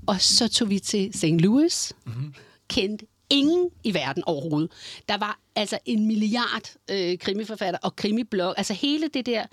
Og 0.08 0.22
så 0.22 0.48
tog 0.48 0.70
vi 0.70 0.80
til 0.80 1.14
St. 1.14 1.26
Louis. 1.26 1.94
Mm-hmm. 2.06 2.34
Kendte 2.68 3.06
ingen 3.30 3.70
i 3.84 3.94
verden 3.94 4.24
overhovedet. 4.26 4.72
Der 5.10 5.18
var 5.18 5.40
altså 5.56 5.80
en 5.86 6.08
milliard 6.08 6.74
øh, 6.92 7.18
krimiforfatter 7.18 7.80
og 7.84 7.96
krimiblog. 7.96 8.54
Altså 8.58 8.74
hele 8.74 9.08
det 9.14 9.26
der 9.26 9.44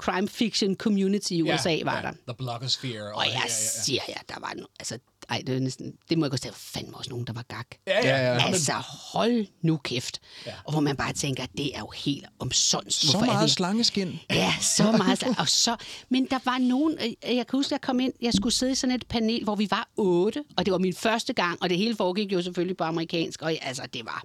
crime 0.00 0.28
fiction 0.28 0.74
community 0.76 1.30
i 1.32 1.42
USA 1.42 1.78
var 1.84 2.02
der. 2.02 2.12
The 2.28 2.34
blogosphere. 2.38 3.14
Og 3.14 3.26
jeg 3.26 3.44
siger 3.84 4.00
ja, 4.08 4.14
der 4.28 4.34
var 4.40 4.52
no, 4.56 4.64
altså, 4.80 4.98
ej, 5.30 5.42
det, 5.46 5.56
er 5.56 5.60
næsten, 5.60 5.92
det 6.10 6.18
må 6.18 6.24
jeg 6.24 6.30
godt 6.30 6.40
sige, 6.42 6.50
der 6.50 6.54
var 6.54 6.80
fandme 6.80 6.96
også 6.96 7.10
nogen, 7.10 7.26
der 7.26 7.32
var 7.32 7.42
gak. 7.48 7.66
Ja, 7.86 7.98
ja. 8.08 8.16
Ja, 8.16 8.32
ja. 8.34 8.46
Altså, 8.46 8.72
hold 9.12 9.46
nu 9.62 9.76
kæft. 9.76 10.20
Ja. 10.46 10.50
Ja. 10.50 10.56
Og 10.64 10.72
hvor 10.72 10.80
man 10.80 10.96
bare 10.96 11.12
tænker, 11.12 11.46
det 11.56 11.74
er 11.76 11.78
jo 11.80 11.90
helt 11.96 12.26
omsonst. 12.38 13.00
Så 13.00 13.10
Hvorfor 13.12 13.26
er 13.26 13.32
meget 13.32 13.44
vi- 13.46 13.50
slangeskin. 13.50 14.18
Ja, 14.30 14.54
så 14.60 14.92
meget. 14.92 15.18
slag. 15.18 15.34
Og 15.38 15.48
så, 15.48 15.76
men 16.08 16.26
der 16.30 16.38
var 16.44 16.58
nogen, 16.58 16.98
jeg 17.22 17.46
kan 17.46 17.58
huske, 17.58 17.72
jeg 17.72 17.80
kom 17.80 18.00
ind, 18.00 18.12
jeg 18.22 18.32
skulle 18.34 18.54
sidde 18.54 18.72
i 18.72 18.74
sådan 18.74 18.94
et 18.96 19.06
panel, 19.06 19.44
hvor 19.44 19.54
vi 19.54 19.68
var 19.70 19.88
otte, 19.96 20.44
og 20.56 20.66
det 20.66 20.72
var 20.72 20.78
min 20.78 20.94
første 20.94 21.32
gang, 21.32 21.62
og 21.62 21.70
det 21.70 21.78
hele 21.78 21.96
foregik 21.96 22.32
jo 22.32 22.42
selvfølgelig 22.42 22.76
på 22.76 22.84
amerikansk, 22.84 23.42
og 23.42 23.52
altså, 23.62 23.82
det 23.94 24.04
var 24.04 24.24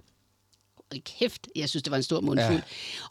kæft, 1.18 1.46
jeg 1.56 1.68
synes, 1.68 1.82
det 1.82 1.90
var 1.90 1.96
en 1.96 2.02
stor 2.02 2.20
mundfuld. 2.20 2.48
Ja. 2.48 2.54
Ja. 2.54 2.60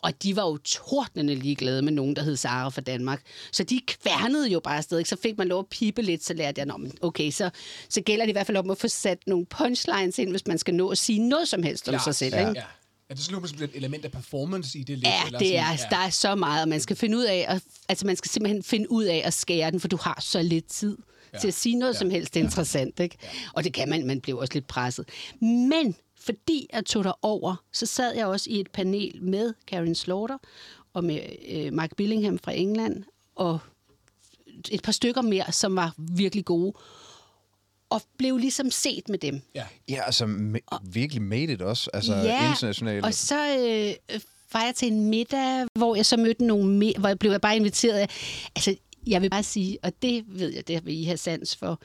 Og 0.02 0.24
de 0.24 0.36
var 0.36 0.46
jo 0.48 0.58
tordnende 0.58 1.36
ligeglade 1.36 1.82
med 1.82 1.92
nogen, 1.92 2.16
der 2.16 2.24
hed 2.24 2.36
Sara 2.36 2.70
fra 2.70 2.82
Danmark. 2.82 3.22
Så 3.52 3.64
de 3.64 3.82
kværnede 3.88 4.50
jo 4.50 4.60
bare 4.60 4.78
afsted. 4.78 4.98
Ikke? 4.98 5.10
Så 5.10 5.18
fik 5.24 5.38
man 5.38 5.48
lov 5.48 5.60
at 5.60 5.66
pipe 5.72 6.02
lidt, 6.02 6.26
så 6.26 6.34
lærte 6.34 6.60
jeg, 6.60 6.66
"Nå, 6.66 6.78
men 6.78 6.92
okay, 7.02 7.32
så, 7.32 7.50
så 7.90 8.02
gælder 8.02 8.26
det 8.26 8.30
i 8.30 8.32
hvert 8.32 8.48
fald 8.48 8.58
om 8.58 8.70
at 8.70 8.78
få 8.78 8.88
sat 8.88 9.18
nogle 9.28 9.46
punchlines 9.46 10.20
ind, 10.20 10.30
hvis 10.30 10.48
man 10.48 10.58
skal 10.58 10.74
nå 10.74 10.90
at 10.90 10.98
sige 10.98 11.20
noget 11.20 11.48
som 11.48 11.64
helst 11.64 11.90
om 11.90 12.00
sig 12.04 12.16
selv. 12.16 12.34
Ja. 12.36 12.50
Ikke? 12.50 12.60
ja. 12.60 12.66
Er 13.10 13.16
det 13.16 13.24
sådan, 13.24 13.42
der 13.42 13.48
bliver 13.54 13.68
et 13.68 13.76
element 13.76 14.06
af 14.06 14.12
performance 14.12 14.80
i 14.80 14.84
det 14.84 14.98
lidt? 14.98 15.08
Ja, 15.08 15.26
eller 15.26 15.40
det 15.40 15.58
er, 15.58 15.76
sådan, 15.76 15.92
der 15.92 15.98
er 15.98 16.10
så 16.10 16.36
meget, 16.36 16.62
og 16.62 16.70
man 16.70 16.80
skal 16.82 16.96
finde 16.96 17.18
ud 17.18 17.24
af, 17.24 17.46
at, 17.48 17.64
altså 17.90 18.06
man 18.06 18.16
skal 18.16 18.32
simpelthen 18.32 18.64
finde 18.64 18.92
ud 18.92 19.04
af 19.04 19.22
at 19.26 19.34
skære 19.34 19.72
den, 19.72 19.80
for 19.80 19.88
du 19.88 19.98
har 20.02 20.18
så 20.22 20.42
lidt 20.42 20.66
tid 20.66 20.98
ja. 21.34 21.40
til 21.40 21.48
at 21.48 21.54
sige 21.54 21.76
noget 21.76 21.94
ja. 21.94 22.00
som 22.00 22.10
helst 22.10 22.36
interessant, 22.36 23.00
ikke? 23.00 23.18
Ja. 23.24 23.28
Og 23.54 23.64
det 23.64 23.74
kan 23.74 23.90
man, 23.90 24.08
man 24.08 24.22
bliver 24.22 24.40
også 24.40 24.54
lidt 24.54 24.68
presset. 24.68 25.10
Men 25.42 25.96
fordi 26.26 26.68
jeg 26.74 26.86
tog 26.86 27.18
over, 27.22 27.56
så 27.74 27.86
sad 27.86 28.16
jeg 28.16 28.26
også 28.26 28.50
i 28.50 28.60
et 28.60 28.72
panel 28.72 29.24
med 29.24 29.54
Karen 29.68 29.96
Slaughter 29.96 30.38
og 30.94 31.04
med 31.04 31.20
øh, 31.50 31.74
Mark 31.74 31.96
Billingham 31.98 32.40
fra 32.40 32.52
England, 32.52 33.04
og 33.36 33.60
et 34.72 34.82
par 34.82 34.92
stykker 34.92 35.22
mere, 35.22 35.52
som 35.52 35.76
var 35.76 35.94
virkelig 35.98 36.46
gode, 36.46 36.74
og 37.90 38.02
blev 38.18 38.38
ligesom 38.38 38.72
set 38.72 39.10
med 39.10 39.20
dem. 39.20 39.42
Ja. 39.56 39.66
Ja, 39.90 40.02
altså 40.06 40.26
ma- 40.26 40.78
virkelig 40.84 41.22
made 41.22 41.44
it 41.54 41.62
også. 41.62 41.90
Altså 41.94 42.14
internationalt. 42.50 43.06
og 43.06 43.14
så 43.14 43.36
øh, 44.10 44.20
var 44.54 44.64
jeg 44.66 44.76
til 44.76 44.88
en 44.88 45.06
middag, 45.10 45.66
hvor 45.74 45.96
jeg 45.96 46.06
så 46.06 46.18
mødte 46.18 46.46
nogle 46.46 46.64
me- 46.88 47.00
hvor 47.00 47.08
jeg 47.08 47.20
blev 47.20 47.32
jeg 47.32 47.42
bare 47.42 47.56
inviteret. 47.56 48.00
af- 48.00 48.10
Altså, 48.56 48.76
jeg 49.08 49.22
vil 49.22 49.30
bare 49.30 49.44
sige, 49.44 49.78
og 49.84 49.92
det 50.02 50.24
ved 50.28 50.54
jeg, 50.54 50.68
det 50.68 50.86
vil 50.86 50.98
I 51.02 51.04
have 51.04 51.18
sans 51.18 51.56
for. 51.56 51.80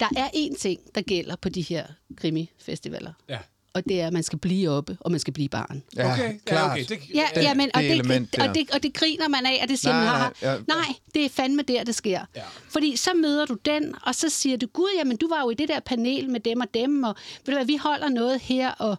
Der 0.00 0.06
er 0.16 0.28
én 0.28 0.56
ting, 0.58 0.80
der 0.94 1.02
gælder 1.02 1.36
på 1.36 1.48
de 1.48 1.60
her 1.62 1.86
krimifestivaler. 2.16 3.12
Ja. 3.28 3.38
Og 3.74 3.84
det 3.84 4.00
er, 4.00 4.06
at 4.06 4.12
man 4.12 4.22
skal 4.22 4.38
blive 4.38 4.70
oppe, 4.70 4.96
og 5.00 5.10
man 5.10 5.20
skal 5.20 5.32
blive 5.32 5.44
i 5.44 5.48
baren. 5.48 5.82
ja, 5.96 6.12
Okay, 6.12 6.32
ja, 6.32 6.38
klart. 6.46 6.70
okay. 6.70 6.84
Det, 6.88 6.98
Ja, 7.14 7.24
Det- 7.34 7.42
ja 7.42 7.54
men, 7.54 7.70
og, 7.74 7.80
det 7.82 7.90
det, 7.90 7.94
element 7.98 8.32
det, 8.36 8.48
og, 8.48 8.54
det, 8.54 8.70
og 8.70 8.82
det 8.82 8.94
griner 8.94 9.28
man 9.28 9.46
af, 9.46 9.58
og 9.62 9.68
det 9.68 9.78
siger 9.78 9.92
Nej, 9.92 10.04
man, 10.04 10.12
nej, 10.12 10.32
nej, 10.42 10.52
ja. 10.52 10.58
nej, 10.74 10.94
det 11.14 11.24
er 11.24 11.28
fandme 11.28 11.62
der, 11.62 11.84
det 11.84 11.94
sker. 11.94 12.24
Ja. 12.36 12.42
Fordi 12.68 12.96
så 12.96 13.10
møder 13.14 13.46
du 13.46 13.54
den, 13.64 13.94
og 14.02 14.14
så 14.14 14.28
siger 14.28 14.56
du, 14.56 14.66
gud, 14.66 14.88
jamen 14.98 15.16
du 15.16 15.28
var 15.28 15.40
jo 15.40 15.50
i 15.50 15.54
det 15.54 15.68
der 15.68 15.80
panel 15.80 16.30
med 16.30 16.40
dem 16.40 16.60
og 16.60 16.66
dem, 16.74 17.02
og 17.04 17.14
ved 17.46 17.52
du 17.54 17.58
hvad, 17.58 17.66
vi 17.66 17.76
holder 17.76 18.08
noget 18.08 18.40
her, 18.40 18.70
og 18.70 18.96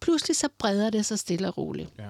pludselig 0.00 0.36
så 0.36 0.48
breder 0.58 0.90
det 0.90 1.06
sig 1.06 1.18
stille 1.18 1.48
og 1.48 1.58
roligt. 1.58 1.88
ja. 1.98 2.04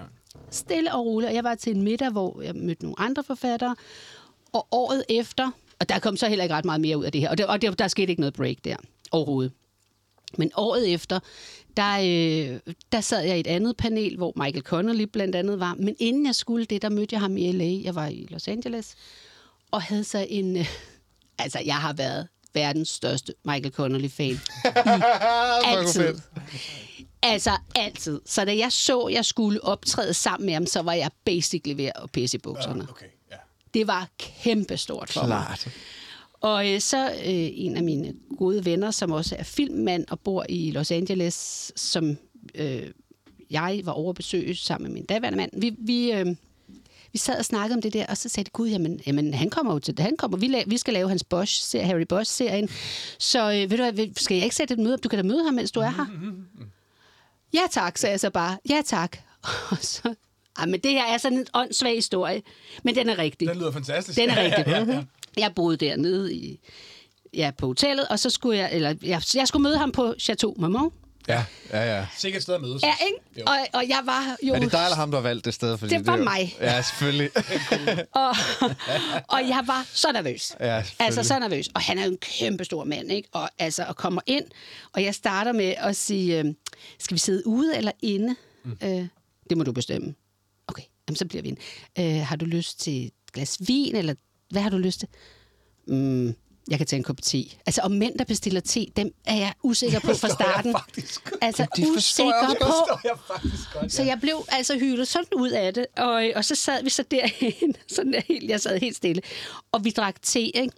Stille 0.50 0.94
og 0.94 1.06
roligt, 1.06 1.28
og 1.28 1.34
jeg 1.34 1.44
var 1.44 1.54
til 1.54 1.76
en 1.76 1.82
middag, 1.82 2.10
hvor 2.10 2.42
jeg 2.42 2.54
mødte 2.54 2.82
nogle 2.82 3.00
andre 3.00 3.24
forfattere, 3.24 3.76
og 4.52 4.68
året 4.70 5.04
efter, 5.08 5.50
og 5.80 5.88
der 5.88 5.98
kom 5.98 6.16
så 6.16 6.28
heller 6.28 6.42
ikke 6.42 6.54
ret 6.54 6.64
meget 6.64 6.80
mere 6.80 6.98
ud 6.98 7.04
af 7.04 7.12
det 7.12 7.20
her, 7.20 7.30
og, 7.30 7.38
det, 7.38 7.46
og 7.46 7.62
det, 7.62 7.78
der 7.78 7.88
skete 7.88 8.10
ikke 8.10 8.20
noget 8.20 8.34
break 8.34 8.56
der 8.64 8.76
overhovedet. 9.10 9.52
Men 10.38 10.50
året 10.54 10.92
efter, 10.94 11.20
der, 11.76 11.98
øh, 11.98 12.74
der 12.92 13.00
sad 13.00 13.22
jeg 13.22 13.36
i 13.36 13.40
et 13.40 13.46
andet 13.46 13.76
panel, 13.76 14.16
hvor 14.16 14.32
Michael 14.36 14.62
Connolly 14.62 15.02
blandt 15.02 15.36
andet 15.36 15.60
var. 15.60 15.74
Men 15.74 15.96
inden 15.98 16.26
jeg 16.26 16.34
skulle 16.34 16.64
det, 16.64 16.82
der 16.82 16.88
mødte 16.88 17.14
jeg 17.14 17.20
ham 17.20 17.36
i 17.36 17.52
LA. 17.52 17.80
Jeg 17.84 17.94
var 17.94 18.06
i 18.06 18.26
Los 18.30 18.48
Angeles, 18.48 18.94
og 19.70 19.82
havde 19.82 20.04
så 20.04 20.26
en... 20.28 20.56
Øh, 20.56 20.66
altså, 21.38 21.62
jeg 21.64 21.76
har 21.76 21.92
været 21.92 22.28
verdens 22.54 22.88
største 22.88 23.34
Michael 23.44 23.72
Connolly-fan. 23.72 24.40
altid. 25.72 26.14
Altså, 27.22 27.50
altid. 27.74 28.20
Så 28.26 28.44
da 28.44 28.56
jeg 28.56 28.72
så, 28.72 29.08
jeg 29.12 29.24
skulle 29.24 29.64
optræde 29.64 30.14
sammen 30.14 30.46
med 30.46 30.54
ham, 30.54 30.66
så 30.66 30.82
var 30.82 30.92
jeg 30.92 31.10
basically 31.24 31.76
ved 31.76 31.90
at 31.94 32.10
pisse 32.12 32.36
i 32.36 32.38
bukserne. 32.38 32.86
Okay, 32.90 33.06
ja. 33.06 33.10
Det 33.76 33.86
var 33.86 34.08
kæmpestort 34.18 35.10
for 35.12 35.20
mig. 35.26 35.28
Klart. 35.46 35.68
Og 36.40 36.72
øh, 36.72 36.80
så 36.80 37.06
øh, 37.06 37.48
en 37.52 37.76
af 37.76 37.82
mine 37.82 38.14
gode 38.38 38.64
venner, 38.64 38.90
som 38.90 39.12
også 39.12 39.36
er 39.38 39.42
filmmand 39.42 40.04
og 40.10 40.20
bor 40.20 40.46
i 40.48 40.70
Los 40.70 40.90
Angeles, 40.90 41.72
som 41.76 42.16
øh, 42.54 42.82
jeg 43.50 43.80
var 43.84 43.92
over 43.92 44.08
at 44.10 44.16
besøge 44.16 44.54
sammen 44.56 44.88
med 44.88 44.94
min 44.94 45.04
daværende 45.04 45.36
mand. 45.36 45.50
Vi, 45.60 45.74
vi, 45.78 46.12
øh, 46.12 46.26
vi 47.12 47.18
sad 47.18 47.38
og 47.38 47.44
snakkede 47.44 47.74
om 47.76 47.82
det 47.82 47.92
der, 47.92 48.06
og 48.06 48.16
så 48.16 48.28
sagde 48.28 48.44
de, 48.44 48.50
gud, 48.50 48.68
jamen, 48.68 49.00
jamen 49.06 49.34
han 49.34 49.50
kommer 49.50 49.72
jo 49.72 49.78
til 49.78 49.94
han 49.98 50.16
kommer, 50.16 50.38
vi, 50.38 50.46
la- 50.46 50.64
vi 50.66 50.78
skal 50.78 50.94
lave 50.94 51.08
hans 51.08 51.24
Bosch, 51.24 51.76
Harry 51.84 52.06
Bosch-serien. 52.08 52.68
Så 53.18 53.52
øh, 53.52 53.70
ved 53.70 53.78
du 53.78 53.90
hvad, 53.90 54.14
skal 54.16 54.34
jeg 54.34 54.44
ikke 54.44 54.56
sætte 54.56 54.74
et 54.74 54.80
møde 54.80 54.94
op? 54.94 55.04
Du 55.04 55.08
kan 55.08 55.18
da 55.18 55.22
møde 55.22 55.44
ham, 55.44 55.54
mens 55.54 55.70
du 55.72 55.80
er 55.80 55.90
her. 55.90 56.06
Ja 57.54 57.60
tak, 57.72 57.98
sagde 57.98 58.10
jeg 58.10 58.20
så 58.20 58.30
bare. 58.30 58.58
Ja 58.68 58.82
tak. 58.84 59.16
Og 59.70 59.76
så, 59.80 60.14
ah, 60.58 60.68
men 60.68 60.80
det 60.80 60.90
her 60.90 61.04
er 61.04 61.18
sådan 61.18 61.38
en 61.38 61.46
åndssvag 61.54 61.94
historie, 61.94 62.42
men 62.82 62.94
den 62.94 63.08
er 63.08 63.18
rigtig. 63.18 63.48
Den 63.48 63.58
lyder 63.58 63.72
fantastisk. 63.72 64.18
Den 64.18 64.30
er 64.30 64.42
rigtig. 64.44 64.64
ja, 64.72 64.78
ja, 64.78 64.92
ja. 64.92 65.02
Jeg 65.36 65.52
boede 65.56 65.76
dernede 65.76 66.34
i, 66.34 66.60
ja, 67.34 67.50
på 67.58 67.66
hotellet, 67.66 68.08
og 68.08 68.18
så 68.18 68.30
skulle 68.30 68.58
jeg, 68.58 68.68
eller 68.72 68.94
jeg, 69.02 69.22
jeg 69.34 69.48
skulle 69.48 69.62
møde 69.62 69.78
ham 69.78 69.92
på 69.92 70.14
Chateau 70.20 70.54
Marmont. 70.58 70.94
Ja, 71.28 71.44
ja, 71.72 71.96
ja. 71.96 72.06
Sikkert 72.16 72.42
sted 72.42 72.54
at 72.54 72.60
mødes. 72.60 72.82
Ja, 72.82 72.94
ikke? 73.06 73.18
Jo. 73.38 73.42
Og, 73.46 73.56
og 73.80 73.88
jeg 73.88 74.00
var 74.04 74.36
jo... 74.42 74.54
Er 74.54 74.58
det 74.58 74.72
dig 74.72 74.84
eller 74.84 74.96
ham, 74.96 75.10
der 75.10 75.18
har 75.18 75.22
valgt 75.22 75.44
det 75.44 75.54
sted? 75.54 75.78
Fordi 75.78 75.94
Det 75.94 76.06
var 76.06 76.12
er 76.12 76.16
jo- 76.18 76.24
mig. 76.24 76.56
Ja, 76.60 76.82
selvfølgelig. 76.82 77.30
og, 78.12 78.34
og 79.28 79.40
jeg 79.48 79.62
var 79.66 79.86
så 79.92 80.12
nervøs. 80.12 80.52
Ja, 80.60 80.82
altså 80.98 81.22
så 81.22 81.38
nervøs. 81.38 81.68
Og 81.74 81.80
han 81.80 81.98
er 81.98 82.04
jo 82.04 82.10
en 82.10 82.18
kæmpe 82.18 82.64
stor 82.64 82.84
mand, 82.84 83.12
ikke? 83.12 83.28
Og, 83.32 83.50
altså, 83.58 83.84
og 83.88 83.96
kommer 83.96 84.20
ind, 84.26 84.44
og 84.92 85.02
jeg 85.02 85.14
starter 85.14 85.52
med 85.52 85.74
at 85.76 85.96
sige, 85.96 86.38
øh, 86.40 86.44
skal 86.98 87.14
vi 87.14 87.18
sidde 87.18 87.46
ude 87.46 87.76
eller 87.76 87.92
inde? 88.02 88.36
Mm. 88.64 88.76
Øh, 88.82 89.06
det 89.50 89.58
må 89.58 89.64
du 89.64 89.72
bestemme. 89.72 90.14
Jamen, 91.08 91.16
så 91.16 91.24
bliver 91.26 91.42
vi 91.42 91.48
en. 91.48 91.58
Øh, 91.98 92.26
har 92.26 92.36
du 92.36 92.44
lyst 92.44 92.80
til 92.80 93.04
et 93.06 93.12
glas 93.32 93.56
vin, 93.60 93.96
eller 93.96 94.14
hvad 94.50 94.62
har 94.62 94.70
du 94.70 94.78
lyst 94.78 94.98
til? 95.00 95.08
Mm, 95.88 96.34
jeg 96.70 96.78
kan 96.78 96.86
tage 96.86 96.98
en 96.98 97.04
kop 97.04 97.22
te. 97.22 97.44
Altså, 97.66 97.80
om 97.80 97.90
mænd, 97.90 98.18
der 98.18 98.24
bestiller 98.24 98.60
te, 98.60 98.86
dem 98.96 99.10
er 99.26 99.36
jeg 99.36 99.52
usikker 99.62 100.00
på 100.00 100.14
fra 100.14 100.28
starten. 100.28 100.72
faktisk. 100.72 101.30
Altså, 101.40 101.66
De 101.76 101.86
forstår 101.94 102.24
jeg 102.24 102.44
usikker 102.48 102.66
også 102.66 102.84
på. 102.88 102.98
Det 103.02 103.04
jeg 103.08 103.16
faktisk 103.26 103.72
godt, 103.72 103.92
Så 103.92 104.02
jeg 104.02 104.18
blev 104.20 104.44
altså 104.48 104.78
hyldet 104.78 105.08
sådan 105.08 105.28
ud 105.36 105.50
af 105.50 105.74
det, 105.74 105.86
og, 105.96 106.24
og 106.36 106.44
så 106.44 106.54
sad 106.54 106.82
vi 106.84 106.90
så 106.90 107.04
derhen, 107.10 107.74
sådan 107.96 108.12
der 108.12 108.20
helt, 108.28 108.50
jeg 108.50 108.60
sad 108.60 108.78
helt 108.80 108.96
stille, 108.96 109.22
og 109.72 109.84
vi 109.84 109.90
drak 109.90 110.22
te, 110.22 110.40
ikke? 110.40 110.70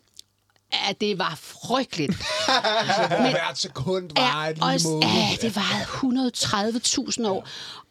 Ja, 0.73 0.93
det 1.01 1.19
var 1.19 1.35
frygteligt. 1.43 2.13
Hvor 2.17 3.31
hvert 3.31 3.59
sekund 3.59 4.11
var 4.17 4.47
et 4.47 4.59
og, 4.63 4.73
lille 4.73 4.89
måned. 4.89 5.09
ja, 5.09 5.37
det 5.47 5.57
var 5.57 5.73
130.000 7.23 7.27
år. 7.29 7.49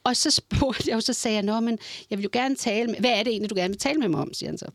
Og 0.08 0.16
så 0.16 0.32
spurgte 0.32 0.84
jeg, 0.88 0.96
og 0.96 1.04
så 1.04 1.14
sagde 1.14 1.36
jeg, 1.36 1.44
Nå, 1.44 1.60
men 1.60 1.80
jeg 2.10 2.18
vil 2.18 2.24
jo 2.24 2.30
gerne 2.34 2.56
tale 2.56 2.88
med... 2.88 3.00
Hvad 3.00 3.10
er 3.10 3.24
det 3.24 3.28
egentlig, 3.28 3.50
du 3.50 3.56
gerne 3.56 3.70
vil 3.70 3.80
tale 3.80 4.00
med 4.00 4.10
mig 4.10 4.20
om, 4.20 4.34
siger 4.34 4.50
han 4.50 4.58
så. 4.58 4.66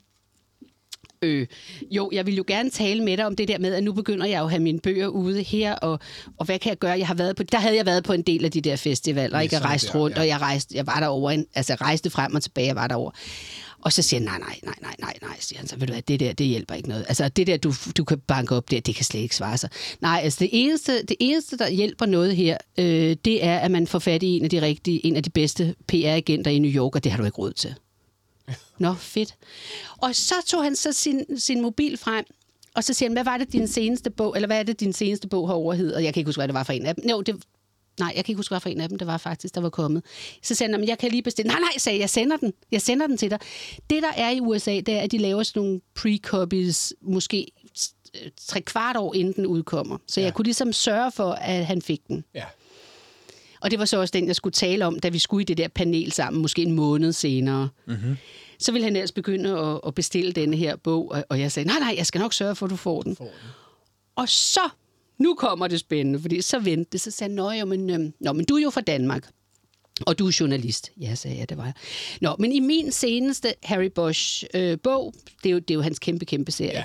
Øh, 1.22 1.46
jo, 1.90 2.10
jeg 2.12 2.26
vil 2.26 2.36
jo 2.36 2.44
gerne 2.46 2.70
tale 2.70 3.04
med 3.04 3.16
dig 3.16 3.26
om 3.26 3.36
det 3.36 3.48
der 3.48 3.58
med, 3.58 3.74
at 3.74 3.82
nu 3.82 3.92
begynder 3.92 4.26
jeg 4.26 4.38
jo 4.38 4.44
at 4.44 4.50
have 4.50 4.62
mine 4.62 4.80
bøger 4.80 5.06
ude 5.06 5.42
her, 5.42 5.74
og, 5.74 5.98
og 6.38 6.46
hvad 6.46 6.58
kan 6.58 6.70
jeg 6.70 6.78
gøre? 6.78 6.98
Jeg 6.98 7.06
har 7.06 7.14
været 7.14 7.36
på, 7.36 7.42
der 7.42 7.58
havde 7.58 7.76
jeg 7.76 7.86
været 7.86 8.04
på 8.04 8.12
en 8.12 8.22
del 8.22 8.44
af 8.44 8.50
de 8.50 8.60
der 8.60 8.76
festivaler, 8.76 9.40
ikke? 9.40 9.54
Jeg 9.54 9.64
rejste 9.64 9.98
rundt, 9.98 10.16
ja. 10.16 10.20
og 10.20 10.28
jeg, 10.28 10.40
rejste, 10.40 10.76
jeg 10.76 10.86
var 10.86 11.00
derover, 11.00 11.30
en, 11.30 11.46
altså 11.54 11.74
rejste 11.74 12.10
frem 12.10 12.34
og 12.34 12.42
tilbage, 12.42 12.66
jeg 12.66 12.76
var 12.76 12.86
derover. 12.86 13.10
Og 13.82 13.92
så 13.92 14.02
siger 14.02 14.20
han, 14.20 14.28
nej, 14.28 14.38
nej, 14.38 14.58
nej, 14.64 14.74
nej, 14.82 14.94
nej, 14.98 15.14
nej, 15.22 15.36
siger 15.40 15.58
han 15.58 15.68
så, 15.68 15.76
ved 15.76 15.86
du 15.86 15.92
hvad, 15.92 16.02
det 16.02 16.20
der, 16.20 16.32
det 16.32 16.46
hjælper 16.46 16.74
ikke 16.74 16.88
noget. 16.88 17.04
Altså, 17.08 17.28
det 17.28 17.46
der, 17.46 17.56
du, 17.56 17.72
du 17.96 18.04
kan 18.04 18.18
banke 18.18 18.54
op 18.54 18.70
der, 18.70 18.80
det 18.80 18.94
kan 18.94 19.04
slet 19.04 19.20
ikke 19.20 19.36
svare 19.36 19.58
sig. 19.58 19.70
Nej, 20.00 20.20
altså, 20.24 20.38
det 20.40 20.48
eneste, 20.52 21.02
det 21.02 21.16
eneste 21.20 21.58
der 21.58 21.68
hjælper 21.68 22.06
noget 22.06 22.36
her, 22.36 22.56
øh, 22.78 23.16
det 23.24 23.44
er, 23.44 23.58
at 23.58 23.70
man 23.70 23.86
får 23.86 23.98
fat 23.98 24.22
i 24.22 24.26
en 24.26 24.44
af 24.44 24.50
de 24.50 24.62
rigtige, 24.62 25.06
en 25.06 25.16
af 25.16 25.22
de 25.22 25.30
bedste 25.30 25.74
PR-agenter 25.92 26.50
i 26.50 26.58
New 26.58 26.70
York, 26.70 26.94
og 26.94 27.04
det 27.04 27.12
har 27.12 27.18
du 27.18 27.24
ikke 27.24 27.38
råd 27.38 27.52
til. 27.52 27.74
Nå, 28.78 28.94
fedt. 28.94 29.34
Og 29.98 30.14
så 30.14 30.34
tog 30.46 30.62
han 30.62 30.76
så 30.76 30.92
sin, 30.92 31.40
sin 31.40 31.62
mobil 31.62 31.98
frem, 31.98 32.24
og 32.74 32.84
så 32.84 32.94
siger 32.94 33.08
han, 33.08 33.12
hvad 33.12 33.24
var 33.24 33.36
det 33.36 33.52
din 33.52 33.68
seneste 33.68 34.10
bog, 34.10 34.36
eller 34.36 34.46
hvad 34.46 34.58
er 34.58 34.62
det 34.62 34.80
din 34.80 34.92
seneste 34.92 35.28
bog 35.28 35.48
har 35.48 35.54
overhed? 35.54 35.92
Og 35.92 36.04
jeg 36.04 36.14
kan 36.14 36.20
ikke 36.20 36.28
huske, 36.28 36.38
hvad 36.38 36.48
det 36.48 36.54
var 36.54 36.62
for 36.62 36.72
en 36.72 36.86
af 36.86 36.94
dem. 36.94 37.10
Jo, 37.10 37.20
det, 37.20 37.36
nej, 38.04 38.12
jeg 38.16 38.24
kan 38.24 38.32
ikke 38.32 38.38
huske, 38.38 38.52
hvad 38.52 38.60
for 38.60 38.68
en 38.68 38.80
af 38.80 38.88
dem 38.88 38.98
det 38.98 39.06
var 39.06 39.18
faktisk, 39.18 39.54
der 39.54 39.60
var 39.60 39.70
kommet. 39.70 40.02
Så 40.42 40.66
"Nå, 40.70 40.78
men 40.78 40.88
jeg 40.88 40.98
kan 40.98 41.10
lige 41.10 41.22
bestille. 41.22 41.48
Nej, 41.48 41.60
nej, 41.60 41.78
sagde 41.78 41.96
jeg, 41.96 42.00
jeg 42.00 42.10
sender 42.10 42.36
den. 42.36 42.52
Jeg 42.72 42.82
sender 42.82 43.06
den 43.06 43.16
til 43.16 43.30
dig. 43.30 43.38
Det, 43.90 44.02
der 44.02 44.12
er 44.16 44.30
i 44.30 44.40
USA, 44.40 44.80
det 44.80 44.88
er, 44.88 45.00
at 45.00 45.12
de 45.12 45.18
laver 45.18 45.42
sådan 45.42 45.62
nogle 45.62 45.80
pre-copies, 45.98 46.92
måske 47.02 47.46
øh, 48.24 48.30
tre 48.46 48.60
kvart 48.60 48.96
år 48.96 49.14
inden 49.14 49.32
den 49.34 49.46
udkommer. 49.46 49.98
Så 50.08 50.20
ja. 50.20 50.24
jeg 50.24 50.34
kunne 50.34 50.44
ligesom 50.44 50.72
sørge 50.72 51.12
for, 51.12 51.32
at 51.32 51.66
han 51.66 51.82
fik 51.82 52.00
den. 52.08 52.24
Ja. 52.34 52.44
Og 53.60 53.70
det 53.70 53.78
var 53.78 53.84
så 53.84 54.00
også 54.00 54.12
den, 54.12 54.26
jeg 54.26 54.36
skulle 54.36 54.52
tale 54.52 54.86
om, 54.86 54.98
da 55.00 55.08
vi 55.08 55.18
skulle 55.18 55.42
i 55.42 55.44
det 55.44 55.58
der 55.58 55.68
panel 55.68 56.12
sammen, 56.12 56.42
måske 56.42 56.62
en 56.62 56.72
måned 56.72 57.12
senere. 57.12 57.68
Mm-hmm. 57.86 58.16
Så 58.58 58.72
ville 58.72 58.84
han 58.84 58.96
ellers 58.96 59.12
begynde 59.12 59.58
at, 59.58 59.80
at 59.86 59.94
bestille 59.94 60.32
denne 60.32 60.56
her 60.56 60.76
bog, 60.76 61.10
og- 61.10 61.24
og 61.28 61.40
jeg 61.40 61.52
sagde, 61.52 61.68
nej, 61.68 61.78
nej, 61.78 61.94
jeg 61.98 62.06
skal 62.06 62.18
nok 62.18 62.32
sørge 62.32 62.54
for, 62.54 62.66
at 62.66 62.70
du 62.70 62.76
får 62.76 63.02
den. 63.02 63.16
Får 63.16 63.24
den. 63.24 63.32
Og 64.16 64.28
så, 64.28 64.60
nu 65.22 65.34
kommer 65.34 65.66
det 65.66 65.80
spændende, 65.80 66.20
fordi 66.20 66.42
så 66.42 66.58
vendte 66.58 66.92
det, 66.92 67.00
så 67.00 67.10
sagde 67.10 67.48
han, 67.50 67.58
jo, 67.58 67.64
men, 67.64 67.90
øhm, 67.90 68.12
nå, 68.20 68.32
men 68.32 68.44
du 68.44 68.56
er 68.56 68.62
jo 68.62 68.70
fra 68.70 68.80
Danmark. 68.80 69.28
Og 70.06 70.18
du 70.18 70.26
er 70.26 70.36
journalist. 70.40 70.92
Ja, 71.00 71.14
sagde 71.14 71.38
jeg, 71.38 71.48
det 71.48 71.56
var 71.56 71.64
jeg. 71.64 71.74
Nå, 72.20 72.36
men 72.38 72.52
i 72.52 72.60
min 72.60 72.92
seneste 72.92 73.54
Harry 73.62 73.90
Bosch 73.94 74.44
øh, 74.54 74.78
bog, 74.82 75.14
det 75.42 75.48
er, 75.48 75.52
jo, 75.52 75.58
det 75.58 75.70
er 75.70 75.74
jo 75.74 75.80
hans 75.80 75.98
kæmpe, 75.98 76.24
kæmpe 76.24 76.52
serie. 76.52 76.78
Ja. 76.78 76.84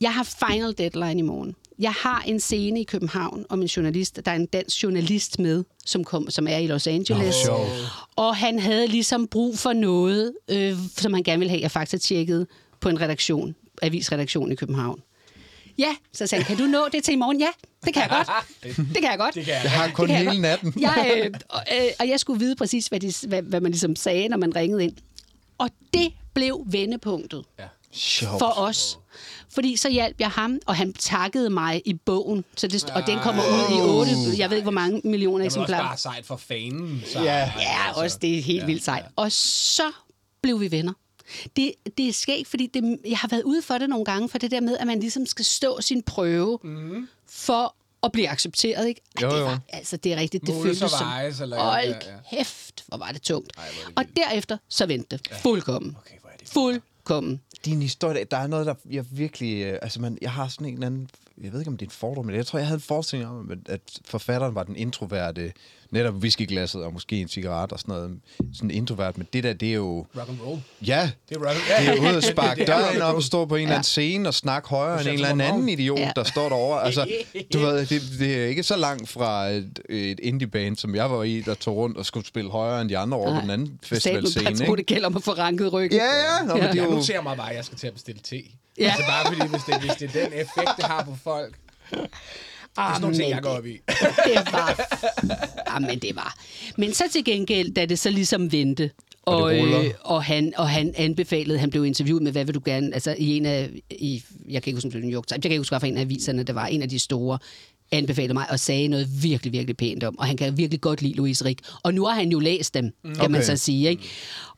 Jeg 0.00 0.14
har 0.14 0.44
final 0.48 0.74
deadline 0.78 1.18
i 1.18 1.22
morgen. 1.22 1.54
Jeg 1.78 1.92
har 1.92 2.22
en 2.26 2.40
scene 2.40 2.80
i 2.80 2.84
København 2.84 3.46
om 3.48 3.62
en 3.62 3.66
journalist. 3.66 4.20
Der 4.24 4.30
er 4.30 4.36
en 4.36 4.46
dansk 4.46 4.82
journalist 4.82 5.38
med, 5.38 5.64
som, 5.86 6.04
kom, 6.04 6.30
som 6.30 6.46
er 6.48 6.56
i 6.56 6.66
Los 6.66 6.86
Angeles. 6.86 7.34
sjovt. 7.34 7.68
og 8.16 8.36
han 8.36 8.58
havde 8.58 8.86
ligesom 8.86 9.26
brug 9.26 9.58
for 9.58 9.72
noget, 9.72 10.32
øh, 10.48 10.76
som 10.96 11.14
han 11.14 11.22
gerne 11.22 11.38
ville 11.38 11.50
have, 11.50 11.62
jeg 11.62 11.70
faktisk 11.70 12.04
tjekkede 12.04 12.46
på 12.80 12.88
en 12.88 13.00
redaktion, 13.00 13.54
avisredaktion 13.82 14.52
i 14.52 14.54
København. 14.54 15.00
Ja, 15.78 15.96
så 16.12 16.26
sagde 16.26 16.44
han, 16.44 16.56
kan 16.56 16.64
du 16.66 16.70
nå 16.70 16.88
det 16.92 17.04
til 17.04 17.12
i 17.12 17.16
morgen? 17.16 17.40
Ja, 17.40 17.48
det 17.84 17.94
kan 17.94 18.02
jeg 18.02 18.10
godt. 18.10 18.28
Det 18.94 18.94
kan 19.02 19.10
jeg 19.10 19.18
godt. 19.18 19.34
Det 19.34 19.44
kan 19.44 19.54
jeg. 19.54 19.60
Jeg 19.64 19.70
har 19.72 19.88
kun 19.90 20.08
Det 20.08 20.16
kan 20.16 20.24
jeg 20.24 20.30
hele 20.32 20.42
natten. 20.42 20.74
Jeg, 20.80 21.22
øh, 21.24 21.30
og, 21.48 21.62
øh, 21.76 21.84
og 22.00 22.08
jeg 22.08 22.20
skulle 22.20 22.38
vide 22.38 22.56
præcis, 22.56 22.86
hvad, 22.86 23.00
de, 23.00 23.12
hvad, 23.28 23.42
hvad 23.42 23.60
man 23.60 23.72
ligesom 23.72 23.96
sagde, 23.96 24.28
når 24.28 24.36
man 24.36 24.56
ringede 24.56 24.84
ind. 24.84 24.96
Og 25.58 25.68
det 25.94 26.12
blev 26.34 26.64
vendepunktet 26.66 27.44
Ja. 27.58 27.64
Sjovt. 27.94 28.38
for 28.38 28.58
os. 28.58 28.98
Fordi 29.54 29.76
så 29.76 29.90
hjalp 29.90 30.20
jeg 30.20 30.28
ham, 30.30 30.58
og 30.66 30.76
han 30.76 30.92
takkede 30.92 31.50
mig 31.50 31.82
i 31.84 31.94
bogen. 31.94 32.44
Så 32.56 32.66
det, 32.66 32.90
og 32.90 33.06
den 33.06 33.18
kommer 33.18 33.42
ud 33.42 33.76
i 33.76 33.80
otte, 33.80 34.12
jeg 34.38 34.50
ved 34.50 34.56
ikke 34.56 34.64
hvor 34.64 34.70
mange 34.72 35.00
millioner 35.04 35.38
Det 35.38 35.44
er 35.44 35.46
også 35.46 35.60
eksemplarer. 35.60 35.88
bare 35.88 35.96
sejt 35.98 36.26
for 36.26 36.36
fanen. 36.36 37.02
Så, 37.12 37.22
Ja. 37.22 37.52
Ja, 37.58 37.92
også 37.94 38.18
det 38.22 38.38
er 38.38 38.42
helt 38.42 38.66
vildt 38.66 38.84
sejt. 38.84 39.04
Og 39.16 39.32
så 39.32 39.82
blev 40.42 40.60
vi 40.60 40.70
venner. 40.70 40.92
Det, 41.56 41.72
det 41.98 42.08
er 42.08 42.12
skægt, 42.12 42.48
fordi 42.48 42.66
det, 42.66 42.98
jeg 43.08 43.18
har 43.18 43.28
været 43.28 43.42
ude 43.42 43.62
for 43.62 43.78
det 43.78 43.88
nogle 43.88 44.04
gange, 44.04 44.28
for 44.28 44.38
det 44.38 44.50
der 44.50 44.60
med, 44.60 44.76
at 44.78 44.86
man 44.86 45.00
ligesom 45.00 45.26
skal 45.26 45.44
stå 45.44 45.80
sin 45.80 46.02
prøve 46.02 46.58
mm. 46.62 47.08
for 47.26 47.74
at 48.02 48.12
blive 48.12 48.28
accepteret. 48.28 48.88
Ikke? 48.88 49.00
Ej, 49.16 49.22
Jo, 49.22 49.30
det 49.30 49.38
jo. 49.40 49.44
var, 49.44 49.60
altså, 49.68 49.96
det 49.96 50.12
er 50.12 50.16
rigtigt. 50.16 50.46
Det 50.46 50.54
Måles 50.54 50.64
føltes 50.66 50.82
og 50.82 50.90
som... 50.90 51.06
vejes, 51.06 51.40
eller- 51.40 51.58
Hold 51.60 51.84
ja, 51.84 51.88
ja. 52.30 52.36
kæft, 52.36 52.84
hvor 52.88 52.98
var 52.98 53.12
det 53.12 53.22
tungt. 53.22 53.52
Ej, 53.58 53.64
er 53.64 53.70
det 53.88 53.92
og 53.96 54.04
derefter, 54.16 54.56
så 54.68 54.86
vendte 54.86 55.16
det. 55.16 55.28
Fuldkommen. 55.42 55.96
Okay, 56.06 56.14
hvor 56.20 56.30
er 56.30 56.36
det 56.36 56.48
Fuldkommen. 56.48 57.40
Din 57.64 57.82
historie, 57.82 58.24
der 58.30 58.36
er 58.36 58.46
noget, 58.46 58.66
der 58.66 58.74
jeg 58.90 59.04
virkelig... 59.10 59.62
øh, 59.62 59.78
Altså, 59.82 60.00
man, 60.00 60.18
jeg 60.22 60.32
har 60.32 60.48
sådan 60.48 60.66
en 60.66 60.74
eller 60.74 60.86
anden... 60.86 61.08
Jeg 61.42 61.52
ved 61.52 61.60
ikke, 61.60 61.68
om 61.70 61.76
det 61.76 61.86
er 61.86 61.90
en 61.90 61.94
fordom, 61.94 62.26
men 62.26 62.34
jeg 62.36 62.46
tror, 62.46 62.58
jeg 62.58 62.66
havde 62.66 62.76
en 62.76 62.80
forestilling 62.82 63.30
om, 63.30 63.50
at- 63.50 63.68
at 63.68 63.80
forfatteren 64.04 64.54
var 64.54 64.62
den 64.62 64.76
introverte, 64.76 65.52
netop 65.92 66.14
whiskyglasset 66.14 66.84
og 66.84 66.92
måske 66.92 67.20
en 67.20 67.28
cigaret 67.28 67.72
og 67.72 67.78
sådan 67.78 67.94
noget. 67.94 68.18
Sådan 68.54 68.70
introvert, 68.70 69.18
men 69.18 69.26
det 69.32 69.44
der, 69.44 69.52
det 69.52 69.68
er 69.70 69.74
jo... 69.74 70.06
Rock 70.18 70.28
and 70.28 70.38
roll. 70.46 70.60
Ja, 70.86 71.10
Det 71.28 71.36
er 71.36 71.40
rock 71.48 71.56
det 71.78 71.88
er 71.88 72.00
ude 72.00 72.16
at 72.16 72.24
sparke 72.34 72.62
er 72.62 72.66
døren 72.66 72.94
and 72.94 73.02
op 73.02 73.14
og 73.14 73.22
stå 73.22 73.44
på 73.46 73.56
en 73.56 73.62
eller 73.62 73.74
anden 73.74 73.84
scene 73.84 74.28
og 74.28 74.34
snakke 74.34 74.68
højere 74.68 75.00
end 75.00 75.08
en 75.08 75.14
eller 75.14 75.28
anden 75.28 75.40
anden 75.40 75.68
idiot, 75.68 75.98
Ja. 75.98 76.10
der 76.16 76.24
står 76.24 76.48
derovre. 76.48 76.84
Altså, 76.84 77.08
du 77.52 77.58
ved, 77.58 77.86
det, 77.86 78.02
det 78.18 78.42
er 78.42 78.46
ikke 78.46 78.62
så 78.62 78.76
langt 78.76 79.08
fra 79.08 79.48
et, 79.48 79.80
et 79.88 80.20
indie-band, 80.20 80.76
som 80.76 80.94
jeg 80.94 81.10
var 81.10 81.22
i, 81.22 81.40
der 81.40 81.54
tog 81.54 81.76
rundt 81.76 81.96
og 81.96 82.06
skulle 82.06 82.26
spille 82.26 82.50
højere 82.50 82.80
end 82.80 82.88
de 82.88 82.98
andre 82.98 83.16
over 83.18 83.34
på 83.34 83.40
den 83.40 83.50
anden 83.50 83.78
festivalscene. 83.82 84.48
Jeg 84.48 84.56
tror, 84.58 84.64
Ikke? 84.64 84.76
det 84.76 84.86
gælder 84.86 85.06
om 85.06 85.16
at 85.16 85.22
få 85.22 85.32
ranket 85.32 85.72
ryggen. 85.72 85.98
Ja, 85.98 86.04
ja. 86.04 86.46
Nå, 86.46 86.54
men 86.54 86.62
det 86.62 86.70
er 86.70 86.74
Jeg 86.74 86.84
jo... 86.84 86.90
noterer 86.90 87.22
mig 87.22 87.36
bare, 87.36 87.50
at 87.50 87.56
jeg 87.56 87.64
skal 87.64 87.78
til 87.78 87.86
at 87.86 87.92
bestille 87.92 88.20
te. 88.24 88.36
Ja. 88.78 88.84
Altså 88.84 89.02
bare 89.08 89.26
fordi, 89.34 89.50
hvis 89.50 89.62
det, 89.62 89.80
hvis 89.80 89.92
det 90.12 90.16
er 90.22 90.24
den 90.24 90.32
effekt, 90.32 90.70
det 90.76 90.84
har 90.84 91.02
på 91.04 91.16
folk. 91.24 91.54
Det 92.76 92.82
er 92.82 92.88
sådan 92.88 93.00
nogle 93.00 93.16
ting, 93.16 93.30
jeg 93.30 93.42
går 93.42 93.50
op 93.50 93.66
i. 93.66 93.72
det 94.26 94.52
var... 94.52 94.80
Jamen, 95.74 95.98
det 95.98 96.16
var... 96.16 96.34
Men 96.76 96.94
så 96.94 97.04
til 97.12 97.24
gengæld, 97.24 97.74
da 97.74 97.86
det 97.86 97.98
så 97.98 98.10
ligesom 98.10 98.52
vendte, 98.52 98.90
Og 99.22 99.42
og, 99.42 99.56
øh, 99.56 99.90
og, 100.00 100.24
han, 100.24 100.52
og 100.56 100.68
han 100.68 100.94
anbefalede, 100.96 101.58
han 101.58 101.70
blev 101.70 101.84
interviewet 101.84 102.22
med, 102.22 102.32
hvad 102.32 102.44
vil 102.44 102.54
du 102.54 102.60
gerne, 102.64 102.94
altså 102.94 103.14
i 103.18 103.36
en 103.36 103.46
af, 103.46 103.70
i, 103.90 104.22
jeg 104.48 104.62
kan 104.62 104.70
ikke 104.70 104.76
huske, 104.76 104.86
om 104.86 104.90
det 104.90 105.02
var 105.02 105.06
New 105.08 105.16
York 105.16 105.26
Times, 105.26 105.36
jeg 105.36 105.42
kan 105.42 105.50
ikke 105.50 105.60
huske, 105.60 105.72
hvad 105.72 105.80
for 105.80 105.86
en 105.86 105.96
af 105.96 106.00
aviserne, 106.00 106.42
det 106.42 106.54
var 106.54 106.66
en 106.66 106.82
af 106.82 106.88
de 106.88 106.98
store, 106.98 107.38
anbefalede 107.92 108.34
mig 108.34 108.50
og 108.50 108.60
sagde 108.60 108.88
noget 108.88 109.22
virkelig, 109.22 109.52
virkelig 109.52 109.76
pænt 109.76 110.04
om. 110.04 110.18
Og 110.18 110.26
han 110.26 110.36
kan 110.36 110.56
virkelig 110.56 110.80
godt 110.80 111.02
lide 111.02 111.14
Louise 111.14 111.44
Rik. 111.44 111.58
Og 111.82 111.94
nu 111.94 112.04
har 112.04 112.14
han 112.14 112.28
jo 112.28 112.38
læst 112.38 112.74
dem, 112.74 112.90
kan 113.04 113.16
okay. 113.20 113.30
man 113.30 113.44
så 113.44 113.56
sige. 113.56 113.88
Ikke? 113.88 114.02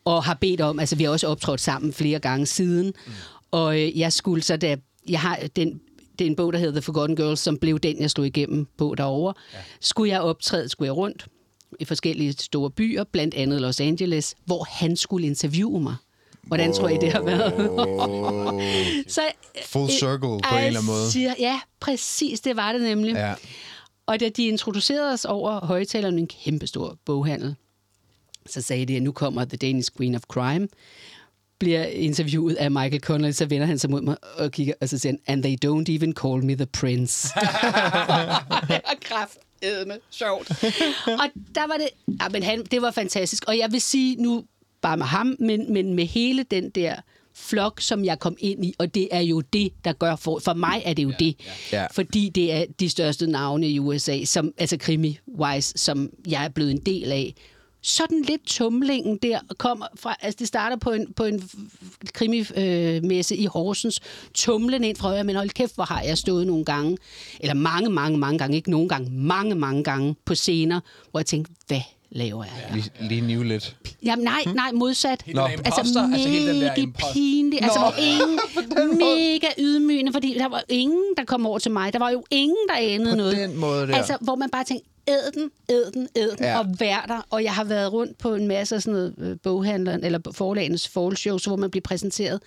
Og 0.04 0.24
har 0.24 0.34
bedt 0.34 0.60
om, 0.60 0.80
altså 0.80 0.96
vi 0.96 1.04
har 1.04 1.10
også 1.10 1.26
optrådt 1.26 1.60
sammen 1.60 1.92
flere 1.92 2.18
gange 2.18 2.46
siden. 2.46 2.86
Mm. 3.06 3.12
Og 3.50 3.80
øh, 3.80 3.98
jeg 3.98 4.12
skulle 4.12 4.42
så, 4.42 4.56
da 4.56 4.76
jeg 5.08 5.20
har 5.20 5.38
den 5.56 5.80
det 6.18 6.24
er 6.24 6.30
en 6.30 6.36
bog, 6.36 6.52
der 6.52 6.58
hedder 6.58 6.72
The 6.72 6.82
Forgotten 6.82 7.16
Girls, 7.16 7.40
som 7.40 7.58
blev 7.58 7.78
den, 7.78 8.00
jeg 8.00 8.10
slog 8.10 8.26
igennem 8.26 8.66
på 8.76 8.94
derovre. 8.98 9.34
Ja. 9.52 9.58
Skulle 9.80 10.12
jeg 10.12 10.20
optræde, 10.20 10.68
skulle 10.68 10.86
jeg 10.86 10.96
rundt 10.96 11.26
i 11.80 11.84
forskellige 11.84 12.32
store 12.32 12.70
byer, 12.70 13.04
blandt 13.04 13.34
andet 13.34 13.60
Los 13.60 13.80
Angeles, 13.80 14.34
hvor 14.44 14.64
han 14.70 14.96
skulle 14.96 15.26
interviewe 15.26 15.80
mig. 15.80 15.96
Hvordan 16.42 16.72
tror 16.72 16.88
I, 16.88 16.96
det 17.00 17.12
har 17.12 17.22
været? 17.22 17.52
så, 19.14 19.20
Full 19.66 19.90
circle 19.90 20.18
på 20.18 20.34
en 20.34 20.64
eller 20.64 20.80
anden 20.80 20.86
måde. 20.86 21.10
Siger, 21.10 21.34
ja, 21.38 21.60
præcis, 21.80 22.40
det 22.40 22.56
var 22.56 22.72
det 22.72 22.80
nemlig. 22.80 23.14
Ja. 23.14 23.34
Og 24.06 24.20
da 24.20 24.28
de 24.28 24.46
introducerede 24.46 25.12
os 25.12 25.24
over 25.24 25.66
højtaleren, 25.66 26.18
en 26.18 26.26
kæmpestor 26.26 26.98
boghandel, 27.04 27.54
så 28.46 28.62
sagde 28.62 28.86
de, 28.86 28.96
at 28.96 29.02
nu 29.02 29.12
kommer 29.12 29.44
The 29.44 29.56
Danish 29.56 29.90
Queen 29.96 30.14
of 30.14 30.22
Crime, 30.22 30.68
bliver 31.58 31.84
interviewet 31.84 32.54
af 32.54 32.70
Michael 32.70 33.00
Connelly, 33.00 33.32
så 33.32 33.46
vender 33.46 33.66
han 33.66 33.78
sig 33.78 33.90
mod 33.90 34.00
mig 34.00 34.16
og 34.38 34.50
kigger, 34.50 34.74
og 34.80 34.88
så 34.88 34.98
siger 34.98 35.12
han, 35.12 35.20
and 35.26 35.42
they 35.42 35.56
don't 35.64 35.96
even 35.96 36.12
call 36.12 36.44
me 36.44 36.54
the 36.54 36.66
prince. 36.66 37.28
det 38.68 38.80
var 38.84 38.96
kraftedme 39.00 39.94
sjovt. 40.10 40.50
og 41.06 41.28
der 41.54 41.66
var 41.66 41.74
det, 41.74 41.88
ja, 42.20 42.28
men 42.28 42.42
han, 42.42 42.64
det 42.70 42.82
var 42.82 42.90
fantastisk. 42.90 43.44
Og 43.46 43.58
jeg 43.58 43.72
vil 43.72 43.80
sige 43.80 44.22
nu, 44.22 44.44
bare 44.82 44.96
med 44.96 45.06
ham, 45.06 45.36
men, 45.40 45.72
men 45.72 45.94
med 45.94 46.04
hele 46.06 46.42
den 46.42 46.70
der 46.70 46.96
flok, 47.34 47.80
som 47.80 48.04
jeg 48.04 48.18
kom 48.18 48.36
ind 48.38 48.64
i, 48.64 48.74
og 48.78 48.94
det 48.94 49.08
er 49.10 49.20
jo 49.20 49.40
det, 49.40 49.72
der 49.84 49.92
gør 49.92 50.16
for, 50.16 50.38
for 50.38 50.54
mig 50.54 50.82
er 50.84 50.94
det 50.94 51.02
jo 51.02 51.10
ja, 51.10 51.16
det, 51.18 51.36
ja. 51.72 51.80
Ja. 51.80 51.86
fordi 51.92 52.28
det 52.28 52.52
er 52.52 52.64
de 52.80 52.88
største 52.88 53.26
navne 53.26 53.68
i 53.68 53.78
USA, 53.78 54.24
som, 54.24 54.52
altså 54.58 54.76
krimi-wise, 54.76 55.72
som 55.76 56.10
jeg 56.28 56.44
er 56.44 56.48
blevet 56.48 56.70
en 56.70 56.80
del 56.80 57.12
af. 57.12 57.34
Sådan 57.86 58.22
lidt 58.22 58.46
tumlingen 58.46 59.16
der 59.22 59.38
kommer 59.58 59.86
fra, 59.96 60.16
altså 60.20 60.36
det 60.38 60.48
starter 60.48 60.76
på 60.76 60.90
en, 60.90 61.12
på 61.12 61.24
en 61.24 61.50
krimimesse 62.14 63.36
i 63.36 63.46
Horsens, 63.46 64.00
tumlen 64.34 64.84
ind 64.84 64.96
fra 64.96 65.08
højre, 65.08 65.24
men 65.24 65.36
hold 65.36 65.50
kæft, 65.50 65.74
hvor 65.74 65.84
har 65.84 66.02
jeg 66.02 66.18
stået 66.18 66.46
nogle 66.46 66.64
gange, 66.64 66.98
eller 67.40 67.54
mange, 67.54 67.90
mange, 67.90 68.18
mange 68.18 68.38
gange, 68.38 68.56
ikke 68.56 68.70
nogle 68.70 68.88
gange, 68.88 69.10
mange, 69.10 69.54
mange 69.54 69.84
gange 69.84 70.16
på 70.24 70.34
scener, 70.34 70.80
hvor 71.10 71.20
jeg 71.20 71.26
tænkte, 71.26 71.52
hvad 71.66 71.80
laver 72.10 72.44
jeg 72.44 72.52
her? 72.52 72.74
Lige, 72.76 72.90
lige 73.00 73.20
nive 73.20 73.44
lidt. 73.44 73.76
Jamen 74.02 74.24
nej, 74.24 74.44
nej, 74.54 74.72
modsat. 74.72 75.22
Den 75.26 75.36
der 75.36 75.42
Altså 75.42 75.80
imposter, 75.80 76.12
altså 76.12 76.28
hele 76.28 76.48
den 76.52 76.60
der 76.62 76.76
mega 76.76 76.86
pinligt. 77.12 77.64
Altså 77.64 77.78
hvor 77.78 77.94
ingen, 77.98 78.38
mega 78.98 79.46
ydmygende, 79.58 80.12
fordi 80.12 80.34
der 80.38 80.48
var 80.48 80.62
ingen, 80.68 81.04
der 81.16 81.24
kom 81.24 81.46
over 81.46 81.58
til 81.58 81.70
mig. 81.72 81.92
Der 81.92 81.98
var 81.98 82.10
jo 82.10 82.24
ingen, 82.30 82.56
der 82.68 82.74
anede 82.74 83.10
På 83.10 83.16
noget. 83.16 83.36
den 83.36 83.56
måde 83.56 83.86
der. 83.86 83.96
Altså, 83.96 84.16
hvor 84.20 84.34
man 84.34 84.50
bare 84.50 84.64
tænkte, 84.64 84.88
æd 85.08 85.32
den, 85.34 85.50
æd 85.70 85.90
den, 85.94 86.08
æd 86.16 86.30
den, 86.30 86.38
Ja. 86.40 86.50
ja. 86.50 86.58
og 86.58 86.66
vær 86.78 87.04
der. 87.08 87.26
Og 87.30 87.44
jeg 87.44 87.54
har 87.54 87.64
været 87.64 87.92
rundt 87.92 88.18
på 88.18 88.34
en 88.34 88.48
masse 88.48 88.74
af 88.74 88.82
sådan 88.82 88.92
noget 88.92 89.14
øh, 89.18 89.36
boghandleren, 89.42 90.04
eller 90.04 90.18
forlagenes 90.32 90.88
fallshows, 90.88 91.44
hvor 91.44 91.56
man 91.56 91.70
bliver 91.70 91.82
præsenteret. 91.82 92.40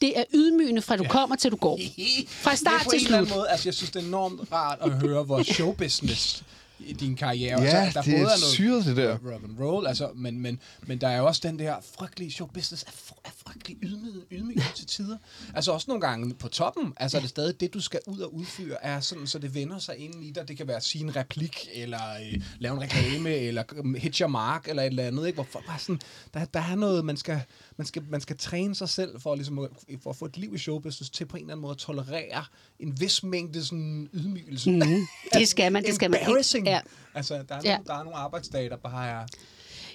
Det 0.00 0.18
er 0.18 0.24
ydmygende 0.34 0.82
fra 0.82 0.96
du 0.96 1.04
kommer 1.04 1.36
til 1.36 1.50
du 1.50 1.56
går. 1.56 1.78
Fra 2.28 2.56
start 2.56 2.72
Det 2.72 2.80
er 2.80 2.84
på 2.84 2.90
til 2.90 2.98
en 3.00 3.04
eller 3.06 3.16
anden 3.18 3.28
slut. 3.28 3.36
måde, 3.38 3.48
altså 3.48 3.68
jeg 3.68 3.74
synes, 3.74 3.90
det 3.90 4.02
er 4.02 4.06
enormt 4.06 4.40
rart 4.52 4.78
at 4.80 4.92
høre, 4.92 5.22
hvor 5.24 5.42
showbusiness 5.42 6.42
i 6.78 6.92
din 6.92 7.16
karriere. 7.16 7.62
Ja, 7.62 7.66
altså, 7.66 8.02
det 8.04 8.14
er 8.14 8.22
noget 8.22 8.38
syret, 8.40 8.84
det 8.84 8.96
der. 8.96 9.12
rock 9.12 9.44
and 9.44 9.60
roll, 9.60 9.86
altså, 9.86 10.10
men, 10.14 10.40
men, 10.40 10.60
men 10.86 11.00
der 11.00 11.08
er 11.08 11.18
jo 11.18 11.26
også 11.26 11.40
den 11.44 11.58
der 11.58 11.76
frygtelige 11.98 12.30
showbusiness 12.32 12.82
er, 12.82 12.90
fr- 12.90 13.20
er 13.24 13.30
frygtelig 13.46 13.76
ydmygende, 13.82 14.22
ydmygende 14.30 14.64
til 14.74 14.86
tider. 14.86 15.16
Altså 15.54 15.72
også 15.72 15.84
nogle 15.88 16.00
gange 16.00 16.34
på 16.34 16.48
toppen, 16.48 16.92
altså 16.96 17.16
er 17.16 17.20
det 17.20 17.30
stadig 17.30 17.60
det, 17.60 17.74
du 17.74 17.80
skal 17.80 18.00
ud 18.06 18.18
og 18.18 18.34
udføre, 18.34 18.84
er 18.84 19.00
sådan, 19.00 19.26
så 19.26 19.38
det 19.38 19.54
vender 19.54 19.78
sig 19.78 19.96
ind 19.96 20.24
i 20.24 20.30
dig. 20.30 20.48
Det 20.48 20.56
kan 20.56 20.66
være 20.66 20.76
at 20.76 20.84
sige 20.84 21.04
en 21.04 21.16
replik, 21.16 21.68
eller 21.74 22.00
øh, 22.32 22.42
lave 22.58 22.74
en 22.74 22.80
reklame, 22.80 23.30
eller 23.30 23.62
øh, 23.76 23.94
hit 23.94 24.16
your 24.16 24.28
mark, 24.28 24.68
eller 24.68 24.82
et 24.82 24.86
eller 24.86 25.06
andet, 25.06 25.26
ikke? 25.26 25.36
Hvor 25.36 25.46
folk 25.50 25.66
bare 25.66 25.78
sådan, 25.78 26.00
der, 26.34 26.44
der 26.44 26.60
er 26.60 26.74
noget, 26.74 27.04
man 27.04 27.16
skal, 27.16 27.40
man 27.76 27.86
skal, 27.86 28.02
man 28.10 28.20
skal 28.20 28.36
træne 28.38 28.74
sig 28.74 28.88
selv 28.88 29.20
for, 29.20 29.34
ligesom, 29.34 29.58
at- 29.58 29.70
for 30.02 30.10
at 30.10 30.16
få 30.16 30.24
et 30.24 30.36
liv 30.36 30.54
i 30.54 30.58
showbusiness 30.58 31.10
til 31.10 31.24
på 31.24 31.36
en 31.36 31.42
eller 31.42 31.52
anden 31.52 31.62
måde 31.62 31.70
at 31.72 31.78
tolerere 31.78 32.44
en 32.80 33.00
vis 33.00 33.22
mængde 33.22 33.64
sådan 33.64 34.08
ydmygelse. 34.14 34.70
Mhm. 34.70 35.06
Det 35.34 35.48
skal 35.48 35.72
man, 35.72 35.84
det 35.84 35.94
skal 35.94 36.10
man. 36.10 36.20
Embarrassing. 36.20 36.66
Ja. 36.66 36.80
Altså, 37.14 37.34
der 37.48 37.54
er, 37.54 37.60
Ja. 37.64 37.72
nogle, 37.72 37.86
der 37.86 37.94
er 37.94 38.02
nogle 38.04 38.16
arbejdsdage, 38.18 38.68
der 38.70 38.76
bare 38.76 39.08
er... 39.08 39.26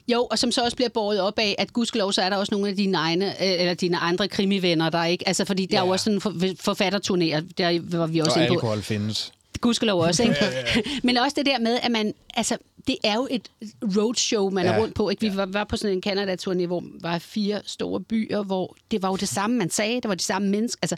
Jo, 0.08 0.28
og 0.32 0.40
som 0.40 0.52
så 0.52 0.64
også 0.64 0.76
bliver 0.76 0.90
båret 0.90 1.22
op 1.22 1.40
af, 1.40 1.56
at 1.58 1.74
gudskelov, 1.74 2.12
så 2.14 2.22
er 2.22 2.30
der 2.30 2.38
også 2.38 2.54
nogle 2.54 2.70
af 2.70 2.76
dine 2.76 2.98
egne, 2.98 3.26
øh, 3.44 3.52
eller 3.60 3.74
dine 3.74 3.98
andre 3.98 4.28
krimivenner, 4.28 4.90
der 4.90 5.06
ikke... 5.06 5.28
Altså, 5.28 5.46
fordi 5.46 5.66
der 5.66 5.78
er 5.78 5.82
jo 5.82 5.86
Ja. 5.88 5.92
også 5.92 6.04
sådan 6.04 6.22
for, 6.22 6.30
forfatterturnéer, 6.70 7.42
der 7.58 7.98
var 7.98 8.08
vi 8.08 8.20
også 8.20 8.32
Og 8.32 8.38
inde 8.38 8.48
på. 8.48 8.54
alkohol 8.54 8.82
findes. 8.82 9.32
Gudskelov 9.62 10.02
også, 10.02 10.24
ikke? 10.24 10.36
Men 11.08 11.18
også 11.18 11.34
det 11.38 11.46
der 11.46 11.60
med, 11.60 11.80
at 11.84 11.92
man... 11.92 12.14
Altså, 12.34 12.58
det 12.88 12.98
er 13.04 13.16
jo 13.16 13.28
et 13.32 13.52
roadshow, 13.98 14.50
man 14.50 14.66
ja. 14.66 14.72
Ja. 14.72 14.78
er 14.78 14.82
rundt 14.82 14.96
på. 14.96 15.10
Ikke? 15.10 15.22
Vi 15.32 15.38
var, 15.38 15.46
var 15.46 15.64
på 15.64 15.78
sådan 15.78 15.96
en 15.98 16.04
Canada-turné, 16.08 16.66
hvor 16.68 16.84
var 17.02 17.20
fire 17.20 17.62
store 17.66 18.02
byer, 18.02 18.44
hvor 18.44 18.76
det 18.92 19.02
var 19.02 19.10
jo 19.10 19.16
det 19.16 19.28
samme, 19.30 19.58
man 19.58 19.70
sagde. 19.70 19.96
Det 19.96 20.10
var 20.10 20.16
de 20.16 20.24
samme 20.24 20.50
mennesker. 20.50 20.80
Altså, 20.82 20.96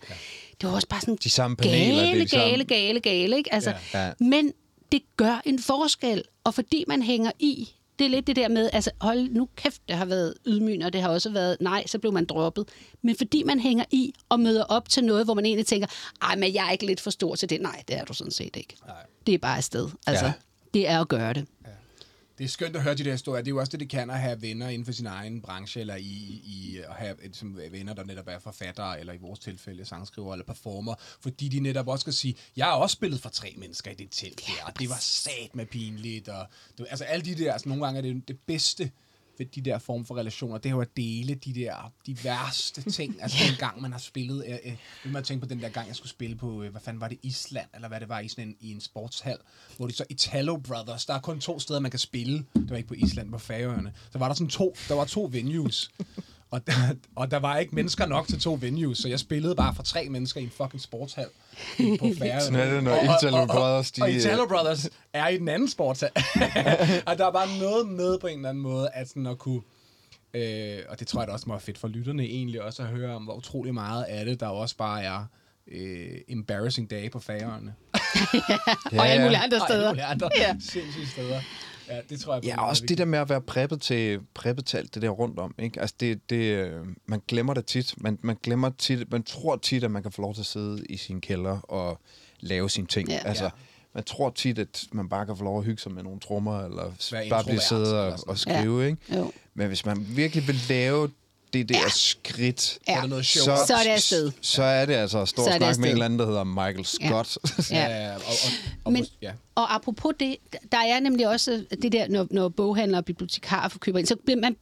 det 0.61 0.69
var 0.69 0.75
også 0.75 0.87
bare 0.87 1.01
sådan 1.01 1.17
De 1.23 1.29
samme 1.29 1.55
paneler, 1.57 2.01
det 2.01 2.09
er 2.09 2.11
gale, 2.11 2.23
de 2.23 2.29
samme. 2.29 2.45
gale, 2.45 2.63
gale, 2.63 2.99
gale, 2.99 3.37
ikke? 3.37 3.53
Altså, 3.53 3.73
Ja. 3.93 4.05
Ja. 4.05 4.11
Men 4.19 4.53
det 4.91 5.01
gør 5.17 5.41
en 5.45 5.59
forskel, 5.59 6.23
og 6.43 6.53
fordi 6.53 6.85
man 6.87 7.01
hænger 7.01 7.31
i, 7.39 7.69
det 7.99 8.05
er 8.05 8.09
lidt 8.09 8.27
det 8.27 8.35
der 8.35 8.47
med, 8.49 8.69
altså 8.73 8.91
hold 9.01 9.29
nu 9.29 9.49
kæft, 9.55 9.81
det 9.87 9.95
har 9.95 10.05
været 10.05 10.33
ydmygende, 10.47 10.85
og 10.85 10.93
det 10.93 11.01
har 11.01 11.09
også 11.09 11.29
været, 11.29 11.57
nej, 11.59 11.83
så 11.87 11.99
blev 11.99 12.13
man 12.13 12.25
droppet. 12.25 12.67
Men 13.01 13.15
fordi 13.17 13.43
man 13.43 13.59
hænger 13.59 13.85
i 13.91 14.13
og 14.29 14.39
møder 14.39 14.63
op 14.63 14.89
til 14.89 15.03
noget, 15.03 15.25
hvor 15.25 15.33
man 15.33 15.45
egentlig 15.45 15.65
tænker, 15.65 15.87
ej, 16.21 16.35
men 16.35 16.53
jeg 16.53 16.67
er 16.67 16.71
ikke 16.71 16.85
lidt 16.85 17.01
for 17.01 17.09
stor 17.11 17.35
til 17.35 17.49
det. 17.49 17.61
Nej, 17.61 17.83
det 17.87 17.97
er 17.97 18.05
du 18.05 18.13
sådan 18.13 18.31
set 18.31 18.55
ikke. 18.55 18.75
Nej. 18.87 18.95
Det 19.27 19.33
er 19.33 19.37
bare 19.37 19.57
afsted. 19.57 19.89
Altså, 20.07 20.25
Ja. 20.25 20.31
det 20.73 20.87
er 20.89 21.01
at 21.01 21.07
gøre 21.07 21.33
det. 21.33 21.45
Det 22.37 22.43
er 22.43 22.47
skønt 22.47 22.75
at 22.75 22.83
høre 22.83 22.95
de 22.95 23.03
der 23.03 23.11
historier. 23.11 23.41
Det 23.41 23.47
er 23.47 23.55
jo 23.55 23.59
også 23.59 23.71
det, 23.71 23.79
det 23.79 23.89
kan 23.89 24.09
at 24.09 24.19
have 24.19 24.41
venner 24.41 24.69
inden 24.69 24.85
for 24.85 24.91
sin 24.91 25.05
egen 25.05 25.41
branche, 25.41 25.81
eller 25.81 25.95
i, 25.95 26.41
i 26.43 26.79
at 26.89 26.95
have 26.95 27.15
som 27.33 27.59
venner, 27.71 27.93
der 27.93 28.03
netop 28.03 28.27
er 28.27 28.39
forfattere, 28.39 28.99
eller 28.99 29.13
i 29.13 29.17
vores 29.17 29.39
tilfælde 29.39 29.85
sangskriver 29.85 30.33
eller 30.33 30.45
performer, 30.45 30.95
fordi 31.21 31.47
de 31.47 31.59
netop 31.59 31.87
også 31.87 32.03
skal 32.03 32.13
sige, 32.13 32.35
jeg 32.57 32.65
har 32.65 32.73
også 32.73 32.93
spillet 32.93 33.21
for 33.21 33.29
tre 33.29 33.55
mennesker 33.57 33.91
i 33.91 33.93
det 33.93 34.07
telt 34.11 34.39
her, 34.39 34.65
og 34.65 34.79
det 34.79 34.89
var 34.89 34.99
sat 34.99 35.55
med 35.55 35.65
pinligt, 35.65 36.29
og 36.29 36.47
du, 36.77 36.85
altså 36.89 37.03
alle 37.03 37.25
de 37.25 37.43
der, 37.43 37.53
altså 37.53 37.69
nogle 37.69 37.85
gange 37.85 37.97
er 37.97 38.01
det 38.01 38.27
det 38.27 38.39
bedste 38.39 38.91
ved 39.37 39.45
de 39.45 39.61
der 39.61 39.77
form 39.79 40.05
for 40.05 40.17
relationer, 40.17 40.57
det 40.57 40.69
er 40.69 40.73
jo 40.73 40.81
at 40.81 40.97
dele 40.97 41.35
de 41.35 41.53
der, 41.53 41.91
de 42.05 42.23
værste 42.23 42.81
ting, 42.97 43.21
altså 43.21 43.37
den 43.49 43.57
gang 43.57 43.81
man 43.81 43.91
har 43.91 43.99
spillet, 43.99 44.45
øh, 44.47 44.57
øh, 45.05 45.11
man 45.11 45.23
tænke 45.23 45.41
på 45.41 45.49
den 45.49 45.61
der 45.61 45.69
gang, 45.69 45.87
jeg 45.87 45.95
skulle 45.95 46.09
spille 46.09 46.35
på, 46.35 46.63
øh, 46.63 46.71
hvad 46.71 46.81
fanden 46.81 47.01
var 47.01 47.07
det, 47.07 47.17
Island, 47.23 47.67
eller 47.75 47.87
hvad 47.87 47.99
det 47.99 48.09
var, 48.09 48.19
i 48.19 48.27
sådan 48.27 48.47
en, 48.47 48.55
i 48.59 48.71
en 48.71 48.81
sportshal, 48.81 49.37
hvor 49.77 49.87
de 49.87 49.93
så 49.93 50.05
Italo 50.09 50.57
Brothers, 50.57 51.05
der 51.05 51.13
er 51.13 51.19
kun 51.19 51.39
to 51.39 51.59
steder, 51.59 51.79
man 51.79 51.91
kan 51.91 51.99
spille, 51.99 52.45
det 52.53 52.69
var 52.69 52.77
ikke 52.77 52.87
på 52.87 52.93
Island, 52.93 53.31
på 53.31 53.37
Færøerne, 53.37 53.93
så 54.11 54.17
var 54.17 54.27
der 54.27 54.35
sådan 54.35 54.49
to, 54.49 54.75
der 54.87 54.95
var 54.95 55.05
to 55.05 55.29
venues, 55.31 55.91
og 56.53 56.67
der, 56.67 56.73
og 57.15 57.31
der 57.31 57.37
var 57.39 57.57
ikke 57.57 57.75
mennesker 57.75 58.05
nok 58.05 58.27
til 58.27 58.39
to 58.39 58.57
venues, 58.61 58.97
så 58.97 59.09
jeg 59.09 59.19
spillede 59.19 59.55
bare 59.55 59.75
for 59.75 59.83
tre 59.83 60.09
mennesker 60.09 60.41
i 60.41 60.43
en 60.43 60.49
fucking 60.49 60.81
sportshal 60.81 61.25
på 61.77 62.07
Færøerne. 62.19 62.41
Sådan 62.41 62.59
er 62.59 62.73
det, 62.73 62.83
når 62.83 62.91
Og- 62.91 63.03
Italo 63.03 63.37
og- 63.41 63.47
Brothers, 63.47 63.91
de- 63.91 64.01
Og 64.01 64.11
Italo 64.11 64.45
Brothers 64.47 64.89
er 65.13 65.27
i 65.27 65.37
den 65.37 65.47
anden 65.47 65.69
sportshal. 65.69 66.11
og 67.07 67.17
der 67.17 67.25
er 67.27 67.31
bare 67.31 67.47
noget 67.59 67.87
med 67.87 68.17
på 68.19 68.27
en 68.27 68.35
eller 68.37 68.49
anden 68.49 68.63
måde, 68.63 68.89
at 68.93 69.07
sådan 69.09 69.27
at 69.27 69.37
kunne... 69.39 69.61
Øh, 70.33 70.79
og 70.89 70.99
det 70.99 71.07
tror 71.07 71.21
jeg 71.21 71.27
da 71.27 71.33
også 71.33 71.45
må 71.47 71.53
være 71.53 71.61
fedt 71.61 71.77
for 71.77 71.87
lytterne 71.87 72.23
egentlig 72.23 72.61
også 72.61 72.81
at 72.81 72.87
høre 72.87 73.15
om, 73.15 73.23
hvor 73.23 73.33
utrolig 73.33 73.73
meget 73.73 74.03
af 74.03 74.25
det, 74.25 74.39
der 74.39 74.47
også 74.47 74.75
bare 74.77 75.03
er 75.03 75.25
øh, 75.71 76.17
embarrassing 76.27 76.89
dage 76.89 77.09
på 77.09 77.19
Færøerne. 77.19 77.73
Ja, 78.91 78.99
og 78.99 79.07
alle 79.09 79.23
mulige 79.23 79.37
andre 79.37 79.57
Og 79.57 79.63
alle 79.63 79.73
steder. 79.73 79.89
mulige 79.89 80.03
andre 80.05 80.29
Ja. 80.37 80.55
sindssyge 80.59 81.07
steder. 81.07 81.39
Ja, 81.95 82.01
det 82.09 82.19
tror 82.19 82.33
jeg. 82.33 82.43
Ja, 82.45 82.61
også 82.67 82.85
det 82.87 82.97
der 82.97 83.05
med 83.05 83.19
at 83.19 83.29
være 83.29 83.41
preppet 83.41 83.81
til, 83.81 84.19
preppet 84.33 84.65
til 84.65 84.77
alt 84.77 84.93
det 84.93 85.01
der 85.01 85.09
rundt 85.09 85.39
om. 85.39 85.55
Ikke? 85.59 85.81
Altså 85.81 85.95
det, 85.99 86.29
det, 86.29 86.35
øh, 86.35 86.85
man 87.05 87.21
glemmer 87.27 87.53
det 87.53 87.65
tit. 87.65 87.93
Man, 87.97 88.19
man 88.21 88.37
glemmer 88.43 88.69
tit, 88.77 89.11
man 89.11 89.23
tror 89.23 89.55
tit, 89.55 89.83
at 89.83 89.91
man 89.91 90.03
kan 90.03 90.11
få 90.11 90.21
lov 90.21 90.33
til 90.33 90.41
at 90.41 90.45
sidde 90.45 90.85
i 90.89 90.97
sin 90.97 91.21
kælder 91.21 91.59
og 91.59 91.99
lave 92.39 92.69
sine 92.69 92.87
ting. 92.87 93.09
Ja. 93.09 93.19
Altså, 93.25 93.43
Ja. 93.43 93.49
man 93.93 94.03
tror 94.03 94.29
tit, 94.29 94.59
at 94.59 94.83
man 94.91 95.09
bare 95.09 95.25
kan 95.25 95.37
få 95.37 95.43
lov 95.43 95.59
at 95.59 95.65
hygge 95.65 95.81
sig 95.81 95.91
med 95.91 96.03
nogle 96.03 96.19
trommer, 96.19 96.61
eller 96.65 96.91
bare 97.29 97.43
blive 97.43 97.59
siddet 97.61 97.93
og, 97.93 98.19
og 98.27 98.37
skrive. 98.37 98.81
Ja. 98.81 98.87
Ikke? 98.87 99.15
Jo. 99.17 99.31
Men 99.53 99.67
hvis 99.67 99.85
man 99.85 100.05
virkelig 100.09 100.47
vil 100.47 100.55
lave 100.69 101.09
det 101.53 101.69
der 101.69 101.77
ja. 101.79 101.89
skridt, 101.89 102.79
Ja. 102.87 102.95
Er 102.97 103.01
der 103.01 103.07
noget 103.07 103.25
show 103.25 103.43
så, 103.55 103.63
Så 103.67 103.73
er 103.73 103.83
det 103.83 103.89
afsted. 103.89 104.31
så 104.41 104.63
er 104.63 104.85
det 104.85 104.93
altså 104.93 105.19
at 105.21 105.27
stå 105.27 105.41
og 105.41 105.53
snakke 105.57 105.81
med 105.81 105.89
en 105.89 105.93
eller 105.93 106.05
anden, 106.05 106.19
der 106.19 106.25
hedder 106.25 106.43
Michael 106.43 106.85
Scott. 106.85 107.37
Ja. 107.71 107.77
Ja. 107.77 107.89
Ja, 107.89 108.07
ja, 108.07 108.15
og, 108.15 108.21
og, 108.25 108.51
og, 108.83 108.93
Men, 108.93 109.05
ja. 109.21 109.31
og 109.55 109.75
apropos 109.75 110.13
det, 110.19 110.35
der 110.71 110.77
er 110.77 110.99
nemlig 110.99 111.27
også 111.27 111.65
det 111.81 111.91
der, 111.91 112.07
når, 112.07 112.27
når 112.31 112.49
boghandlere 112.49 113.01
og 113.01 113.05
bibliotekarer 113.05 113.69
får 113.69 113.79
køber 113.79 113.99
ind, 113.99 114.07
så 114.07 114.15
bliver 114.25 114.39
man, 114.39 114.55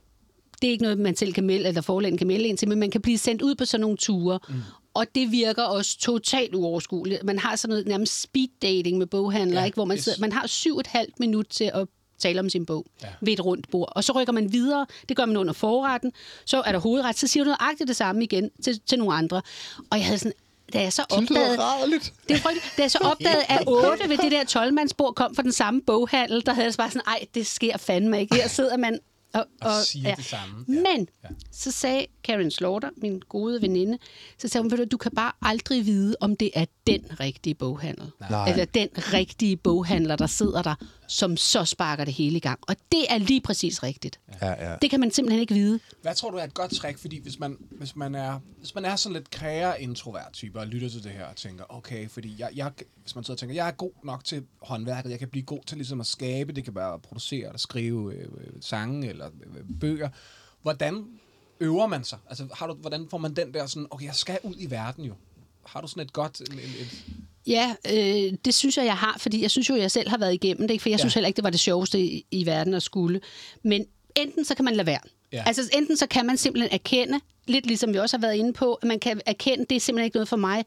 det 0.62 0.68
er 0.68 0.72
ikke 0.72 0.84
noget, 0.84 1.00
man 1.00 1.16
selv 1.16 1.34
kan 1.34 1.44
melde, 1.44 1.68
eller 1.68 1.82
forlægen 1.82 2.18
kan 2.18 2.28
melde 2.28 2.48
ind 2.48 2.58
til, 2.58 2.68
men 2.70 2.80
man 2.80 2.92
kan 2.92 3.02
blive 3.02 3.18
sendt 3.18 3.42
ud 3.42 3.56
på 3.56 3.66
sådan 3.66 3.82
nogle 3.82 3.98
ture. 3.98 4.40
Mm. 4.50 4.56
Og 4.94 5.06
det 5.16 5.32
virker 5.32 5.64
også 5.64 5.98
totalt 6.00 6.56
uoverskueligt. 6.56 7.24
Man 7.24 7.40
har 7.40 7.56
sådan 7.56 7.70
noget 7.70 7.88
nærmest 7.88 8.22
speed 8.22 8.48
dating 8.62 8.98
med 8.98 9.08
boghandlere, 9.08 9.60
Ja, 9.60 9.66
ikke? 9.66 9.76
hvor 9.76 9.86
man, 9.86 9.98
yes. 9.98 10.04
sidder, 10.04 10.20
man 10.20 10.32
har 10.32 10.48
syv 10.48 10.74
og 10.76 10.80
et 10.80 10.88
halvt 10.88 11.20
minut 11.20 11.46
til 11.50 11.72
at 11.74 11.88
tale 12.22 12.40
om 12.40 12.50
sin 12.50 12.66
bog 12.66 12.86
Ja. 13.02 13.08
ja. 13.08 13.14
ved 13.22 13.34
et 13.34 13.46
rundt 13.46 13.70
bord. 13.72 13.92
Og 13.96 14.04
så 14.04 14.12
rykker 14.14 14.34
man 14.34 14.52
videre. 14.54 14.86
Det 15.10 15.18
gør 15.18 15.26
man 15.26 15.38
under 15.38 15.54
forretten. 15.54 16.12
Så 16.46 16.62
er 16.62 16.72
der 16.72 16.80
hovedret. 16.80 17.18
Så 17.20 17.28
siger 17.28 17.44
du 17.44 17.50
nøjagtigt 17.60 17.88
det 17.88 17.96
samme 17.96 18.24
igen 18.24 18.50
til, 18.64 18.80
til 18.86 19.00
nogle 19.00 19.14
andre. 19.14 19.42
Og 19.92 19.98
jeg 19.98 20.06
havde 20.06 20.18
sådan, 20.20 20.34
da 20.74 20.82
jeg 20.82 20.94
så 20.94 21.06
Det 21.10 21.18
opdagede... 21.18 21.60
rædeligt. 21.60 22.14
Det 22.30 22.36
er. 22.38 22.50
Da 22.78 22.82
jeg 22.82 22.92
så 22.92 22.98
opdagede, 23.12 23.44
at 23.50 23.64
otte 23.68 24.10
ved 24.10 24.18
det 24.18 24.32
der 24.32 24.44
12-mandsbord 24.44 25.14
kom 25.16 25.36
fra 25.36 25.44
den 25.44 25.52
samme 25.52 25.82
boghandel, 25.88 26.46
der 26.46 26.54
havde 26.54 26.66
jeg 26.66 26.74
så 26.74 26.78
bare 26.78 26.90
sådan, 26.92 27.08
ej, 27.08 27.26
det 27.36 27.48
sker 27.48 27.78
fandme 27.78 28.20
ikke. 28.20 28.36
Her 28.36 28.48
sidder 28.48 28.78
man 28.78 29.00
og, 29.34 29.46
Og 29.62 29.72
siger 29.84 30.16
det 30.16 30.26
samme. 30.26 30.66
Ja. 30.68 30.74
Men 30.74 31.08
Ja. 31.24 31.30
så 31.52 31.72
sagde 31.72 32.06
Karen 32.24 32.52
Slaughter, 32.52 32.90
min 32.98 33.22
gode 33.30 33.62
veninde, 33.62 33.98
så 34.38 34.48
sagde 34.48 34.64
hun, 34.64 34.72
"Ved 34.72 34.78
du, 34.78 34.84
du 34.92 34.98
kan 34.98 35.12
bare 35.12 35.32
aldrig 35.42 35.86
vide, 35.86 36.16
om 36.22 36.36
det 36.36 36.52
er 36.54 36.66
den 36.88 37.20
rigtige 37.20 37.56
boghandel. 37.56 38.12
Nej. 38.30 38.50
Eller 38.50 38.66
den 38.66 38.90
rigtige 38.96 39.58
boghandler, 39.58 40.16
der 40.16 40.28
sidder 40.28 40.62
der, 40.62 40.76
som 41.12 41.38
så 41.38 41.66
sparker 41.66 42.06
det 42.06 42.14
hele 42.14 42.38
i 42.38 42.40
gang. 42.40 42.60
Og 42.68 42.76
det 42.92 43.06
er 43.10 43.18
lige 43.18 43.42
præcis 43.42 43.84
rigtigt. 43.84 44.20
Ja, 44.42 44.70
ja. 44.70 44.76
Det 44.82 44.90
kan 44.90 45.00
man 45.00 45.12
simpelthen 45.12 45.42
ikke 45.42 45.54
vide. 45.54 45.80
Hvad 46.02 46.16
tror 46.16 46.32
du 46.32 46.38
er 46.38 46.44
et 46.44 46.54
godt 46.54 46.72
trick? 46.72 46.98
Fordi 46.98 47.20
hvis 47.22 47.40
man, 47.40 47.58
hvis 47.72 47.96
man, 47.96 48.16
er, 48.16 48.40
hvis 48.58 48.76
man 48.76 48.86
er 48.86 48.96
sådan 48.96 49.14
lidt 49.14 49.30
kræger 49.30 49.76
introvert 49.76 50.34
type 50.34 50.60
og 50.60 50.68
lytter 50.68 50.90
til 50.90 51.04
det 51.04 51.12
her 51.12 51.26
og 51.26 51.36
tænker, 51.36 51.64
okay, 51.70 52.10
fordi 52.10 52.36
jeg, 52.40 52.50
jeg, 52.56 52.72
hvis 53.02 53.16
man 53.16 53.24
sidder 53.24 53.36
og 53.36 53.40
tænker, 53.40 53.56
jeg 53.56 53.68
er 53.68 53.72
god 53.72 53.92
nok 54.04 54.24
til 54.24 54.44
håndværket, 54.62 55.10
jeg 55.10 55.20
kan 55.20 55.28
blive 55.28 55.46
god 55.46 55.60
til 55.68 55.78
ligesom 55.78 56.00
at 56.00 56.08
skabe, 56.08 56.54
det 56.54 56.64
kan 56.64 56.76
være 56.76 56.94
at 56.94 57.02
producere 57.02 57.46
eller 57.46 57.58
skrive 57.58 58.14
øh, 58.16 58.28
øh, 58.38 58.62
sange 58.62 59.10
eller 59.10 59.28
øh, 59.28 59.80
bøger. 59.80 60.10
Hvordan 60.62 61.06
øver 61.60 61.88
man 61.88 62.04
sig? 62.04 62.18
Altså, 62.30 62.48
har 62.54 62.68
du, 62.68 62.74
hvordan 62.74 63.08
får 63.10 63.18
man 63.18 63.36
den 63.36 63.54
der 63.54 63.66
sådan, 63.66 63.88
okay, 63.92 64.06
jeg 64.06 64.16
skal 64.16 64.40
ud 64.44 64.56
i 64.58 64.72
verden 64.72 65.06
jo. 65.06 65.14
Har 65.66 65.82
du 65.82 65.88
sådan 65.88 66.04
et 66.04 66.14
godt... 66.14 66.42
Et, 66.42 66.54
et, 66.54 67.06
Ja, 67.48 67.76
øh, 67.92 68.34
det 68.46 68.54
synes 68.54 68.78
jeg, 68.78 68.86
jeg 68.86 68.98
har, 68.98 69.16
fordi 69.20 69.42
jeg 69.42 69.52
synes 69.52 69.70
jo, 69.70 69.76
jeg 69.76 69.92
selv 69.92 70.10
har 70.10 70.18
været 70.18 70.34
igennem 70.34 70.68
det, 70.68 70.72
ikke? 70.74 70.82
for 70.82 70.90
jeg 70.90 70.98
ja. 70.98 71.02
synes 71.02 71.14
heller 71.14 71.28
ikke, 71.28 71.36
det 71.38 71.44
var 71.44 71.50
det 71.50 71.60
sjoveste 71.60 72.00
i, 72.00 72.26
i 72.32 72.46
verden 72.46 72.74
at 72.74 72.84
skulle. 72.84 73.22
Men 73.64 73.86
enten 74.16 74.46
så 74.46 74.56
kan 74.56 74.66
man 74.66 74.76
lade 74.76 74.88
være. 74.88 75.00
Ja. 75.34 75.44
Altså 75.46 75.62
enten 75.74 75.98
så 75.98 76.08
kan 76.08 76.26
man 76.26 76.38
simpelthen 76.38 76.74
erkende, 76.74 77.20
lidt 77.48 77.66
ligesom 77.66 77.94
vi 77.94 78.00
også 78.00 78.18
har 78.18 78.22
været 78.22 78.36
inde 78.36 78.54
på, 78.54 78.74
at 78.74 78.88
man 78.88 79.00
kan 79.00 79.22
erkende, 79.26 79.66
det 79.70 79.76
er 79.76 79.80
simpelthen 79.80 80.06
ikke 80.06 80.16
noget 80.16 80.28
for 80.30 80.38
mig. 80.38 80.66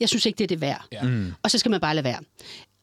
Jeg 0.00 0.08
synes 0.08 0.26
ikke, 0.26 0.36
det 0.38 0.44
er 0.44 0.48
det 0.48 0.60
værd. 0.60 0.84
Ja. 0.92 1.02
Mm. 1.02 1.32
Og 1.42 1.50
så 1.50 1.58
skal 1.58 1.70
man 1.70 1.80
bare 1.80 1.94
lade 1.94 2.04
være. 2.04 2.18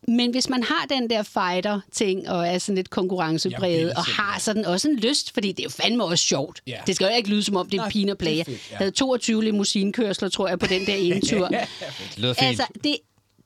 Men 0.07 0.31
hvis 0.31 0.49
man 0.49 0.63
har 0.63 0.85
den 0.89 1.09
der 1.09 1.23
fighter-ting, 1.23 2.29
og 2.29 2.47
er 2.47 2.57
sådan 2.57 2.75
lidt 2.75 2.89
konkurrencepræget, 2.89 3.93
og 3.93 4.03
har 4.03 4.39
sådan 4.39 4.65
også 4.65 4.89
en 4.89 4.95
lyst, 4.95 5.33
fordi 5.33 5.51
det 5.51 5.59
er 5.59 5.63
jo 5.63 5.69
fandme 5.69 6.03
også 6.03 6.25
sjovt. 6.25 6.61
Ja. 6.67 6.77
Det 6.87 6.95
skal 6.95 7.05
jo 7.11 7.15
ikke 7.17 7.29
lyde 7.29 7.43
som 7.43 7.55
om, 7.55 7.69
det 7.69 7.77
er 7.77 7.81
Nej, 7.81 7.85
en 7.85 7.91
pin 7.91 8.09
og 8.09 8.19
det 8.19 8.25
er 8.27 8.29
plager. 8.29 8.43
fedt, 8.43 8.57
ja. 8.57 8.63
Jeg 8.71 8.77
havde 8.77 8.91
22 8.91 9.43
limousinekørsler, 9.43 10.29
tror 10.29 10.47
jeg, 10.47 10.59
på 10.59 10.67
den 10.67 10.85
der 10.85 10.95
ene 10.95 11.21
tur. 11.21 11.47
Det 11.47 11.57
lyder 12.17 12.33
fint. 12.33 12.47
altså, 12.47 12.65
det, 12.83 12.97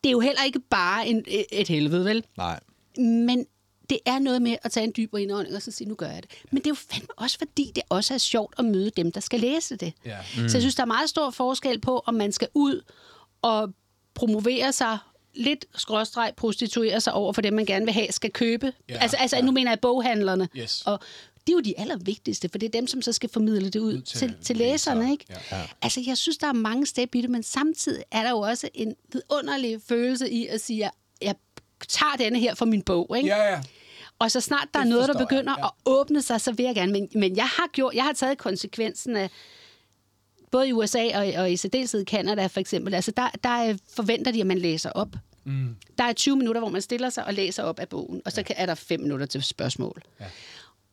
det 0.07 0.11
er 0.11 0.15
jo 0.15 0.19
heller 0.19 0.43
ikke 0.43 0.59
bare 0.59 1.07
en, 1.07 1.23
et 1.51 1.67
helvede, 1.67 2.05
vel? 2.05 2.25
Nej. 2.37 2.59
Men 2.97 3.45
det 3.89 3.99
er 4.05 4.19
noget 4.19 4.41
med 4.41 4.57
at 4.63 4.71
tage 4.71 4.83
en 4.83 4.93
dybere 4.97 5.21
indånding 5.21 5.55
og 5.55 5.61
så 5.61 5.71
sige, 5.71 5.87
nu 5.87 5.95
gør 5.95 6.07
jeg 6.07 6.23
det. 6.23 6.31
Men 6.51 6.57
det 6.57 6.67
er 6.67 6.71
jo 6.71 6.75
fandme 6.91 7.07
også 7.17 7.37
fordi, 7.37 7.71
det 7.75 7.83
også 7.89 8.13
er 8.13 8.17
sjovt 8.17 8.55
at 8.57 8.65
møde 8.65 8.89
dem, 8.89 9.11
der 9.11 9.19
skal 9.19 9.39
læse 9.39 9.75
det. 9.75 9.93
Ja. 10.05 10.17
Mm. 10.37 10.49
Så 10.49 10.57
jeg 10.57 10.61
synes, 10.61 10.75
der 10.75 10.81
er 10.83 10.87
meget 10.87 11.09
stor 11.09 11.29
forskel 11.29 11.79
på, 11.79 12.03
om 12.05 12.13
man 12.13 12.31
skal 12.31 12.47
ud 12.53 12.81
og 13.41 13.73
promovere 14.13 14.73
sig 14.73 14.97
lidt 15.33 15.65
skråstreg 15.75 16.33
prostituere 16.37 17.01
sig 17.01 17.13
over 17.13 17.33
for 17.33 17.41
dem, 17.41 17.53
man 17.53 17.65
gerne 17.65 17.85
vil 17.85 17.93
have, 17.93 18.07
skal 18.09 18.31
købe. 18.31 18.73
Ja, 18.89 18.97
altså, 18.97 19.17
altså 19.17 19.35
ja. 19.35 19.41
nu 19.41 19.51
mener 19.51 19.71
jeg 19.71 19.79
boghandlerne. 19.79 20.49
Yes. 20.57 20.83
Og 20.85 20.99
det 21.47 21.53
er 21.53 21.57
jo 21.57 21.59
de 21.59 21.79
allervigtigste, 21.79 22.49
for 22.49 22.57
det 22.57 22.67
er 22.67 22.71
dem, 22.71 22.87
som 22.87 23.01
så 23.01 23.13
skal 23.13 23.29
formidle 23.29 23.69
det 23.69 23.79
ud, 23.79 23.93
Ud 23.93 24.01
til 24.01 24.19
til, 24.19 24.35
til, 24.41 24.57
læserne. 24.57 25.11
Ikke? 25.11 25.25
Ja. 25.51 25.61
Altså, 25.81 26.03
jeg 26.07 26.17
synes, 26.17 26.37
der 26.37 26.47
er 26.47 26.53
mange 26.53 26.85
step 26.85 27.15
i 27.15 27.21
det, 27.21 27.29
men 27.29 27.43
samtidig 27.43 28.03
er 28.11 28.23
der 28.23 28.29
jo 28.29 28.39
også 28.39 28.69
en 28.73 28.95
vidunderlig 29.13 29.81
følelse 29.87 30.29
i 30.29 30.47
at 30.47 30.61
sige, 30.61 30.85
at 30.85 30.91
jeg 31.21 31.35
tager 31.87 32.15
denne 32.17 32.39
her 32.39 32.55
for 32.55 32.65
min 32.65 32.81
bog. 32.81 33.17
Ikke? 33.17 33.29
Ja, 33.29 33.51
ja. 33.51 33.61
Og 34.19 34.31
så 34.31 34.41
snart 34.41 34.67
der 34.73 34.79
Det 34.79 34.85
er 34.85 34.89
noget, 34.89 35.07
der 35.07 35.13
forstår 35.13 35.19
jeg, 35.19 35.27
begynder 35.27 35.55
ja. 35.59 35.65
at 35.65 35.71
åbne 35.85 36.21
sig, 36.21 36.41
så 36.41 36.51
vil 36.51 36.65
jeg 36.65 36.75
gerne. 36.75 36.91
Men, 36.91 37.09
men 37.15 37.35
jeg 37.35 37.47
har 37.47 37.67
gjort, 37.73 37.93
jeg 37.93 38.03
har 38.03 38.13
taget 38.13 38.37
konsekvensen 38.37 39.15
af, 39.15 39.29
både 40.51 40.67
i 40.67 40.73
USA 40.73 41.19
og, 41.19 41.41
og 41.41 41.51
i 41.51 41.57
særdeleshed 41.57 42.01
i 42.01 42.05
Canada 42.05 42.47
for 42.47 42.59
eksempel, 42.59 42.93
altså 42.93 43.11
der, 43.11 43.29
der 43.43 43.77
forventer 43.95 44.31
de, 44.31 44.41
at 44.41 44.47
man 44.47 44.57
læser 44.57 44.89
op. 44.89 45.15
Mm. 45.43 45.75
Der 45.97 46.03
er 46.03 46.13
20 46.13 46.35
minutter, 46.35 46.61
hvor 46.61 46.69
man 46.69 46.81
stiller 46.81 47.09
sig 47.09 47.25
og 47.25 47.33
læser 47.33 47.63
op 47.63 47.79
af 47.79 47.89
bogen, 47.89 48.21
og 48.25 48.31
så 48.31 48.43
kan, 48.43 48.55
er 48.59 48.65
der 48.65 48.75
5 48.75 48.99
minutter 48.99 49.25
til 49.25 49.43
spørgsmål. 49.43 50.01
Ja. 50.19 50.25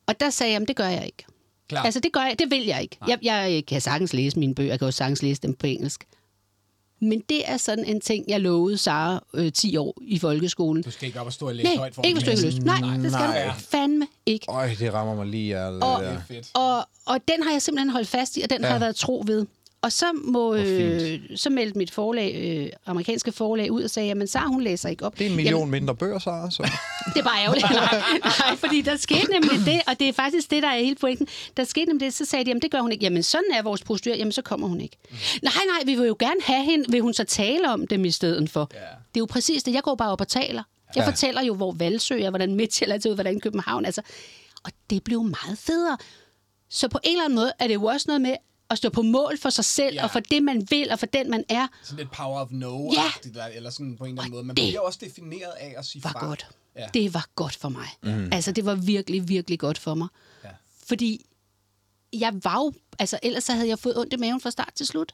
Og 0.07 0.19
der 0.19 0.29
sagde 0.29 0.53
jeg, 0.53 0.61
at 0.61 0.67
det 0.67 0.75
gør 0.75 0.87
jeg 0.87 1.05
ikke. 1.05 1.25
Klart. 1.69 1.85
Altså, 1.85 1.99
det 1.99 2.11
gør 2.13 2.21
jeg, 2.21 2.39
det 2.39 2.51
vil 2.51 2.65
jeg 2.65 2.81
ikke. 2.81 2.97
Jeg, 3.07 3.19
jeg 3.21 3.63
kan 3.65 3.81
sagtens 3.81 4.13
læse 4.13 4.39
mine 4.39 4.55
bøger, 4.55 4.69
jeg 4.71 4.79
kan 4.79 4.85
også 4.85 4.97
sagtens 4.97 5.23
læse 5.23 5.41
dem 5.41 5.53
på 5.53 5.67
engelsk. 5.67 6.07
Men 7.01 7.23
det 7.29 7.49
er 7.49 7.57
sådan 7.57 7.85
en 7.85 8.01
ting, 8.01 8.25
jeg 8.27 8.39
lovede 8.41 8.77
Sara 8.77 9.23
øh, 9.33 9.51
10 9.51 9.77
år 9.77 9.97
i 10.01 10.19
folkeskolen. 10.19 10.83
Du 10.83 10.91
skal 10.91 11.07
ikke 11.07 11.19
op 11.19 11.25
og 11.25 11.33
stå 11.33 11.47
og 11.47 11.55
læse 11.55 11.67
Nej, 11.69 11.77
højt 11.77 11.95
for 11.95 12.01
ikke 12.03 12.15
hvis 12.15 12.23
du 12.23 12.29
ikke 12.31 12.41
har 12.41 12.47
lyst. 12.47 12.61
Nej, 12.63 12.97
det 12.97 13.11
skal 13.11 13.25
Nej. 13.25 13.45
du 13.45 13.51
fandme 13.59 14.07
ikke. 14.25 14.45
Øj, 14.49 14.69
det 14.79 14.93
rammer 14.93 15.15
mig 15.15 15.25
lige. 15.25 15.59
Jeg, 15.59 15.67
Og-. 15.83 16.01
Det 16.01 16.09
er 16.09 16.21
fedt. 16.27 16.49
Og, 16.53 16.87
og 17.05 17.19
den 17.27 17.43
har 17.43 17.51
jeg 17.51 17.61
simpelthen 17.61 17.89
holdt 17.89 18.07
fast 18.07 18.37
i, 18.37 18.41
og 18.41 18.49
den 18.49 18.61
ja. 18.61 18.67
har 18.67 18.73
jeg 18.73 18.81
været 18.81 18.95
tro 18.95 19.23
ved. 19.27 19.45
Og 19.85 19.91
så, 19.91 20.05
må, 20.13 20.55
øh, 20.55 21.19
så 21.35 21.49
meldte 21.49 21.77
mit 21.77 21.91
forlag, 21.91 22.35
øh, 22.35 22.69
amerikanske 22.85 23.31
forlag 23.31 23.71
ud 23.71 23.83
og 23.83 23.89
sagde, 23.89 24.07
jamen 24.07 24.27
Sara, 24.27 24.47
hun 24.47 24.61
læser 24.61 24.89
ikke 24.89 25.05
op. 25.05 25.19
Det 25.19 25.25
er 25.25 25.29
en 25.29 25.35
million 25.35 25.69
mindre 25.69 25.95
bøger, 25.95 26.19
så. 26.19 26.47
så. 26.51 26.63
Det 27.13 27.19
er 27.19 27.23
bare 27.23 27.43
ærgerligt. 27.43 27.65
Nej, 27.71 28.01
nej, 28.23 28.55
fordi 28.55 28.81
der 28.81 28.97
skete 28.97 29.31
nemlig 29.31 29.65
det, 29.65 29.81
og 29.87 29.99
det 29.99 30.09
er 30.09 30.13
faktisk 30.13 30.51
det, 30.51 30.63
der 30.63 30.69
er 30.69 30.77
hele 30.79 30.95
pointen. 30.95 31.27
Der 31.57 31.63
skete 31.63 31.85
nemlig 31.85 32.05
det, 32.05 32.13
så 32.13 32.25
sagde 32.25 32.45
de, 32.45 32.49
jamen 32.49 32.61
det 32.61 32.71
gør 32.71 32.79
hun 32.81 32.91
ikke. 32.91 33.03
Jamen 33.03 33.23
sådan 33.23 33.51
er 33.53 33.61
vores 33.61 33.83
prostitueret, 33.83 34.19
jamen 34.19 34.31
så 34.31 34.41
kommer 34.41 34.67
hun 34.67 34.81
ikke. 34.81 34.97
Mm. 35.09 35.15
Nej, 35.43 35.53
nej, 35.53 35.85
vi 35.85 35.95
vil 35.95 36.07
jo 36.07 36.15
gerne 36.19 36.41
have 36.43 36.63
hende. 36.65 36.85
Vil 36.91 37.01
hun 37.01 37.13
så 37.13 37.23
tale 37.23 37.71
om 37.73 37.87
dem 37.87 38.05
i 38.05 38.11
stedet 38.11 38.49
for? 38.49 38.69
Ja. 38.73 38.79
Det 38.79 38.85
er 39.15 39.19
jo 39.19 39.25
præcis 39.25 39.63
det. 39.63 39.73
Jeg 39.73 39.83
går 39.83 39.95
bare 39.95 40.11
op 40.11 40.21
og 40.21 40.27
taler. 40.27 40.63
Jeg 40.95 41.03
Ja. 41.03 41.09
fortæller 41.09 41.41
jo, 41.43 41.55
hvor 41.55 41.71
Valsø 41.71 42.19
er, 42.21 42.29
hvordan 42.29 42.55
Midtjylland 42.55 43.01
ser 43.01 43.09
ud, 43.09 43.15
hvordan 43.15 43.39
København. 43.39 43.85
Altså, 43.85 44.01
og 44.63 44.71
det 44.89 45.03
blev 45.03 45.23
meget 45.23 45.57
federe. 45.57 45.97
Så 46.69 46.87
på 46.87 46.99
en 47.03 47.11
eller 47.11 47.25
anden 47.25 47.35
måde 47.35 47.51
er 47.59 47.67
det 47.67 47.73
jo 47.73 47.85
også 47.85 48.05
noget 48.07 48.21
med 48.21 48.35
at 48.69 48.77
stå 48.77 48.89
på 48.89 49.01
mål 49.01 49.37
for 49.39 49.49
sig 49.49 49.65
selv, 49.65 49.93
Ja. 49.95 50.03
og 50.03 50.11
for 50.11 50.19
det, 50.19 50.43
man 50.43 50.67
vil, 50.69 50.91
og 50.91 50.99
for 50.99 51.05
den, 51.05 51.29
man 51.31 51.43
er. 51.49 51.67
Sådan 51.83 51.97
lidt 51.97 52.11
power 52.11 52.39
of 52.41 52.47
no 52.51 52.91
Ja. 52.93 53.29
der, 53.33 53.45
eller 53.45 53.69
sådan 53.69 53.97
på 53.97 54.05
en 54.05 54.09
eller 54.11 54.21
anden 54.23 54.33
Og 54.33 54.37
måde. 54.37 54.43
Man 54.47 54.55
bliver 54.55 54.79
også 54.79 54.99
defineret 55.01 55.51
af 55.59 55.73
at 55.77 55.85
sige 55.85 56.03
var 56.03 56.11
fra. 56.11 56.25
godt. 56.27 56.47
Ja. 56.75 56.87
Det 56.93 57.13
var 57.13 57.27
godt 57.35 57.55
for 57.55 57.69
mig. 57.69 57.87
Mm. 58.03 58.29
Altså, 58.33 58.51
det 58.51 58.65
var 58.65 58.75
virkelig, 58.75 59.27
virkelig 59.29 59.59
godt 59.59 59.77
for 59.77 59.93
mig. 59.95 60.07
Ja. 60.43 60.49
Fordi 60.85 61.25
jeg 62.13 62.33
var 62.43 62.55
jo... 62.55 62.73
Altså, 62.99 63.19
ellers 63.23 63.43
så 63.43 63.53
havde 63.53 63.67
jeg 63.67 63.79
fået 63.79 63.97
ondt 63.97 64.13
i 64.13 64.17
maven 64.17 64.41
fra 64.41 64.51
start 64.51 64.71
til 64.75 64.85
slut. 64.87 65.13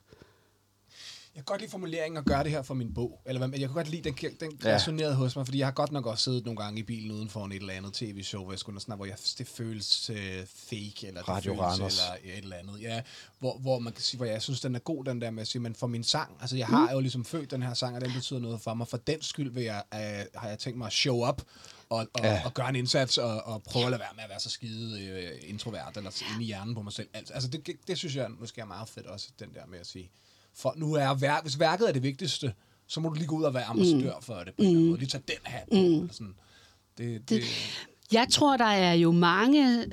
Jeg 1.35 1.39
kan 1.39 1.45
godt 1.45 1.61
lide 1.61 1.71
formuleringen 1.71 2.17
at 2.17 2.25
gøre 2.25 2.43
det 2.43 2.51
her 2.51 2.61
for 2.61 2.73
min 2.73 2.93
bog. 2.93 3.21
Eller 3.25 3.39
hvad, 3.39 3.47
men 3.47 3.59
jeg 3.61 3.69
kan 3.69 3.75
godt 3.75 3.89
lide, 3.89 4.03
den, 4.11 4.15
den 4.39 4.59
Ja. 4.63 4.75
resonerede 4.75 5.15
hos 5.15 5.35
mig, 5.35 5.45
fordi 5.45 5.57
jeg 5.59 5.67
har 5.67 5.71
godt 5.71 5.91
nok 5.91 6.05
også 6.05 6.23
siddet 6.23 6.45
nogle 6.45 6.61
gange 6.63 6.79
i 6.79 6.83
bilen 6.83 7.11
uden 7.11 7.29
for 7.29 7.45
en 7.45 7.51
et 7.51 7.55
eller 7.55 7.73
andet 7.73 7.93
tv-show, 7.93 8.43
hvor 8.43 8.51
jeg 8.51 8.59
skulle 8.59 8.79
sådan, 8.81 8.95
hvor 8.95 9.05
jeg, 9.05 9.15
det 9.37 9.47
føles 9.47 10.09
øh, 10.09 10.45
fake, 10.45 11.07
eller 11.07 11.21
Radio 11.29 11.51
det 11.51 11.59
føles, 11.59 11.61
Randers. 11.79 11.99
eller 11.99 12.37
et 12.37 12.43
eller 12.43 12.55
andet. 12.55 12.81
Ja, 12.81 13.01
hvor, 13.39 13.57
hvor 13.57 13.79
man 13.79 13.93
kan 13.93 14.01
sige, 14.03 14.17
hvor 14.17 14.25
jeg 14.25 14.41
synes, 14.41 14.61
den 14.61 14.75
er 14.75 14.79
god, 14.79 15.05
den 15.05 15.21
der 15.21 15.31
med 15.31 15.41
at 15.41 15.47
sige, 15.47 15.61
men 15.61 15.75
for 15.75 15.87
min 15.87 16.03
sang, 16.03 16.37
altså 16.41 16.57
jeg 16.57 16.67
har 16.67 16.91
jo 16.91 16.99
ligesom 16.99 17.25
født 17.25 17.51
den 17.51 17.63
her 17.63 17.73
sang, 17.73 17.95
og 17.95 18.01
den 18.01 18.11
betyder 18.13 18.39
noget 18.39 18.61
for 18.61 18.73
mig. 18.73 18.87
For 18.87 18.97
den 18.97 19.21
skyld 19.21 19.51
vil 19.51 19.63
jeg, 19.63 19.83
øh, 19.93 19.99
har 20.41 20.49
jeg 20.49 20.59
tænkt 20.59 20.77
mig 20.77 20.87
at 20.87 20.93
show 20.93 21.27
up, 21.29 21.41
og, 21.89 21.97
og, 22.13 22.23
Ja. 22.23 22.41
og 22.45 22.53
gøre 22.53 22.69
en 22.69 22.75
indsats, 22.75 23.17
og, 23.17 23.41
og 23.43 23.63
prøve 23.63 23.85
at 23.85 23.91
lade 23.91 23.99
være 23.99 24.13
med 24.15 24.23
at 24.23 24.29
være 24.29 24.39
så 24.39 24.49
skide 24.49 25.05
øh, 25.05 25.49
introvert, 25.49 25.97
eller 25.97 26.11
inde 26.33 26.43
i 26.43 26.47
hjernen 26.47 26.75
på 26.75 26.81
mig 26.81 26.93
selv. 26.93 27.07
Altså, 27.13 27.33
altså 27.33 27.49
det, 27.49 27.67
det, 27.67 27.75
det 27.87 27.97
synes 27.97 28.15
jeg 28.15 28.27
måske 28.39 28.61
er 28.61 28.65
meget 28.65 28.89
fedt 28.89 29.05
også, 29.07 29.27
den 29.39 29.49
der 29.53 29.65
med 29.65 29.79
at 29.79 29.87
sige, 29.87 30.11
for 30.55 30.73
nu 30.77 30.93
er 30.93 31.13
værk, 31.13 31.43
hvis 31.43 31.59
værket 31.59 31.87
er 31.89 31.93
det 31.93 32.03
vigtigste, 32.03 32.53
så 32.87 32.99
må 32.99 33.09
du 33.09 33.15
lige 33.15 33.27
gå 33.27 33.35
ud 33.35 33.43
og 33.43 33.53
være 33.53 33.63
ambassadør 33.63 34.15
mm. 34.15 34.21
for 34.21 34.33
det 34.33 34.45
på 34.45 34.61
en 34.61 34.67
eller 34.67 34.69
anden 34.69 34.87
måde. 34.89 34.99
Lige 34.99 35.09
tage 35.09 35.23
den 35.27 35.37
hat 35.43 35.63
på. 35.71 36.01
Mm. 36.01 36.09
Sådan. 36.11 36.33
Det, 36.97 37.29
det, 37.29 37.43
Jeg 38.11 38.27
tror, 38.31 38.57
der 38.57 38.65
er 38.65 38.93
jo 38.93 39.11
mange... 39.11 39.85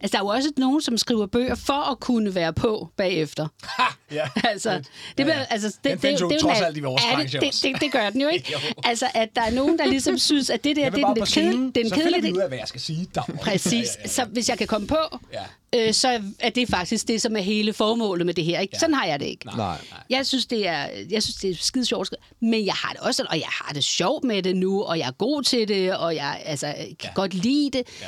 Altså, 0.00 0.12
der 0.12 0.18
er 0.18 0.26
jo 0.26 0.28
også 0.28 0.52
nogen, 0.56 0.82
som 0.82 0.98
skriver 0.98 1.26
bøger 1.26 1.54
for 1.54 1.90
at 1.92 2.00
kunne 2.00 2.34
være 2.34 2.52
på 2.52 2.88
bagefter. 2.96 3.48
ha, 3.62 3.82
ja, 4.12 4.28
Altså, 4.50 4.82
det, 5.18 5.26
Ja, 5.26 5.38
ja, 5.38 5.46
altså, 5.50 5.68
det, 5.84 6.02
Den 6.02 6.12
det, 6.12 6.20
jo 6.20 6.30
det, 6.30 6.40
trods 6.40 6.60
alt 6.60 6.76
i 6.76 6.80
vores 6.80 7.02
ja, 7.04 7.22
det, 7.22 7.32
det, 7.32 7.62
det, 7.62 7.80
det 7.80 7.92
gør 7.92 8.10
den 8.10 8.20
jo 8.20 8.28
ikke. 8.28 8.52
Jo. 8.52 8.58
altså, 8.84 9.06
at 9.14 9.28
der 9.36 9.42
er 9.42 9.50
nogen, 9.50 9.78
der 9.78 9.86
ligesom 9.86 10.18
synes, 10.18 10.50
at 10.50 10.64
det 10.64 10.76
der, 10.76 10.90
det 10.90 11.02
er 11.02 11.14
den 11.14 11.24
kedelige, 11.24 11.88
så 11.88 11.94
finder 11.94 12.20
vi 12.20 12.32
ud 12.32 12.38
af, 12.38 12.48
hvad 12.48 12.58
jeg 12.58 12.68
skal 12.68 12.80
sige. 12.80 13.06
Dagmar. 13.14 13.36
Præcis. 13.42 13.72
Ja, 13.72 13.78
ja, 13.78 14.02
ja. 14.02 14.08
Så 14.08 14.24
hvis 14.24 14.48
jeg 14.48 14.58
kan 14.58 14.66
komme 14.66 14.86
på, 14.86 15.18
Ja. 15.32 15.44
Øh, 15.76 15.92
så 15.94 16.20
er 16.38 16.50
det 16.50 16.68
faktisk 16.68 17.08
det, 17.08 17.22
som 17.22 17.36
er 17.36 17.40
hele 17.40 17.72
formålet 17.72 18.26
med 18.26 18.34
det 18.34 18.44
her. 18.44 18.60
Ikke? 18.60 18.70
Ja. 18.74 18.78
Sådan 18.78 18.94
har 18.94 19.06
jeg 19.06 19.20
det 19.20 19.26
ikke. 19.26 19.46
Nej. 19.56 19.76
Jeg 20.10 20.26
synes, 20.26 20.46
det 20.46 20.66
er, 20.68 20.88
jeg 21.10 21.22
synes, 21.22 21.36
det 21.36 21.50
er 21.50 21.54
skide 21.60 21.84
sjovt. 21.84 22.14
Men 22.40 22.66
jeg 22.66 22.74
har 22.74 22.92
det 22.92 23.00
også, 23.00 23.26
og 23.30 23.36
jeg 23.36 23.48
har 23.48 23.72
det 23.74 23.84
sjovt 23.84 24.24
med 24.24 24.42
det 24.42 24.56
nu, 24.56 24.82
og 24.82 24.98
jeg 24.98 25.06
er 25.08 25.12
god 25.12 25.42
til 25.42 25.68
det, 25.68 25.96
og 25.96 26.14
jeg 26.14 26.42
altså, 26.44 26.66
kan 26.76 26.96
Ja. 27.04 27.10
godt 27.14 27.34
lide 27.34 27.70
det. 27.70 27.82
Ja. 28.00 28.06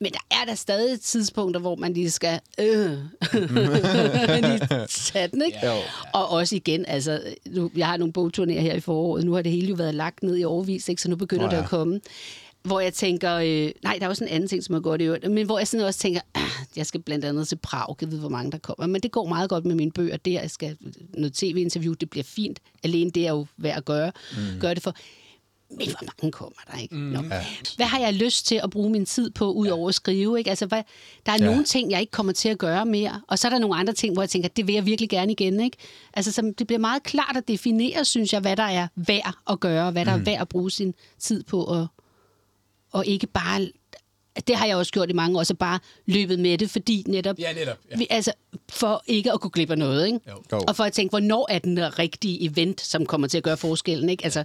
Men 0.00 0.12
der 0.12 0.18
er 0.30 0.44
der 0.46 0.54
stadig 0.54 1.00
tidspunkter, 1.00 1.60
hvor 1.60 1.74
man 1.76 1.92
lige 1.92 2.10
skal 2.10 2.40
øh, 2.60 2.90
lige 4.50 4.86
tage 4.88 5.28
den, 5.28 5.42
ikke? 5.46 5.58
Ja. 5.62 5.76
Og 6.14 6.28
også 6.30 6.56
igen, 6.56 6.84
altså, 6.88 7.20
nu, 7.46 7.70
jeg 7.76 7.86
har 7.86 7.96
nogle 7.96 8.12
bogturnéer 8.18 8.60
her 8.60 8.74
i 8.74 8.80
foråret, 8.80 9.24
nu 9.24 9.32
har 9.32 9.42
det 9.42 9.52
hele 9.52 9.68
jo 9.68 9.74
været 9.74 9.94
lagt 9.94 10.22
ned 10.22 10.36
i 10.36 10.44
overvis, 10.44 10.88
ikke? 10.88 11.02
så 11.02 11.10
nu 11.10 11.16
begynder 11.16 11.48
det 11.48 11.56
ja. 11.56 11.62
at 11.62 11.68
komme. 11.68 12.00
Hvor 12.66 12.80
jeg 12.80 12.94
tænker, 12.94 13.34
øh, 13.34 13.70
nej, 13.82 13.96
der 13.98 14.04
er 14.04 14.08
også 14.08 14.24
en 14.24 14.30
anden 14.30 14.48
ting, 14.48 14.64
som 14.64 14.74
er 14.74 14.80
godt 14.80 15.00
i 15.00 15.04
øvrigt, 15.04 15.30
men 15.30 15.46
hvor 15.46 15.58
jeg 15.58 15.68
sådan 15.68 15.86
også 15.86 16.00
tænker, 16.00 16.20
ah, 16.34 16.42
jeg 16.76 16.86
skal 16.86 17.02
blandt 17.02 17.24
andet 17.24 17.48
til 17.48 17.56
Prag, 17.56 17.96
jeg 18.00 18.10
ved, 18.12 18.18
hvor 18.18 18.28
mange 18.28 18.52
der 18.52 18.58
kommer. 18.58 18.86
Men 18.86 19.00
det 19.00 19.10
går 19.12 19.26
meget 19.26 19.50
godt 19.50 19.64
med 19.64 19.74
mine 19.74 19.90
bøger, 19.90 20.16
det 20.16 20.32
jeg 20.32 20.50
skal, 20.50 20.76
noget 21.14 21.32
tv-interview, 21.34 21.92
det 21.92 22.10
bliver 22.10 22.24
fint. 22.24 22.60
Alene 22.84 23.10
det 23.10 23.26
er 23.26 23.30
jo 23.30 23.46
værd 23.56 23.76
at 23.76 23.84
gøre, 23.84 24.12
mm. 24.32 24.60
gøre 24.60 24.74
det 24.74 24.82
for. 24.82 24.94
Men 25.70 25.86
hvor 25.86 26.06
mange 26.22 26.32
kommer 26.32 26.56
der, 26.72 26.78
ikke? 26.78 26.94
Mm. 26.94 27.12
Ja. 27.12 27.44
Hvad 27.76 27.86
har 27.86 27.98
jeg 27.98 28.14
lyst 28.14 28.46
til 28.46 28.60
at 28.64 28.70
bruge 28.70 28.90
min 28.90 29.06
tid 29.06 29.30
på, 29.30 29.52
ud 29.52 29.66
over 29.66 29.88
at 29.88 29.94
skrive? 29.94 30.38
Ikke? 30.38 30.50
Altså, 30.50 30.66
hvad, 30.66 30.82
der 31.26 31.32
er 31.32 31.36
Ja. 31.40 31.44
ja. 31.44 31.50
nogle 31.50 31.64
ting, 31.64 31.90
jeg 31.90 32.00
ikke 32.00 32.10
kommer 32.10 32.32
til 32.32 32.48
at 32.48 32.58
gøre 32.58 32.86
mere, 32.86 33.20
og 33.28 33.38
så 33.38 33.48
er 33.48 33.50
der 33.50 33.58
nogle 33.58 33.76
andre 33.76 33.92
ting, 33.92 34.12
hvor 34.12 34.22
jeg 34.22 34.30
tænker, 34.30 34.48
det 34.48 34.66
vil 34.66 34.74
jeg 34.74 34.86
virkelig 34.86 35.10
gerne 35.10 35.32
igen. 35.32 35.60
Ikke? 35.60 35.76
Altså, 36.14 36.32
så 36.32 36.52
det 36.58 36.66
bliver 36.66 36.80
meget 36.80 37.02
klart 37.02 37.36
at 37.36 37.48
definere, 37.48 38.04
synes 38.04 38.32
jeg, 38.32 38.40
hvad 38.40 38.56
der 38.56 38.62
er 38.62 38.88
værd 38.96 39.34
at 39.50 39.60
gøre, 39.60 39.90
hvad 39.90 40.04
der 40.04 40.16
mm. 40.16 40.20
er 40.20 40.24
værd 40.24 40.40
at 40.40 40.48
bruge 40.48 40.70
sin 40.70 40.94
tid 41.18 41.42
på, 41.42 41.64
og, 41.64 41.86
og 42.92 43.06
ikke 43.06 43.26
bare... 43.26 43.68
Det 44.46 44.56
har 44.56 44.66
jeg 44.66 44.76
også 44.76 44.92
gjort 44.92 45.10
i 45.10 45.12
mange 45.12 45.38
år, 45.38 45.42
så 45.42 45.54
bare 45.54 45.78
løbet 46.06 46.38
med 46.38 46.58
det, 46.58 46.70
fordi 46.70 47.04
netop... 47.06 47.38
Ja, 47.38 47.52
netop. 47.52 47.76
Ja. 47.90 47.96
Vi, 47.96 48.06
altså, 48.10 48.32
for 48.68 49.02
ikke 49.06 49.32
at 49.32 49.40
kunne 49.40 49.50
glip 49.50 49.70
af 49.70 49.78
noget, 49.78 50.06
ikke? 50.06 50.20
Jo. 50.52 50.60
Og 50.68 50.76
for 50.76 50.84
at 50.84 50.92
tænke, 50.92 51.12
hvornår 51.12 51.46
er 51.50 51.58
den 51.58 51.98
rigtige 51.98 52.44
event, 52.44 52.80
som 52.80 53.06
kommer 53.06 53.28
til 53.28 53.38
at 53.38 53.44
gøre 53.44 53.56
forskellen, 53.56 54.08
ikke? 54.08 54.24
Altså, 54.24 54.44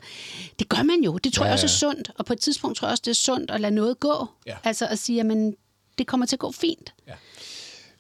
det 0.60 0.70
gør 0.70 0.84
man 0.84 1.04
jo. 1.06 1.18
Det 1.18 1.34
tror 1.34 1.46
ja, 1.46 1.48
jeg 1.48 1.54
også 1.54 1.86
er 1.86 1.90
ja. 1.90 1.94
sundt. 1.94 2.12
Og 2.16 2.26
på 2.26 2.34
et 2.34 2.40
tidspunkt 2.40 2.78
tror 2.78 2.88
jeg 2.88 2.92
også, 2.92 3.02
det 3.06 3.12
er 3.12 3.16
sundt 3.16 3.52
at 3.52 3.62
lade 3.62 3.76
noget 3.76 4.00
gå. 4.00 4.28
Ja. 4.48 4.56
Altså 4.64 4.88
at 4.88 5.00
sige, 5.00 5.16
jamen, 5.16 5.56
det 5.98 6.08
kommer 6.08 6.26
til 6.26 6.36
at 6.36 6.40
gå 6.40 6.52
fint. 6.52 6.94
Ja. 7.08 7.14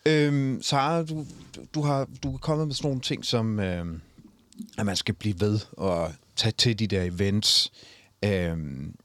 Øhm, 0.06 0.62
Sara, 0.62 1.04
du, 1.04 1.26
du, 1.76 1.82
har, 1.82 2.08
du 2.24 2.34
er 2.34 2.38
kommet 2.38 2.68
med 2.68 2.76
sådan 2.76 2.88
nogle 2.88 3.02
ting, 3.02 3.26
som 3.26 3.60
øhm, 3.60 4.02
at 4.78 4.86
man 4.86 4.96
skal 4.96 5.16
blive 5.16 5.40
ved 5.40 5.60
og 5.72 6.14
tage 6.36 6.52
til 6.52 6.80
de 6.80 6.88
der 6.88 7.04
events. 7.04 7.72
Øhm, 8.26 8.96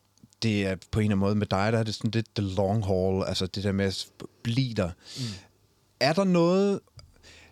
det 0.43 0.67
er 0.67 0.77
på 0.91 1.01
en 1.01 1.05
eller 1.05 1.17
anden 1.17 1.19
måde 1.19 1.35
med 1.35 1.47
dig, 1.47 1.73
der 1.73 1.79
er 1.79 1.83
det 1.83 1.95
sådan 1.95 2.11
lidt 2.11 2.27
the 2.35 2.55
long 2.57 2.85
haul, 2.85 3.25
altså 3.27 3.47
det 3.47 3.65
der 3.65 3.73
med 3.73 3.85
at 3.85 4.07
blive 4.43 4.75
der. 4.75 4.91
Mm. 5.17 5.25
Er 6.01 6.13
der 6.13 6.25
noget, 6.25 6.81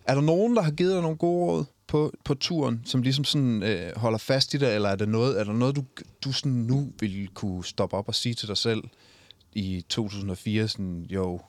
er 0.05 0.15
der 0.15 0.21
nogen, 0.21 0.55
der 0.55 0.61
har 0.61 0.71
givet 0.71 0.93
dig 0.93 1.01
nogle 1.01 1.17
gode 1.17 1.45
råd 1.45 1.65
på, 1.87 2.13
på 2.23 2.33
turen, 2.33 2.81
som 2.85 3.01
ligesom 3.01 3.25
sådan 3.25 3.63
øh, 3.63 3.97
holder 3.97 4.17
fast 4.17 4.53
i 4.53 4.57
dig, 4.57 4.75
eller 4.75 4.89
er, 4.89 4.95
det 4.95 5.09
noget, 5.09 5.39
er 5.39 5.43
der 5.43 5.53
noget, 5.53 5.75
du, 5.75 5.83
du 6.23 6.31
sådan 6.31 6.51
nu 6.51 6.91
vil 6.99 7.29
kunne 7.33 7.65
stoppe 7.65 7.97
op 7.97 8.07
og 8.07 8.15
sige 8.15 8.35
til 8.35 8.47
dig 8.47 8.57
selv 8.57 8.83
i 9.53 9.85
2004, 9.89 10.67
sådan, 10.67 11.05
jo, 11.09 11.41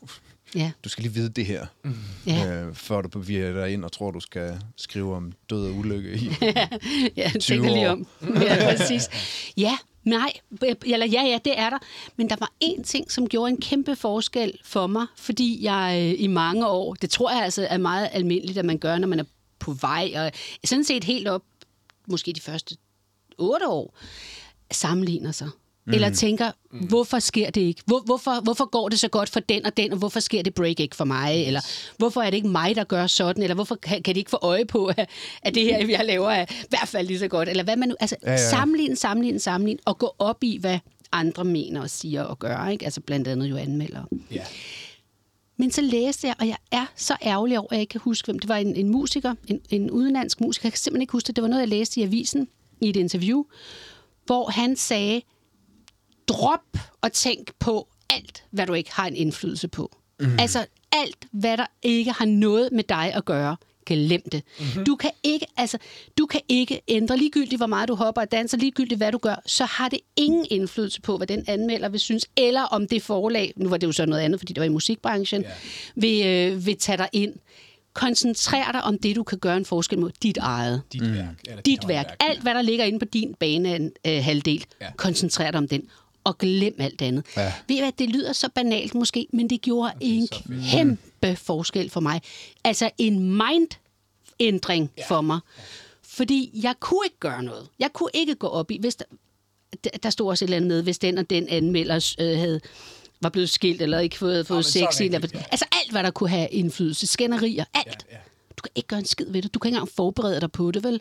Ja, 0.54 0.72
du 0.84 0.88
skal 0.88 1.02
lige 1.02 1.14
vide 1.14 1.28
det 1.28 1.46
her, 1.46 1.66
mm. 1.84 1.94
ja. 2.26 2.62
øh, 2.62 2.74
før 2.74 3.00
du 3.00 3.08
bevirker 3.08 3.52
dig 3.52 3.72
ind 3.72 3.84
og 3.84 3.92
tror, 3.92 4.10
du 4.10 4.20
skal 4.20 4.60
skrive 4.76 5.16
om 5.16 5.32
død 5.50 5.66
og 5.66 5.74
ulykke 5.74 6.14
i. 6.14 6.30
ja 7.16 7.30
20 7.30 7.40
tænker 7.40 7.74
lige 7.74 7.88
år. 7.88 7.92
om. 7.92 8.06
Ja, 8.42 8.76
præcis. 8.76 9.08
Ja, 9.56 9.76
nej, 10.06 10.32
eller 10.86 11.06
ja, 11.06 11.22
ja, 11.22 11.38
det 11.44 11.58
er 11.58 11.70
der. 11.70 11.78
Men 12.16 12.30
der 12.30 12.36
var 12.38 12.52
én 12.64 12.82
ting, 12.82 13.12
som 13.12 13.28
gjorde 13.28 13.50
en 13.50 13.60
kæmpe 13.60 13.96
forskel 13.96 14.58
for 14.64 14.86
mig, 14.86 15.06
fordi 15.16 15.64
jeg 15.64 16.12
øh, 16.14 16.22
i 16.22 16.26
mange 16.26 16.66
år, 16.66 16.94
det 16.94 17.10
tror 17.10 17.30
jeg 17.30 17.42
altså 17.42 17.66
er 17.70 17.78
meget 17.78 18.08
almindeligt, 18.12 18.58
at 18.58 18.64
man 18.64 18.78
gør, 18.78 18.98
når 18.98 19.08
man 19.08 19.20
er 19.20 19.24
på 19.58 19.72
vej, 19.72 20.12
og 20.16 20.32
sådan 20.64 20.84
set 20.84 21.04
helt 21.04 21.28
op, 21.28 21.42
måske 22.08 22.32
de 22.32 22.40
første 22.40 22.76
otte 23.38 23.68
år, 23.68 23.98
sammenligner 24.70 25.32
sig 25.32 25.48
mm. 25.86 25.92
eller 25.92 26.10
tænker, 26.10 26.50
hvorfor 26.88 27.18
sker 27.18 27.50
det 27.50 27.60
ikke? 27.60 27.82
Hvor, 27.86 28.02
hvorfor, 28.06 28.40
hvorfor 28.42 28.64
går 28.64 28.88
det 28.88 28.98
så 28.98 29.08
godt 29.08 29.28
for 29.28 29.40
den 29.40 29.66
og 29.66 29.76
den, 29.76 29.92
og 29.92 29.98
hvorfor 29.98 30.20
sker 30.20 30.42
det 30.42 30.54
break 30.54 30.80
ikke 30.80 30.96
for 30.96 31.04
mig? 31.04 31.46
Eller 31.46 31.60
hvorfor 31.96 32.22
er 32.22 32.30
det 32.30 32.36
ikke 32.36 32.48
mig, 32.48 32.76
der 32.76 32.84
gør 32.84 33.06
sådan? 33.06 33.42
Eller 33.42 33.54
hvorfor 33.54 33.74
kan, 33.74 34.02
kan 34.02 34.14
de 34.14 34.18
ikke 34.18 34.30
få 34.30 34.38
øje 34.42 34.64
på, 34.64 34.86
at, 34.86 35.10
at 35.42 35.54
det 35.54 35.62
her, 35.64 35.88
jeg 35.88 36.04
laver, 36.04 36.30
er 36.30 36.42
i 36.42 36.66
hvert 36.68 36.88
fald 36.88 37.06
lige 37.06 37.18
så 37.18 37.28
godt? 37.28 37.48
Eller 37.48 37.64
hvad 37.64 37.76
man 37.76 37.88
nu... 37.88 37.94
Altså, 38.00 38.16
ja, 38.22 38.30
ja. 38.30 38.50
sammenligne, 38.50 38.96
sammenligne, 38.96 39.38
sammenligne, 39.38 39.80
og 39.84 39.98
gå 39.98 40.14
op 40.18 40.44
i, 40.44 40.58
hvad 40.60 40.78
andre 41.12 41.44
mener 41.44 41.80
og 41.80 41.90
siger 41.90 42.22
og 42.22 42.38
gør, 42.38 42.68
ikke? 42.68 42.84
Altså 42.84 43.00
blandt 43.00 43.28
andet 43.28 43.46
jo 43.46 43.56
anmelder. 43.56 44.02
Ja. 44.30 44.44
Men 45.56 45.70
så 45.70 45.82
læste 45.82 46.26
jeg, 46.26 46.34
og 46.40 46.46
jeg 46.46 46.56
er 46.72 46.86
så 46.96 47.16
ærgerlig 47.22 47.58
over, 47.58 47.68
at 47.70 47.72
jeg 47.72 47.80
ikke 47.80 47.90
kan 47.90 48.00
huske, 48.00 48.26
hvem 48.26 48.38
det 48.38 48.48
var. 48.48 48.56
En, 48.56 48.76
en 48.76 48.88
musiker, 48.88 49.34
en, 49.48 49.60
en 49.70 49.90
udenlandsk 49.90 50.40
musiker, 50.40 50.66
jeg 50.66 50.72
kan 50.72 50.78
simpelthen 50.78 51.02
ikke 51.02 51.12
huske 51.12 51.26
det. 51.26 51.36
Det 51.36 51.42
var 51.42 51.48
noget, 51.48 51.60
jeg 51.60 51.68
læste 51.68 52.00
i 52.00 52.02
avisen 52.02 52.48
i 52.80 52.88
et 52.88 52.96
interview, 52.96 53.44
hvor 54.26 54.50
han 54.50 54.76
sagde, 54.76 55.22
drop 56.28 56.78
og 57.00 57.12
tænk 57.12 57.52
på 57.58 57.88
alt, 58.10 58.44
hvad 58.50 58.66
du 58.66 58.74
ikke 58.74 58.92
har 58.92 59.06
en 59.06 59.16
indflydelse 59.16 59.68
på. 59.68 59.96
Mm. 60.20 60.38
Altså 60.38 60.66
alt, 60.92 61.26
hvad 61.32 61.56
der 61.56 61.66
ikke 61.82 62.12
har 62.12 62.24
noget 62.24 62.72
med 62.72 62.84
dig 62.84 63.12
at 63.14 63.24
gøre. 63.24 63.56
Glem 63.86 64.22
det. 64.32 64.42
Mm-hmm. 64.58 64.84
Du 64.84 64.96
kan 64.96 65.10
ikke, 65.22 65.46
altså, 65.56 65.78
du 66.18 66.26
kan 66.26 66.40
ikke 66.48 66.80
ændre 66.88 67.16
ligegyldigt, 67.16 67.58
hvor 67.58 67.66
meget 67.66 67.88
du 67.88 67.94
hopper 67.94 68.22
og 68.22 68.32
danser, 68.32 68.58
ligegyldigt 68.58 68.98
hvad 68.98 69.12
du 69.12 69.18
gør, 69.18 69.34
så 69.46 69.64
har 69.64 69.88
det 69.88 69.98
ingen 70.16 70.46
indflydelse 70.50 71.00
på, 71.00 71.16
hvad 71.16 71.26
den 71.26 71.44
anmelder 71.46 71.88
vil 71.88 72.00
synes, 72.00 72.26
eller 72.36 72.62
om 72.62 72.88
det 72.88 73.02
forlag, 73.02 73.52
nu 73.56 73.68
var 73.68 73.76
det 73.76 73.86
jo 73.86 73.92
så 73.92 74.06
noget 74.06 74.22
andet, 74.22 74.40
fordi 74.40 74.52
det 74.52 74.60
var 74.60 74.66
i 74.66 74.68
musikbranchen, 74.68 75.42
yeah. 75.42 75.52
vil, 75.96 76.26
øh, 76.26 76.66
vil 76.66 76.76
tage 76.76 76.98
dig 76.98 77.08
ind. 77.12 77.34
Koncentrer 77.92 78.72
dig 78.72 78.82
om 78.82 78.98
det, 78.98 79.16
du 79.16 79.22
kan 79.22 79.38
gøre 79.38 79.56
en 79.56 79.64
forskel 79.64 79.98
mod 79.98 80.10
dit 80.22 80.36
eget. 80.36 80.82
Dit 80.92 81.02
mm. 81.02 81.14
værk. 81.14 81.34
Eller 81.44 81.62
dit, 81.62 81.82
dit 81.82 81.88
værk. 81.88 82.06
Alt, 82.20 82.42
hvad 82.42 82.54
der 82.54 82.62
ligger 82.62 82.84
inde 82.84 82.98
på 82.98 83.04
din 83.04 83.34
bane 83.34 83.90
øh, 84.06 84.24
halvdel, 84.24 84.64
ja. 84.80 84.86
koncentrer 84.96 85.50
dig 85.50 85.58
om 85.58 85.68
den 85.68 85.88
og 86.26 86.38
glem 86.38 86.74
alt 86.78 87.02
andet. 87.02 87.24
Ja. 87.36 87.52
Ved 87.68 87.76
I 87.76 87.80
hvad, 87.80 87.92
det 87.98 88.08
lyder 88.08 88.32
så 88.32 88.48
banalt 88.54 88.94
måske, 88.94 89.26
men 89.32 89.50
det 89.50 89.60
gjorde 89.60 89.92
det 90.00 90.16
en 90.18 90.28
kæmpe 90.70 91.36
forskel 91.36 91.90
for 91.90 92.00
mig. 92.00 92.20
Altså 92.64 92.90
en 92.98 93.18
mindændring 93.18 94.90
ja. 94.98 95.04
for 95.08 95.20
mig. 95.20 95.40
Fordi 96.02 96.50
jeg 96.62 96.74
kunne 96.80 97.00
ikke 97.06 97.18
gøre 97.20 97.42
noget. 97.42 97.68
Jeg 97.78 97.92
kunne 97.92 98.10
ikke 98.14 98.34
gå 98.34 98.46
op 98.46 98.70
i, 98.70 98.78
hvis 98.80 98.96
der, 98.96 99.04
der 100.02 100.10
stod 100.10 100.28
også 100.28 100.44
et 100.44 100.46
eller 100.46 100.56
andet 100.56 100.68
med, 100.68 100.82
hvis 100.82 100.98
den 100.98 101.18
og 101.18 101.30
den 101.30 101.48
anmelder 101.48 102.14
øh, 102.20 102.38
havde 102.38 102.60
var 103.20 103.28
blevet 103.28 103.50
skilt, 103.50 103.82
eller 103.82 103.98
ikke 103.98 104.18
fået, 104.18 104.46
fået 104.46 104.76
ja, 104.76 104.86
sex. 104.86 105.00
Eller, 105.00 105.28
ja. 105.34 105.44
Altså 105.50 105.64
alt, 105.72 105.90
hvad 105.90 106.02
der 106.02 106.10
kunne 106.10 106.30
have 106.30 106.48
indflydelse. 106.48 107.06
Skænderier, 107.06 107.64
alt. 107.74 108.06
Ja, 108.10 108.16
ja. 108.16 108.18
Du 108.56 108.62
kan 108.62 108.70
ikke 108.74 108.86
gøre 108.86 108.98
en 108.98 109.06
skid 109.06 109.26
ved 109.28 109.42
det. 109.42 109.54
Du 109.54 109.58
kan 109.58 109.68
ikke 109.68 109.76
engang 109.76 109.88
forberede 109.96 110.40
dig 110.40 110.52
på 110.52 110.70
det, 110.70 110.84
vel? 110.84 111.00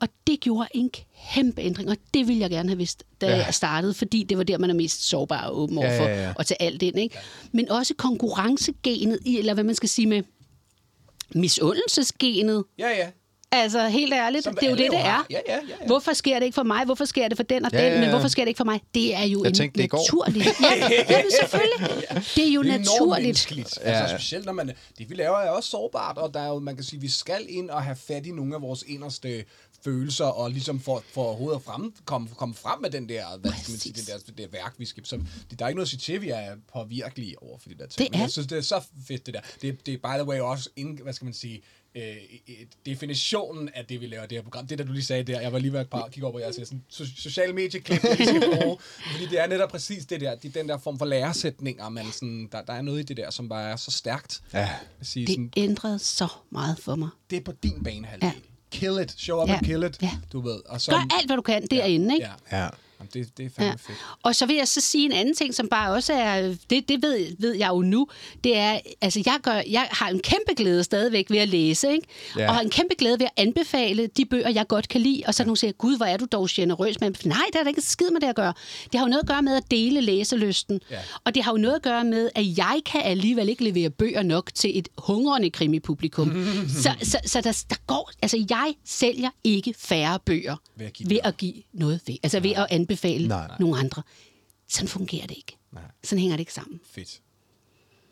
Og 0.00 0.08
det 0.26 0.40
gjorde 0.40 0.68
en 0.74 0.90
kæmpe 1.34 1.60
ændring, 1.60 1.90
og 1.90 1.96
det 2.14 2.28
ville 2.28 2.40
jeg 2.40 2.50
gerne 2.50 2.68
have 2.68 2.78
vidst, 2.78 3.04
da 3.20 3.26
ja. 3.26 3.44
jeg 3.44 3.54
startede, 3.54 3.94
fordi 3.94 4.22
det 4.22 4.38
var 4.38 4.44
der, 4.44 4.58
man 4.58 4.70
er 4.70 4.74
mest 4.74 5.08
sårbar 5.08 5.46
og 5.46 5.58
åben 5.58 5.78
overfor, 5.78 6.04
ja, 6.04 6.14
ja, 6.14 6.22
ja. 6.22 6.32
og 6.36 6.46
til 6.46 6.56
alt 6.60 6.82
ind. 6.82 6.98
Ikke? 6.98 7.14
Ja. 7.14 7.20
Men 7.52 7.70
også 7.70 7.94
konkurrencegenet, 7.94 9.18
i, 9.24 9.38
eller 9.38 9.54
hvad 9.54 9.64
man 9.64 9.74
skal 9.74 9.88
sige 9.88 10.06
med 10.06 10.22
misundelsesgenet. 11.34 12.64
Ja, 12.78 12.88
ja. 12.88 13.10
Altså, 13.52 13.88
helt 13.88 14.14
ærligt, 14.14 14.44
Som 14.44 14.54
det 14.54 14.66
er 14.66 14.70
jo 14.70 14.76
det, 14.76 14.90
det 14.90 15.00
er. 15.00 15.04
Ja, 15.04 15.16
ja, 15.30 15.38
ja, 15.48 15.54
ja. 15.54 15.86
Hvorfor 15.86 16.12
sker 16.12 16.38
det 16.38 16.46
ikke 16.46 16.54
for 16.54 16.62
mig? 16.62 16.84
Hvorfor 16.84 17.04
sker 17.04 17.28
det 17.28 17.36
for 17.36 17.42
den 17.42 17.64
og 17.64 17.72
ja, 17.72 17.78
den? 17.78 17.86
Ja, 17.86 17.94
ja. 17.94 18.00
Men 18.00 18.10
hvorfor 18.10 18.28
sker 18.28 18.42
det 18.42 18.48
ikke 18.48 18.58
for 18.58 18.64
mig? 18.64 18.80
Det 18.94 19.14
er 19.14 19.24
jo 19.24 19.42
jeg 19.42 19.48
en 19.48 19.54
tænkte, 19.54 19.82
det 19.82 19.92
naturligt. 19.92 20.46
ja, 20.46 20.88
ja, 21.10 21.22
selvfølgelig. 21.40 21.88
Det 22.36 22.48
er 22.48 22.52
jo 22.52 22.62
det 22.62 22.74
er 22.74 22.78
naturligt. 22.78 23.48
Ja. 23.52 23.90
Altså, 23.90 24.16
specielt 24.16 24.44
når 24.44 24.52
man... 24.52 24.72
Det 24.98 25.10
vi 25.10 25.14
laver 25.14 25.36
er 25.36 25.50
også 25.50 25.70
sårbart, 25.70 26.18
og 26.18 26.34
der 26.34 26.40
er 26.40 26.48
jo, 26.48 26.58
man 26.58 26.74
kan 26.74 26.84
sige, 26.84 27.00
vi 27.00 27.08
skal 27.08 27.46
ind 27.48 27.70
og 27.70 27.82
have 27.82 27.96
fat 27.96 28.26
i 28.26 28.30
nogle 28.30 28.54
af 28.54 28.62
vores 28.62 28.84
inderste 28.86 29.44
følelser, 29.84 30.24
og 30.24 30.50
ligesom 30.50 30.80
for, 30.80 31.04
for 31.12 31.22
overhovedet 31.24 31.58
at 31.58 31.64
frem, 31.64 31.94
komme, 32.04 32.28
komme 32.28 32.54
frem 32.54 32.80
med 32.80 32.90
den 32.90 33.08
der, 33.08 33.38
hvad 33.38 33.52
skal 33.62 33.72
man 33.72 33.78
sige, 33.80 33.92
det 33.92 34.06
der, 34.06 34.18
det 34.18 34.38
der 34.38 34.46
værk, 34.48 34.74
vi 34.78 34.84
skal... 34.84 35.06
Så, 35.06 35.16
det, 35.50 35.58
der 35.58 35.64
er 35.64 35.68
ikke 35.68 35.76
noget 35.76 35.86
at 35.86 35.90
sige 35.90 36.00
til, 36.00 36.22
vi 36.22 36.28
er 36.28 36.56
påvirkelige 36.72 37.42
over 37.42 37.58
for 37.58 37.68
det 37.68 37.78
der 37.78 37.86
ting. 37.86 38.12
Det 38.12 38.16
er. 38.18 38.22
jeg 38.22 38.30
synes, 38.30 38.46
det 38.48 38.58
er 38.58 38.62
så 38.62 38.82
fedt, 39.06 39.26
det 39.26 39.34
der. 39.34 39.40
Det, 39.62 39.86
det 39.86 39.94
er 39.94 39.98
by 39.98 40.18
the 40.18 40.24
way 40.24 40.40
også, 40.40 40.70
in, 40.76 40.98
hvad 41.02 41.12
skal 41.12 41.24
man 41.24 41.34
sige, 41.34 41.62
øh, 41.94 42.16
definitionen 42.86 43.68
af 43.74 43.84
det, 43.84 44.00
vi 44.00 44.06
laver 44.06 44.26
det 44.26 44.38
her 44.38 44.42
program. 44.42 44.66
Det, 44.66 44.78
der 44.78 44.84
du 44.84 44.92
lige 44.92 45.04
sagde 45.04 45.22
der, 45.22 45.40
jeg 45.40 45.52
var 45.52 45.58
lige 45.58 45.72
ved 45.72 45.80
at 45.80 45.90
bare 45.90 46.10
kigge 46.10 46.26
over 46.26 46.32
på 46.32 46.38
jeres 46.38 46.54
sådan, 46.54 46.82
so- 46.92 47.22
sociale 47.22 47.52
medieklip, 47.52 48.02
vi 48.18 48.24
skal 48.24 48.58
bruge. 48.60 48.78
fordi 49.12 49.26
det 49.26 49.40
er 49.40 49.46
netop 49.46 49.70
præcis 49.70 50.06
det 50.06 50.20
der, 50.20 50.34
det 50.34 50.48
er 50.48 50.60
den 50.60 50.68
der 50.68 50.78
form 50.78 50.98
for 50.98 51.04
læresætninger, 51.06 51.88
man 51.88 52.12
sådan, 52.12 52.48
der, 52.52 52.62
der 52.62 52.72
er 52.72 52.82
noget 52.82 53.00
i 53.00 53.02
det 53.02 53.16
der, 53.16 53.30
som 53.30 53.48
bare 53.48 53.70
er 53.70 53.76
så 53.76 53.90
stærkt. 53.90 54.42
Ja. 54.52 54.70
At 55.00 55.06
sige, 55.06 55.26
det 55.26 55.34
sådan, 55.34 55.52
ændrede 55.56 55.98
så 55.98 56.28
meget 56.50 56.78
for 56.78 56.94
mig. 56.94 57.08
det 57.30 57.36
er 57.36 57.40
på 57.44 57.52
din 57.62 57.84
banehalvdel. 57.84 58.26
Ja. 58.26 58.32
Kill 58.74 58.98
it. 58.98 59.14
Show 59.18 59.42
up 59.42 59.48
Ja. 59.48 59.56
and 59.56 59.66
kill 59.66 59.82
it. 59.84 59.96
Ja. 60.02 60.10
Du 60.32 60.40
ved. 60.40 60.60
Og 60.68 60.80
så, 60.80 60.90
Gør 60.90 60.98
alt, 61.18 61.26
hvad 61.28 61.36
du 61.36 61.42
kan 61.42 61.66
derinde, 61.70 62.14
ikke? 62.14 62.28
Ja. 62.52 62.58
Ja. 62.62 62.68
Jamen, 63.00 63.10
det, 63.14 63.38
det 63.38 63.46
er 63.46 63.50
fandme 63.56 63.70
Ja. 63.70 63.92
fedt. 63.92 63.98
Og 64.22 64.34
så 64.34 64.46
vil 64.46 64.56
jeg 64.56 64.68
så 64.68 64.80
sige 64.80 65.04
en 65.04 65.12
anden 65.12 65.34
ting, 65.34 65.54
som 65.54 65.68
bare 65.68 65.92
også 65.92 66.12
er, 66.12 66.54
det, 66.70 66.88
det 66.88 67.02
ved, 67.02 67.36
ved 67.38 67.52
jeg 67.54 67.68
jo 67.68 67.82
nu, 67.82 68.06
det 68.44 68.56
er, 68.56 68.78
altså 69.00 69.22
jeg, 69.26 69.38
gør, 69.42 69.62
jeg 69.70 69.88
har 69.90 70.08
en 70.08 70.20
kæmpe 70.20 70.54
glæde 70.56 70.84
stadigvæk 70.84 71.30
ved 71.30 71.38
at 71.38 71.48
læse, 71.48 71.92
ikke? 71.92 72.06
Ja. 72.38 72.48
og 72.48 72.54
har 72.54 72.60
en 72.62 72.70
kæmpe 72.70 72.94
glæde 72.98 73.18
ved 73.18 73.26
at 73.26 73.32
anbefale 73.46 74.06
de 74.06 74.24
bøger, 74.24 74.48
jeg 74.48 74.66
godt 74.68 74.88
kan 74.88 75.00
lide, 75.00 75.22
og 75.26 75.34
så 75.34 75.42
er 75.42 75.46
nogen 75.46 75.56
siger, 75.56 75.72
gud, 75.72 75.96
hvor 75.96 76.06
er 76.06 76.16
du 76.16 76.26
dog 76.32 76.48
generøs, 76.50 77.00
men 77.00 77.16
nej, 77.24 77.38
det 77.46 77.54
har 77.54 77.62
da 77.62 77.68
ikke 77.68 77.80
skid 77.82 78.10
med 78.10 78.20
det 78.20 78.26
at 78.26 78.36
gøre. 78.36 78.52
Det 78.92 79.00
har 79.00 79.06
jo 79.06 79.10
noget 79.10 79.22
at 79.22 79.28
gøre 79.28 79.42
med 79.42 79.56
at 79.56 79.62
dele 79.70 80.00
læselysten, 80.00 80.80
Ja. 80.90 80.98
og 81.24 81.34
det 81.34 81.42
har 81.44 81.52
jo 81.52 81.56
noget 81.58 81.74
at 81.76 81.82
gøre 81.82 82.04
med, 82.04 82.30
at 82.34 82.58
jeg 82.58 82.80
kan 82.86 83.00
alligevel 83.04 83.48
ikke 83.48 83.64
levere 83.64 83.90
bøger 83.90 84.22
nok 84.22 84.50
til 84.54 84.78
et 84.78 84.88
hungrende 84.98 85.50
krimipublikum. 85.50 86.32
så 86.82 86.90
så, 87.02 87.18
så 87.26 87.40
der, 87.40 87.64
der 87.70 87.76
går, 87.86 88.10
altså 88.22 88.46
jeg 88.50 88.74
sælger 88.84 89.30
ikke 89.44 89.74
færre 89.78 90.18
bøger 90.26 90.56
Ved 90.76 90.86
at 90.86 90.92
give 90.92 91.10
ved 91.10 91.16
noget. 91.16 91.28
at 91.32 91.36
give 91.36 91.54
noget 91.72 92.00
ved, 92.06 92.14
altså 92.22 92.40
ved 92.40 92.50
at 92.56 92.66
anbefale 92.84 93.28
Nej, 93.28 93.46
nej. 93.48 93.56
nogle 93.60 93.78
andre. 93.78 94.02
Sådan 94.68 94.88
fungerer 94.88 95.26
det 95.26 95.36
ikke. 95.36 95.56
Nej. 95.72 95.82
Sådan 96.04 96.20
hænger 96.20 96.36
det 96.36 96.40
ikke 96.40 96.54
sammen. 96.54 96.80
Fedt. 96.84 97.22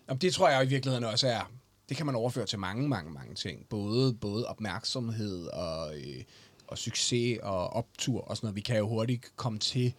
Jamen, 0.09 0.21
det 0.21 0.35
tror 0.35 0.49
jeg 0.49 0.65
i 0.65 0.69
virkeligheden 0.69 1.05
også 1.05 1.29
er, 1.29 1.51
det 1.89 1.97
kan 1.97 2.07
man 2.07 2.15
overføre 2.15 2.47
til 2.47 2.59
mange, 2.59 2.89
mange, 2.89 3.11
mange 3.11 3.35
ting. 3.35 3.67
Både, 3.71 4.15
både 4.15 4.47
opmærksomhed 4.47 5.47
og, 5.47 5.97
øh, 5.99 6.23
og 6.67 6.79
succes 6.79 7.39
og 7.43 7.71
optur 7.71 8.21
og 8.21 8.37
sådan 8.37 8.47
noget. 8.47 8.57
Vi 8.57 8.61
kan 8.61 8.77
jo 8.77 8.89
hurtigt 8.89 9.37
komme 9.37 9.59
til, 9.59 9.95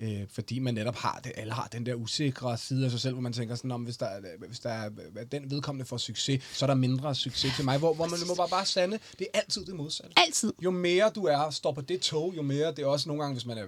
øh, 0.00 0.20
fordi 0.32 0.58
man 0.58 0.74
netop 0.74 0.96
har 0.96 1.20
det, 1.24 1.32
alle 1.36 1.52
har 1.52 1.68
den 1.72 1.86
der 1.86 1.94
usikre 1.94 2.58
side 2.58 2.84
af 2.84 2.90
sig 2.90 3.00
selv, 3.00 3.14
hvor 3.14 3.22
man 3.22 3.32
tænker 3.32 3.54
sådan, 3.54 3.70
om 3.70 3.82
hvis 3.82 3.96
der, 3.96 4.06
er- 4.06 4.20
hvis 4.48 4.58
der 4.60 4.70
er 4.70 4.88
den 5.32 5.50
vedkommende 5.50 5.86
får 5.86 5.96
succes, 5.96 6.42
så 6.52 6.64
er 6.64 6.66
der 6.66 6.74
mindre 6.74 7.14
succes 7.14 7.52
til 7.56 7.64
mig, 7.64 7.78
hvor, 7.78 7.94
hvor 7.94 8.06
man 8.06 8.18
må 8.28 8.34
bare, 8.34 8.48
bare 8.48 8.66
sande, 8.66 8.98
det 9.18 9.26
er 9.34 9.38
altid 9.38 9.64
det 9.64 9.74
modsatte. 9.74 10.12
Altid. 10.16 10.52
Jo 10.64 10.70
mere 10.70 11.10
du 11.14 11.24
er, 11.24 11.50
står 11.50 11.72
på 11.72 11.80
det 11.80 12.00
tog, 12.00 12.34
jo 12.36 12.42
mere, 12.42 12.68
det 12.70 12.78
er 12.78 12.86
også 12.86 13.08
nogle 13.08 13.22
gange, 13.22 13.34
hvis 13.34 13.46
man 13.46 13.58
er, 13.58 13.62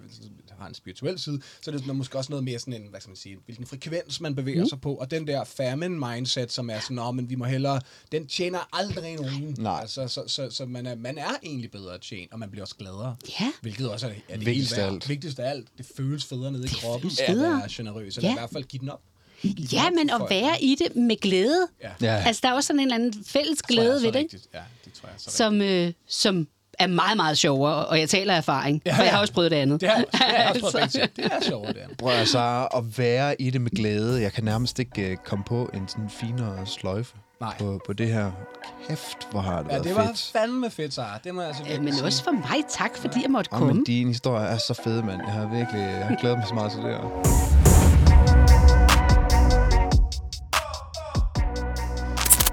har 0.59 0.69
en 0.69 0.75
spirituel 0.75 1.19
side, 1.19 1.41
så 1.61 1.71
er 1.71 1.77
det 1.77 1.97
måske 1.97 2.19
også 2.19 2.33
noget 2.33 2.45
mere 2.45 2.59
sådan 2.59 2.75
en, 2.75 2.89
hvad 2.91 3.01
skal 3.01 3.11
man 3.11 3.17
sige, 3.17 3.37
hvilken 3.45 3.67
frekvens 3.67 4.21
man 4.21 4.35
bevæger 4.35 4.63
mm. 4.63 4.69
sig 4.69 4.81
på, 4.81 4.95
og 4.95 5.11
den 5.11 5.27
der 5.27 5.45
famine 5.45 5.99
mindset, 6.09 6.53
som 6.53 6.71
er 6.71 6.81
sådan, 6.81 7.17
men 7.17 7.31
vi 7.31 7.35
må 7.35 7.45
hellere, 7.45 7.81
den 8.13 8.27
tjener 8.27 8.69
aldrig 8.73 9.15
nogen. 9.17 9.57
Nej. 9.59 9.81
Altså, 9.81 10.09
så, 10.09 10.23
så, 10.27 10.51
så 10.51 10.67
man, 10.67 10.87
er, 10.87 10.95
man 10.95 11.19
er 11.19 11.31
egentlig 11.43 11.71
bedre 11.71 11.95
at 11.95 12.01
tjene, 12.01 12.27
og 12.33 12.39
man 12.39 12.51
bliver 12.51 12.65
også 12.65 12.75
gladere. 12.77 13.17
Ja. 13.41 13.53
Hvilket 13.63 13.91
også 13.91 14.07
er, 14.07 14.11
er 14.29 14.37
det 14.37 14.47
Vigtigst 14.47 14.71
hele 14.75 14.83
af 14.83 14.87
værd. 14.87 14.95
alt. 14.95 15.09
Vigtigst 15.09 15.39
af 15.39 15.51
alt. 15.51 15.69
Det 15.79 15.87
føles 15.97 16.18
federe 16.25 16.53
nede 16.53 16.65
i 16.65 16.69
kroppen, 16.83 17.11
føles 17.11 17.21
at 17.21 17.27
federe. 17.27 17.51
være 17.59 17.69
generøs, 17.71 18.17
eller 18.17 18.29
Ja. 18.29 18.35
i 18.35 18.39
hvert 18.39 18.51
fald 18.53 18.65
give 18.65 18.81
den 18.81 18.89
op. 18.91 19.01
Ja, 19.73 19.91
men 19.91 20.11
at 20.11 20.21
være 20.31 20.63
i 20.63 20.75
det 20.79 20.97
med 20.97 21.17
glæde. 21.21 21.67
Ja. 21.83 21.89
Ja. 22.03 22.23
Altså, 22.27 22.41
der 22.43 22.49
er 22.49 22.53
også 22.53 22.67
sådan 22.67 22.81
en 22.81 22.87
eller 22.87 22.95
anden 22.95 23.25
fælles 23.27 23.59
jeg 23.59 23.69
glæde 23.77 23.97
er 23.97 24.01
ved 24.01 24.13
det, 24.13 24.19
ikke? 24.19 24.39
Ja, 24.55 24.61
det 24.85 24.93
tror 24.93 25.09
jeg 25.09 25.15
er 25.15 25.19
så 25.19 25.25
rigtigt. 25.27 25.37
Som, 25.37 25.63
øh, 25.63 25.93
som 26.07 26.49
er 26.79 26.87
meget, 26.87 27.17
meget 27.17 27.39
sjovere, 27.39 27.87
og 27.87 28.01
jeg 28.01 28.09
taler 28.09 28.33
af 28.35 28.39
erfaring, 28.39 28.83
ja, 28.87 28.91
Ja, 28.91 28.99
for 28.99 29.03
jeg 29.03 29.13
har 29.13 29.21
også 29.21 29.33
prøvet 29.33 29.51
det 29.51 29.57
andet. 29.57 29.81
Det 29.81 29.89
har, 29.89 29.97
det 29.97 30.09
har 30.15 30.27
jeg 30.37 30.49
også 30.51 30.61
prøvet 30.61 30.83
Altså. 30.83 31.09
Det 31.17 31.25
er 31.25 31.41
sjovt, 31.51 31.69
det 31.69 31.77
er. 31.83 31.95
Prøv 31.99 32.13
altså 32.13 32.69
at 32.77 32.99
være 32.99 33.43
i 33.43 33.51
det 33.51 33.61
med 33.61 33.71
glæde. 33.71 34.23
Jeg 34.23 34.33
kan 34.33 34.45
nærmest 34.45 34.79
ikke 34.79 35.11
uh, 35.11 35.17
komme 35.25 35.45
på 35.45 35.71
en 35.75 35.89
sådan 35.89 36.11
finere 36.11 36.67
sløjfe 36.67 37.17
Nej. 37.41 37.55
på, 37.59 37.81
på 37.87 37.93
det 37.93 38.09
her. 38.13 38.31
Kæft, 38.89 39.31
hvor 39.31 39.41
har 39.41 39.59
det 39.63 39.65
Ja, 39.69 39.73
været 39.73 39.85
det 39.85 39.95
var 39.97 40.07
fedt. 40.07 40.31
fandme 40.33 40.71
fedt, 40.71 40.95
Sara. 40.95 41.19
Det 41.25 41.35
må 41.35 41.41
jeg 41.41 41.49
altså 41.49 41.65
Ja, 41.67 41.81
men 41.81 41.93
sige. 41.95 42.05
også 42.05 42.25
for 42.25 42.31
mig, 42.31 42.65
tak 42.69 42.97
fordi 42.97 43.23
jeg 43.23 43.31
måtte 43.31 43.51
komme. 43.51 43.75
men 43.75 43.85
din 43.85 44.09
historie 44.09 44.47
er 44.47 44.59
så 44.59 44.75
fed, 44.85 45.03
mand. 45.03 45.21
Jeg 45.27 45.33
har 45.33 45.47
virkelig 45.47 45.81
jeg 45.81 46.07
har 46.07 46.17
glædet 46.21 46.39
mig 46.39 46.47
så 46.49 46.55
meget 46.55 46.73
til 46.73 46.81
det 46.83 46.91
her. 46.91 48.19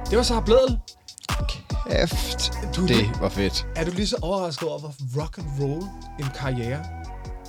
Det 0.10 0.18
var 0.18 0.24
Sara 0.24 0.42
Bledel. 0.42 0.78
Kæft, 1.90 2.52
Du- 2.76 2.88
det 2.88 3.22
var 3.22 3.30
fedt. 3.30 3.68
Er 3.76 3.86
du 3.86 3.92
lige 3.92 4.08
så 4.08 4.16
overrasket 4.22 4.70
over, 4.70 4.80
hvor 4.80 5.22
rock 5.22 5.38
and 5.38 5.46
roll 5.62 5.84
en 6.20 6.26
karriere? 6.36 6.80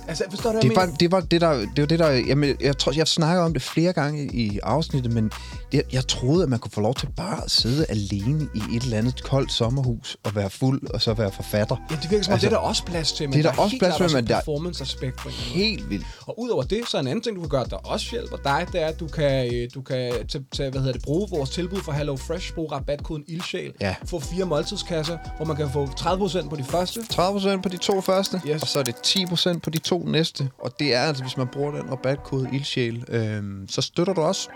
Altså, 0.07 0.23
forstår 0.29 0.49
du, 0.49 0.53
hvad 0.53 0.61
Det 0.61 0.69
jeg 0.69 0.75
var, 0.75 0.85
mener? 0.85 0.97
det 0.97 1.11
var 1.11 1.19
det 1.19 1.41
der, 1.41 1.53
det 1.53 1.77
var 1.81 1.85
det 1.85 1.99
der, 1.99 2.09
jamen, 2.11 2.55
jeg 2.61 2.77
tror, 2.77 2.91
jeg 2.95 3.07
snakker 3.07 3.43
om 3.43 3.53
det 3.53 3.61
flere 3.61 3.93
gange 3.93 4.23
i 4.33 4.59
afsnittet, 4.63 5.13
men 5.13 5.31
det, 5.71 5.81
jeg 5.93 6.07
troede, 6.07 6.43
at 6.43 6.49
man 6.49 6.59
kunne 6.59 6.71
få 6.71 6.81
lov 6.81 6.95
til 6.95 7.09
bare 7.17 7.43
at 7.43 7.51
sidde 7.51 7.85
alene 7.89 8.47
i 8.55 8.75
et 8.75 8.83
eller 8.83 8.97
andet 8.97 9.23
koldt 9.23 9.51
sommerhus 9.51 10.17
og 10.23 10.35
være 10.35 10.49
fuld, 10.49 10.87
og 10.93 11.01
så 11.01 11.13
være 11.13 11.31
forfatter. 11.31 11.75
Ja, 11.91 11.95
det 12.01 12.11
virker 12.11 12.23
som 12.23 12.31
om, 12.31 12.33
Altså, 12.33 12.47
det 12.49 12.53
er 12.53 12.59
der 12.59 12.67
også 12.67 12.83
plads 12.85 13.11
til, 13.13 13.29
men 13.29 13.33
det 13.33 13.39
er 13.39 13.43
der 13.43 13.51
der 13.51 13.57
er 13.59 13.63
også 13.63 13.71
helt 13.73 13.81
plads 13.81 13.95
til, 13.95 14.03
også 14.03 14.15
men 14.15 14.27
der- 14.27 14.41
på 14.45 14.51
en 14.51 14.65
eller 14.67 14.93
anden 15.01 15.13
måde. 15.23 15.33
Helt 15.33 15.89
vildt. 15.89 16.05
Og 16.21 16.39
udover 16.39 16.63
det, 16.63 16.81
så 16.89 16.97
er 16.97 17.01
en 17.01 17.07
anden 17.07 17.21
ting, 17.23 17.35
du 17.35 17.41
kan 17.41 17.49
gøre, 17.49 17.65
der 17.69 17.75
også 17.75 18.07
hjælper 18.11 18.37
dig, 18.37 18.67
det 18.71 18.81
er, 18.81 18.85
at 18.87 18.99
du 18.99 19.07
kan, 19.07 19.53
øh, 19.55 19.69
du 19.75 19.81
kan 19.81 20.11
tage, 20.27 20.45
tage, 20.51 20.69
hvad 20.71 20.81
hedder 20.81 20.93
det, 20.93 21.01
bruge 21.01 21.27
vores 21.29 21.49
tilbud 21.49 21.79
fra 21.81 21.91
Hello 21.93 22.15
Fresh, 22.15 22.53
bruge 22.53 22.71
rabatkoden 22.71 23.23
ILDSJÆL, 23.29 23.71
Ja. 23.81 23.95
få 24.05 24.19
fire 24.19 24.45
måltidskasser, 24.45 25.17
hvor 25.37 25.45
man 25.45 25.55
kan 25.57 25.69
få 25.71 25.85
30% 25.87 26.49
på 26.49 26.55
de 26.55 26.63
første, 26.63 26.99
30% 27.09 27.61
på 27.63 27.69
de 27.69 27.77
to 27.77 28.01
første, 28.01 28.41
Yes. 28.47 28.61
og 28.61 28.67
så 28.67 28.79
er 28.79 28.83
det 28.83 28.95
10% 28.95 29.59
på 29.63 29.69
de 29.69 29.77
to 29.77 30.03
næste, 30.05 30.49
og 30.63 30.71
det 30.79 30.93
er 30.95 30.99
altså, 31.01 31.23
hvis 31.23 31.37
man 31.37 31.47
bruger 31.53 31.71
den 31.71 31.91
rabatkode 31.91 32.49
ildsjæl, 32.53 33.03
øh, 33.07 33.43
så 33.69 33.81
støtter 33.81 34.13
du 34.13 34.21
os. 34.21 34.49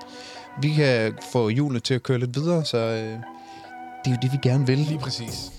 Vi 0.60 0.73
kan 0.73 1.18
få 1.32 1.49
hjulene 1.49 1.80
til 1.80 1.94
at 1.94 2.03
køre 2.03 2.19
lidt 2.19 2.36
videre, 2.36 2.65
så 2.65 2.78
øh, 2.78 3.19
det 4.06 4.06
er 4.06 4.11
jo 4.11 4.18
det, 4.22 4.32
vi 4.32 4.38
gerne 4.41 4.68
vil. 4.68 4.78
Lige 4.78 4.99
præcis. 4.99 5.52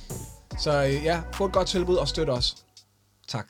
Så 0.58 0.84
øh, 0.84 1.04
ja, 1.04 1.20
få 1.32 1.44
et 1.44 1.52
godt 1.52 1.68
tilbud 1.68 1.96
og 1.96 2.08
støt 2.08 2.30
os. 2.30 2.56
Tak. 3.28 3.46